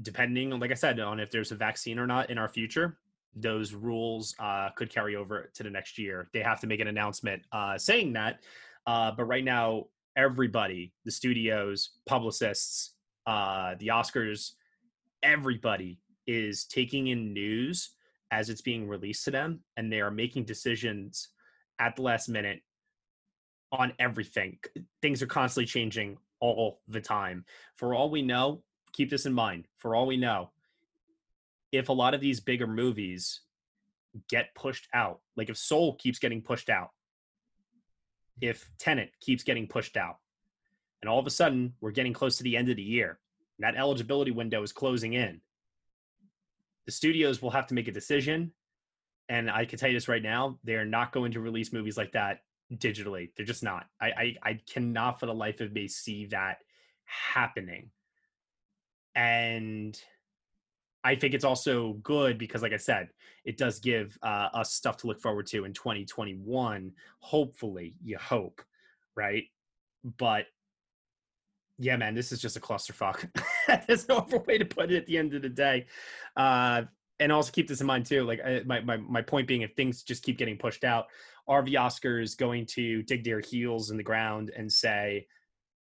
depending 0.00 0.50
like 0.58 0.70
I 0.70 0.74
said, 0.74 1.00
on 1.00 1.20
if 1.20 1.30
there's 1.30 1.52
a 1.52 1.56
vaccine 1.56 1.98
or 1.98 2.06
not 2.06 2.30
in 2.30 2.38
our 2.38 2.48
future, 2.48 2.98
those 3.34 3.74
rules 3.74 4.34
uh, 4.38 4.70
could 4.70 4.90
carry 4.90 5.16
over 5.16 5.50
to 5.54 5.62
the 5.62 5.70
next 5.70 5.98
year. 5.98 6.28
They 6.32 6.40
have 6.40 6.60
to 6.60 6.66
make 6.66 6.80
an 6.80 6.88
announcement 6.88 7.42
uh, 7.52 7.78
saying 7.78 8.14
that. 8.14 8.40
Uh, 8.86 9.12
but 9.12 9.24
right 9.24 9.44
now, 9.44 9.86
everybody, 10.16 10.92
the 11.04 11.10
studios, 11.10 11.90
publicists, 12.06 12.94
uh, 13.26 13.74
the 13.78 13.88
Oscars, 13.88 14.52
everybody 15.22 15.98
is 16.26 16.64
taking 16.64 17.08
in 17.08 17.32
news 17.32 17.90
as 18.30 18.50
it's 18.50 18.60
being 18.60 18.88
released 18.88 19.24
to 19.24 19.30
them, 19.30 19.60
and 19.76 19.92
they 19.92 20.00
are 20.00 20.10
making 20.10 20.44
decisions 20.44 21.28
at 21.78 21.96
the 21.96 22.02
last 22.02 22.28
minute 22.28 22.60
on 23.72 23.92
everything. 23.98 24.58
Things 25.02 25.22
are 25.22 25.26
constantly 25.26 25.66
changing 25.66 26.18
all 26.40 26.80
the 26.88 27.00
time. 27.00 27.44
For 27.76 27.94
all 27.94 28.10
we 28.10 28.22
know, 28.22 28.62
keep 28.92 29.10
this 29.10 29.26
in 29.26 29.32
mind. 29.32 29.66
For 29.78 29.94
all 29.94 30.06
we 30.06 30.16
know, 30.16 30.50
if 31.72 31.88
a 31.88 31.92
lot 31.92 32.14
of 32.14 32.20
these 32.20 32.40
bigger 32.40 32.66
movies 32.66 33.40
get 34.28 34.54
pushed 34.54 34.88
out, 34.94 35.20
like 35.36 35.50
if 35.50 35.56
Soul 35.56 35.96
keeps 35.96 36.18
getting 36.18 36.42
pushed 36.42 36.70
out, 36.70 36.90
if 38.40 38.70
Tenet 38.78 39.10
keeps 39.20 39.42
getting 39.42 39.66
pushed 39.66 39.96
out, 39.96 40.16
and 41.02 41.08
all 41.08 41.18
of 41.18 41.26
a 41.26 41.30
sudden 41.30 41.74
we're 41.80 41.90
getting 41.90 42.12
close 42.12 42.36
to 42.36 42.42
the 42.42 42.56
end 42.56 42.68
of 42.68 42.76
the 42.76 42.82
year, 42.82 43.18
that 43.58 43.76
eligibility 43.76 44.30
window 44.30 44.62
is 44.62 44.72
closing 44.72 45.14
in, 45.14 45.40
the 46.88 46.92
studios 46.92 47.42
will 47.42 47.50
have 47.50 47.66
to 47.66 47.74
make 47.74 47.86
a 47.86 47.92
decision. 47.92 48.50
And 49.28 49.50
I 49.50 49.66
can 49.66 49.78
tell 49.78 49.90
you 49.90 49.94
this 49.94 50.08
right 50.08 50.22
now, 50.22 50.58
they 50.64 50.72
are 50.72 50.86
not 50.86 51.12
going 51.12 51.32
to 51.32 51.40
release 51.40 51.70
movies 51.70 51.98
like 51.98 52.12
that 52.12 52.40
digitally. 52.72 53.28
They're 53.36 53.44
just 53.44 53.62
not. 53.62 53.84
I, 54.00 54.06
I, 54.06 54.36
I 54.42 54.60
cannot 54.66 55.20
for 55.20 55.26
the 55.26 55.34
life 55.34 55.60
of 55.60 55.70
me 55.70 55.86
see 55.86 56.24
that 56.30 56.60
happening. 57.04 57.90
And 59.14 60.00
I 61.04 61.14
think 61.14 61.34
it's 61.34 61.44
also 61.44 61.92
good 62.02 62.38
because, 62.38 62.62
like 62.62 62.72
I 62.72 62.78
said, 62.78 63.10
it 63.44 63.58
does 63.58 63.80
give 63.80 64.16
uh, 64.22 64.48
us 64.54 64.72
stuff 64.72 64.96
to 64.98 65.08
look 65.08 65.20
forward 65.20 65.46
to 65.48 65.66
in 65.66 65.74
2021. 65.74 66.90
Hopefully, 67.18 67.96
you 68.02 68.16
hope, 68.16 68.62
right? 69.14 69.44
But 70.16 70.46
yeah, 71.78 71.96
man, 71.96 72.14
this 72.14 72.32
is 72.32 72.40
just 72.40 72.56
a 72.56 72.60
clusterfuck. 72.60 73.28
There's 73.86 74.08
no 74.08 74.18
other 74.18 74.38
way 74.38 74.58
to 74.58 74.64
put 74.64 74.90
it 74.90 74.96
at 74.96 75.06
the 75.06 75.16
end 75.16 75.34
of 75.34 75.42
the 75.42 75.48
day. 75.48 75.86
Uh, 76.36 76.82
and 77.20 77.32
also 77.32 77.50
keep 77.50 77.68
this 77.68 77.80
in 77.80 77.86
mind 77.86 78.06
too. 78.06 78.24
Like 78.24 78.40
I, 78.44 78.62
my, 78.64 78.80
my 78.80 78.96
my 78.96 79.22
point 79.22 79.48
being, 79.48 79.62
if 79.62 79.74
things 79.74 80.02
just 80.02 80.22
keep 80.22 80.38
getting 80.38 80.56
pushed 80.56 80.84
out, 80.84 81.06
are 81.46 81.64
the 81.64 81.74
Oscars 81.74 82.36
going 82.36 82.66
to 82.66 83.02
dig 83.04 83.24
their 83.24 83.40
heels 83.40 83.90
in 83.90 83.96
the 83.96 84.02
ground 84.02 84.52
and 84.56 84.70
say, 84.70 85.26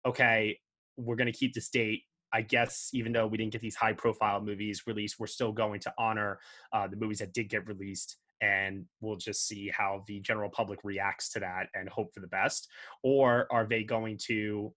okay, 0.06 0.60
we're 0.98 1.16
going 1.16 1.32
to 1.32 1.38
keep 1.38 1.54
this 1.54 1.70
date. 1.70 2.04
I 2.34 2.42
guess 2.42 2.90
even 2.94 3.14
though 3.14 3.28
we 3.28 3.38
didn't 3.38 3.54
get 3.54 3.62
these 3.62 3.76
high 3.76 3.94
profile 3.94 4.42
movies 4.42 4.84
released, 4.88 5.16
we're 5.20 5.28
still 5.28 5.52
going 5.52 5.80
to 5.82 5.94
honor 5.98 6.40
uh, 6.74 6.88
the 6.88 6.98
movies 6.98 7.20
that 7.20 7.34
did 7.34 7.50
get 7.50 7.68
released 7.68 8.18
and 8.42 8.86
we'll 9.00 9.16
just 9.16 9.48
see 9.48 9.72
how 9.76 10.04
the 10.08 10.20
general 10.20 10.50
public 10.50 10.80
reacts 10.84 11.32
to 11.32 11.40
that 11.40 11.68
and 11.74 11.88
hope 11.88 12.14
for 12.14 12.20
the 12.20 12.28
best 12.28 12.68
or 13.02 13.48
are 13.50 13.66
they 13.66 13.82
going 13.82 14.20
to 14.22 14.74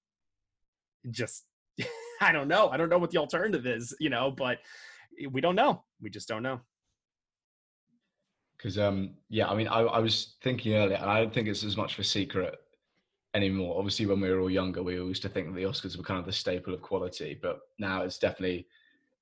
just 1.10 1.44
I 2.20 2.32
don't 2.32 2.48
know. 2.48 2.68
I 2.68 2.76
don't 2.76 2.88
know 2.88 2.98
what 2.98 3.10
the 3.10 3.18
alternative 3.18 3.66
is, 3.66 3.94
you 4.00 4.10
know, 4.10 4.30
but 4.30 4.58
we 5.30 5.40
don't 5.40 5.54
know. 5.54 5.84
We 6.00 6.10
just 6.10 6.28
don't 6.28 6.42
know. 6.42 6.60
Because 8.56 8.78
um, 8.78 9.14
yeah, 9.28 9.48
I 9.48 9.54
mean, 9.54 9.68
I, 9.68 9.80
I 9.80 9.98
was 10.00 10.34
thinking 10.42 10.74
earlier, 10.74 10.96
and 10.96 11.08
I 11.08 11.20
don't 11.20 11.32
think 11.32 11.46
it's 11.46 11.62
as 11.62 11.76
much 11.76 11.94
of 11.94 12.00
a 12.00 12.04
secret 12.04 12.56
anymore. 13.34 13.78
Obviously, 13.78 14.06
when 14.06 14.20
we 14.20 14.28
were 14.30 14.40
all 14.40 14.50
younger, 14.50 14.82
we 14.82 14.94
used 14.94 15.22
to 15.22 15.28
think 15.28 15.46
that 15.46 15.54
the 15.54 15.62
Oscars 15.62 15.96
were 15.96 16.02
kind 16.02 16.18
of 16.18 16.26
the 16.26 16.32
staple 16.32 16.74
of 16.74 16.82
quality, 16.82 17.38
but 17.40 17.60
now 17.78 18.02
it's 18.02 18.18
definitely 18.18 18.66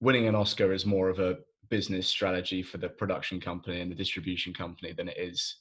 winning 0.01 0.27
an 0.27 0.35
Oscar 0.35 0.73
is 0.73 0.87
more 0.87 1.11
of 1.11 1.19
a 1.19 1.37
business 1.69 2.07
strategy 2.07 2.63
for 2.63 2.79
the 2.79 2.89
production 2.89 3.41
company 3.41 3.81
and 3.81 3.91
the 3.91 3.95
distribution 3.97 4.55
company 4.55 4.93
than 4.93 5.09
it 5.09 5.19
is 5.19 5.57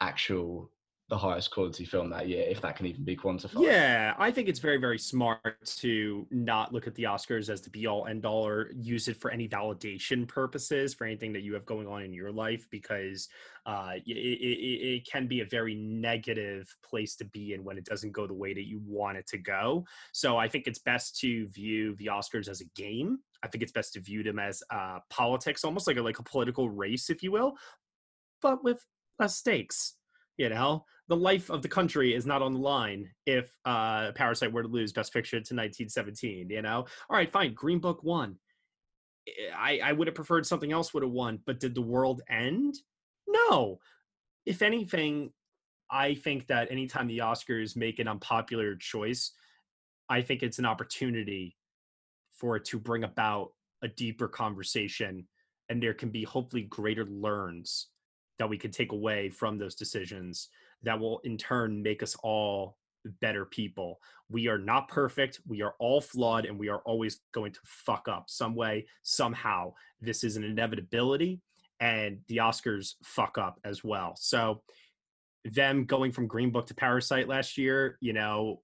actual 0.00 0.70
the 1.10 1.18
highest 1.18 1.50
quality 1.50 1.84
film 1.84 2.08
that 2.08 2.28
year, 2.28 2.46
if 2.48 2.60
that 2.60 2.76
can 2.76 2.86
even 2.86 3.04
be 3.04 3.16
quantified. 3.16 3.64
Yeah, 3.64 4.14
I 4.16 4.30
think 4.30 4.48
it's 4.48 4.60
very, 4.60 4.76
very 4.76 4.98
smart 4.98 5.58
to 5.64 6.26
not 6.30 6.72
look 6.72 6.86
at 6.86 6.94
the 6.94 7.02
Oscars 7.02 7.50
as 7.50 7.60
the 7.60 7.68
be 7.68 7.88
all 7.88 8.06
end 8.06 8.24
all 8.24 8.46
or 8.46 8.70
use 8.76 9.08
it 9.08 9.16
for 9.16 9.32
any 9.32 9.48
validation 9.48 10.26
purposes 10.26 10.94
for 10.94 11.04
anything 11.04 11.32
that 11.32 11.42
you 11.42 11.52
have 11.54 11.66
going 11.66 11.88
on 11.88 12.02
in 12.02 12.12
your 12.12 12.30
life 12.30 12.64
because 12.70 13.28
uh, 13.66 13.94
it, 14.06 14.16
it, 14.16 14.86
it 14.96 15.06
can 15.10 15.26
be 15.26 15.40
a 15.40 15.44
very 15.44 15.74
negative 15.74 16.72
place 16.88 17.16
to 17.16 17.24
be 17.24 17.54
in 17.54 17.64
when 17.64 17.76
it 17.76 17.84
doesn't 17.84 18.12
go 18.12 18.28
the 18.28 18.32
way 18.32 18.54
that 18.54 18.68
you 18.68 18.80
want 18.86 19.18
it 19.18 19.26
to 19.26 19.36
go. 19.36 19.84
So 20.12 20.36
I 20.36 20.46
think 20.46 20.68
it's 20.68 20.78
best 20.78 21.18
to 21.20 21.48
view 21.48 21.96
the 21.96 22.06
Oscars 22.06 22.48
as 22.48 22.60
a 22.60 22.66
game. 22.76 23.18
I 23.42 23.48
think 23.48 23.62
it's 23.62 23.72
best 23.72 23.94
to 23.94 24.00
view 24.00 24.22
them 24.22 24.38
as 24.38 24.62
uh, 24.70 25.00
politics, 25.10 25.64
almost 25.64 25.88
like 25.88 25.96
a, 25.96 26.02
like 26.02 26.20
a 26.20 26.24
political 26.24 26.70
race, 26.70 27.10
if 27.10 27.20
you 27.20 27.32
will, 27.32 27.56
but 28.40 28.62
with 28.62 28.86
less 29.18 29.36
stakes 29.36 29.96
you 30.40 30.48
know 30.48 30.84
the 31.10 31.16
life 31.16 31.50
of 31.50 31.60
the 31.60 31.68
country 31.68 32.14
is 32.14 32.24
not 32.24 32.40
on 32.40 32.54
the 32.54 32.60
line 32.60 33.10
if 33.26 33.52
uh 33.64 34.12
parasite 34.12 34.52
were 34.52 34.62
to 34.62 34.68
lose 34.68 34.92
best 34.92 35.12
picture 35.12 35.36
to 35.36 35.54
1917 35.54 36.48
you 36.48 36.62
know? 36.62 36.86
All 37.10 37.16
right 37.16 37.30
fine 37.30 37.52
green 37.52 37.80
book 37.80 38.02
won. 38.02 38.36
I 39.54 39.80
i 39.82 39.92
would 39.92 40.06
have 40.06 40.14
preferred 40.14 40.46
something 40.46 40.72
else 40.72 40.94
would 40.94 41.02
have 41.02 41.12
won 41.12 41.40
but 41.44 41.60
did 41.60 41.74
the 41.74 41.82
world 41.82 42.22
end? 42.30 42.76
No. 43.26 43.80
If 44.46 44.62
anything 44.62 45.32
i 45.90 46.14
think 46.14 46.46
that 46.46 46.70
anytime 46.70 47.08
the 47.08 47.18
oscars 47.18 47.76
make 47.76 47.98
an 47.98 48.06
unpopular 48.06 48.76
choice 48.76 49.32
i 50.08 50.22
think 50.22 50.44
it's 50.44 50.60
an 50.60 50.66
opportunity 50.66 51.56
for 52.32 52.56
it 52.56 52.64
to 52.66 52.78
bring 52.78 53.02
about 53.02 53.50
a 53.82 53.88
deeper 53.88 54.28
conversation 54.28 55.26
and 55.68 55.82
there 55.82 55.94
can 55.94 56.10
be 56.10 56.22
hopefully 56.22 56.62
greater 56.62 57.04
learns 57.06 57.88
that 58.38 58.48
we 58.48 58.56
can 58.56 58.70
take 58.70 58.92
away 58.92 59.28
from 59.28 59.58
those 59.58 59.74
decisions 59.74 60.48
that 60.82 60.98
will 60.98 61.20
in 61.20 61.36
turn 61.36 61.82
make 61.82 62.02
us 62.02 62.16
all 62.22 62.76
better 63.20 63.44
people. 63.44 64.00
We 64.28 64.48
are 64.48 64.58
not 64.58 64.88
perfect. 64.88 65.40
We 65.46 65.62
are 65.62 65.74
all 65.78 66.00
flawed 66.00 66.44
and 66.44 66.58
we 66.58 66.68
are 66.68 66.80
always 66.80 67.20
going 67.32 67.52
to 67.52 67.60
fuck 67.64 68.08
up 68.08 68.24
some 68.28 68.54
way, 68.54 68.86
somehow. 69.02 69.74
This 70.00 70.24
is 70.24 70.36
an 70.36 70.44
inevitability 70.44 71.40
and 71.80 72.18
the 72.28 72.38
Oscars 72.38 72.94
fuck 73.02 73.38
up 73.38 73.58
as 73.64 73.82
well. 73.82 74.14
So, 74.16 74.62
them 75.46 75.86
going 75.86 76.12
from 76.12 76.26
Green 76.26 76.50
Book 76.50 76.66
to 76.66 76.74
Parasite 76.74 77.26
last 77.26 77.56
year, 77.56 77.96
you 78.00 78.12
know, 78.12 78.60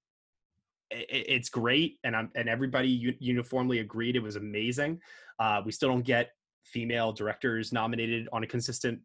it's 0.91 1.49
great 1.49 1.99
and 2.05 2.15
I'm 2.15 2.31
and 2.37 2.49
everybody 2.49 3.17
uniformly 3.19 3.81
agreed 3.81 4.15
it 4.15 4.23
was 4.23 4.37
amazing. 4.37 5.01
Uh, 5.39 5.63
we 5.65 5.73
still 5.73 5.89
don't 5.89 6.05
get 6.05 6.31
female 6.63 7.13
directors 7.13 7.73
nominated 7.73 8.29
on 8.33 8.45
a 8.45 8.47
consistent 8.47 9.01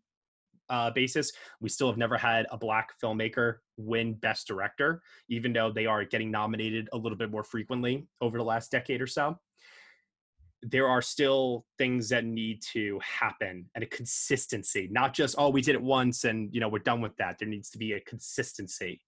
uh, 0.69 0.91
basis, 0.91 1.31
we 1.59 1.69
still 1.69 1.87
have 1.87 1.97
never 1.97 2.17
had 2.17 2.47
a 2.51 2.57
black 2.57 2.93
filmmaker 3.01 3.57
win 3.77 4.13
Best 4.13 4.47
Director, 4.47 5.01
even 5.29 5.53
though 5.53 5.71
they 5.71 5.85
are 5.85 6.05
getting 6.05 6.31
nominated 6.31 6.89
a 6.93 6.97
little 6.97 7.17
bit 7.17 7.31
more 7.31 7.43
frequently 7.43 8.07
over 8.21 8.37
the 8.37 8.43
last 8.43 8.71
decade 8.71 9.01
or 9.01 9.07
so. 9.07 9.37
There 10.63 10.87
are 10.87 11.01
still 11.01 11.65
things 11.77 12.09
that 12.09 12.23
need 12.23 12.61
to 12.73 12.99
happen 13.03 13.65
and 13.73 13.83
a 13.83 13.87
consistency, 13.87 14.87
not 14.91 15.13
just, 15.13 15.35
oh, 15.37 15.49
we 15.49 15.61
did 15.61 15.75
it 15.75 15.81
once 15.81 16.23
and, 16.23 16.53
you 16.53 16.59
know, 16.59 16.69
we're 16.69 16.79
done 16.79 17.01
with 17.01 17.15
that. 17.17 17.39
There 17.39 17.47
needs 17.47 17.71
to 17.71 17.79
be 17.79 17.93
a 17.93 17.99
consistency 18.01 19.01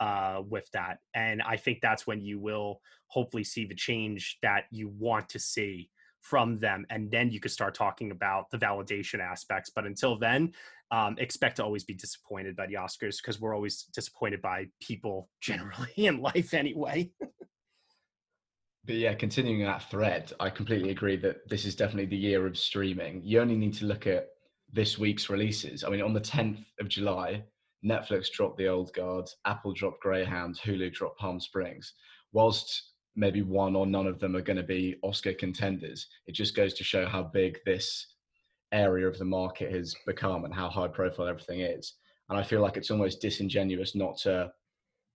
uh, 0.00 0.42
with 0.46 0.70
that. 0.72 0.98
And 1.14 1.40
I 1.42 1.56
think 1.56 1.80
that's 1.80 2.06
when 2.06 2.20
you 2.20 2.38
will 2.38 2.82
hopefully 3.06 3.44
see 3.44 3.64
the 3.64 3.74
change 3.74 4.38
that 4.42 4.64
you 4.70 4.88
want 4.88 5.30
to 5.30 5.38
see 5.38 5.90
from 6.20 6.58
them 6.58 6.84
and 6.90 7.10
then 7.10 7.30
you 7.30 7.40
could 7.40 7.50
start 7.50 7.74
talking 7.74 8.10
about 8.10 8.50
the 8.50 8.58
validation 8.58 9.20
aspects 9.20 9.70
but 9.74 9.86
until 9.86 10.18
then 10.18 10.52
um, 10.90 11.16
expect 11.18 11.56
to 11.56 11.64
always 11.64 11.84
be 11.84 11.94
disappointed 11.94 12.56
by 12.56 12.66
the 12.66 12.74
oscars 12.74 13.16
because 13.22 13.40
we're 13.40 13.54
always 13.54 13.84
disappointed 13.94 14.40
by 14.40 14.66
people 14.80 15.28
generally 15.40 15.92
in 15.96 16.20
life 16.20 16.54
anyway. 16.54 17.10
But 18.84 18.96
yeah 18.96 19.14
continuing 19.14 19.60
that 19.64 19.82
thread 19.90 20.32
i 20.40 20.48
completely 20.48 20.90
agree 20.90 21.16
that 21.16 21.46
this 21.46 21.66
is 21.66 21.76
definitely 21.76 22.06
the 22.06 22.16
year 22.16 22.46
of 22.46 22.56
streaming. 22.56 23.20
You 23.22 23.40
only 23.40 23.56
need 23.56 23.74
to 23.74 23.84
look 23.84 24.06
at 24.06 24.28
this 24.72 24.98
week's 24.98 25.28
releases. 25.28 25.84
I 25.84 25.90
mean 25.90 26.00
on 26.00 26.14
the 26.14 26.20
10th 26.20 26.64
of 26.80 26.88
july 26.88 27.44
Netflix 27.84 28.30
dropped 28.30 28.58
The 28.58 28.68
Old 28.68 28.92
Guard, 28.92 29.28
Apple 29.44 29.72
dropped 29.72 30.00
Greyhound, 30.00 30.58
Hulu 30.64 30.92
dropped 30.92 31.18
Palm 31.18 31.40
Springs. 31.40 31.94
Whilst 32.32 32.92
maybe 33.14 33.42
one 33.42 33.76
or 33.76 33.86
none 33.86 34.06
of 34.06 34.18
them 34.18 34.36
are 34.36 34.42
going 34.42 34.56
to 34.56 34.62
be 34.62 34.96
Oscar 35.02 35.32
contenders, 35.32 36.06
it 36.26 36.32
just 36.32 36.56
goes 36.56 36.74
to 36.74 36.84
show 36.84 37.06
how 37.06 37.22
big 37.22 37.58
this 37.64 38.06
area 38.72 39.06
of 39.06 39.18
the 39.18 39.24
market 39.24 39.72
has 39.72 39.94
become 40.06 40.44
and 40.44 40.54
how 40.54 40.68
high 40.68 40.88
profile 40.88 41.28
everything 41.28 41.60
is. 41.60 41.94
And 42.28 42.38
I 42.38 42.42
feel 42.42 42.60
like 42.60 42.76
it's 42.76 42.90
almost 42.90 43.20
disingenuous 43.20 43.94
not 43.94 44.18
to 44.18 44.50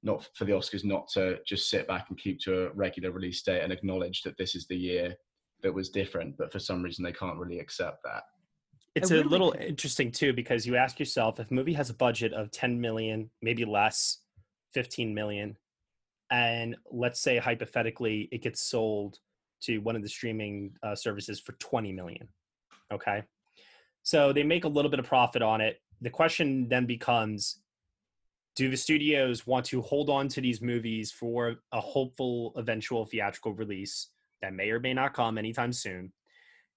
not 0.06 0.28
for 0.36 0.44
the 0.46 0.52
Oscars 0.52 0.84
not 0.84 1.08
to 1.10 1.40
just 1.48 1.70
sit 1.70 1.88
back 1.88 2.08
and 2.10 2.18
keep 2.18 2.40
to 2.42 2.66
a 2.66 2.74
regular 2.74 3.12
release 3.12 3.42
date 3.42 3.62
and 3.62 3.72
acknowledge 3.72 4.22
that 4.24 4.38
this 4.38 4.54
is 4.54 4.68
the 4.68 4.76
year 4.76 5.16
that 5.62 5.74
was 5.74 5.90
different, 5.90 6.38
but 6.38 6.52
for 6.52 6.60
some 6.60 6.84
reason 6.84 7.04
they 7.04 7.14
can't 7.14 7.38
really 7.38 7.60
accept 7.60 8.04
that. 8.04 8.24
It's 8.96 9.12
a 9.12 9.24
little 9.24 9.56
interesting 9.60 10.12
too 10.12 10.34
because 10.34 10.68
you 10.68 10.76
ask 10.76 11.00
yourself 11.00 11.40
if 11.40 11.50
a 11.50 11.54
movie 11.54 11.74
has 11.74 11.90
a 11.90 11.96
budget 11.96 12.34
of 12.34 12.52
10 12.52 12.80
million, 12.80 13.30
maybe 13.42 13.66
less, 13.66 14.20
15 14.74 15.14
million, 15.14 15.58
and 16.30 16.76
let's 16.92 17.20
say 17.20 17.38
hypothetically 17.38 18.28
it 18.32 18.44
gets 18.44 18.62
sold 18.62 19.18
to 19.62 19.80
one 19.80 19.96
of 19.96 20.02
the 20.04 20.10
streaming 20.10 20.76
uh, 20.84 20.96
services 20.96 21.40
for 21.40 21.54
20 21.54 21.92
million. 21.94 22.28
Okay. 22.92 23.24
So 24.04 24.34
they 24.34 24.44
make 24.44 24.66
a 24.66 24.70
little 24.70 24.92
bit 24.92 25.00
of 25.00 25.06
profit 25.06 25.42
on 25.42 25.62
it. 25.62 25.82
The 26.02 26.10
question 26.10 26.68
then 26.68 26.86
becomes 26.86 27.60
do 28.56 28.70
the 28.70 28.78
studios 28.78 29.48
want 29.48 29.66
to 29.68 29.82
hold 29.82 30.10
on 30.10 30.28
to 30.28 30.42
these 30.42 30.62
movies 30.62 31.12
for 31.12 31.56
a 31.72 31.82
hopeful 31.82 32.54
eventual 32.56 33.06
theatrical 33.06 33.54
release 33.54 34.10
that 34.42 34.54
may 34.54 34.70
or 34.70 34.80
may 34.80 34.94
not 34.94 35.14
come 35.14 35.38
anytime 35.38 35.74
soon 35.74 36.12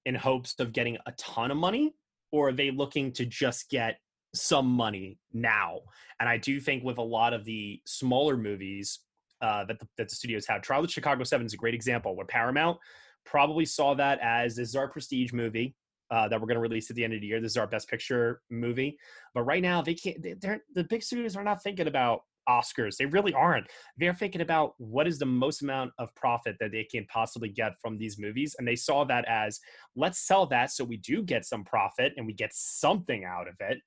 in 0.07 0.15
hopes 0.15 0.55
of 0.59 0.73
getting 0.73 0.97
a 1.07 1.13
ton 1.13 1.51
of 1.51 1.57
money? 1.57 1.95
Or 2.33 2.49
are 2.49 2.53
they 2.53 2.71
looking 2.71 3.13
to 3.13 3.27
just 3.27 3.69
get 3.69 3.99
some 4.35 4.67
money 4.67 5.19
now? 5.33 5.81
And 6.21 6.29
i 6.29 6.39
do 6.39 6.61
think 6.61 6.85
with 6.85 6.99
a 6.99 7.03
lot 7.03 7.33
of 7.35 7.45
the 7.45 7.81
smaller 7.87 8.37
movies 8.37 9.01
uh, 9.43 9.65
that, 9.65 9.79
the, 9.79 9.89
that 9.99 10.09
the 10.09 10.15
studios 10.15 10.47
have 10.47 10.63
trial 10.63 10.85
of 10.85 10.91
chicago 10.91 11.23
7 11.23 11.45
is 11.45 11.53
a 11.53 11.59
great 11.59 11.75
example 11.75 12.17
where 12.17 12.25
paramount 12.25 12.79
probably 13.27 13.67
saw 13.67 13.93
that 13.95 14.19
as 14.23 14.57
this 14.57 14.71
is 14.71 14.77
our 14.77 14.89
prestige 14.89 15.33
movie 15.33 15.75
uh, 16.11 16.29
that 16.29 16.41
we're 16.41 16.47
going 16.47 16.57
to 16.57 16.61
release 16.61 16.91
at 16.91 16.97
the 16.97 17.05
end 17.05 17.15
of 17.15 17.21
the 17.21 17.27
year. 17.27 17.41
This 17.41 17.53
is 17.53 17.57
our 17.57 17.67
best 17.67 17.89
picture 17.89 18.41
movie. 18.51 18.99
But 19.35 19.43
right 19.43 19.63
now, 19.63 19.83
they 19.83 19.95
can't. 19.95 20.25
They're 20.41 20.61
the 20.75 20.85
big 20.85 21.03
studios 21.03 21.37
are 21.37 21.45
not 21.45 21.63
thinking 21.63 21.89
about 21.89 22.21
Oscars. 22.49 22.97
They 22.97 23.07
really 23.07 23.35
aren't. 23.35 23.67
They're 23.97 24.15
thinking 24.15 24.41
about 24.41 24.75
what 24.79 25.07
is 25.07 25.19
the 25.19 25.27
most 25.27 25.63
amount 25.63 25.93
of 25.99 26.15
profit 26.15 26.57
that 26.61 26.73
they 26.73 26.85
can 26.85 27.07
possibly 27.07 27.49
get 27.49 27.73
from 27.81 27.99
these 27.99 28.19
movies, 28.19 28.55
and 28.59 28.67
they 28.67 28.77
saw 28.77 29.05
that 29.05 29.25
as 29.29 29.61
let's 29.97 30.27
sell 30.27 30.47
that 30.47 30.71
so 30.71 30.85
we 30.85 30.99
do 30.99 31.23
get 31.23 31.45
some 31.45 31.65
profit 31.65 32.13
and 32.17 32.27
we 32.27 32.33
get 32.33 32.53
something 32.53 33.25
out 33.25 33.49
of 33.49 33.55
it 33.61 33.79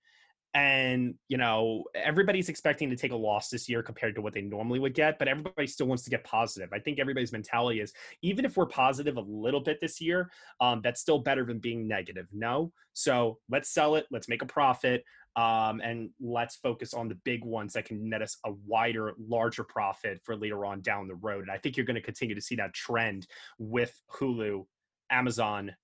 and 0.56 1.14
you 1.28 1.38
know 1.38 1.84
everybody's 1.94 2.50
expecting 2.50 2.90
to 2.90 2.96
take 2.96 3.12
a 3.12 3.16
loss 3.16 3.50
this 3.50 3.70
year 3.70 3.84
compared 3.84 4.16
to 4.16 4.22
what 4.22 4.34
they 4.34 4.42
normally 4.42 4.80
would 4.80 4.96
get 4.96 5.20
but 5.20 5.28
everybody 5.28 5.68
still 5.68 5.86
wants 5.86 6.04
to 6.04 6.10
get 6.10 6.24
positive. 6.24 6.70
I 6.74 6.80
think 6.80 7.00
everybody's 7.00 7.32
mentality 7.32 7.82
is 7.82 7.94
even 8.24 8.46
if 8.46 8.58
we're 8.58 8.66
positive 8.66 9.18
a 9.18 9.22
little 9.22 9.60
bit 9.60 9.80
this 9.80 10.02
year 10.02 10.32
um, 10.60 10.82
that's 10.84 11.02
still 11.02 11.20
better 11.20 11.46
than 11.46 11.60
being 11.60 11.88
negative 11.88 12.28
no? 12.34 12.72
So 12.94 13.38
let's 13.50 13.70
sell 13.70 13.96
it 13.96 14.08
let's 14.12 14.28
make 14.28 14.42
a 14.42 14.48
profit 14.48 15.04
um, 15.36 15.82
and 15.82 16.10
let's 16.20 16.56
focus 16.56 16.96
on 16.96 17.08
the 17.08 17.16
big 17.24 17.46
ones 17.46 17.74
that 17.74 17.86
can 17.86 18.10
net 18.10 18.24
us 18.24 18.38
a 18.46 18.52
wider 18.66 19.14
larger 19.20 19.64
profit 19.64 20.20
for 20.24 20.36
later 20.36 20.66
on 20.66 20.82
down 20.82 21.08
the 21.08 21.16
road. 21.16 21.42
And 21.44 21.52
i 21.52 21.58
think 21.58 21.78
you're 21.78 21.86
going 21.86 21.96
to 21.96 22.02
continue 22.02 22.34
to 22.34 22.42
see 22.42 22.56
that 22.56 22.74
trend 22.74 23.28
with 23.60 23.94
hulu 24.16 24.66
amazon 25.12 25.76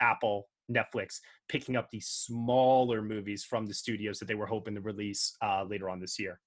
apple 0.00 0.48
Netflix 0.70 1.20
picking 1.48 1.76
up 1.76 1.90
these 1.90 2.06
smaller 2.06 3.02
movies 3.02 3.44
from 3.44 3.66
the 3.66 3.74
studios 3.74 4.18
that 4.18 4.28
they 4.28 4.34
were 4.34 4.46
hoping 4.46 4.74
to 4.74 4.80
release 4.80 5.36
uh, 5.42 5.64
later 5.64 5.90
on 5.90 6.00
this 6.00 6.18
year. 6.18 6.40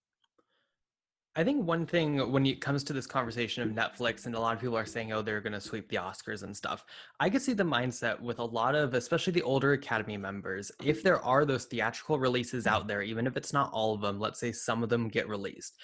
I 1.35 1.43
think 1.43 1.65
one 1.65 1.87
thing 1.87 2.31
when 2.31 2.45
it 2.45 2.61
comes 2.61 2.83
to 2.83 2.93
this 2.93 3.07
conversation 3.07 3.63
of 3.63 3.69
Netflix, 3.69 4.27
and 4.27 4.35
a 4.35 4.39
lot 4.39 4.53
of 4.53 4.61
people 4.61 4.77
are 4.77 4.85
saying, 4.85 5.13
oh, 5.13 5.23
they're 5.23 5.41
going 5.41 5.53
to 5.53 5.59
sweep 5.59 5.89
the 5.89 5.95
Oscars 5.95 6.43
and 6.43 6.55
stuff. 6.55 6.85
I 7.19 7.27
could 7.27 7.41
see 7.41 7.53
the 7.53 7.63
mindset 7.63 8.19
with 8.19 8.37
a 8.37 8.45
lot 8.45 8.75
of, 8.75 8.93
especially 8.93 9.33
the 9.33 9.41
older 9.41 9.73
Academy 9.73 10.15
members, 10.15 10.71
if 10.83 11.01
there 11.01 11.19
are 11.21 11.43
those 11.43 11.65
theatrical 11.65 12.19
releases 12.19 12.67
out 12.67 12.87
there, 12.87 13.01
even 13.01 13.25
if 13.25 13.35
it's 13.35 13.51
not 13.51 13.71
all 13.73 13.95
of 13.95 14.01
them, 14.01 14.19
let's 14.19 14.39
say 14.39 14.51
some 14.51 14.83
of 14.83 14.89
them 14.89 15.07
get 15.07 15.27
released. 15.27 15.75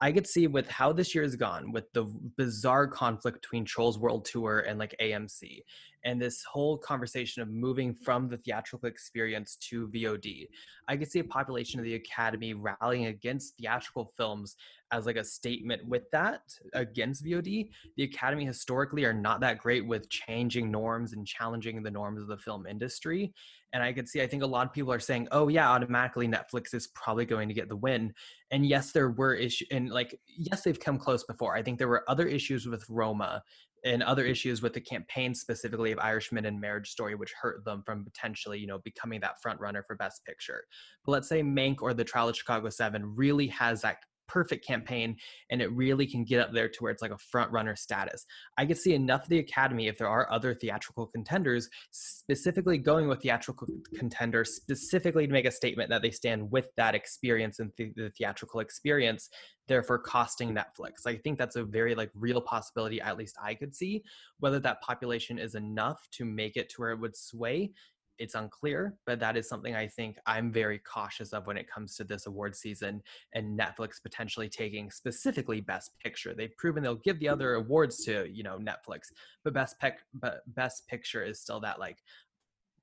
I 0.00 0.12
could 0.12 0.26
see 0.26 0.46
with 0.46 0.68
how 0.68 0.92
this 0.92 1.14
year 1.14 1.24
has 1.24 1.36
gone, 1.36 1.72
with 1.72 1.90
the 1.92 2.04
bizarre 2.36 2.86
conflict 2.86 3.40
between 3.40 3.64
Trolls 3.64 3.98
World 3.98 4.26
Tour 4.26 4.60
and 4.60 4.78
like 4.78 4.94
AMC, 5.00 5.62
and 6.04 6.20
this 6.20 6.44
whole 6.44 6.78
conversation 6.78 7.42
of 7.42 7.48
moving 7.48 7.94
from 7.94 8.28
the 8.28 8.36
theatrical 8.36 8.88
experience 8.88 9.56
to 9.56 9.88
VOD. 9.88 10.48
I 10.88 10.96
could 10.96 11.10
see 11.10 11.18
a 11.18 11.24
population 11.24 11.78
of 11.80 11.84
the 11.84 11.94
Academy 11.94 12.54
rallying 12.54 13.06
against 13.06 13.56
theatrical 13.56 14.12
films 14.16 14.56
as 14.90 15.04
like 15.04 15.16
a 15.16 15.24
statement 15.24 15.86
with 15.86 16.10
that 16.12 16.40
against 16.72 17.24
VOD. 17.24 17.68
The 17.96 18.04
Academy 18.04 18.46
historically 18.46 19.04
are 19.04 19.12
not 19.12 19.40
that 19.40 19.58
great 19.58 19.86
with 19.86 20.08
changing 20.08 20.70
norms 20.70 21.12
and 21.12 21.26
challenging 21.26 21.82
the 21.82 21.90
norms 21.90 22.22
of 22.22 22.28
the 22.28 22.38
film 22.38 22.66
industry. 22.66 23.32
And 23.74 23.82
I 23.82 23.92
could 23.92 24.08
see, 24.08 24.22
I 24.22 24.26
think 24.26 24.42
a 24.42 24.46
lot 24.46 24.66
of 24.66 24.72
people 24.72 24.92
are 24.92 24.98
saying, 24.98 25.28
oh, 25.30 25.48
yeah, 25.48 25.68
automatically 25.68 26.26
Netflix 26.26 26.72
is 26.72 26.86
probably 26.94 27.26
going 27.26 27.48
to 27.48 27.54
get 27.54 27.68
the 27.68 27.76
win. 27.76 28.14
And 28.50 28.64
yes, 28.64 28.92
there 28.92 29.10
were 29.10 29.34
issues, 29.34 29.68
and 29.70 29.90
like, 29.90 30.18
yes, 30.26 30.62
they've 30.62 30.80
come 30.80 30.98
close 30.98 31.22
before. 31.24 31.54
I 31.54 31.62
think 31.62 31.78
there 31.78 31.88
were 31.88 32.04
other 32.08 32.26
issues 32.26 32.66
with 32.66 32.88
Roma 32.88 33.42
and 33.84 34.02
other 34.02 34.24
issues 34.24 34.62
with 34.62 34.72
the 34.72 34.80
campaign 34.80 35.34
specifically 35.34 35.92
of 35.92 35.98
Irishman 35.98 36.46
and 36.46 36.60
Marriage 36.60 36.90
Story, 36.90 37.14
which 37.14 37.32
hurt 37.40 37.64
them 37.64 37.82
from 37.84 38.04
potentially, 38.04 38.58
you 38.58 38.66
know, 38.66 38.78
becoming 38.84 39.20
that 39.20 39.40
front 39.42 39.60
runner 39.60 39.84
for 39.86 39.96
Best 39.96 40.24
Picture. 40.24 40.62
But 41.04 41.12
let's 41.12 41.28
say 41.28 41.42
Mank 41.42 41.76
or 41.80 41.94
The 41.94 42.04
Trial 42.04 42.28
of 42.28 42.36
Chicago 42.36 42.68
Seven 42.70 43.14
really 43.16 43.46
has 43.48 43.82
that 43.82 43.98
perfect 44.28 44.64
campaign 44.64 45.16
and 45.50 45.60
it 45.60 45.72
really 45.72 46.06
can 46.06 46.24
get 46.24 46.40
up 46.40 46.52
there 46.52 46.68
to 46.68 46.78
where 46.80 46.92
it's 46.92 47.02
like 47.02 47.10
a 47.10 47.18
front 47.18 47.50
runner 47.50 47.74
status. 47.74 48.24
I 48.56 48.66
could 48.66 48.78
see 48.78 48.94
enough 48.94 49.24
of 49.24 49.28
the 49.28 49.38
Academy 49.38 49.88
if 49.88 49.98
there 49.98 50.08
are 50.08 50.30
other 50.30 50.54
theatrical 50.54 51.06
contenders 51.06 51.68
specifically 51.90 52.78
going 52.78 53.08
with 53.08 53.22
theatrical 53.22 53.66
contenders 53.96 54.54
specifically 54.54 55.26
to 55.26 55.32
make 55.32 55.46
a 55.46 55.50
statement 55.50 55.90
that 55.90 56.02
they 56.02 56.10
stand 56.10 56.50
with 56.50 56.68
that 56.76 56.94
experience 56.94 57.58
and 57.58 57.74
th- 57.76 57.94
the 57.96 58.10
theatrical 58.10 58.60
experience 58.60 59.30
therefore 59.66 59.98
costing 59.98 60.54
Netflix. 60.54 61.06
I 61.06 61.16
think 61.16 61.38
that's 61.38 61.56
a 61.56 61.64
very 61.64 61.94
like 61.94 62.10
real 62.14 62.40
possibility 62.40 63.00
at 63.00 63.16
least 63.16 63.36
I 63.42 63.54
could 63.54 63.74
see 63.74 64.02
whether 64.40 64.58
that 64.60 64.80
population 64.80 65.38
is 65.38 65.54
enough 65.54 66.08
to 66.12 66.24
make 66.24 66.56
it 66.56 66.68
to 66.70 66.76
where 66.78 66.90
it 66.90 67.00
would 67.00 67.16
sway 67.16 67.72
it's 68.18 68.34
unclear, 68.34 68.94
but 69.06 69.20
that 69.20 69.36
is 69.36 69.48
something 69.48 69.74
I 69.74 69.86
think 69.86 70.18
I'm 70.26 70.52
very 70.52 70.78
cautious 70.78 71.32
of 71.32 71.46
when 71.46 71.56
it 71.56 71.70
comes 71.70 71.96
to 71.96 72.04
this 72.04 72.26
award 72.26 72.56
season 72.56 73.02
and 73.34 73.58
Netflix 73.58 74.02
potentially 74.02 74.48
taking 74.48 74.90
specifically 74.90 75.60
Best 75.60 75.92
Picture. 76.02 76.34
They've 76.34 76.56
proven 76.56 76.82
they'll 76.82 76.96
give 76.96 77.18
the 77.20 77.28
other 77.28 77.54
awards 77.54 78.04
to 78.04 78.28
you 78.30 78.42
know 78.42 78.58
Netflix, 78.58 79.12
but 79.44 79.54
Best 79.54 79.78
Pic- 79.78 80.04
but 80.14 80.42
Best 80.54 80.86
Picture 80.88 81.22
is 81.22 81.40
still 81.40 81.60
that 81.60 81.78
like 81.78 81.98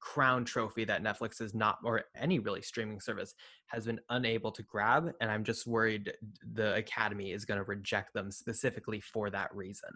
crown 0.06 0.46
trophy 0.46 0.86
that 0.86 1.04
Netflix 1.04 1.42
is 1.42 1.56
not, 1.56 1.80
or 1.84 2.04
any 2.16 2.38
really 2.38 2.62
streaming 2.62 3.00
service 3.00 3.34
has 3.66 3.86
been 3.86 4.00
unable 4.10 4.52
to 4.52 4.62
grab. 4.62 5.12
And 5.20 5.32
I'm 5.32 5.44
just 5.44 5.66
worried 5.66 6.14
the 6.54 6.76
Academy 6.76 7.32
is 7.32 7.44
going 7.44 7.58
to 7.58 7.64
reject 7.64 8.14
them 8.14 8.32
specifically 8.32 9.02
for 9.02 9.32
that 9.32 9.54
reason. 9.56 9.90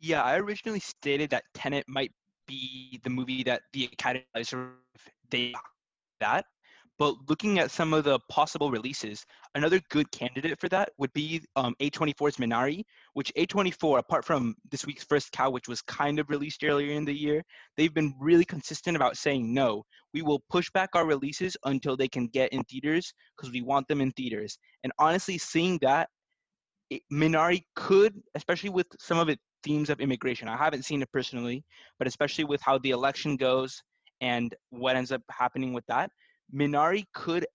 Yeah, 0.00 0.22
I 0.22 0.36
originally 0.38 0.80
stated 0.80 1.30
that 1.30 1.44
Tenet 1.54 1.84
might 1.86 2.12
be 2.46 3.00
the 3.04 3.10
movie 3.10 3.42
that 3.44 3.62
the 3.72 3.84
Academy 3.92 4.24
sort 4.42 4.62
of 4.64 5.12
they 5.30 5.54
that. 6.20 6.44
But 6.96 7.16
looking 7.28 7.58
at 7.58 7.72
some 7.72 7.92
of 7.92 8.04
the 8.04 8.20
possible 8.30 8.70
releases, 8.70 9.26
another 9.56 9.80
good 9.90 10.10
candidate 10.12 10.60
for 10.60 10.68
that 10.68 10.90
would 10.96 11.12
be 11.12 11.42
um, 11.56 11.74
A24's 11.80 12.36
Minari, 12.36 12.84
which 13.14 13.32
A24, 13.36 13.98
apart 13.98 14.24
from 14.24 14.54
this 14.70 14.86
week's 14.86 15.02
First 15.02 15.32
Cow, 15.32 15.50
which 15.50 15.66
was 15.66 15.82
kind 15.82 16.20
of 16.20 16.30
released 16.30 16.62
earlier 16.62 16.92
in 16.92 17.04
the 17.04 17.12
year, 17.12 17.42
they've 17.76 17.92
been 17.92 18.14
really 18.20 18.44
consistent 18.44 18.96
about 18.96 19.16
saying 19.16 19.52
no. 19.52 19.82
We 20.12 20.22
will 20.22 20.44
push 20.48 20.70
back 20.70 20.90
our 20.94 21.04
releases 21.04 21.56
until 21.64 21.96
they 21.96 22.06
can 22.06 22.28
get 22.28 22.52
in 22.52 22.62
theaters 22.62 23.12
because 23.36 23.52
we 23.52 23.62
want 23.62 23.88
them 23.88 24.00
in 24.00 24.12
theaters. 24.12 24.56
And 24.84 24.92
honestly, 25.00 25.36
seeing 25.36 25.78
that, 25.82 26.08
it, 26.90 27.02
Minari 27.12 27.64
could, 27.74 28.22
especially 28.36 28.70
with 28.70 28.86
some 29.00 29.18
of 29.18 29.28
it 29.28 29.40
themes 29.64 29.90
of 29.90 30.00
immigration. 30.00 30.48
I 30.48 30.56
haven't 30.56 30.84
seen 30.84 31.02
it 31.02 31.10
personally, 31.12 31.64
but 31.98 32.06
especially 32.06 32.44
with 32.44 32.60
how 32.62 32.78
the 32.78 32.90
election 32.90 33.36
goes 33.36 33.82
and 34.20 34.54
what 34.70 34.96
ends 34.96 35.10
up 35.10 35.22
happening 35.30 35.72
with 35.72 35.84
that, 35.86 36.10
Minari 36.54 37.04
could 37.14 37.46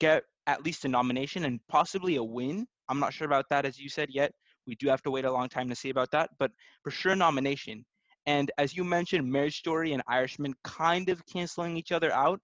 get 0.00 0.22
at 0.46 0.64
least 0.64 0.84
a 0.84 0.88
nomination 0.88 1.44
and 1.44 1.60
possibly 1.68 2.16
a 2.16 2.22
win. 2.22 2.66
I'm 2.88 2.98
not 2.98 3.12
sure 3.12 3.26
about 3.26 3.44
that, 3.50 3.66
as 3.66 3.78
you 3.78 3.88
said, 3.88 4.08
yet. 4.10 4.32
We 4.66 4.74
do 4.76 4.88
have 4.88 5.02
to 5.02 5.10
wait 5.10 5.24
a 5.24 5.32
long 5.32 5.48
time 5.48 5.68
to 5.68 5.74
see 5.74 5.90
about 5.90 6.10
that, 6.12 6.30
but 6.38 6.50
for 6.82 6.90
sure, 6.90 7.14
nomination. 7.14 7.84
And 8.26 8.50
as 8.58 8.76
you 8.76 8.84
mentioned, 8.84 9.30
Marriage 9.30 9.58
Story 9.58 9.92
and 9.92 10.02
Irishman 10.08 10.54
kind 10.64 11.08
of 11.08 11.24
canceling 11.26 11.76
each 11.76 11.92
other 11.92 12.12
out. 12.12 12.40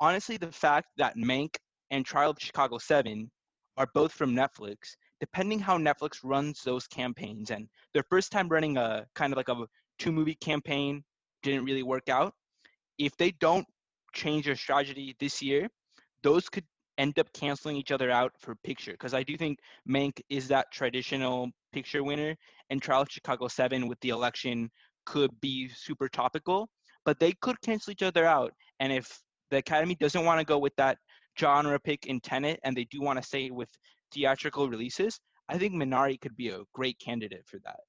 Honestly, 0.00 0.36
the 0.36 0.52
fact 0.52 0.88
that 0.98 1.16
Mank 1.16 1.56
and 1.90 2.04
Trial 2.04 2.30
of 2.30 2.36
Chicago 2.38 2.78
7 2.78 3.30
are 3.78 3.88
both 3.94 4.12
from 4.12 4.34
Netflix 4.34 4.76
depending 5.20 5.58
how 5.58 5.78
Netflix 5.78 6.18
runs 6.22 6.62
those 6.62 6.86
campaigns, 6.86 7.50
and 7.50 7.68
their 7.94 8.04
first 8.10 8.32
time 8.32 8.48
running 8.48 8.76
a 8.76 9.06
kind 9.14 9.32
of 9.32 9.36
like 9.36 9.48
a 9.48 9.66
two 9.98 10.12
movie 10.12 10.36
campaign 10.36 11.02
didn't 11.42 11.64
really 11.64 11.82
work 11.82 12.08
out. 12.08 12.34
If 12.98 13.16
they 13.16 13.32
don't 13.32 13.66
change 14.12 14.46
their 14.46 14.56
strategy 14.56 15.14
this 15.20 15.42
year, 15.42 15.68
those 16.22 16.48
could 16.48 16.64
end 16.98 17.18
up 17.18 17.32
canceling 17.32 17.76
each 17.76 17.92
other 17.92 18.10
out 18.10 18.32
for 18.40 18.56
picture 18.64 18.92
because 18.92 19.14
I 19.14 19.22
do 19.22 19.36
think 19.36 19.58
Mank 19.88 20.20
is 20.28 20.48
that 20.48 20.66
traditional 20.72 21.50
picture 21.72 22.02
winner, 22.02 22.36
and 22.70 22.82
Trial 22.82 23.02
of 23.02 23.10
Chicago 23.10 23.48
7 23.48 23.86
with 23.86 24.00
the 24.00 24.08
election 24.10 24.70
could 25.06 25.30
be 25.40 25.68
super 25.68 26.08
topical, 26.08 26.68
but 27.04 27.18
they 27.18 27.32
could 27.40 27.60
cancel 27.62 27.92
each 27.92 28.02
other 28.02 28.26
out. 28.26 28.52
And 28.80 28.92
if 28.92 29.20
the 29.50 29.58
Academy 29.58 29.94
doesn't 29.94 30.24
want 30.24 30.40
to 30.40 30.44
go 30.44 30.58
with 30.58 30.74
that 30.76 30.98
genre 31.38 31.78
pick 31.78 32.06
in 32.06 32.20
Tenet 32.20 32.60
and 32.64 32.76
they 32.76 32.84
do 32.84 33.00
want 33.00 33.20
to 33.20 33.26
stay 33.26 33.50
with 33.50 33.70
theatrical 34.12 34.68
releases, 34.68 35.20
I 35.48 35.58
think 35.58 35.74
Minari 35.74 36.20
could 36.20 36.36
be 36.36 36.48
a 36.48 36.60
great 36.72 36.98
candidate 36.98 37.44
for 37.46 37.58
that. 37.64 37.80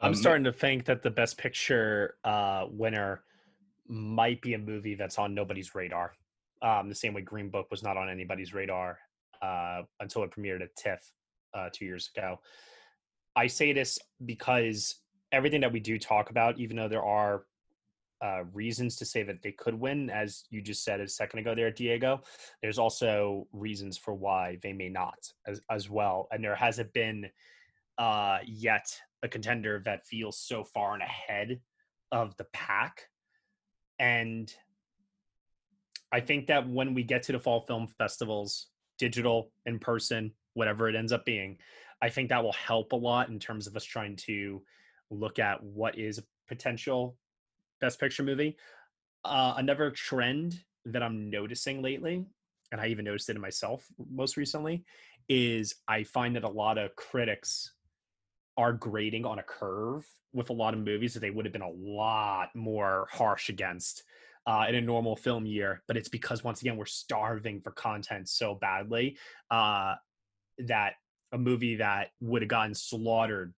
I'm 0.00 0.08
Um, 0.08 0.14
starting 0.14 0.44
to 0.44 0.52
think 0.52 0.84
that 0.86 1.02
the 1.02 1.10
best 1.10 1.36
picture 1.36 2.16
uh, 2.24 2.66
winner 2.70 3.24
might 3.86 4.40
be 4.40 4.54
a 4.54 4.58
movie 4.58 4.94
that's 4.94 5.18
on 5.18 5.34
nobody's 5.34 5.74
radar. 5.74 6.14
Um, 6.62 6.88
the 6.88 6.94
same 6.94 7.12
way 7.14 7.22
Green 7.22 7.50
Book 7.50 7.70
was 7.70 7.82
not 7.82 7.96
on 7.96 8.08
anybody's 8.08 8.54
radar 8.54 8.98
uh, 9.42 9.82
until 10.00 10.22
it 10.22 10.30
premiered 10.30 10.62
at 10.62 10.74
TIFF 10.76 11.12
uh, 11.54 11.68
two 11.72 11.84
years 11.84 12.10
ago. 12.14 12.40
I 13.36 13.46
say 13.46 13.72
this 13.72 13.98
because 14.24 14.96
everything 15.32 15.60
that 15.60 15.72
we 15.72 15.80
do 15.80 15.98
talk 15.98 16.30
about, 16.30 16.58
even 16.58 16.76
though 16.76 16.88
there 16.88 17.04
are 17.04 17.44
uh, 18.22 18.44
reasons 18.52 18.96
to 18.96 19.04
say 19.04 19.22
that 19.22 19.42
they 19.42 19.52
could 19.52 19.74
win, 19.74 20.10
as 20.10 20.44
you 20.50 20.60
just 20.60 20.84
said 20.84 21.00
a 21.00 21.08
second 21.08 21.40
ago 21.40 21.54
there, 21.54 21.68
at 21.68 21.76
Diego, 21.76 22.22
there's 22.62 22.78
also 22.78 23.46
reasons 23.52 23.96
for 23.96 24.14
why 24.14 24.58
they 24.62 24.72
may 24.72 24.88
not 24.88 25.32
as, 25.46 25.60
as 25.70 25.88
well. 25.88 26.28
And 26.30 26.44
there 26.44 26.54
hasn't 26.54 26.92
been 26.92 27.30
uh, 27.98 28.38
yet 28.44 28.94
a 29.22 29.28
contender 29.28 29.82
that 29.84 30.06
feels 30.06 30.38
so 30.38 30.64
far 30.64 30.94
and 30.94 31.02
ahead 31.02 31.60
of 32.12 32.36
the 32.36 32.46
pack. 32.52 33.08
And 33.98 34.52
I 36.12 36.20
think 36.20 36.46
that 36.48 36.68
when 36.68 36.94
we 36.94 37.02
get 37.02 37.22
to 37.24 37.32
the 37.32 37.38
fall 37.38 37.60
film 37.60 37.86
festivals, 37.86 38.66
digital, 38.98 39.50
in 39.66 39.78
person, 39.78 40.32
whatever 40.54 40.88
it 40.88 40.96
ends 40.96 41.12
up 41.12 41.24
being, 41.24 41.58
I 42.02 42.08
think 42.08 42.30
that 42.30 42.42
will 42.42 42.52
help 42.52 42.92
a 42.92 42.96
lot 42.96 43.28
in 43.28 43.38
terms 43.38 43.66
of 43.66 43.76
us 43.76 43.84
trying 43.84 44.16
to 44.16 44.62
look 45.10 45.38
at 45.38 45.62
what 45.62 45.98
is 45.98 46.22
potential 46.48 47.16
best 47.80 47.98
picture 48.00 48.22
movie. 48.22 48.56
Uh, 49.24 49.54
another 49.56 49.90
trend 49.90 50.60
that 50.86 51.02
I'm 51.02 51.30
noticing 51.30 51.82
lately, 51.82 52.24
and 52.72 52.80
I 52.80 52.86
even 52.86 53.04
noticed 53.04 53.28
it 53.28 53.36
in 53.36 53.42
myself 53.42 53.86
most 54.10 54.36
recently, 54.36 54.84
is 55.28 55.74
I 55.86 56.04
find 56.04 56.34
that 56.36 56.44
a 56.44 56.48
lot 56.48 56.78
of 56.78 56.94
critics 56.96 57.72
are 58.56 58.72
grading 58.72 59.24
on 59.24 59.38
a 59.38 59.42
curve 59.42 60.06
with 60.32 60.50
a 60.50 60.52
lot 60.52 60.74
of 60.74 60.80
movies 60.80 61.14
that 61.14 61.20
they 61.20 61.30
would 61.30 61.44
have 61.44 61.52
been 61.52 61.62
a 61.62 61.70
lot 61.70 62.50
more 62.54 63.08
harsh 63.10 63.48
against 63.48 64.04
uh, 64.46 64.66
in 64.68 64.74
a 64.74 64.80
normal 64.80 65.16
film 65.16 65.46
year. 65.46 65.82
But 65.86 65.96
it's 65.96 66.08
because 66.08 66.44
once 66.44 66.60
again 66.60 66.76
we're 66.76 66.86
starving 66.86 67.60
for 67.60 67.72
content 67.72 68.28
so 68.28 68.54
badly 68.54 69.16
uh, 69.50 69.94
that 70.58 70.94
a 71.32 71.38
movie 71.38 71.76
that 71.76 72.08
would 72.20 72.42
have 72.42 72.48
gotten 72.48 72.74
slaughtered 72.74 73.54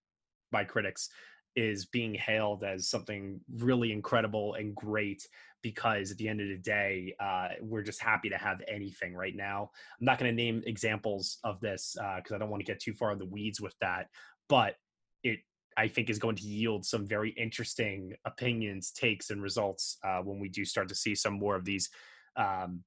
by 0.52 0.64
critics 0.65 1.10
is 1.56 1.86
being 1.86 2.14
hailed 2.14 2.64
as 2.64 2.90
something 2.90 3.40
really 3.56 3.91
incredible 3.91 4.56
and 4.56 4.76
great 4.76 5.28
because 5.61 6.11
at 6.11 6.18
the 6.18 6.28
end 6.28 6.41
of 6.41 6.48
the 6.48 6.57
day 6.57 7.14
uh, 7.19 7.49
we're 7.61 7.84
just 7.84 8.02
happy 8.02 8.30
to 8.30 8.38
have 8.38 8.61
anything 8.68 9.14
right 9.14 9.36
now. 9.36 9.69
I'm 9.99 10.06
not 10.06 10.18
going 10.18 10.32
to 10.32 10.36
name 10.36 10.64
examples 10.65 11.38
of 11.44 11.60
this 11.60 11.95
because 12.15 12.34
i 12.34 12.38
don't 12.38 12.49
want 12.49 12.61
to 12.61 12.72
get 12.72 12.80
too 12.80 12.94
far 12.94 13.11
in 13.11 13.19
the 13.19 13.26
weeds 13.26 13.61
with 13.61 13.76
that 13.82 14.07
but 14.49 14.76
it 15.23 15.40
i 15.78 15.88
think 15.88 16.10
is 16.10 16.18
going 16.18 16.36
to 16.36 16.44
yield 16.44 16.86
some 16.86 17.06
very 17.06 17.32
interesting 17.32 18.14
opinions 18.26 18.91
takes 18.91 19.30
and 19.30 19.41
results 19.41 19.98
uh, 20.03 20.19
when 20.19 20.40
we 20.40 20.49
do 20.49 20.65
start 20.65 20.88
to 20.88 20.95
see 20.95 21.14
some 21.14 21.34
more 21.34 21.56
of 21.56 21.65
these 21.65 21.90
um, 22.38 22.84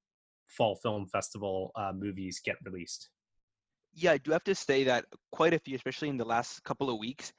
fall 0.47 0.75
film 0.75 1.05
festival 1.07 1.71
uh, 1.75 1.91
movies 1.93 2.41
get 2.43 2.57
released. 2.63 3.09
Yeah, 3.93 4.11
I 4.11 4.17
do 4.17 4.31
have 4.31 4.43
to 4.45 4.55
say 4.55 4.83
that 4.85 5.05
quite 5.31 5.53
a 5.53 5.59
few, 5.59 5.75
especially 5.75 6.09
in 6.09 6.17
the 6.17 6.25
last 6.25 6.63
couple 6.63 6.89
of 6.89 6.99
weeks, 6.99 7.31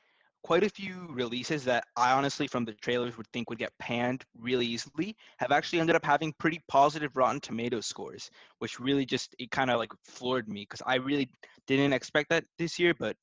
quite 0.47 0.63
a 0.63 0.71
few 0.71 1.09
releases 1.11 1.65
that 1.65 1.83
I 1.97 2.13
honestly, 2.13 2.47
from 2.47 2.65
the 2.65 2.73
trailers, 2.75 3.17
would 3.17 3.27
think 3.33 3.51
would 3.51 3.59
get 3.59 3.73
panned 3.81 4.23
really 4.39 4.65
easily, 4.65 5.17
have 5.39 5.51
actually 5.51 5.81
ended 5.81 5.97
up 5.97 6.05
having 6.05 6.33
pretty 6.39 6.61
positive 6.69 7.17
Rotten 7.17 7.41
Tomato 7.41 7.81
scores, 7.81 8.31
which 8.61 8.79
really 8.79 9.05
just 9.05 9.35
it 9.41 9.51
kind 9.51 9.73
of 9.73 9.81
like 9.81 9.91
floored 10.05 10.49
me 10.49 10.61
because 10.61 10.83
I 10.87 10.99
really 10.99 11.29
didn't 11.67 11.93
expect 11.93 12.31
that 12.31 12.45
this 12.61 12.79
year. 12.79 12.95
But 12.97 13.17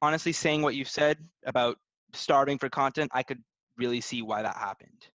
honestly, 0.00 0.32
saying 0.32 0.62
what 0.62 0.74
you 0.74 0.86
said 0.86 1.18
about 1.44 1.76
starving 2.14 2.56
for 2.56 2.70
content, 2.70 3.10
I 3.12 3.22
could 3.22 3.42
really 3.76 4.00
see 4.00 4.22
why 4.22 4.40
that 4.40 4.56
happened. 4.56 5.08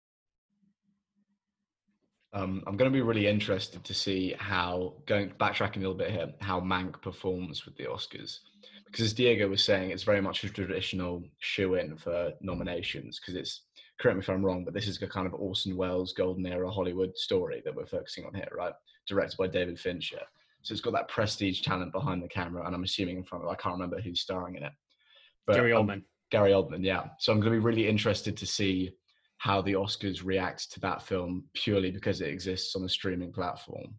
Um, 2.33 2.63
I'm 2.67 2.77
going 2.77 2.91
to 2.91 2.95
be 2.95 3.01
really 3.01 3.25
interested 3.25 3.83
to 3.83 3.95
see 3.95 4.35
how, 4.37 4.93
going 5.07 5.31
backtracking 5.39 5.77
a 5.77 5.79
little 5.79 5.95
bit 5.95 6.11
here, 6.11 6.33
how 6.39 6.61
Mank 6.61 7.01
performs 7.01 7.65
with 7.65 7.75
the 7.77 7.85
Oscars. 7.85 8.41
Because 8.91 9.05
as 9.05 9.13
Diego 9.13 9.47
was 9.47 9.63
saying, 9.63 9.91
it's 9.91 10.03
very 10.03 10.21
much 10.21 10.43
a 10.43 10.49
traditional 10.49 11.23
shoe 11.39 11.75
in 11.75 11.97
for 11.97 12.33
nominations. 12.41 13.19
Because 13.19 13.35
it's, 13.35 13.61
correct 13.99 14.17
me 14.17 14.21
if 14.21 14.29
I'm 14.29 14.43
wrong, 14.43 14.65
but 14.65 14.73
this 14.73 14.87
is 14.87 15.01
a 15.01 15.07
kind 15.07 15.27
of 15.27 15.33
Orson 15.33 15.77
Welles 15.77 16.13
golden 16.13 16.45
era 16.45 16.69
Hollywood 16.69 17.15
story 17.17 17.61
that 17.63 17.73
we're 17.73 17.85
focusing 17.85 18.25
on 18.25 18.33
here, 18.33 18.49
right? 18.55 18.73
Directed 19.07 19.37
by 19.37 19.47
David 19.47 19.79
Fincher. 19.79 20.21
So 20.63 20.73
it's 20.73 20.81
got 20.81 20.93
that 20.93 21.07
prestige 21.07 21.61
talent 21.61 21.91
behind 21.91 22.21
the 22.21 22.27
camera, 22.27 22.65
and 22.65 22.75
I'm 22.75 22.83
assuming 22.83 23.17
in 23.17 23.23
front 23.23 23.43
of, 23.43 23.49
I 23.49 23.55
can't 23.55 23.73
remember 23.73 23.99
who's 23.99 24.21
starring 24.21 24.55
in 24.55 24.63
it. 24.63 24.73
gary 25.47 25.73
um, 25.73 25.87
oldman 25.87 26.03
Gary 26.31 26.51
Oldman, 26.51 26.83
yeah. 26.83 27.03
So 27.19 27.31
I'm 27.31 27.39
going 27.39 27.51
to 27.51 27.59
be 27.59 27.63
really 27.63 27.87
interested 27.87 28.35
to 28.37 28.47
see 28.47 28.91
how 29.37 29.61
the 29.61 29.73
Oscars 29.73 30.23
react 30.23 30.71
to 30.71 30.79
that 30.79 31.01
film 31.01 31.43
purely 31.53 31.91
because 31.91 32.21
it 32.21 32.29
exists 32.29 32.75
on 32.75 32.83
a 32.83 32.89
streaming 32.89 33.33
platform. 33.33 33.93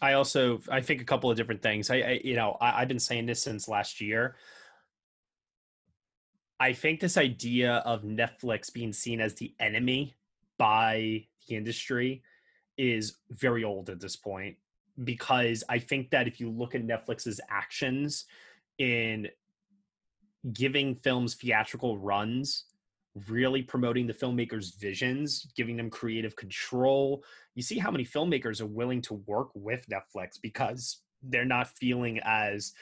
I 0.00 0.14
also 0.14 0.60
I 0.70 0.80
think 0.80 1.00
a 1.00 1.04
couple 1.04 1.30
of 1.30 1.36
different 1.36 1.62
things. 1.62 1.90
I, 1.90 1.96
I 1.96 2.20
you 2.24 2.36
know 2.36 2.56
I, 2.60 2.82
I've 2.82 2.88
been 2.88 2.98
saying 2.98 3.26
this 3.26 3.42
since 3.42 3.68
last 3.68 4.00
year. 4.00 4.36
I 6.58 6.74
think 6.74 7.00
this 7.00 7.16
idea 7.16 7.76
of 7.86 8.02
Netflix 8.02 8.72
being 8.72 8.92
seen 8.92 9.20
as 9.20 9.34
the 9.34 9.54
enemy 9.58 10.14
by 10.58 11.24
the 11.48 11.56
industry 11.56 12.22
is 12.76 13.16
very 13.30 13.64
old 13.64 13.88
at 13.88 14.00
this 14.00 14.16
point 14.16 14.56
because 15.04 15.64
I 15.68 15.78
think 15.78 16.10
that 16.10 16.26
if 16.26 16.38
you 16.38 16.50
look 16.50 16.74
at 16.74 16.86
Netflix's 16.86 17.40
actions 17.48 18.26
in 18.78 19.28
giving 20.52 20.96
films 20.96 21.34
theatrical 21.34 21.98
runs, 21.98 22.64
really 23.28 23.62
promoting 23.62 24.06
the 24.06 24.14
filmmakers' 24.14 24.78
visions, 24.80 25.46
giving 25.56 25.76
them 25.76 25.90
creative 25.90 26.36
control, 26.36 27.22
you 27.54 27.62
see 27.62 27.78
how 27.78 27.90
many 27.90 28.04
filmmakers 28.04 28.60
are 28.60 28.66
willing 28.66 29.02
to 29.02 29.14
work 29.26 29.48
with 29.54 29.84
Netflix 29.88 30.40
because 30.40 31.02
they're 31.22 31.44
not 31.44 31.68
feeling 31.68 32.20
as 32.24 32.72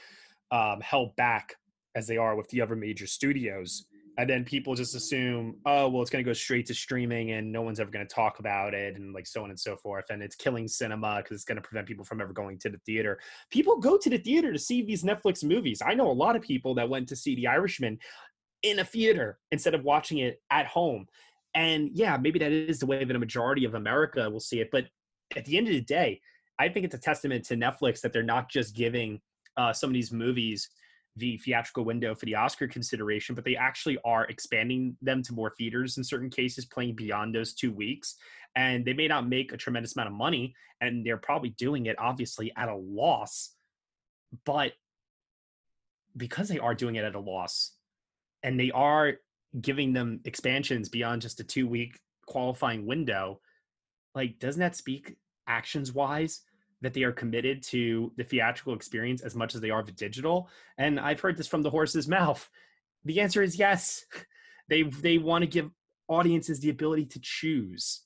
um, 0.50 0.80
held 0.80 1.16
back 1.16 1.54
as 1.94 2.06
they 2.06 2.16
are 2.16 2.36
with 2.36 2.48
the 2.50 2.60
other 2.60 2.76
major 2.76 3.06
studios. 3.06 3.86
And 4.18 4.28
then 4.28 4.44
people 4.44 4.74
just 4.74 4.96
assume, 4.96 5.58
oh, 5.64 5.88
well, 5.88 6.02
it's 6.02 6.10
going 6.10 6.24
to 6.24 6.28
go 6.28 6.32
straight 6.32 6.66
to 6.66 6.74
streaming 6.74 7.30
and 7.32 7.52
no 7.52 7.62
one's 7.62 7.78
ever 7.78 7.90
going 7.90 8.06
to 8.06 8.12
talk 8.12 8.40
about 8.40 8.74
it 8.74 8.96
and 8.96 9.14
like 9.14 9.28
so 9.28 9.44
on 9.44 9.50
and 9.50 9.58
so 9.58 9.76
forth. 9.76 10.06
And 10.10 10.24
it's 10.24 10.34
killing 10.34 10.66
cinema 10.66 11.18
because 11.18 11.36
it's 11.36 11.44
going 11.44 11.56
to 11.56 11.62
prevent 11.62 11.86
people 11.86 12.04
from 12.04 12.20
ever 12.20 12.32
going 12.32 12.58
to 12.58 12.68
the 12.68 12.78
theater. 12.78 13.20
People 13.50 13.78
go 13.78 13.96
to 13.96 14.10
the 14.10 14.18
theater 14.18 14.52
to 14.52 14.58
see 14.58 14.82
these 14.82 15.04
Netflix 15.04 15.44
movies. 15.44 15.80
I 15.86 15.94
know 15.94 16.10
a 16.10 16.12
lot 16.12 16.34
of 16.34 16.42
people 16.42 16.74
that 16.74 16.88
went 16.88 17.08
to 17.10 17.16
see 17.16 17.36
The 17.36 17.46
Irishman 17.46 17.96
in 18.62 18.78
a 18.78 18.84
theater 18.84 19.38
instead 19.50 19.74
of 19.74 19.84
watching 19.84 20.18
it 20.18 20.40
at 20.50 20.66
home. 20.66 21.06
And 21.54 21.90
yeah, 21.92 22.16
maybe 22.16 22.38
that 22.38 22.52
is 22.52 22.78
the 22.78 22.86
way 22.86 23.04
that 23.04 23.16
a 23.16 23.18
majority 23.18 23.64
of 23.64 23.74
America 23.74 24.28
will 24.28 24.40
see 24.40 24.60
it. 24.60 24.70
But 24.70 24.86
at 25.36 25.44
the 25.44 25.56
end 25.56 25.68
of 25.68 25.74
the 25.74 25.80
day, 25.80 26.20
I 26.58 26.68
think 26.68 26.84
it's 26.84 26.94
a 26.94 26.98
testament 26.98 27.44
to 27.46 27.56
Netflix 27.56 28.00
that 28.00 28.12
they're 28.12 28.22
not 28.22 28.50
just 28.50 28.74
giving 28.74 29.20
uh, 29.56 29.72
some 29.72 29.90
of 29.90 29.94
these 29.94 30.12
movies 30.12 30.68
the 31.16 31.36
theatrical 31.38 31.84
window 31.84 32.14
for 32.14 32.26
the 32.26 32.34
Oscar 32.34 32.68
consideration, 32.68 33.34
but 33.34 33.44
they 33.44 33.56
actually 33.56 33.98
are 34.04 34.24
expanding 34.26 34.96
them 35.02 35.22
to 35.22 35.34
more 35.34 35.52
theaters 35.58 35.98
in 35.98 36.04
certain 36.04 36.30
cases, 36.30 36.64
playing 36.64 36.94
beyond 36.94 37.34
those 37.34 37.54
two 37.54 37.72
weeks. 37.72 38.16
And 38.54 38.84
they 38.84 38.92
may 38.92 39.08
not 39.08 39.28
make 39.28 39.52
a 39.52 39.56
tremendous 39.56 39.96
amount 39.96 40.08
of 40.08 40.14
money, 40.14 40.54
and 40.80 41.04
they're 41.04 41.16
probably 41.16 41.50
doing 41.50 41.86
it 41.86 41.98
obviously 41.98 42.52
at 42.56 42.68
a 42.68 42.76
loss. 42.76 43.50
But 44.44 44.72
because 46.16 46.48
they 46.48 46.58
are 46.58 46.74
doing 46.74 46.96
it 46.96 47.04
at 47.04 47.14
a 47.14 47.20
loss, 47.20 47.72
and 48.42 48.58
they 48.58 48.70
are 48.70 49.14
giving 49.60 49.92
them 49.92 50.20
expansions 50.24 50.88
beyond 50.88 51.22
just 51.22 51.40
a 51.40 51.44
two 51.44 51.66
week 51.66 51.98
qualifying 52.26 52.86
window, 52.86 53.40
like, 54.14 54.38
doesn't 54.38 54.60
that 54.60 54.76
speak 54.76 55.16
actions 55.46 55.92
wise 55.92 56.42
that 56.80 56.94
they 56.94 57.02
are 57.02 57.12
committed 57.12 57.62
to 57.62 58.12
the 58.16 58.24
theatrical 58.24 58.74
experience 58.74 59.22
as 59.22 59.34
much 59.34 59.54
as 59.54 59.60
they 59.60 59.70
are 59.70 59.82
the 59.82 59.92
digital? 59.92 60.48
And 60.76 61.00
I've 61.00 61.20
heard 61.20 61.36
this 61.36 61.48
from 61.48 61.62
the 61.62 61.70
horse's 61.70 62.08
mouth. 62.08 62.48
The 63.04 63.20
answer 63.20 63.42
is 63.42 63.58
yes. 63.58 64.04
They 64.70 64.82
they 64.82 65.16
want 65.16 65.40
to 65.44 65.48
give 65.48 65.70
audiences 66.08 66.60
the 66.60 66.68
ability 66.68 67.06
to 67.06 67.20
choose. 67.22 68.02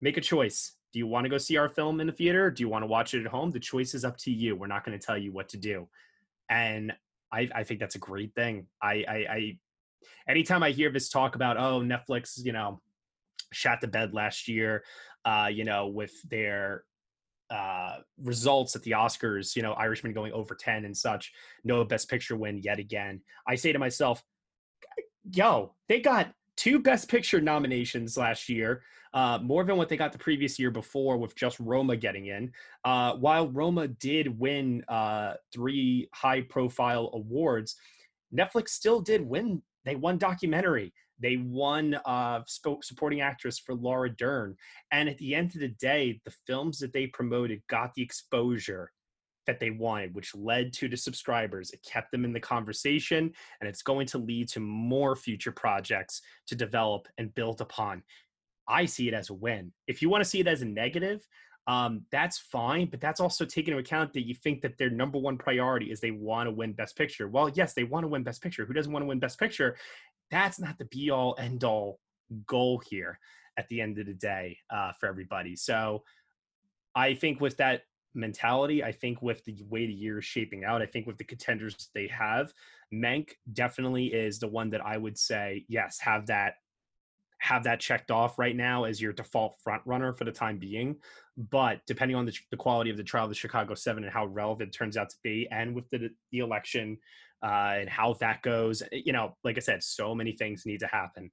Make 0.00 0.16
a 0.16 0.22
choice. 0.22 0.72
Do 0.94 0.98
you 0.98 1.06
want 1.06 1.26
to 1.26 1.28
go 1.28 1.36
see 1.36 1.58
our 1.58 1.68
film 1.68 2.00
in 2.00 2.06
the 2.06 2.14
theater? 2.14 2.50
do 2.50 2.62
you 2.62 2.68
want 2.70 2.82
to 2.82 2.86
watch 2.86 3.12
it 3.12 3.20
at 3.20 3.30
home? 3.30 3.50
The 3.50 3.60
choice 3.60 3.94
is 3.94 4.02
up 4.02 4.16
to 4.20 4.30
you. 4.30 4.56
We're 4.56 4.68
not 4.68 4.86
going 4.86 4.98
to 4.98 5.06
tell 5.06 5.18
you 5.18 5.32
what 5.32 5.50
to 5.50 5.58
do. 5.58 5.86
And 6.48 6.94
I, 7.36 7.48
I 7.54 7.64
think 7.64 7.80
that's 7.80 7.96
a 7.96 8.00
great 8.00 8.34
thing. 8.34 8.66
I, 8.82 9.04
I, 9.06 9.26
I 9.30 9.58
anytime 10.28 10.62
I 10.62 10.70
hear 10.70 10.90
this 10.90 11.08
talk 11.08 11.34
about 11.34 11.58
oh 11.58 11.80
Netflix, 11.80 12.42
you 12.42 12.52
know, 12.52 12.80
shot 13.52 13.80
the 13.80 13.88
bed 13.88 14.14
last 14.14 14.48
year, 14.48 14.84
uh, 15.24 15.48
you 15.52 15.64
know, 15.64 15.88
with 15.88 16.12
their 16.30 16.84
uh, 17.50 17.98
results 18.22 18.74
at 18.74 18.82
the 18.82 18.92
Oscars, 18.92 19.54
you 19.54 19.62
know, 19.62 19.72
Irishman 19.72 20.12
going 20.12 20.32
over 20.32 20.54
10 20.54 20.84
and 20.84 20.96
such, 20.96 21.32
no 21.62 21.84
Best 21.84 22.08
Picture 22.08 22.36
win 22.36 22.58
yet 22.58 22.78
again. 22.78 23.20
I 23.46 23.54
say 23.54 23.72
to 23.72 23.78
myself, 23.78 24.22
yo, 25.30 25.74
they 25.88 26.00
got 26.00 26.32
two 26.56 26.80
Best 26.80 27.08
Picture 27.08 27.40
nominations 27.40 28.16
last 28.16 28.48
year, 28.48 28.82
uh, 29.14 29.38
more 29.42 29.64
than 29.64 29.76
what 29.76 29.88
they 29.88 29.96
got 29.96 30.12
the 30.12 30.18
previous 30.18 30.58
year 30.58 30.70
before 30.70 31.16
with 31.16 31.34
just 31.34 31.58
Roma 31.60 31.96
getting 31.96 32.26
in. 32.26 32.52
Uh, 32.84 33.14
while 33.14 33.48
Roma 33.48 33.88
did 33.88 34.38
win 34.38 34.84
uh, 34.88 35.34
three 35.52 36.08
high 36.14 36.42
profile 36.42 37.10
awards, 37.14 37.76
Netflix 38.34 38.70
still 38.70 39.00
did 39.00 39.22
win. 39.22 39.62
They 39.84 39.96
won 39.96 40.18
documentary. 40.18 40.92
They 41.18 41.36
won 41.38 41.94
uh, 42.04 42.42
sp- 42.44 42.82
supporting 42.82 43.20
actress 43.20 43.58
for 43.58 43.74
Laura 43.74 44.10
Dern. 44.10 44.56
And 44.90 45.08
at 45.08 45.16
the 45.18 45.34
end 45.34 45.54
of 45.54 45.60
the 45.60 45.68
day, 45.68 46.20
the 46.24 46.34
films 46.46 46.78
that 46.80 46.92
they 46.92 47.06
promoted 47.06 47.62
got 47.68 47.94
the 47.94 48.02
exposure 48.02 48.90
that 49.46 49.60
they 49.60 49.70
wanted, 49.70 50.14
which 50.14 50.34
led 50.34 50.72
to 50.74 50.88
the 50.88 50.96
subscribers. 50.96 51.70
It 51.70 51.82
kept 51.82 52.12
them 52.12 52.24
in 52.24 52.32
the 52.32 52.40
conversation, 52.40 53.32
and 53.60 53.68
it's 53.68 53.82
going 53.82 54.06
to 54.08 54.18
lead 54.18 54.48
to 54.48 54.60
more 54.60 55.16
future 55.16 55.52
projects 55.52 56.22
to 56.46 56.54
develop 56.54 57.08
and 57.18 57.34
build 57.34 57.60
upon. 57.60 58.02
I 58.68 58.84
see 58.84 59.08
it 59.08 59.14
as 59.14 59.30
a 59.30 59.34
win. 59.34 59.72
If 59.86 60.02
you 60.02 60.08
want 60.08 60.24
to 60.24 60.28
see 60.28 60.40
it 60.40 60.48
as 60.48 60.62
a 60.62 60.66
negative, 60.66 61.26
um, 61.68 62.02
that's 62.12 62.38
fine, 62.38 62.86
but 62.86 63.00
that's 63.00 63.20
also 63.20 63.44
taking 63.44 63.72
into 63.72 63.82
account 63.82 64.12
that 64.12 64.26
you 64.26 64.34
think 64.34 64.60
that 64.62 64.78
their 64.78 64.90
number 64.90 65.18
one 65.18 65.36
priority 65.36 65.90
is 65.90 66.00
they 66.00 66.12
want 66.12 66.46
to 66.46 66.52
win 66.52 66.72
Best 66.72 66.96
Picture. 66.96 67.28
Well, 67.28 67.48
yes, 67.48 67.74
they 67.74 67.84
want 67.84 68.04
to 68.04 68.08
win 68.08 68.22
Best 68.22 68.42
Picture. 68.42 68.64
Who 68.64 68.72
doesn't 68.72 68.92
want 68.92 69.02
to 69.02 69.08
win 69.08 69.18
Best 69.18 69.38
Picture? 69.38 69.76
That's 70.30 70.60
not 70.60 70.78
the 70.78 70.84
be 70.86 71.10
all 71.10 71.36
end 71.38 71.64
all 71.64 71.98
goal 72.46 72.82
here 72.88 73.18
at 73.56 73.68
the 73.68 73.80
end 73.80 73.98
of 73.98 74.06
the 74.06 74.14
day 74.14 74.58
uh, 74.70 74.92
for 74.98 75.08
everybody. 75.08 75.56
So 75.56 76.04
I 76.94 77.14
think 77.14 77.40
with 77.40 77.56
that 77.56 77.82
mentality, 78.16 78.82
I 78.82 78.92
think 78.92 79.22
with 79.22 79.44
the 79.44 79.62
way 79.68 79.86
the 79.86 79.92
year 79.92 80.18
is 80.18 80.24
shaping 80.24 80.64
out, 80.64 80.82
I 80.82 80.86
think 80.86 81.06
with 81.06 81.18
the 81.18 81.24
contenders 81.24 81.88
they 81.94 82.08
have, 82.08 82.52
Mank 82.92 83.32
definitely 83.52 84.06
is 84.06 84.38
the 84.38 84.48
one 84.48 84.70
that 84.70 84.84
I 84.84 84.96
would 84.96 85.18
say, 85.18 85.64
yes, 85.68 85.98
have 86.00 86.26
that 86.26 86.54
have 87.38 87.64
that 87.64 87.78
checked 87.78 88.10
off 88.10 88.38
right 88.38 88.56
now 88.56 88.84
as 88.84 89.00
your 89.00 89.12
default 89.12 89.60
front 89.62 89.82
runner 89.84 90.12
for 90.12 90.24
the 90.24 90.32
time 90.32 90.58
being. 90.58 90.96
But 91.36 91.80
depending 91.86 92.16
on 92.16 92.24
the, 92.24 92.36
the 92.50 92.56
quality 92.56 92.90
of 92.90 92.96
the 92.96 93.04
trial 93.04 93.24
of 93.24 93.30
the 93.30 93.36
Chicago 93.36 93.74
Seven 93.74 94.04
and 94.04 94.12
how 94.12 94.26
relevant 94.26 94.70
it 94.70 94.76
turns 94.76 94.96
out 94.96 95.10
to 95.10 95.16
be, 95.22 95.46
and 95.50 95.74
with 95.74 95.88
the 95.90 96.10
the 96.32 96.38
election 96.38 96.98
uh, 97.44 97.76
and 97.80 97.88
how 97.88 98.14
that 98.14 98.42
goes, 98.42 98.82
you 98.90 99.12
know, 99.12 99.36
like 99.44 99.56
I 99.56 99.60
said, 99.60 99.82
so 99.82 100.14
many 100.14 100.32
things 100.32 100.64
need 100.64 100.80
to 100.80 100.86
happen. 100.86 101.30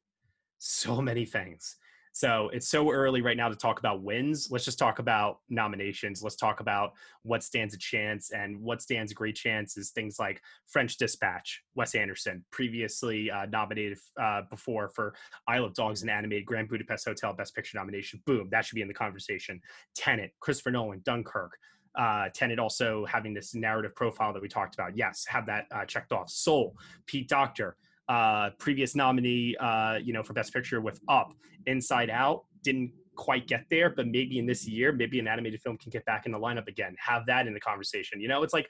So 0.60 1.02
many 1.02 1.26
things. 1.26 1.78
So 2.16 2.50
it's 2.54 2.70
so 2.70 2.92
early 2.92 3.24
right 3.24 3.36
now 3.36 3.50
to 3.50 3.56
talk 3.56 3.80
about 3.80 4.04
wins. 4.04 4.50
Let's 4.52 4.66
just 4.66 4.78
talk 4.78 5.00
about 5.00 5.40
nominations. 5.50 6.22
Let's 6.22 6.36
talk 6.36 6.60
about 6.60 6.94
what 7.24 7.44
stands 7.44 7.74
a 7.74 7.78
chance 7.78 8.30
and 8.30 8.62
what 8.62 8.84
stands 8.84 9.12
a 9.12 9.16
great 9.16 9.36
chance 9.36 9.78
is 9.78 9.90
things 9.90 10.18
like 10.20 10.40
French 10.68 10.98
Dispatch, 10.98 11.64
Wes 11.74 11.96
Anderson, 11.96 12.46
previously 12.52 13.32
uh, 13.32 13.48
nominated 13.48 13.98
uh, 14.22 14.44
before 14.52 14.90
for 14.90 15.16
Isle 15.48 15.66
of 15.66 15.74
Dogs 15.74 16.04
and 16.04 16.12
animated 16.12 16.46
Grand 16.46 16.70
Budapest 16.70 17.06
Hotel 17.06 17.34
Best 17.34 17.56
Picture 17.56 17.80
nomination. 17.80 18.22
Boom, 18.28 18.48
that 18.52 18.64
should 18.64 18.76
be 18.76 18.84
in 18.84 18.88
the 18.88 18.94
conversation. 18.94 19.60
Tenet, 19.96 20.34
Christopher 20.40 20.70
Nolan, 20.70 21.02
Dunkirk. 21.04 21.58
Uh, 21.96 22.30
Tenet 22.34 22.60
also 22.60 23.06
having 23.06 23.34
this 23.34 23.56
narrative 23.56 23.96
profile 23.96 24.34
that 24.34 24.42
we 24.42 24.48
talked 24.48 24.76
about. 24.76 24.96
Yes, 24.96 25.26
have 25.28 25.48
that 25.48 25.66
uh, 25.72 25.86
checked 25.86 26.12
off. 26.12 26.30
Soul, 26.30 26.76
Pete 27.08 27.28
Docter, 27.28 27.76
uh, 28.10 28.52
previous 28.60 28.96
nominee, 28.96 29.56
uh, 29.58 29.96
you 30.04 30.14
know, 30.14 30.24
for 30.24 30.34
Best 30.34 30.54
Picture 30.54 30.82
with 30.82 31.00
Up, 31.08 31.34
Inside 31.66 32.10
Out, 32.10 32.46
didn't 32.64 32.92
quite 33.16 33.48
get 33.48 33.66
there, 33.70 33.90
but 33.90 34.08
maybe 34.08 34.40
in 34.40 34.46
this 34.46 34.68
year, 34.68 34.92
maybe 34.92 35.20
an 35.20 35.28
animated 35.28 35.62
film 35.62 35.78
can 35.78 35.90
get 35.90 36.06
back 36.06 36.26
in 36.26 36.32
the 36.32 36.40
lineup 36.40 36.68
again. 36.68 36.96
Have 37.00 37.26
that 37.28 37.48
in 37.48 37.54
the 37.54 37.60
conversation. 37.60 38.20
You 38.20 38.28
know, 38.28 38.44
it's 38.44 38.54
like 38.54 38.68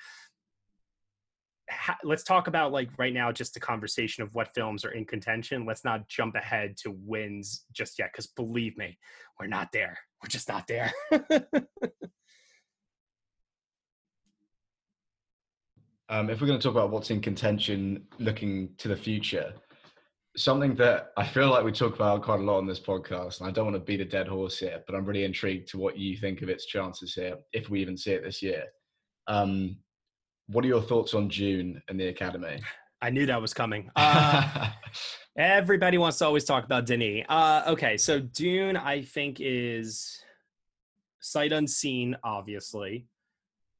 ha- 1.69 1.97
let's 2.03 2.23
talk 2.23 2.47
about 2.47 2.71
like 2.71 2.89
right 2.97 3.13
now 3.13 3.31
just 3.31 3.53
the 3.53 3.59
conversation 3.59 4.23
of 4.23 4.33
what 4.35 4.53
films 4.53 4.85
are 4.85 4.91
in 4.91 5.05
contention. 5.05 5.65
Let's 5.65 5.83
not 5.83 6.07
jump 6.07 6.35
ahead 6.35 6.75
to 6.83 6.95
wins 7.05 7.65
just 7.71 7.99
yet, 7.99 8.09
because 8.11 8.27
believe 8.27 8.77
me, 8.77 8.97
we're 9.39 9.47
not 9.47 9.69
there. 9.71 9.97
We're 10.21 10.29
just 10.29 10.49
not 10.49 10.67
there. 10.67 10.91
Um, 16.13 16.29
if 16.29 16.39
we're 16.39 16.45
going 16.45 16.59
to 16.59 16.63
talk 16.63 16.75
about 16.75 16.91
what's 16.91 17.09
in 17.09 17.21
contention 17.21 18.03
looking 18.19 18.69
to 18.77 18.87
the 18.87 18.95
future, 18.95 19.51
something 20.37 20.75
that 20.75 21.07
I 21.17 21.25
feel 21.25 21.49
like 21.49 21.65
we 21.65 21.71
talk 21.71 21.95
about 21.95 22.21
quite 22.21 22.39
a 22.39 22.43
lot 22.43 22.59
on 22.59 22.67
this 22.67 22.79
podcast, 22.79 23.39
and 23.39 23.49
I 23.49 23.51
don't 23.51 23.65
want 23.65 23.77
to 23.77 23.79
beat 23.79 23.99
a 23.99 24.05
dead 24.05 24.27
horse 24.27 24.59
here, 24.59 24.83
but 24.85 24.95
I'm 24.95 25.05
really 25.05 25.23
intrigued 25.23 25.69
to 25.69 25.79
what 25.79 25.97
you 25.97 26.15
think 26.15 26.43
of 26.43 26.49
its 26.49 26.67
chances 26.67 27.15
here, 27.15 27.37
if 27.51 27.71
we 27.71 27.81
even 27.81 27.97
see 27.97 28.11
it 28.11 28.23
this 28.23 28.43
year. 28.43 28.65
Um, 29.25 29.77
what 30.45 30.63
are 30.63 30.67
your 30.67 30.83
thoughts 30.83 31.15
on 31.15 31.29
Dune 31.29 31.81
and 31.89 31.99
the 31.99 32.09
Academy? 32.09 32.61
I 33.01 33.09
knew 33.09 33.25
that 33.25 33.41
was 33.41 33.55
coming. 33.55 33.89
Uh, 33.95 34.69
everybody 35.35 35.97
wants 35.97 36.19
to 36.19 36.25
always 36.25 36.45
talk 36.45 36.63
about 36.63 36.85
Denis. 36.85 37.25
Uh, 37.27 37.63
okay, 37.69 37.97
so 37.97 38.19
Dune, 38.19 38.77
I 38.77 39.01
think, 39.01 39.37
is 39.39 40.15
sight 41.21 41.51
unseen, 41.51 42.15
obviously. 42.23 43.07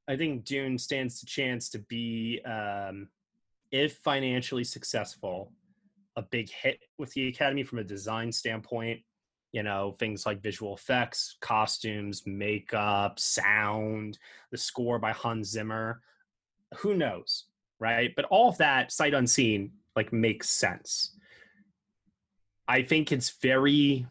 I 0.08 0.18
think 0.18 0.44
Dune 0.44 0.78
stands 0.78 1.22
the 1.22 1.26
chance 1.26 1.70
to 1.70 1.80
be, 1.80 2.42
um, 2.46 3.08
if 3.72 3.98
financially 3.98 4.64
successful, 4.64 5.52
a 6.16 6.22
big 6.22 6.50
hit 6.50 6.80
with 6.98 7.12
the 7.14 7.28
Academy 7.30 7.64
from 7.64 7.80
a 7.80 7.84
design 7.84 8.32
standpoint. 8.32 9.02
You 9.52 9.64
know, 9.64 9.96
things 10.00 10.26
like 10.26 10.42
visual 10.42 10.76
effects, 10.76 11.38
costumes, 11.40 12.24
makeup, 12.26 13.20
sound, 13.20 14.18
the 14.52 14.58
score 14.58 14.98
by 14.98 15.12
Hans 15.12 15.50
Zimmer. 15.50 16.02
Who 16.78 16.96
knows, 16.96 17.46
right? 17.80 18.12
But 18.16 18.26
all 18.26 18.50
of 18.50 18.58
that, 18.58 18.92
sight 18.92 19.14
unseen, 19.14 19.74
like 19.96 20.12
makes 20.12 20.50
sense. 20.50 21.16
I 22.68 22.82
think 22.82 23.12
it's 23.12 23.38
very 23.42 24.08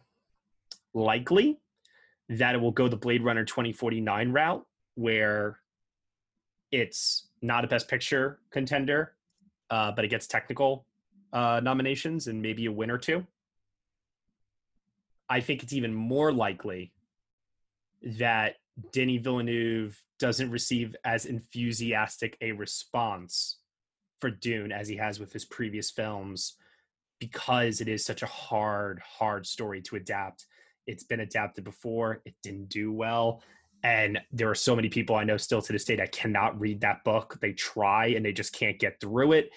likely 0.94 1.58
that 2.28 2.54
it 2.54 2.60
will 2.60 2.70
go 2.70 2.86
the 2.86 2.96
Blade 2.96 3.24
Runner 3.24 3.44
2049 3.44 4.30
route, 4.30 4.64
where 4.94 5.58
it's 6.72 7.28
not 7.42 7.64
a 7.64 7.68
best 7.68 7.86
picture 7.86 8.40
contender, 8.50 9.14
uh, 9.70 9.92
but 9.92 10.04
it 10.04 10.08
gets 10.08 10.26
technical 10.26 10.86
uh, 11.32 11.60
nominations 11.62 12.26
and 12.26 12.40
maybe 12.40 12.66
a 12.66 12.72
win 12.72 12.90
or 12.90 12.98
two. 12.98 13.24
I 15.28 15.40
think 15.40 15.62
it's 15.62 15.72
even 15.72 15.94
more 15.94 16.32
likely 16.32 16.92
that 18.18 18.56
Denis 18.92 19.22
Villeneuve 19.22 20.02
doesn't 20.18 20.50
receive 20.50 20.96
as 21.04 21.26
enthusiastic 21.26 22.36
a 22.40 22.52
response 22.52 23.58
for 24.20 24.30
Dune 24.30 24.72
as 24.72 24.88
he 24.88 24.96
has 24.96 25.20
with 25.20 25.32
his 25.32 25.44
previous 25.44 25.90
films 25.90 26.56
because 27.18 27.80
it 27.80 27.88
is 27.88 28.04
such 28.04 28.22
a 28.22 28.26
hard, 28.26 29.00
hard 29.00 29.46
story 29.46 29.80
to 29.82 29.96
adapt. 29.96 30.46
It's 30.86 31.04
been 31.04 31.20
adapted 31.20 31.64
before, 31.64 32.22
it 32.24 32.34
didn't 32.42 32.68
do 32.68 32.92
well 32.92 33.42
and 33.82 34.20
there 34.30 34.48
are 34.48 34.54
so 34.54 34.76
many 34.76 34.88
people 34.88 35.16
I 35.16 35.24
know 35.24 35.36
still 35.36 35.60
to 35.62 35.72
this 35.72 35.84
day 35.84 35.96
that 35.96 36.12
cannot 36.12 36.58
read 36.60 36.80
that 36.82 37.02
book. 37.04 37.38
They 37.40 37.52
try 37.52 38.06
and 38.08 38.24
they 38.24 38.32
just 38.32 38.52
can't 38.52 38.78
get 38.78 39.00
through 39.00 39.32
it. 39.32 39.50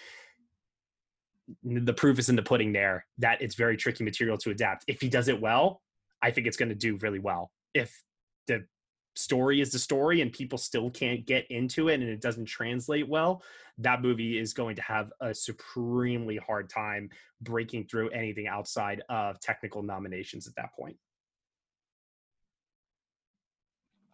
The 1.63 1.93
proof 1.93 2.17
is 2.17 2.29
in 2.29 2.35
the 2.35 2.41
pudding 2.41 2.73
there 2.73 3.05
that 3.19 3.41
it's 3.41 3.53
very 3.53 3.77
tricky 3.77 4.03
material 4.03 4.37
to 4.39 4.49
adapt. 4.49 4.85
If 4.87 4.99
he 4.99 5.09
does 5.09 5.27
it 5.27 5.39
well, 5.39 5.81
I 6.23 6.31
think 6.31 6.47
it's 6.47 6.57
going 6.57 6.69
to 6.69 6.75
do 6.75 6.97
really 6.97 7.19
well. 7.19 7.51
If 7.75 8.03
the 8.47 8.65
story 9.15 9.61
is 9.61 9.71
the 9.71 9.77
story 9.77 10.21
and 10.21 10.33
people 10.33 10.57
still 10.57 10.89
can't 10.89 11.25
get 11.25 11.45
into 11.51 11.89
it 11.89 12.01
and 12.01 12.09
it 12.09 12.19
doesn't 12.19 12.45
translate 12.45 13.07
well, 13.07 13.43
that 13.77 14.01
movie 14.01 14.39
is 14.39 14.53
going 14.53 14.75
to 14.75 14.81
have 14.81 15.11
a 15.21 15.35
supremely 15.35 16.37
hard 16.37 16.67
time 16.67 17.11
breaking 17.41 17.85
through 17.85 18.09
anything 18.09 18.47
outside 18.47 19.03
of 19.09 19.39
technical 19.39 19.83
nominations 19.83 20.47
at 20.47 20.55
that 20.55 20.73
point. 20.73 20.97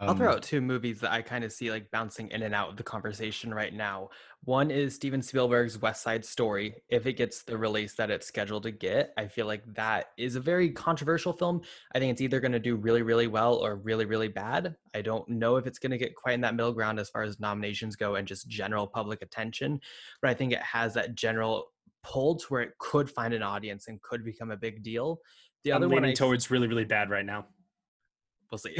I'll 0.01 0.15
throw 0.15 0.29
Um, 0.29 0.35
out 0.37 0.43
two 0.43 0.61
movies 0.61 0.99
that 1.01 1.11
I 1.11 1.21
kind 1.21 1.43
of 1.43 1.51
see 1.51 1.69
like 1.69 1.91
bouncing 1.91 2.29
in 2.31 2.41
and 2.41 2.55
out 2.55 2.69
of 2.69 2.77
the 2.77 2.83
conversation 2.83 3.53
right 3.53 3.71
now. 3.71 4.09
One 4.45 4.71
is 4.71 4.95
Steven 4.95 5.21
Spielberg's 5.21 5.79
West 5.79 6.01
Side 6.01 6.25
Story. 6.25 6.81
If 6.89 7.05
it 7.05 7.13
gets 7.13 7.43
the 7.43 7.55
release 7.55 7.93
that 7.95 8.09
it's 8.09 8.25
scheduled 8.25 8.63
to 8.63 8.71
get, 8.71 9.13
I 9.15 9.27
feel 9.27 9.45
like 9.45 9.61
that 9.75 10.07
is 10.17 10.35
a 10.35 10.39
very 10.39 10.71
controversial 10.71 11.33
film. 11.33 11.61
I 11.93 11.99
think 11.99 12.11
it's 12.11 12.21
either 12.21 12.39
going 12.39 12.51
to 12.51 12.59
do 12.59 12.75
really, 12.75 13.03
really 13.03 13.27
well 13.27 13.55
or 13.55 13.75
really, 13.75 14.05
really 14.05 14.27
bad. 14.27 14.75
I 14.95 15.03
don't 15.03 15.29
know 15.29 15.57
if 15.57 15.67
it's 15.67 15.77
going 15.77 15.91
to 15.91 15.99
get 15.99 16.15
quite 16.15 16.33
in 16.33 16.41
that 16.41 16.55
middle 16.55 16.73
ground 16.73 16.99
as 16.99 17.09
far 17.09 17.21
as 17.21 17.39
nominations 17.39 17.95
go 17.95 18.15
and 18.15 18.27
just 18.27 18.47
general 18.47 18.87
public 18.87 19.21
attention, 19.21 19.79
but 20.19 20.31
I 20.31 20.33
think 20.33 20.51
it 20.51 20.63
has 20.63 20.95
that 20.95 21.13
general 21.13 21.71
pull 22.03 22.37
to 22.37 22.45
where 22.47 22.63
it 22.63 22.71
could 22.79 23.07
find 23.07 23.35
an 23.35 23.43
audience 23.43 23.87
and 23.87 24.01
could 24.01 24.25
become 24.25 24.49
a 24.49 24.57
big 24.57 24.81
deal. 24.81 25.21
The 25.63 25.73
I'm 25.73 25.77
other 25.77 25.89
one 25.89 25.97
leaning 25.97 26.11
I 26.11 26.15
towards 26.15 26.49
really, 26.49 26.67
really 26.67 26.85
bad 26.85 27.11
right 27.11 27.25
now. 27.25 27.45
We'll 28.51 28.59
see. 28.59 28.75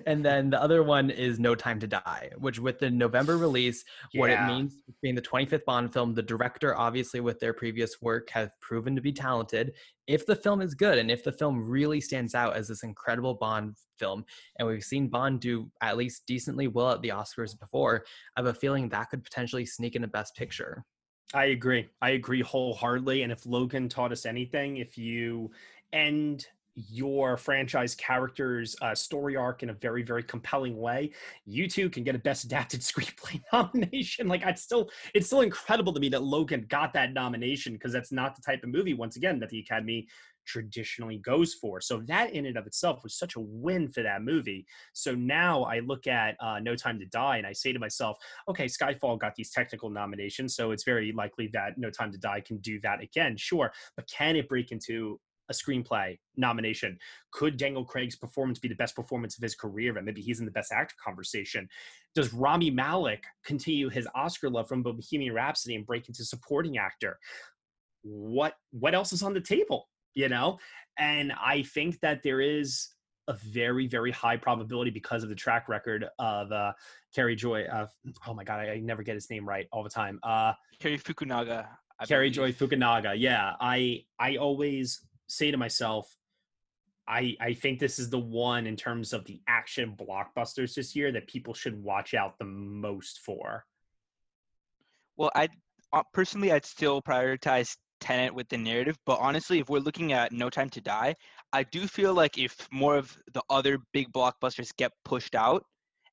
and 0.06 0.24
then 0.24 0.50
the 0.50 0.60
other 0.60 0.82
one 0.82 1.10
is 1.10 1.38
No 1.38 1.54
Time 1.54 1.80
to 1.80 1.86
Die, 1.86 2.30
which 2.38 2.58
with 2.58 2.78
the 2.78 2.90
November 2.90 3.38
release, 3.38 3.84
what 4.14 4.30
it 4.30 4.44
means 4.46 4.74
being 5.02 5.14
the 5.14 5.22
25th 5.22 5.64
Bond 5.64 5.92
film, 5.92 6.14
the 6.14 6.22
director, 6.22 6.76
obviously 6.76 7.20
with 7.20 7.40
their 7.40 7.52
previous 7.52 8.00
work, 8.02 8.30
have 8.30 8.50
proven 8.60 8.94
to 8.94 9.02
be 9.02 9.12
talented. 9.12 9.72
If 10.06 10.26
the 10.26 10.36
film 10.36 10.60
is 10.60 10.74
good 10.74 10.98
and 10.98 11.10
if 11.10 11.24
the 11.24 11.32
film 11.32 11.68
really 11.68 12.00
stands 12.00 12.34
out 12.34 12.54
as 12.54 12.68
this 12.68 12.82
incredible 12.82 13.34
Bond 13.34 13.76
film, 13.98 14.24
and 14.58 14.68
we've 14.68 14.84
seen 14.84 15.08
Bond 15.08 15.40
do 15.40 15.70
at 15.80 15.96
least 15.96 16.26
decently 16.26 16.68
well 16.68 16.92
at 16.92 17.02
the 17.02 17.08
Oscars 17.08 17.58
before, 17.58 18.04
I 18.36 18.40
have 18.40 18.46
a 18.46 18.54
feeling 18.54 18.88
that 18.90 19.10
could 19.10 19.24
potentially 19.24 19.66
sneak 19.66 19.96
in 19.96 20.04
a 20.04 20.08
Best 20.08 20.36
Picture. 20.36 20.84
I 21.34 21.46
agree. 21.46 21.88
I 22.00 22.10
agree 22.10 22.42
wholeheartedly. 22.42 23.22
And 23.22 23.32
if 23.32 23.44
Logan 23.46 23.88
taught 23.88 24.12
us 24.12 24.26
anything, 24.26 24.76
if 24.76 24.96
you 24.96 25.50
end 25.92 26.46
your 26.76 27.36
franchise 27.38 27.94
character's 27.94 28.76
uh, 28.82 28.94
story 28.94 29.34
arc 29.34 29.62
in 29.62 29.70
a 29.70 29.72
very, 29.72 30.02
very 30.02 30.22
compelling 30.22 30.76
way, 30.76 31.10
you 31.46 31.68
too 31.68 31.88
can 31.88 32.04
get 32.04 32.14
a 32.14 32.18
Best 32.18 32.44
Adapted 32.44 32.80
Screenplay 32.82 33.40
nomination. 33.52 34.28
Like, 34.28 34.44
I'd 34.44 34.58
still, 34.58 34.90
it's 35.14 35.26
still 35.26 35.40
incredible 35.40 35.92
to 35.94 36.00
me 36.00 36.08
that 36.10 36.22
Logan 36.22 36.66
got 36.68 36.92
that 36.92 37.12
nomination 37.12 37.72
because 37.72 37.92
that's 37.92 38.12
not 38.12 38.36
the 38.36 38.42
type 38.42 38.62
of 38.62 38.68
movie, 38.68 38.94
once 38.94 39.16
again, 39.16 39.40
that 39.40 39.48
the 39.48 39.58
Academy 39.58 40.06
traditionally 40.46 41.18
goes 41.18 41.54
for. 41.54 41.80
So 41.80 42.02
that 42.06 42.32
in 42.32 42.46
and 42.46 42.56
of 42.56 42.66
itself 42.66 43.02
was 43.02 43.18
such 43.18 43.36
a 43.36 43.40
win 43.40 43.88
for 43.90 44.02
that 44.02 44.22
movie. 44.22 44.64
So 44.92 45.14
now 45.14 45.64
I 45.64 45.80
look 45.80 46.06
at 46.06 46.36
uh, 46.40 46.60
No 46.60 46.74
Time 46.76 46.98
to 47.00 47.06
Die 47.06 47.36
and 47.36 47.46
I 47.46 47.52
say 47.52 47.72
to 47.72 47.78
myself, 47.78 48.16
okay, 48.48 48.66
Skyfall 48.66 49.18
got 49.18 49.34
these 49.34 49.50
technical 49.50 49.90
nominations, 49.90 50.54
so 50.54 50.70
it's 50.70 50.84
very 50.84 51.12
likely 51.12 51.48
that 51.52 51.76
No 51.76 51.90
Time 51.90 52.12
to 52.12 52.18
Die 52.18 52.40
can 52.40 52.58
do 52.58 52.80
that 52.80 53.02
again. 53.02 53.36
Sure, 53.36 53.72
but 53.96 54.08
can 54.08 54.36
it 54.36 54.48
break 54.48 54.72
into 54.72 55.20
a 55.48 55.52
screenplay 55.52 56.18
nomination? 56.36 56.98
Could 57.32 57.56
Daniel 57.56 57.84
Craig's 57.84 58.16
performance 58.16 58.58
be 58.58 58.68
the 58.68 58.74
best 58.74 58.94
performance 58.96 59.36
of 59.36 59.42
his 59.42 59.54
career? 59.54 59.96
And 59.96 60.06
maybe 60.06 60.22
he's 60.22 60.40
in 60.40 60.44
the 60.44 60.50
best 60.50 60.72
actor 60.72 60.94
conversation. 61.02 61.68
Does 62.14 62.32
Rami 62.32 62.70
Malek 62.70 63.24
continue 63.44 63.88
his 63.88 64.08
Oscar 64.14 64.50
love 64.50 64.68
from 64.68 64.82
Bohemian 64.82 65.34
Rhapsody 65.34 65.74
and 65.74 65.86
break 65.86 66.08
into 66.08 66.24
supporting 66.24 66.78
actor? 66.78 67.18
What 68.02 68.54
what 68.70 68.94
else 68.94 69.12
is 69.12 69.22
on 69.22 69.34
the 69.34 69.40
table? 69.40 69.88
You 70.14 70.28
know, 70.28 70.58
and 70.98 71.32
I 71.32 71.62
think 71.62 72.00
that 72.00 72.22
there 72.22 72.40
is 72.40 72.88
a 73.28 73.34
very 73.34 73.86
very 73.86 74.12
high 74.12 74.36
probability 74.36 74.90
because 74.90 75.22
of 75.22 75.28
the 75.28 75.34
track 75.34 75.68
record 75.68 76.06
of 76.18 76.52
uh, 76.52 76.72
Cary 77.14 77.36
Joy. 77.36 77.64
Uh, 77.64 77.86
oh 78.26 78.34
my 78.34 78.44
god, 78.44 78.60
I, 78.60 78.72
I 78.72 78.78
never 78.78 79.02
get 79.02 79.14
his 79.14 79.28
name 79.28 79.46
right 79.46 79.66
all 79.72 79.82
the 79.82 79.90
time. 79.90 80.18
Uh, 80.22 80.52
Cary 80.80 80.98
Fukunaga. 80.98 81.66
I 81.98 82.06
Cary 82.06 82.30
believe. 82.30 82.56
Joy 82.58 82.66
Fukunaga. 82.66 83.14
Yeah, 83.16 83.52
I 83.60 84.04
I 84.18 84.36
always 84.36 85.00
say 85.26 85.50
to 85.50 85.56
myself, 85.56 86.08
I 87.08 87.36
I 87.40 87.54
think 87.54 87.78
this 87.78 87.98
is 87.98 88.10
the 88.10 88.18
one 88.18 88.66
in 88.66 88.76
terms 88.76 89.12
of 89.12 89.24
the 89.24 89.40
action 89.48 89.96
blockbusters 89.96 90.74
this 90.74 90.96
year 90.96 91.12
that 91.12 91.28
people 91.28 91.54
should 91.54 91.82
watch 91.82 92.14
out 92.14 92.38
the 92.38 92.44
most 92.44 93.20
for. 93.20 93.64
Well, 95.16 95.30
I 95.34 95.48
uh, 95.92 96.02
personally, 96.12 96.52
I'd 96.52 96.64
still 96.64 97.00
prioritize 97.00 97.76
Tenet 98.00 98.34
with 98.34 98.48
the 98.48 98.58
narrative, 98.58 98.98
but 99.06 99.18
honestly, 99.20 99.60
if 99.60 99.70
we're 99.70 99.78
looking 99.78 100.12
at 100.12 100.32
No 100.32 100.50
Time 100.50 100.68
to 100.70 100.80
Die, 100.80 101.14
I 101.52 101.62
do 101.64 101.86
feel 101.86 102.12
like 102.12 102.38
if 102.38 102.68
more 102.70 102.96
of 102.96 103.16
the 103.32 103.42
other 103.48 103.78
big 103.92 104.12
blockbusters 104.12 104.76
get 104.76 104.92
pushed 105.04 105.34
out, 105.34 105.64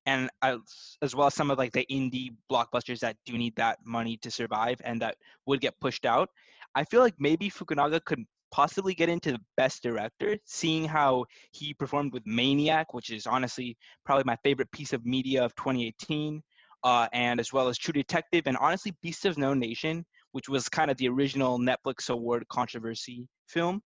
and 0.06 0.30
as 0.42 1.14
well 1.14 1.26
as 1.26 1.34
some 1.34 1.50
of 1.50 1.58
like 1.58 1.72
the 1.72 1.86
indie 1.90 2.30
blockbusters 2.50 3.00
that 3.00 3.16
do 3.24 3.36
need 3.38 3.56
that 3.56 3.78
money 3.84 4.18
to 4.18 4.30
survive 4.30 4.80
and 4.84 5.00
that 5.00 5.16
would 5.46 5.60
get 5.60 5.78
pushed 5.80 6.06
out, 6.06 6.28
I 6.74 6.84
feel 6.84 7.00
like 7.00 7.14
maybe 7.18 7.50
Fukunaga 7.50 8.04
could 8.04 8.24
possibly 8.54 8.94
get 8.94 9.08
into 9.08 9.32
the 9.32 9.40
best 9.56 9.82
director, 9.82 10.38
seeing 10.44 10.84
how 10.84 11.24
he 11.50 11.74
performed 11.74 12.12
with 12.12 12.24
Maniac, 12.24 12.94
which 12.94 13.10
is 13.10 13.26
honestly 13.26 13.76
probably 14.06 14.22
my 14.24 14.36
favorite 14.44 14.70
piece 14.70 14.92
of 14.92 15.04
media 15.04 15.44
of 15.44 15.52
2018 15.56 16.40
uh, 16.84 17.08
and 17.12 17.40
as 17.40 17.52
well 17.52 17.66
as 17.66 17.76
True 17.76 17.92
Detective, 17.92 18.44
and 18.46 18.56
honestly, 18.58 18.94
Beasts 19.02 19.24
of 19.24 19.38
No 19.38 19.54
Nation, 19.54 20.06
which 20.30 20.48
was 20.48 20.68
kind 20.68 20.88
of 20.88 20.96
the 20.98 21.08
original 21.08 21.58
Netflix 21.58 22.10
award 22.10 22.46
controversy 22.48 23.26
film. 23.48 23.82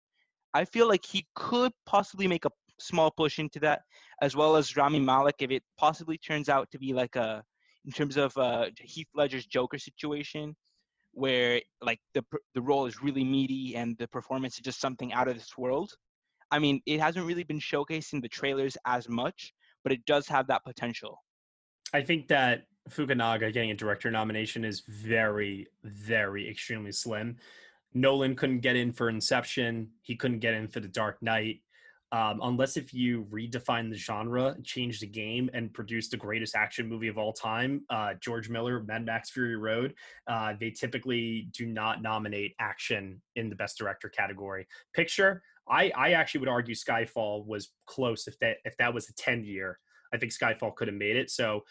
I 0.53 0.64
feel 0.64 0.88
like 0.88 1.06
he 1.06 1.27
could 1.35 1.73
possibly 1.85 2.27
make 2.27 2.45
a 2.45 2.52
small 2.80 3.11
push 3.11 3.40
into 3.40 3.60
that, 3.60 3.81
as 4.22 4.34
well 4.34 4.56
as 4.56 4.77
Rami 4.77 5.02
Malek, 5.02 5.35
if 5.40 5.52
it 5.52 5.64
possibly 5.77 6.18
turns 6.18 6.48
out 6.48 6.72
to 6.72 6.80
be 6.80 6.94
like 6.94 7.18
a, 7.18 7.44
in 7.85 7.91
terms 7.91 8.15
of 8.15 8.38
uh, 8.38 8.68
Heath 8.80 9.10
Ledger's 9.14 9.45
Joker 9.45 9.77
situation, 9.77 10.56
where 11.14 11.61
like 11.81 11.99
the 12.14 12.23
the 12.53 12.61
role 12.61 12.85
is 12.85 13.02
really 13.02 13.23
meaty 13.23 13.76
and 13.76 13.98
the 13.98 14.07
performance 14.07 14.56
is 14.56 14.61
just 14.61 14.81
something 14.81 15.14
out 15.14 15.27
of 15.27 15.35
this 15.35 15.57
world. 15.57 15.94
I 16.52 16.60
mean, 16.60 16.81
it 16.85 16.99
hasn't 16.99 17.26
really 17.26 17.44
been 17.44 17.60
showcased 17.60 18.14
in 18.14 18.22
the 18.22 18.27
trailers 18.27 18.77
as 18.85 19.07
much, 19.10 19.53
but 19.84 19.91
it 19.91 20.06
does 20.06 20.27
have 20.27 20.48
that 20.48 20.64
potential. 20.64 21.19
I 21.94 22.02
think 22.02 22.27
that 22.27 22.65
Fukunaga 22.90 23.53
getting 23.53 23.72
a 23.72 23.76
director 23.76 24.11
nomination 24.11 24.65
is 24.65 24.81
very, 24.88 25.68
very 25.84 26.49
extremely 26.49 26.91
slim. 26.91 27.38
Nolan 27.94 28.35
couldn't 28.35 28.60
get 28.60 28.76
in 28.76 28.91
for 28.91 29.10
Inception. 29.10 29.90
He 30.02 30.15
couldn't 30.15 30.40
get 30.40 30.53
in 30.53 30.68
for 30.68 30.80
The 30.80 30.88
Dark 30.88 31.22
Knight. 31.22 31.61
Um, 32.14 32.40
unless 32.44 32.77
if 32.77 32.94
you 32.94 33.26
redefine 33.31 33.90
the 33.90 33.98
genre, 33.98 34.56
change 34.64 34.99
the 34.99 35.07
game, 35.07 35.49
and 35.56 35.73
produce 35.73 36.10
the 36.10 36.18
greatest 36.18 36.56
action 36.56 36.88
movie 36.88 37.07
of 37.07 37.18
all 37.18 37.34
time, 37.34 37.84
uh, 37.90 38.14
George 38.22 38.49
Miller, 38.49 38.84
Mad 38.84 39.03
Max 39.03 39.31
Fury 39.31 39.56
Road, 39.56 39.95
uh, 40.27 40.53
they 40.60 40.69
typically 40.69 41.49
do 41.52 41.65
not 41.65 42.03
nominate 42.03 42.53
action 42.60 43.19
in 43.35 43.49
the 43.49 43.56
Best 43.56 43.80
Director 43.80 44.10
category. 44.10 44.68
Picture, 44.94 45.41
I, 45.68 45.91
I 45.98 46.11
actually 46.11 46.41
would 46.41 46.49
argue 46.49 46.76
Skyfall 46.76 47.48
was 47.48 47.72
close. 47.88 48.27
If 48.27 48.38
that 48.40 48.57
if 48.64 48.77
that 48.77 48.94
was 48.94 49.10
a 49.10 49.14
ten 49.15 49.44
year, 49.44 49.80
I 50.14 50.18
think 50.18 50.34
Skyfall 50.34 50.76
could 50.76 50.90
have 50.90 50.98
made 50.98 51.15
it. 51.15 51.31
So 51.31 51.64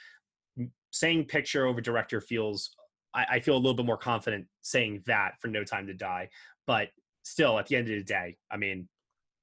saying 0.91 1.27
picture 1.27 1.67
over 1.67 1.81
director 1.81 2.21
feels 2.21 2.75
I, 3.15 3.27
I 3.33 3.41
feel 3.41 3.55
a 3.55 3.63
little 3.63 3.75
bit 3.75 3.87
more 3.87 3.97
confident 3.97 4.47
saying 4.63 5.05
that 5.07 5.35
for 5.41 5.49
No 5.49 5.63
Time 5.63 5.87
to 5.87 5.95
Die. 5.95 6.29
But 6.67 6.89
still, 7.23 7.61
at 7.61 7.67
the 7.67 7.77
end 7.77 7.89
of 7.89 7.95
the 7.95 8.03
day, 8.03 8.39
I 8.51 8.57
mean, 8.57 8.89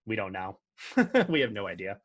we 0.05 0.17
don't 0.17 0.33
know. 0.33 0.59
we 1.29 1.41
have 1.41 1.51
no 1.51 1.67
idea. 1.67 1.97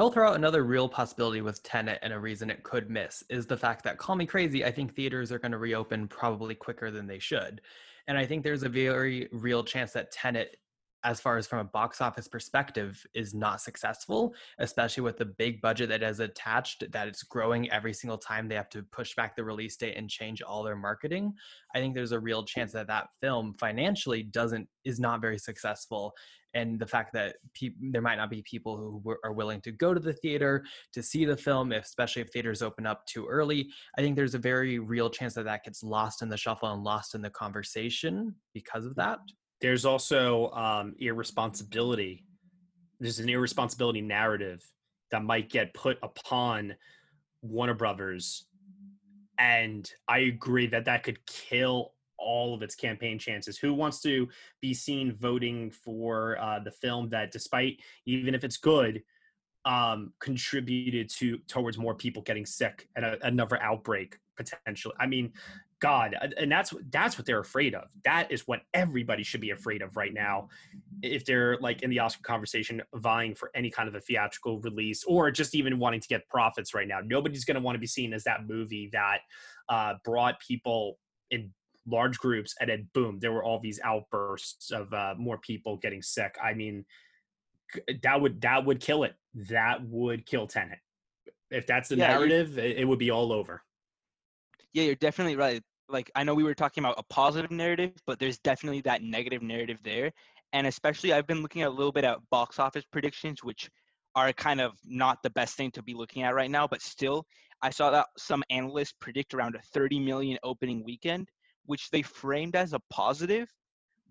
I 0.00 0.02
will 0.02 0.12
throw 0.12 0.30
out 0.30 0.36
another 0.36 0.64
real 0.64 0.88
possibility 0.88 1.42
with 1.42 1.62
Tenet 1.62 1.98
and 2.00 2.12
a 2.12 2.18
reason 2.18 2.48
it 2.48 2.62
could 2.62 2.88
miss 2.88 3.22
is 3.28 3.46
the 3.46 3.56
fact 3.56 3.84
that 3.84 3.98
Call 3.98 4.16
Me 4.16 4.24
Crazy, 4.24 4.64
I 4.64 4.70
think 4.70 4.94
theaters 4.94 5.30
are 5.30 5.38
going 5.38 5.52
to 5.52 5.58
reopen 5.58 6.08
probably 6.08 6.54
quicker 6.54 6.90
than 6.90 7.06
they 7.06 7.18
should. 7.18 7.60
And 8.06 8.16
I 8.16 8.24
think 8.24 8.42
there's 8.42 8.62
a 8.62 8.68
very 8.68 9.28
real 9.30 9.62
chance 9.62 9.92
that 9.92 10.10
Tenet, 10.10 10.56
as 11.04 11.20
far 11.20 11.36
as 11.36 11.46
from 11.46 11.58
a 11.58 11.64
box 11.64 12.00
office 12.00 12.28
perspective, 12.28 13.04
is 13.14 13.34
not 13.34 13.60
successful, 13.60 14.34
especially 14.58 15.02
with 15.02 15.18
the 15.18 15.26
big 15.26 15.60
budget 15.60 15.90
that 15.90 16.02
is 16.02 16.20
attached, 16.20 16.90
that 16.92 17.06
it's 17.06 17.22
growing 17.22 17.70
every 17.70 17.92
single 17.92 18.18
time 18.18 18.48
they 18.48 18.54
have 18.54 18.70
to 18.70 18.82
push 18.84 19.14
back 19.14 19.36
the 19.36 19.44
release 19.44 19.76
date 19.76 19.98
and 19.98 20.08
change 20.08 20.40
all 20.40 20.62
their 20.62 20.76
marketing. 20.76 21.34
I 21.74 21.78
think 21.78 21.94
there's 21.94 22.12
a 22.12 22.20
real 22.20 22.44
chance 22.44 22.72
that 22.72 22.86
that 22.86 23.08
film 23.20 23.54
financially 23.60 24.22
doesn't 24.22 24.66
is 24.84 24.98
not 24.98 25.20
very 25.20 25.38
successful 25.38 26.14
and 26.54 26.78
the 26.78 26.86
fact 26.86 27.12
that 27.12 27.36
peop 27.54 27.76
there 27.80 28.02
might 28.02 28.16
not 28.16 28.30
be 28.30 28.42
people 28.42 28.76
who 28.76 28.98
w- 29.00 29.18
are 29.24 29.32
willing 29.32 29.60
to 29.60 29.72
go 29.72 29.94
to 29.94 30.00
the 30.00 30.12
theater 30.12 30.64
to 30.92 31.02
see 31.02 31.24
the 31.24 31.36
film, 31.36 31.72
especially 31.72 32.22
if 32.22 32.30
theaters 32.30 32.62
open 32.62 32.86
up 32.86 33.06
too 33.06 33.26
early. 33.26 33.68
I 33.96 34.00
think 34.00 34.16
there's 34.16 34.34
a 34.34 34.38
very 34.38 34.78
real 34.78 35.10
chance 35.10 35.34
that 35.34 35.44
that 35.44 35.64
gets 35.64 35.82
lost 35.82 36.22
in 36.22 36.28
the 36.28 36.36
shuffle 36.36 36.72
and 36.72 36.82
lost 36.82 37.14
in 37.14 37.22
the 37.22 37.30
conversation 37.30 38.34
because 38.54 38.84
of 38.84 38.94
that. 38.96 39.18
There's 39.60 39.84
also 39.84 40.50
um, 40.52 40.94
irresponsibility. 40.98 42.24
There's 42.98 43.20
an 43.20 43.28
irresponsibility 43.28 44.00
narrative 44.00 44.62
that 45.10 45.22
might 45.22 45.50
get 45.50 45.74
put 45.74 45.98
upon 46.02 46.74
Warner 47.42 47.74
Brothers, 47.74 48.46
and 49.38 49.90
I 50.08 50.18
agree 50.18 50.66
that 50.68 50.84
that 50.84 51.02
could 51.02 51.24
kill 51.26 51.92
all 52.20 52.54
of 52.54 52.62
its 52.62 52.74
campaign 52.74 53.18
chances. 53.18 53.58
Who 53.58 53.74
wants 53.74 54.00
to 54.02 54.28
be 54.60 54.74
seen 54.74 55.12
voting 55.12 55.70
for 55.70 56.38
uh, 56.40 56.60
the 56.60 56.70
film 56.70 57.08
that, 57.10 57.32
despite 57.32 57.80
even 58.06 58.34
if 58.34 58.44
it's 58.44 58.56
good, 58.56 59.02
um, 59.64 60.12
contributed 60.20 61.10
to 61.10 61.38
towards 61.48 61.76
more 61.78 61.94
people 61.94 62.22
getting 62.22 62.46
sick 62.46 62.88
and 62.96 63.04
a, 63.04 63.26
another 63.26 63.60
outbreak 63.62 64.18
potentially? 64.36 64.94
I 64.98 65.06
mean, 65.06 65.32
God, 65.80 66.14
and 66.36 66.52
that's 66.52 66.74
that's 66.90 67.16
what 67.16 67.26
they're 67.26 67.40
afraid 67.40 67.74
of. 67.74 67.84
That 68.04 68.30
is 68.30 68.46
what 68.46 68.60
everybody 68.74 69.22
should 69.22 69.40
be 69.40 69.50
afraid 69.50 69.80
of 69.80 69.96
right 69.96 70.12
now, 70.12 70.48
if 71.02 71.24
they're 71.24 71.56
like 71.58 71.82
in 71.82 71.88
the 71.88 71.98
Oscar 71.98 72.22
conversation, 72.22 72.82
vying 72.96 73.34
for 73.34 73.50
any 73.54 73.70
kind 73.70 73.88
of 73.88 73.94
a 73.94 74.00
theatrical 74.00 74.60
release 74.60 75.04
or 75.04 75.30
just 75.30 75.54
even 75.54 75.78
wanting 75.78 76.00
to 76.00 76.08
get 76.08 76.28
profits 76.28 76.74
right 76.74 76.86
now. 76.86 77.00
Nobody's 77.02 77.46
going 77.46 77.54
to 77.54 77.62
want 77.62 77.76
to 77.76 77.80
be 77.80 77.86
seen 77.86 78.12
as 78.12 78.24
that 78.24 78.46
movie 78.46 78.90
that 78.92 79.20
uh, 79.70 79.94
brought 80.04 80.38
people 80.40 80.98
in 81.30 81.50
large 81.86 82.18
groups 82.18 82.54
and 82.60 82.70
then 82.70 82.88
boom 82.94 83.18
there 83.20 83.32
were 83.32 83.42
all 83.44 83.58
these 83.60 83.80
outbursts 83.84 84.70
of 84.70 84.92
uh, 84.92 85.14
more 85.18 85.38
people 85.38 85.76
getting 85.78 86.02
sick 86.02 86.36
i 86.42 86.52
mean 86.52 86.84
that 88.02 88.20
would 88.20 88.40
that 88.40 88.64
would 88.64 88.80
kill 88.80 89.04
it 89.04 89.14
that 89.34 89.82
would 89.86 90.26
kill 90.26 90.46
Tenet. 90.46 90.78
if 91.50 91.66
that's 91.66 91.88
the 91.88 91.96
Yeah, 91.96 92.08
narrative 92.08 92.58
it, 92.58 92.78
it 92.78 92.84
would 92.84 92.98
be 92.98 93.10
all 93.10 93.32
over 93.32 93.62
Yeah, 94.72 94.84
you're 94.84 94.94
definitely 94.96 95.36
right. 95.36 95.62
Like 95.88 96.10
I 96.14 96.22
know 96.22 96.34
we 96.34 96.44
were 96.44 96.54
talking 96.54 96.84
about 96.84 96.94
a 96.98 97.02
positive 97.04 97.50
narrative, 97.50 97.92
but 98.06 98.18
there's 98.18 98.38
definitely 98.38 98.80
that 98.82 99.02
negative 99.02 99.42
narrative 99.42 99.78
there. 99.82 100.12
And 100.52 100.66
especially 100.66 101.12
I've 101.12 101.26
been 101.26 101.42
looking 101.42 101.62
at 101.62 101.68
a 101.68 101.70
little 101.70 101.92
bit 101.92 102.04
at 102.04 102.18
box 102.30 102.58
office 102.58 102.84
predictions, 102.84 103.42
which 103.42 103.70
are 104.14 104.32
kind 104.32 104.60
of 104.60 104.72
not 104.84 105.22
the 105.22 105.30
best 105.30 105.56
thing 105.56 105.70
to 105.72 105.82
be 105.82 105.94
looking 105.94 106.22
at 106.22 106.34
right 106.34 106.50
now. 106.50 106.66
But 106.66 106.82
still, 106.82 107.26
I 107.62 107.70
saw 107.70 107.90
that 107.90 108.06
some 108.16 108.42
analysts 108.50 108.94
predict 109.00 109.34
around 109.34 109.54
a 109.54 109.60
30 109.72 110.00
million 110.00 110.38
opening 110.42 110.84
weekend, 110.84 111.28
which 111.66 111.90
they 111.90 112.02
framed 112.02 112.56
as 112.56 112.72
a 112.72 112.80
positive. 112.90 113.52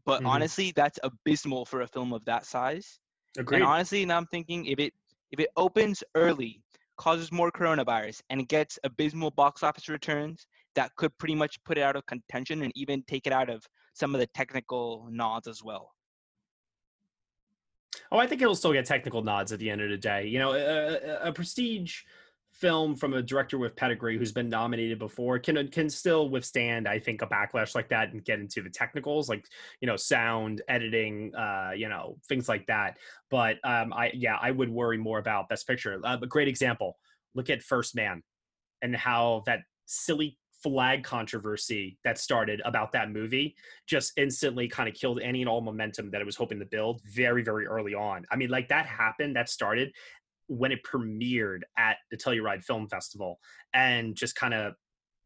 But 0.05 0.21
Mhm. 0.21 0.27
honestly, 0.27 0.71
that's 0.71 0.99
abysmal 1.03 1.65
for 1.65 1.81
a 1.81 1.87
film 1.87 2.13
of 2.13 2.23
that 2.25 2.45
size. 2.45 2.99
Agreed. 3.37 3.57
And 3.57 3.65
honestly, 3.65 4.05
now 4.05 4.17
I'm 4.17 4.27
thinking 4.27 4.65
if 4.65 4.79
it 4.79 4.93
if 5.31 5.39
it 5.39 5.49
opens 5.55 6.03
early, 6.15 6.63
causes 6.97 7.31
more 7.31 7.51
coronavirus, 7.51 8.23
and 8.31 8.47
gets 8.47 8.79
abysmal 8.83 9.29
box 9.29 9.61
office 9.61 9.87
returns, 9.87 10.47
that 10.73 10.95
could 10.95 11.15
pretty 11.19 11.35
much 11.35 11.63
put 11.63 11.77
it 11.77 11.81
out 11.81 11.95
of 11.95 12.03
contention 12.07 12.63
and 12.63 12.71
even 12.75 13.03
take 13.03 13.27
it 13.27 13.33
out 13.33 13.47
of 13.47 13.63
some 13.93 14.15
of 14.15 14.19
the 14.19 14.25
technical 14.27 15.07
nods 15.11 15.47
as 15.47 15.63
well. 15.63 15.93
Oh, 18.11 18.17
I 18.17 18.25
think 18.25 18.41
it'll 18.41 18.55
still 18.55 18.73
get 18.73 18.85
technical 18.85 19.21
nods 19.21 19.51
at 19.51 19.59
the 19.59 19.69
end 19.69 19.81
of 19.81 19.89
the 19.91 19.97
day. 19.97 20.25
You 20.25 20.39
know, 20.39 20.53
a- 20.53 21.29
a 21.29 21.31
prestige 21.31 22.05
film 22.51 22.95
from 22.95 23.13
a 23.13 23.21
director 23.21 23.57
with 23.57 23.75
pedigree 23.75 24.17
who's 24.17 24.31
been 24.31 24.49
nominated 24.49 24.99
before 24.99 25.39
can 25.39 25.67
can 25.69 25.89
still 25.89 26.29
withstand, 26.29 26.87
I 26.87 26.99
think, 26.99 27.21
a 27.21 27.27
backlash 27.27 27.75
like 27.75 27.89
that 27.89 28.11
and 28.11 28.23
get 28.23 28.39
into 28.39 28.61
the 28.61 28.69
technicals, 28.69 29.29
like 29.29 29.45
you 29.81 29.87
know, 29.87 29.95
sound, 29.95 30.61
editing, 30.67 31.33
uh, 31.35 31.71
you 31.75 31.89
know, 31.89 32.17
things 32.27 32.49
like 32.49 32.65
that. 32.67 32.97
But 33.29 33.57
um, 33.63 33.93
I 33.93 34.11
yeah, 34.13 34.37
I 34.41 34.51
would 34.51 34.69
worry 34.69 34.97
more 34.97 35.19
about 35.19 35.49
Best 35.49 35.67
Picture. 35.67 36.01
Uh, 36.03 36.17
a 36.21 36.27
great 36.27 36.47
example: 36.47 36.97
look 37.33 37.49
at 37.49 37.61
First 37.61 37.95
Man 37.95 38.23
and 38.81 38.95
how 38.95 39.43
that 39.45 39.61
silly 39.85 40.37
flag 40.61 41.03
controversy 41.03 41.97
that 42.03 42.17
started 42.17 42.61
about 42.65 42.91
that 42.91 43.09
movie 43.09 43.55
just 43.87 44.11
instantly 44.17 44.67
kind 44.67 44.89
of 44.89 44.95
killed 44.95 45.19
any 45.21 45.41
and 45.41 45.49
all 45.49 45.61
momentum 45.61 46.11
that 46.11 46.19
it 46.19 46.25
was 46.25 46.35
hoping 46.35 46.59
to 46.59 46.65
build 46.65 47.01
very 47.05 47.41
very 47.41 47.65
early 47.65 47.93
on 47.93 48.25
i 48.29 48.35
mean 48.35 48.49
like 48.49 48.67
that 48.67 48.85
happened 48.85 49.35
that 49.35 49.49
started 49.49 49.91
when 50.49 50.71
it 50.71 50.79
premiered 50.83 51.61
at 51.77 51.97
the 52.11 52.17
telluride 52.17 52.63
film 52.63 52.87
festival 52.87 53.39
and 53.73 54.15
just 54.15 54.35
kind 54.35 54.53
of 54.53 54.73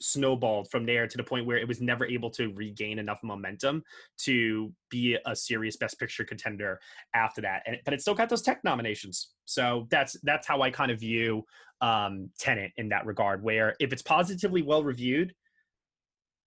snowballed 0.01 0.69
from 0.69 0.85
there 0.85 1.07
to 1.07 1.15
the 1.17 1.23
point 1.23 1.45
where 1.45 1.57
it 1.57 1.67
was 1.67 1.79
never 1.79 2.05
able 2.05 2.29
to 2.29 2.53
regain 2.55 2.99
enough 2.99 3.19
momentum 3.23 3.81
to 4.17 4.71
be 4.89 5.17
a 5.25 5.35
serious 5.35 5.77
best 5.77 5.97
picture 5.97 6.25
contender 6.25 6.77
after 7.15 7.41
that 7.41 7.63
and, 7.65 7.77
but 7.85 7.93
it 7.93 8.01
still 8.01 8.13
got 8.13 8.27
those 8.27 8.41
tech 8.41 8.59
nominations. 8.65 9.29
So 9.45 9.87
that's 9.89 10.17
that's 10.23 10.45
how 10.45 10.61
i 10.61 10.69
kind 10.69 10.91
of 10.91 10.99
view 10.99 11.43
um 11.81 12.29
Tenet 12.37 12.71
in 12.77 12.89
that 12.89 13.05
regard 13.05 13.43
where 13.43 13.75
if 13.79 13.93
it's 13.93 14.01
positively 14.01 14.61
well 14.61 14.83
reviewed 14.83 15.33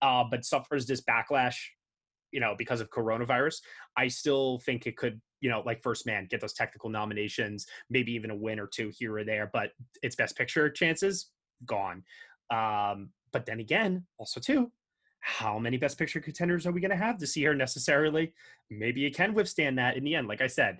uh 0.01 0.23
but 0.29 0.45
suffers 0.45 0.85
this 0.85 1.01
backlash 1.01 1.57
you 2.31 2.39
know 2.39 2.53
because 2.57 2.81
of 2.81 2.89
coronavirus 2.89 3.55
i 3.95 4.07
still 4.07 4.59
think 4.65 4.85
it 4.85 4.97
could 4.97 5.19
you 5.41 5.49
know 5.49 5.61
like 5.65 5.81
first 5.81 6.05
man 6.05 6.27
get 6.29 6.41
those 6.41 6.53
technical 6.53 6.89
nominations 6.89 7.65
maybe 7.89 8.11
even 8.11 8.31
a 8.31 8.35
win 8.35 8.59
or 8.59 8.67
two 8.67 8.91
here 8.97 9.15
or 9.15 9.23
there 9.23 9.49
but 9.53 9.71
its 10.01 10.15
best 10.15 10.37
picture 10.37 10.69
chances 10.69 11.31
gone. 11.65 12.03
Um 12.51 13.09
but 13.31 13.45
then 13.45 13.59
again 13.59 14.05
also 14.17 14.39
too 14.39 14.71
how 15.19 15.59
many 15.59 15.77
best 15.77 15.97
picture 15.97 16.21
contenders 16.21 16.65
are 16.65 16.71
we 16.71 16.79
going 16.79 16.91
to 16.91 16.95
have 16.95 17.19
this 17.19 17.35
year 17.35 17.53
necessarily? 17.53 18.33
Maybe 18.69 19.05
it 19.05 19.15
can 19.15 19.33
withstand 19.33 19.77
that 19.77 19.97
in 19.97 20.03
the 20.03 20.15
end. 20.15 20.27
Like 20.27 20.41
i 20.41 20.47
said 20.47 20.79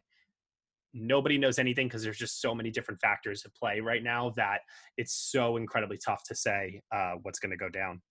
nobody 0.93 1.37
knows 1.37 1.59
anything 1.59 1.87
because 1.87 2.03
there's 2.03 2.17
just 2.17 2.41
so 2.41 2.55
many 2.55 2.71
different 2.71 2.99
factors 2.99 3.43
at 3.45 3.53
play 3.55 3.79
right 3.79 4.03
now 4.03 4.31
that 4.35 4.61
it's 4.97 5.13
so 5.13 5.57
incredibly 5.57 5.97
tough 5.97 6.23
to 6.23 6.35
say 6.35 6.81
uh, 6.95 7.13
what's 7.21 7.39
going 7.39 7.51
to 7.51 7.57
go 7.57 7.69
down 7.69 8.01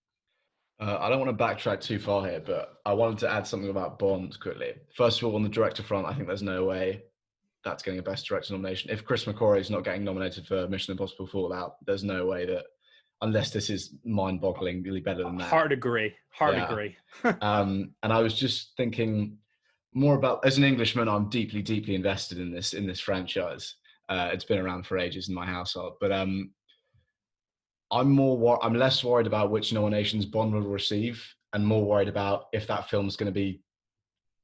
Uh, 0.78 0.98
I 1.00 1.08
don't 1.08 1.20
want 1.20 1.36
to 1.36 1.44
backtrack 1.44 1.80
too 1.80 1.98
far 1.98 2.26
here, 2.26 2.42
but 2.44 2.74
I 2.84 2.92
wanted 2.92 3.18
to 3.18 3.30
add 3.30 3.46
something 3.46 3.70
about 3.70 3.98
Bond 3.98 4.38
quickly. 4.40 4.74
First 4.94 5.20
of 5.20 5.28
all, 5.28 5.34
on 5.34 5.42
the 5.42 5.48
director 5.48 5.82
front, 5.82 6.06
I 6.06 6.12
think 6.12 6.26
there's 6.26 6.42
no 6.42 6.64
way 6.64 7.02
that's 7.64 7.82
getting 7.82 7.98
a 7.98 8.02
Best 8.02 8.26
Director 8.26 8.52
nomination. 8.52 8.90
If 8.90 9.04
Chris 9.04 9.24
McQuarrie 9.24 9.60
is 9.60 9.70
not 9.70 9.84
getting 9.84 10.04
nominated 10.04 10.46
for 10.46 10.68
Mission 10.68 10.92
Impossible 10.92 11.26
Fallout, 11.26 11.76
there's 11.84 12.04
no 12.04 12.26
way 12.26 12.46
that, 12.46 12.64
unless 13.22 13.50
this 13.50 13.70
is 13.70 13.94
mind-bogglingly 14.04 15.02
better 15.02 15.24
than 15.24 15.38
that. 15.38 15.48
hard 15.48 15.72
agree 15.72 16.14
hard 16.28 16.54
Yeah. 16.56 16.70
agree 16.70 16.96
um, 17.40 17.92
and 18.02 18.12
I 18.12 18.20
was 18.20 18.34
just 18.38 18.76
thinking 18.76 19.38
more 19.94 20.14
about 20.14 20.44
as 20.44 20.58
an 20.58 20.64
Englishman, 20.64 21.08
I'm 21.08 21.30
deeply, 21.30 21.62
deeply 21.62 21.94
invested 21.94 22.38
in 22.38 22.52
this 22.52 22.74
in 22.74 22.86
this 22.86 23.00
franchise. 23.00 23.76
Uh, 24.10 24.30
it's 24.32 24.44
been 24.44 24.58
around 24.58 24.86
for 24.86 24.98
ages 24.98 25.28
in 25.30 25.34
my 25.34 25.46
household, 25.46 25.94
but 26.00 26.12
um, 26.12 26.50
I'm 27.90 28.10
more 28.10 28.36
wor- 28.36 28.64
I'm 28.64 28.74
less 28.74 29.04
worried 29.04 29.26
about 29.26 29.50
which 29.50 29.72
nominations 29.72 30.26
Bond 30.26 30.52
will 30.52 30.62
receive, 30.62 31.24
and 31.52 31.66
more 31.66 31.84
worried 31.84 32.08
about 32.08 32.46
if 32.52 32.66
that 32.66 32.88
film's 32.90 33.16
going 33.16 33.32
to 33.32 33.32
be 33.32 33.60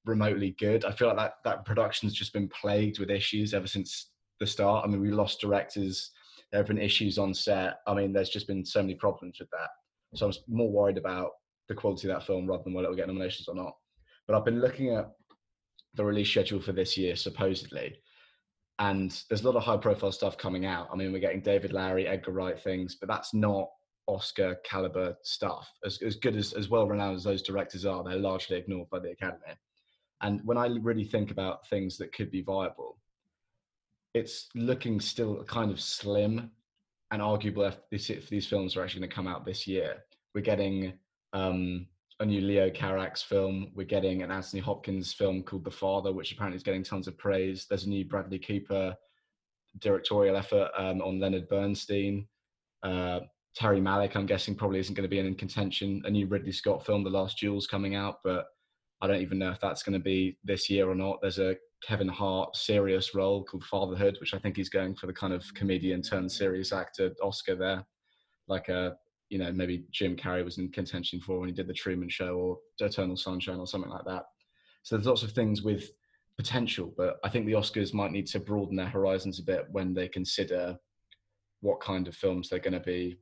remotely 0.04 0.56
good. 0.58 0.84
I 0.84 0.92
feel 0.92 1.08
like 1.08 1.16
that 1.16 1.34
that 1.44 1.64
production's 1.64 2.14
just 2.14 2.32
been 2.32 2.48
plagued 2.48 2.98
with 2.98 3.10
issues 3.10 3.54
ever 3.54 3.66
since 3.66 4.10
the 4.40 4.46
start. 4.46 4.84
I 4.84 4.88
mean, 4.88 5.00
we 5.00 5.10
lost 5.10 5.40
directors. 5.40 6.10
There 6.50 6.60
have 6.60 6.68
been 6.68 6.78
issues 6.78 7.18
on 7.18 7.34
set. 7.34 7.78
I 7.86 7.94
mean, 7.94 8.12
there's 8.12 8.28
just 8.28 8.46
been 8.46 8.64
so 8.64 8.82
many 8.82 8.94
problems 8.94 9.38
with 9.38 9.48
that. 9.50 9.70
So 10.14 10.26
I'm 10.26 10.32
more 10.48 10.70
worried 10.70 10.98
about 10.98 11.30
the 11.68 11.74
quality 11.74 12.08
of 12.08 12.14
that 12.14 12.26
film 12.26 12.46
rather 12.46 12.62
than 12.64 12.74
whether 12.74 12.86
it 12.86 12.90
will 12.90 12.96
get 12.96 13.06
nominations 13.06 13.48
or 13.48 13.54
not. 13.54 13.74
But 14.26 14.36
I've 14.36 14.44
been 14.44 14.60
looking 14.60 14.94
at 14.94 15.10
the 15.94 16.04
release 16.04 16.30
schedule 16.30 16.60
for 16.60 16.72
this 16.72 16.96
year, 16.96 17.16
supposedly, 17.16 17.98
and 18.82 19.22
there's 19.28 19.42
a 19.42 19.46
lot 19.46 19.54
of 19.54 19.62
high 19.62 19.76
profile 19.76 20.10
stuff 20.10 20.36
coming 20.36 20.66
out. 20.66 20.88
I 20.92 20.96
mean, 20.96 21.12
we're 21.12 21.20
getting 21.20 21.40
David 21.40 21.72
Lowery, 21.72 22.08
Edgar 22.08 22.32
Wright 22.32 22.58
things, 22.58 22.96
but 22.96 23.08
that's 23.08 23.32
not 23.32 23.68
Oscar 24.08 24.56
caliber 24.64 25.16
stuff. 25.22 25.70
As, 25.86 26.02
as 26.02 26.16
good 26.16 26.34
as, 26.34 26.52
as 26.52 26.68
well 26.68 26.88
renowned 26.88 27.14
as 27.14 27.22
those 27.22 27.42
directors 27.42 27.86
are, 27.86 28.02
they're 28.02 28.16
largely 28.16 28.56
ignored 28.56 28.90
by 28.90 28.98
the 28.98 29.12
Academy. 29.12 29.54
And 30.20 30.40
when 30.44 30.58
I 30.58 30.66
really 30.66 31.04
think 31.04 31.30
about 31.30 31.68
things 31.68 31.96
that 31.98 32.12
could 32.12 32.32
be 32.32 32.42
viable, 32.42 32.98
it's 34.14 34.48
looking 34.56 34.98
still 35.00 35.44
kind 35.44 35.70
of 35.70 35.80
slim 35.80 36.50
and 37.12 37.22
arguable 37.22 37.62
if, 37.92 38.10
if 38.10 38.28
these 38.28 38.48
films 38.48 38.76
are 38.76 38.82
actually 38.82 39.02
going 39.02 39.10
to 39.10 39.14
come 39.14 39.28
out 39.28 39.46
this 39.46 39.64
year. 39.64 39.98
We're 40.34 40.40
getting 40.40 40.94
um, 41.32 41.86
a 42.20 42.26
new 42.26 42.40
Leo 42.40 42.70
Carax 42.70 43.24
film. 43.24 43.70
We're 43.74 43.86
getting 43.86 44.22
an 44.22 44.30
Anthony 44.30 44.60
Hopkins 44.60 45.12
film 45.12 45.42
called 45.42 45.64
The 45.64 45.70
Father, 45.70 46.12
which 46.12 46.32
apparently 46.32 46.56
is 46.56 46.62
getting 46.62 46.84
tons 46.84 47.08
of 47.08 47.18
praise. 47.18 47.66
There's 47.68 47.84
a 47.84 47.88
new 47.88 48.04
Bradley 48.04 48.38
Cooper 48.38 48.96
directorial 49.78 50.36
effort 50.36 50.70
um, 50.76 51.00
on 51.00 51.18
Leonard 51.18 51.48
Bernstein. 51.48 52.26
Uh, 52.82 53.20
Terry 53.54 53.80
Malick, 53.80 54.16
I'm 54.16 54.26
guessing, 54.26 54.54
probably 54.54 54.78
isn't 54.80 54.94
going 54.94 55.04
to 55.04 55.08
be 55.08 55.18
in 55.18 55.34
contention. 55.34 56.02
A 56.04 56.10
new 56.10 56.26
Ridley 56.26 56.52
Scott 56.52 56.84
film, 56.84 57.04
The 57.04 57.10
Last 57.10 57.38
Duels, 57.38 57.66
coming 57.66 57.94
out, 57.94 58.16
but 58.24 58.46
I 59.00 59.06
don't 59.06 59.20
even 59.20 59.38
know 59.38 59.50
if 59.50 59.60
that's 59.60 59.82
going 59.82 59.94
to 59.94 60.04
be 60.04 60.38
this 60.44 60.70
year 60.70 60.88
or 60.88 60.94
not. 60.94 61.20
There's 61.20 61.38
a 61.38 61.56
Kevin 61.86 62.08
Hart 62.08 62.56
serious 62.56 63.14
role 63.14 63.44
called 63.44 63.64
Fatherhood, 63.64 64.16
which 64.20 64.34
I 64.34 64.38
think 64.38 64.56
he's 64.56 64.68
going 64.68 64.94
for 64.94 65.06
the 65.06 65.12
kind 65.12 65.32
of 65.32 65.44
comedian 65.54 66.02
turned 66.02 66.30
serious 66.30 66.72
actor 66.72 67.12
Oscar 67.22 67.56
there, 67.56 67.84
like 68.46 68.68
a 68.68 68.96
you 69.32 69.38
know 69.38 69.50
maybe 69.50 69.84
Jim 69.90 70.14
Carrey 70.14 70.44
was 70.44 70.58
in 70.58 70.68
contention 70.68 71.18
for 71.18 71.40
when 71.40 71.48
he 71.48 71.54
did 71.54 71.66
the 71.66 71.72
Truman 71.72 72.10
Show 72.10 72.36
or 72.36 72.58
Eternal 72.86 73.16
Sunshine 73.16 73.58
or 73.58 73.66
something 73.66 73.90
like 73.90 74.04
that. 74.04 74.24
So 74.82 74.94
there's 74.94 75.06
lots 75.06 75.22
of 75.22 75.32
things 75.32 75.62
with 75.62 75.90
potential, 76.36 76.92
but 76.98 77.16
I 77.24 77.30
think 77.30 77.46
the 77.46 77.52
Oscars 77.52 77.94
might 77.94 78.12
need 78.12 78.26
to 78.26 78.40
broaden 78.40 78.76
their 78.76 78.88
horizons 78.88 79.38
a 79.38 79.42
bit 79.42 79.64
when 79.70 79.94
they 79.94 80.06
consider 80.06 80.76
what 81.60 81.80
kind 81.80 82.08
of 82.08 82.14
films 82.14 82.50
they're 82.50 82.58
going 82.58 82.74
to 82.74 82.80
be 82.80 83.16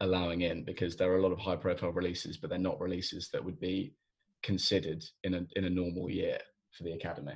allowing 0.00 0.42
in, 0.42 0.62
because 0.62 0.94
there 0.94 1.10
are 1.10 1.16
a 1.16 1.22
lot 1.22 1.32
of 1.32 1.38
high-profile 1.38 1.92
releases, 1.92 2.36
but 2.36 2.50
they're 2.50 2.58
not 2.58 2.78
releases 2.78 3.30
that 3.30 3.42
would 3.42 3.58
be 3.58 3.94
considered 4.42 5.02
in 5.24 5.32
a 5.34 5.46
in 5.56 5.64
a 5.64 5.70
normal 5.70 6.10
year 6.10 6.38
for 6.72 6.82
the 6.82 6.92
Academy. 6.92 7.32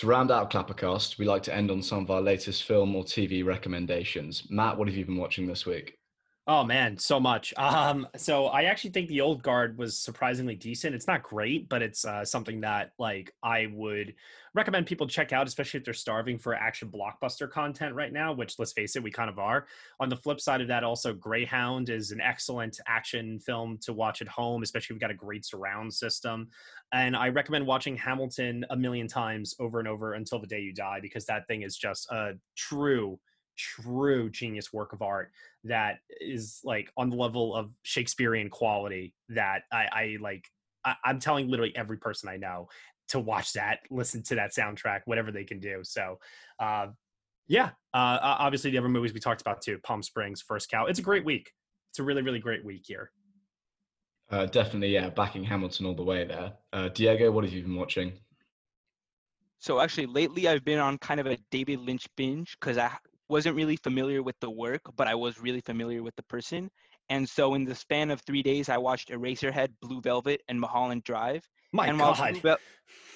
To 0.00 0.06
round 0.06 0.30
out 0.30 0.50
Clappercast, 0.50 1.18
we 1.18 1.26
like 1.26 1.42
to 1.42 1.54
end 1.54 1.70
on 1.70 1.82
some 1.82 1.98
of 1.98 2.10
our 2.10 2.22
latest 2.22 2.62
film 2.62 2.96
or 2.96 3.04
TV 3.04 3.44
recommendations. 3.44 4.44
Matt, 4.48 4.78
what 4.78 4.88
have 4.88 4.96
you 4.96 5.04
been 5.04 5.18
watching 5.18 5.46
this 5.46 5.66
week? 5.66 5.99
Oh 6.52 6.64
man, 6.64 6.98
so 6.98 7.20
much. 7.20 7.54
Um, 7.56 8.08
so 8.16 8.46
I 8.46 8.64
actually 8.64 8.90
think 8.90 9.06
the 9.08 9.20
old 9.20 9.40
guard 9.40 9.78
was 9.78 9.96
surprisingly 9.96 10.56
decent. 10.56 10.96
It's 10.96 11.06
not 11.06 11.22
great, 11.22 11.68
but 11.68 11.80
it's 11.80 12.04
uh, 12.04 12.24
something 12.24 12.60
that 12.62 12.90
like 12.98 13.32
I 13.40 13.68
would 13.72 14.16
recommend 14.52 14.86
people 14.86 15.06
check 15.06 15.32
out, 15.32 15.46
especially 15.46 15.78
if 15.78 15.84
they're 15.84 15.94
starving 15.94 16.38
for 16.38 16.52
action 16.56 16.90
blockbuster 16.90 17.48
content 17.48 17.94
right 17.94 18.12
now. 18.12 18.32
Which, 18.32 18.58
let's 18.58 18.72
face 18.72 18.96
it, 18.96 19.02
we 19.04 19.12
kind 19.12 19.30
of 19.30 19.38
are. 19.38 19.66
On 20.00 20.08
the 20.08 20.16
flip 20.16 20.40
side 20.40 20.60
of 20.60 20.66
that, 20.66 20.82
also 20.82 21.12
Greyhound 21.12 21.88
is 21.88 22.10
an 22.10 22.20
excellent 22.20 22.80
action 22.88 23.38
film 23.38 23.78
to 23.82 23.92
watch 23.92 24.20
at 24.20 24.26
home, 24.26 24.64
especially 24.64 24.86
if 24.86 24.90
you've 24.90 25.00
got 25.00 25.12
a 25.12 25.14
great 25.14 25.44
surround 25.44 25.94
system. 25.94 26.48
And 26.92 27.14
I 27.14 27.28
recommend 27.28 27.64
watching 27.64 27.96
Hamilton 27.96 28.66
a 28.70 28.76
million 28.76 29.06
times 29.06 29.54
over 29.60 29.78
and 29.78 29.86
over 29.86 30.14
until 30.14 30.40
the 30.40 30.48
day 30.48 30.58
you 30.58 30.74
die, 30.74 30.98
because 31.00 31.26
that 31.26 31.46
thing 31.46 31.62
is 31.62 31.76
just 31.76 32.10
a 32.10 32.32
true 32.56 33.20
true 33.56 34.30
genius 34.30 34.72
work 34.72 34.92
of 34.92 35.02
art 35.02 35.30
that 35.64 35.98
is 36.20 36.60
like 36.64 36.90
on 36.96 37.10
the 37.10 37.16
level 37.16 37.54
of 37.54 37.70
Shakespearean 37.82 38.48
quality 38.50 39.14
that 39.28 39.62
I, 39.72 39.88
I 39.92 40.16
like 40.20 40.46
I, 40.84 40.94
I'm 41.04 41.18
telling 41.18 41.48
literally 41.48 41.74
every 41.76 41.98
person 41.98 42.28
I 42.28 42.36
know 42.36 42.68
to 43.08 43.20
watch 43.20 43.52
that, 43.54 43.80
listen 43.90 44.22
to 44.22 44.36
that 44.36 44.52
soundtrack, 44.52 45.00
whatever 45.04 45.30
they 45.32 45.44
can 45.44 45.60
do. 45.60 45.80
So 45.82 46.18
uh 46.58 46.88
yeah, 47.48 47.70
uh 47.92 48.18
obviously 48.22 48.70
the 48.70 48.78
other 48.78 48.88
movies 48.88 49.12
we 49.12 49.20
talked 49.20 49.40
about 49.40 49.60
too, 49.60 49.78
Palm 49.82 50.02
Springs, 50.02 50.40
First 50.40 50.70
Cow. 50.70 50.86
It's 50.86 50.98
a 50.98 51.02
great 51.02 51.24
week. 51.24 51.50
It's 51.90 51.98
a 51.98 52.02
really, 52.02 52.22
really 52.22 52.38
great 52.38 52.64
week 52.64 52.84
here. 52.86 53.10
Uh, 54.30 54.46
definitely, 54.46 54.94
yeah, 54.94 55.10
backing 55.10 55.42
Hamilton 55.42 55.86
all 55.86 55.94
the 55.94 56.04
way 56.04 56.24
there. 56.24 56.52
Uh, 56.72 56.88
Diego, 56.88 57.32
what 57.32 57.42
have 57.42 57.52
you 57.52 57.62
been 57.62 57.74
watching? 57.74 58.12
So 59.58 59.80
actually, 59.80 60.06
lately 60.06 60.46
I've 60.48 60.64
been 60.64 60.78
on 60.78 60.98
kind 60.98 61.18
of 61.18 61.26
a 61.26 61.36
David 61.50 61.80
Lynch 61.80 62.06
binge 62.16 62.56
because 62.60 62.78
I 62.78 62.92
wasn't 63.30 63.56
really 63.56 63.76
familiar 63.76 64.22
with 64.22 64.38
the 64.40 64.50
work, 64.50 64.82
but 64.96 65.06
I 65.06 65.14
was 65.14 65.40
really 65.40 65.60
familiar 65.60 66.02
with 66.02 66.16
the 66.16 66.22
person. 66.24 66.70
And 67.08 67.28
so 67.28 67.54
in 67.54 67.64
the 67.64 67.74
span 67.74 68.10
of 68.10 68.20
three 68.20 68.42
days, 68.42 68.68
I 68.68 68.78
watched 68.78 69.10
Eraserhead, 69.10 69.68
Blue 69.80 70.00
Velvet, 70.00 70.42
and 70.48 70.60
Mulholland 70.60 71.04
Drive. 71.04 71.48
My 71.72 71.86
and 71.86 71.98
while 71.98 72.14
God. 72.14 72.40
Blue 72.42 72.56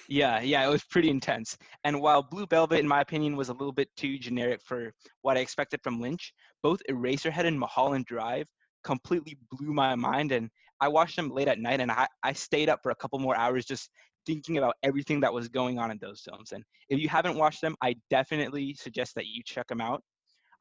yeah, 0.09 0.41
yeah, 0.41 0.67
it 0.67 0.71
was 0.71 0.85
pretty 0.85 1.11
intense. 1.11 1.57
And 1.85 2.01
while 2.01 2.23
Blue 2.23 2.47
Velvet, 2.47 2.79
in 2.79 2.87
my 2.87 3.01
opinion, 3.01 3.37
was 3.37 3.49
a 3.49 3.53
little 3.53 3.73
bit 3.73 3.89
too 3.97 4.19
generic 4.19 4.61
for 4.63 4.93
what 5.23 5.37
I 5.37 5.41
expected 5.41 5.81
from 5.83 6.01
Lynch, 6.01 6.33
both 6.63 6.81
Eraserhead 6.91 7.47
and 7.47 7.59
Mulholland 7.59 8.05
Drive 8.05 8.47
completely 8.85 9.39
blew 9.51 9.73
my 9.73 9.95
mind. 9.95 10.31
And 10.33 10.51
I 10.81 10.89
watched 10.89 11.17
them 11.17 11.31
late 11.31 11.49
at 11.49 11.59
night, 11.59 11.81
and 11.81 11.91
I, 11.91 12.07
I 12.23 12.33
stayed 12.35 12.69
up 12.69 12.81
for 12.83 12.91
a 12.91 12.97
couple 12.97 13.19
more 13.19 13.37
hours 13.37 13.65
just 13.65 13.91
thinking 14.27 14.59
about 14.59 14.77
everything 14.83 15.21
that 15.21 15.33
was 15.33 15.49
going 15.49 15.79
on 15.79 15.91
in 15.91 15.99
those 15.99 16.21
films. 16.21 16.53
And 16.53 16.65
if 16.89 16.99
you 17.01 17.09
haven't 17.09 17.37
watched 17.37 17.61
them, 17.61 17.77
I 17.83 17.97
definitely 18.11 18.75
suggest 18.75 19.15
that 19.15 19.27
you 19.27 19.43
check 19.45 19.67
them 19.69 19.81
out. 19.81 20.03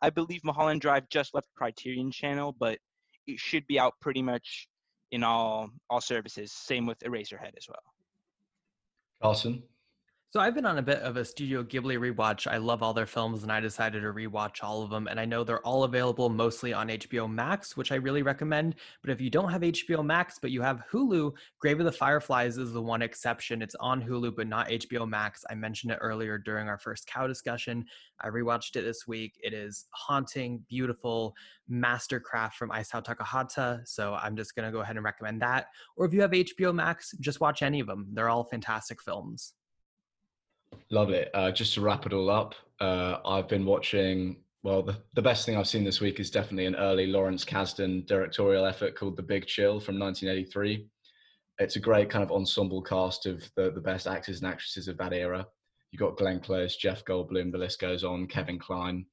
I 0.01 0.09
believe 0.09 0.43
Mulholland 0.43 0.81
Drive 0.81 1.07
just 1.09 1.33
left 1.33 1.47
Criterion 1.55 2.11
Channel, 2.11 2.55
but 2.59 2.77
it 3.27 3.39
should 3.39 3.65
be 3.67 3.79
out 3.79 3.93
pretty 4.01 4.21
much 4.21 4.67
in 5.11 5.23
all 5.23 5.69
all 5.89 6.01
services. 6.01 6.51
Same 6.51 6.85
with 6.85 6.99
Eraserhead 6.99 7.55
as 7.57 7.67
well. 7.69 7.83
Carson. 9.21 9.63
So 10.33 10.39
I've 10.39 10.55
been 10.55 10.65
on 10.65 10.79
a 10.79 10.81
bit 10.81 10.97
of 11.01 11.15
a 11.15 11.23
Studio 11.23 11.61
Ghibli 11.61 11.95
rewatch. 11.95 12.51
I 12.51 12.57
love 12.57 12.81
all 12.81 12.95
their 12.95 13.05
films 13.05 13.43
and 13.43 13.51
I 13.51 13.59
decided 13.59 14.01
to 14.01 14.07
rewatch 14.07 14.63
all 14.63 14.81
of 14.81 14.89
them. 14.89 15.05
And 15.05 15.19
I 15.19 15.25
know 15.25 15.43
they're 15.43 15.63
all 15.63 15.83
available 15.83 16.27
mostly 16.27 16.73
on 16.73 16.87
HBO 16.87 17.31
Max, 17.31 17.77
which 17.77 17.91
I 17.91 17.97
really 17.97 18.23
recommend. 18.23 18.73
But 19.03 19.11
if 19.11 19.21
you 19.21 19.29
don't 19.29 19.51
have 19.51 19.61
HBO 19.61 20.03
Max, 20.03 20.39
but 20.41 20.49
you 20.49 20.63
have 20.63 20.81
Hulu, 20.91 21.33
Grave 21.59 21.79
of 21.79 21.85
the 21.85 21.91
Fireflies 21.91 22.57
is 22.57 22.73
the 22.73 22.81
one 22.81 23.03
exception. 23.03 23.61
It's 23.61 23.75
on 23.75 24.01
Hulu, 24.01 24.35
but 24.35 24.47
not 24.47 24.69
HBO 24.69 25.07
Max. 25.07 25.45
I 25.51 25.53
mentioned 25.53 25.91
it 25.91 25.99
earlier 26.01 26.39
during 26.39 26.67
our 26.67 26.79
first 26.79 27.05
cow 27.05 27.27
discussion. 27.27 27.85
I 28.19 28.29
rewatched 28.29 28.75
it 28.75 28.81
this 28.81 29.05
week. 29.07 29.35
It 29.43 29.53
is 29.53 29.85
haunting, 29.91 30.65
beautiful, 30.67 31.35
mastercraft 31.71 32.53
from 32.53 32.71
Isao 32.71 33.05
Takahata. 33.05 33.87
So 33.87 34.15
I'm 34.15 34.35
just 34.35 34.55
going 34.55 34.65
to 34.67 34.71
go 34.71 34.81
ahead 34.81 34.95
and 34.95 35.05
recommend 35.05 35.43
that. 35.43 35.67
Or 35.95 36.07
if 36.07 36.13
you 36.15 36.21
have 36.21 36.31
HBO 36.31 36.73
Max, 36.73 37.11
just 37.19 37.39
watch 37.39 37.61
any 37.61 37.79
of 37.79 37.85
them. 37.85 38.07
They're 38.13 38.29
all 38.29 38.45
fantastic 38.45 38.99
films. 38.99 39.53
Lovely. 40.89 41.25
Uh, 41.33 41.51
just 41.51 41.73
to 41.75 41.81
wrap 41.81 42.05
it 42.05 42.13
all 42.13 42.29
up, 42.29 42.55
uh, 42.79 43.17
I've 43.25 43.47
been 43.47 43.65
watching. 43.65 44.37
Well, 44.63 44.81
the, 44.81 44.97
the 45.13 45.21
best 45.21 45.45
thing 45.45 45.57
I've 45.57 45.67
seen 45.67 45.83
this 45.83 45.99
week 45.99 46.19
is 46.19 46.29
definitely 46.29 46.65
an 46.65 46.75
early 46.75 47.07
Lawrence 47.07 47.43
Kasdan 47.43 48.05
directorial 48.05 48.65
effort 48.65 48.95
called 48.95 49.17
The 49.17 49.23
Big 49.23 49.45
Chill 49.45 49.79
from 49.79 49.99
1983. 49.99 50.87
It's 51.59 51.75
a 51.75 51.81
great 51.81 52.09
kind 52.09 52.23
of 52.23 52.31
ensemble 52.31 52.81
cast 52.81 53.25
of 53.25 53.43
the, 53.55 53.71
the 53.71 53.81
best 53.81 54.07
actors 54.07 54.41
and 54.41 54.49
actresses 54.49 54.87
of 54.87 54.97
that 54.97 55.13
era. 55.13 55.45
You've 55.91 55.99
got 55.99 56.17
Glenn 56.17 56.39
Close, 56.39 56.77
Jeff 56.77 57.03
Goldblum, 57.05 57.51
the 57.51 57.57
list 57.57 57.79
goes 57.79 58.03
on, 58.03 58.25
Kevin 58.25 58.57
Kline. 58.57 59.05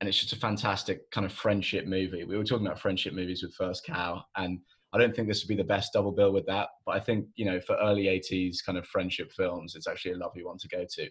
And 0.00 0.08
it's 0.08 0.18
just 0.18 0.34
a 0.34 0.36
fantastic 0.36 1.10
kind 1.10 1.24
of 1.24 1.32
friendship 1.32 1.86
movie. 1.86 2.24
We 2.24 2.36
were 2.36 2.44
talking 2.44 2.66
about 2.66 2.80
friendship 2.80 3.14
movies 3.14 3.42
with 3.42 3.54
First 3.54 3.86
Cow, 3.86 4.22
and 4.36 4.58
I 4.96 4.98
don't 4.98 5.14
think 5.14 5.28
this 5.28 5.42
would 5.42 5.48
be 5.48 5.62
the 5.62 5.64
best 5.64 5.92
double 5.92 6.10
bill 6.10 6.32
with 6.32 6.46
that, 6.46 6.68
but 6.86 6.96
I 6.96 7.00
think 7.00 7.26
you 7.36 7.44
know 7.44 7.60
for 7.60 7.76
early 7.76 8.04
'80s 8.04 8.64
kind 8.64 8.78
of 8.78 8.86
friendship 8.86 9.30
films, 9.30 9.74
it's 9.74 9.86
actually 9.86 10.12
a 10.12 10.16
lovely 10.16 10.42
one 10.42 10.56
to 10.58 10.68
go 10.68 10.86
to. 10.88 11.10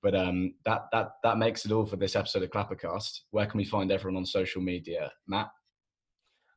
But 0.00 0.14
um, 0.14 0.54
that 0.64 0.82
that 0.92 1.08
that 1.24 1.36
makes 1.36 1.64
it 1.64 1.72
all 1.72 1.84
for 1.86 1.96
this 1.96 2.14
episode 2.14 2.44
of 2.44 2.50
Clappercast. 2.50 3.22
Where 3.30 3.46
can 3.46 3.58
we 3.58 3.64
find 3.64 3.90
everyone 3.90 4.16
on 4.16 4.26
social 4.26 4.62
media, 4.62 5.10
Matt? 5.26 5.48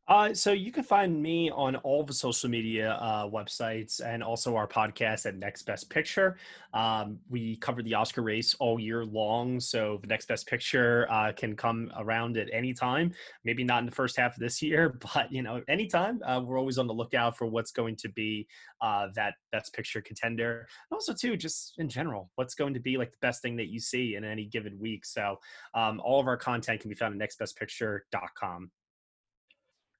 Uh, 0.09 0.33
so 0.33 0.51
you 0.51 0.71
can 0.71 0.83
find 0.83 1.21
me 1.21 1.51
on 1.51 1.75
all 1.77 2.03
the 2.03 2.13
social 2.13 2.49
media 2.49 2.93
uh, 2.93 3.29
websites 3.29 4.03
and 4.03 4.23
also 4.23 4.55
our 4.55 4.67
podcast 4.67 5.27
at 5.27 5.35
Next 5.35 5.61
Best 5.67 5.87
Picture. 5.87 6.35
Um, 6.73 7.19
we 7.29 7.57
cover 7.57 7.83
the 7.83 7.93
Oscar 7.93 8.23
race 8.23 8.55
all 8.55 8.79
year 8.79 9.05
long, 9.05 9.59
so 9.59 9.99
the 10.01 10.07
Next 10.07 10.27
Best 10.27 10.47
Picture 10.47 11.05
uh, 11.11 11.31
can 11.33 11.55
come 11.55 11.91
around 11.95 12.37
at 12.37 12.47
any 12.51 12.73
time. 12.73 13.13
Maybe 13.45 13.63
not 13.63 13.81
in 13.81 13.85
the 13.85 13.91
first 13.91 14.17
half 14.17 14.33
of 14.33 14.39
this 14.39 14.63
year, 14.63 14.97
but 15.13 15.31
you 15.31 15.43
know, 15.43 15.61
anytime. 15.67 16.19
Uh, 16.25 16.41
we're 16.43 16.57
always 16.57 16.79
on 16.79 16.87
the 16.87 16.93
lookout 16.93 17.37
for 17.37 17.45
what's 17.45 17.71
going 17.71 17.95
to 17.97 18.09
be 18.09 18.47
uh, 18.81 19.09
that 19.13 19.35
Best 19.51 19.75
Picture 19.75 20.01
contender. 20.01 20.67
And 20.89 20.95
also, 20.95 21.13
too, 21.13 21.37
just 21.37 21.75
in 21.77 21.87
general, 21.87 22.31
what's 22.33 22.55
going 22.55 22.73
to 22.73 22.79
be 22.79 22.97
like 22.97 23.11
the 23.11 23.17
best 23.21 23.43
thing 23.43 23.55
that 23.57 23.67
you 23.67 23.79
see 23.79 24.15
in 24.15 24.23
any 24.23 24.45
given 24.45 24.79
week. 24.79 25.05
So 25.05 25.37
um, 25.75 26.01
all 26.03 26.19
of 26.19 26.25
our 26.25 26.37
content 26.37 26.81
can 26.81 26.89
be 26.89 26.95
found 26.95 27.21
at 27.21 27.29
nextbestpicture.com. 27.29 28.71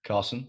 Carson. 0.10 0.48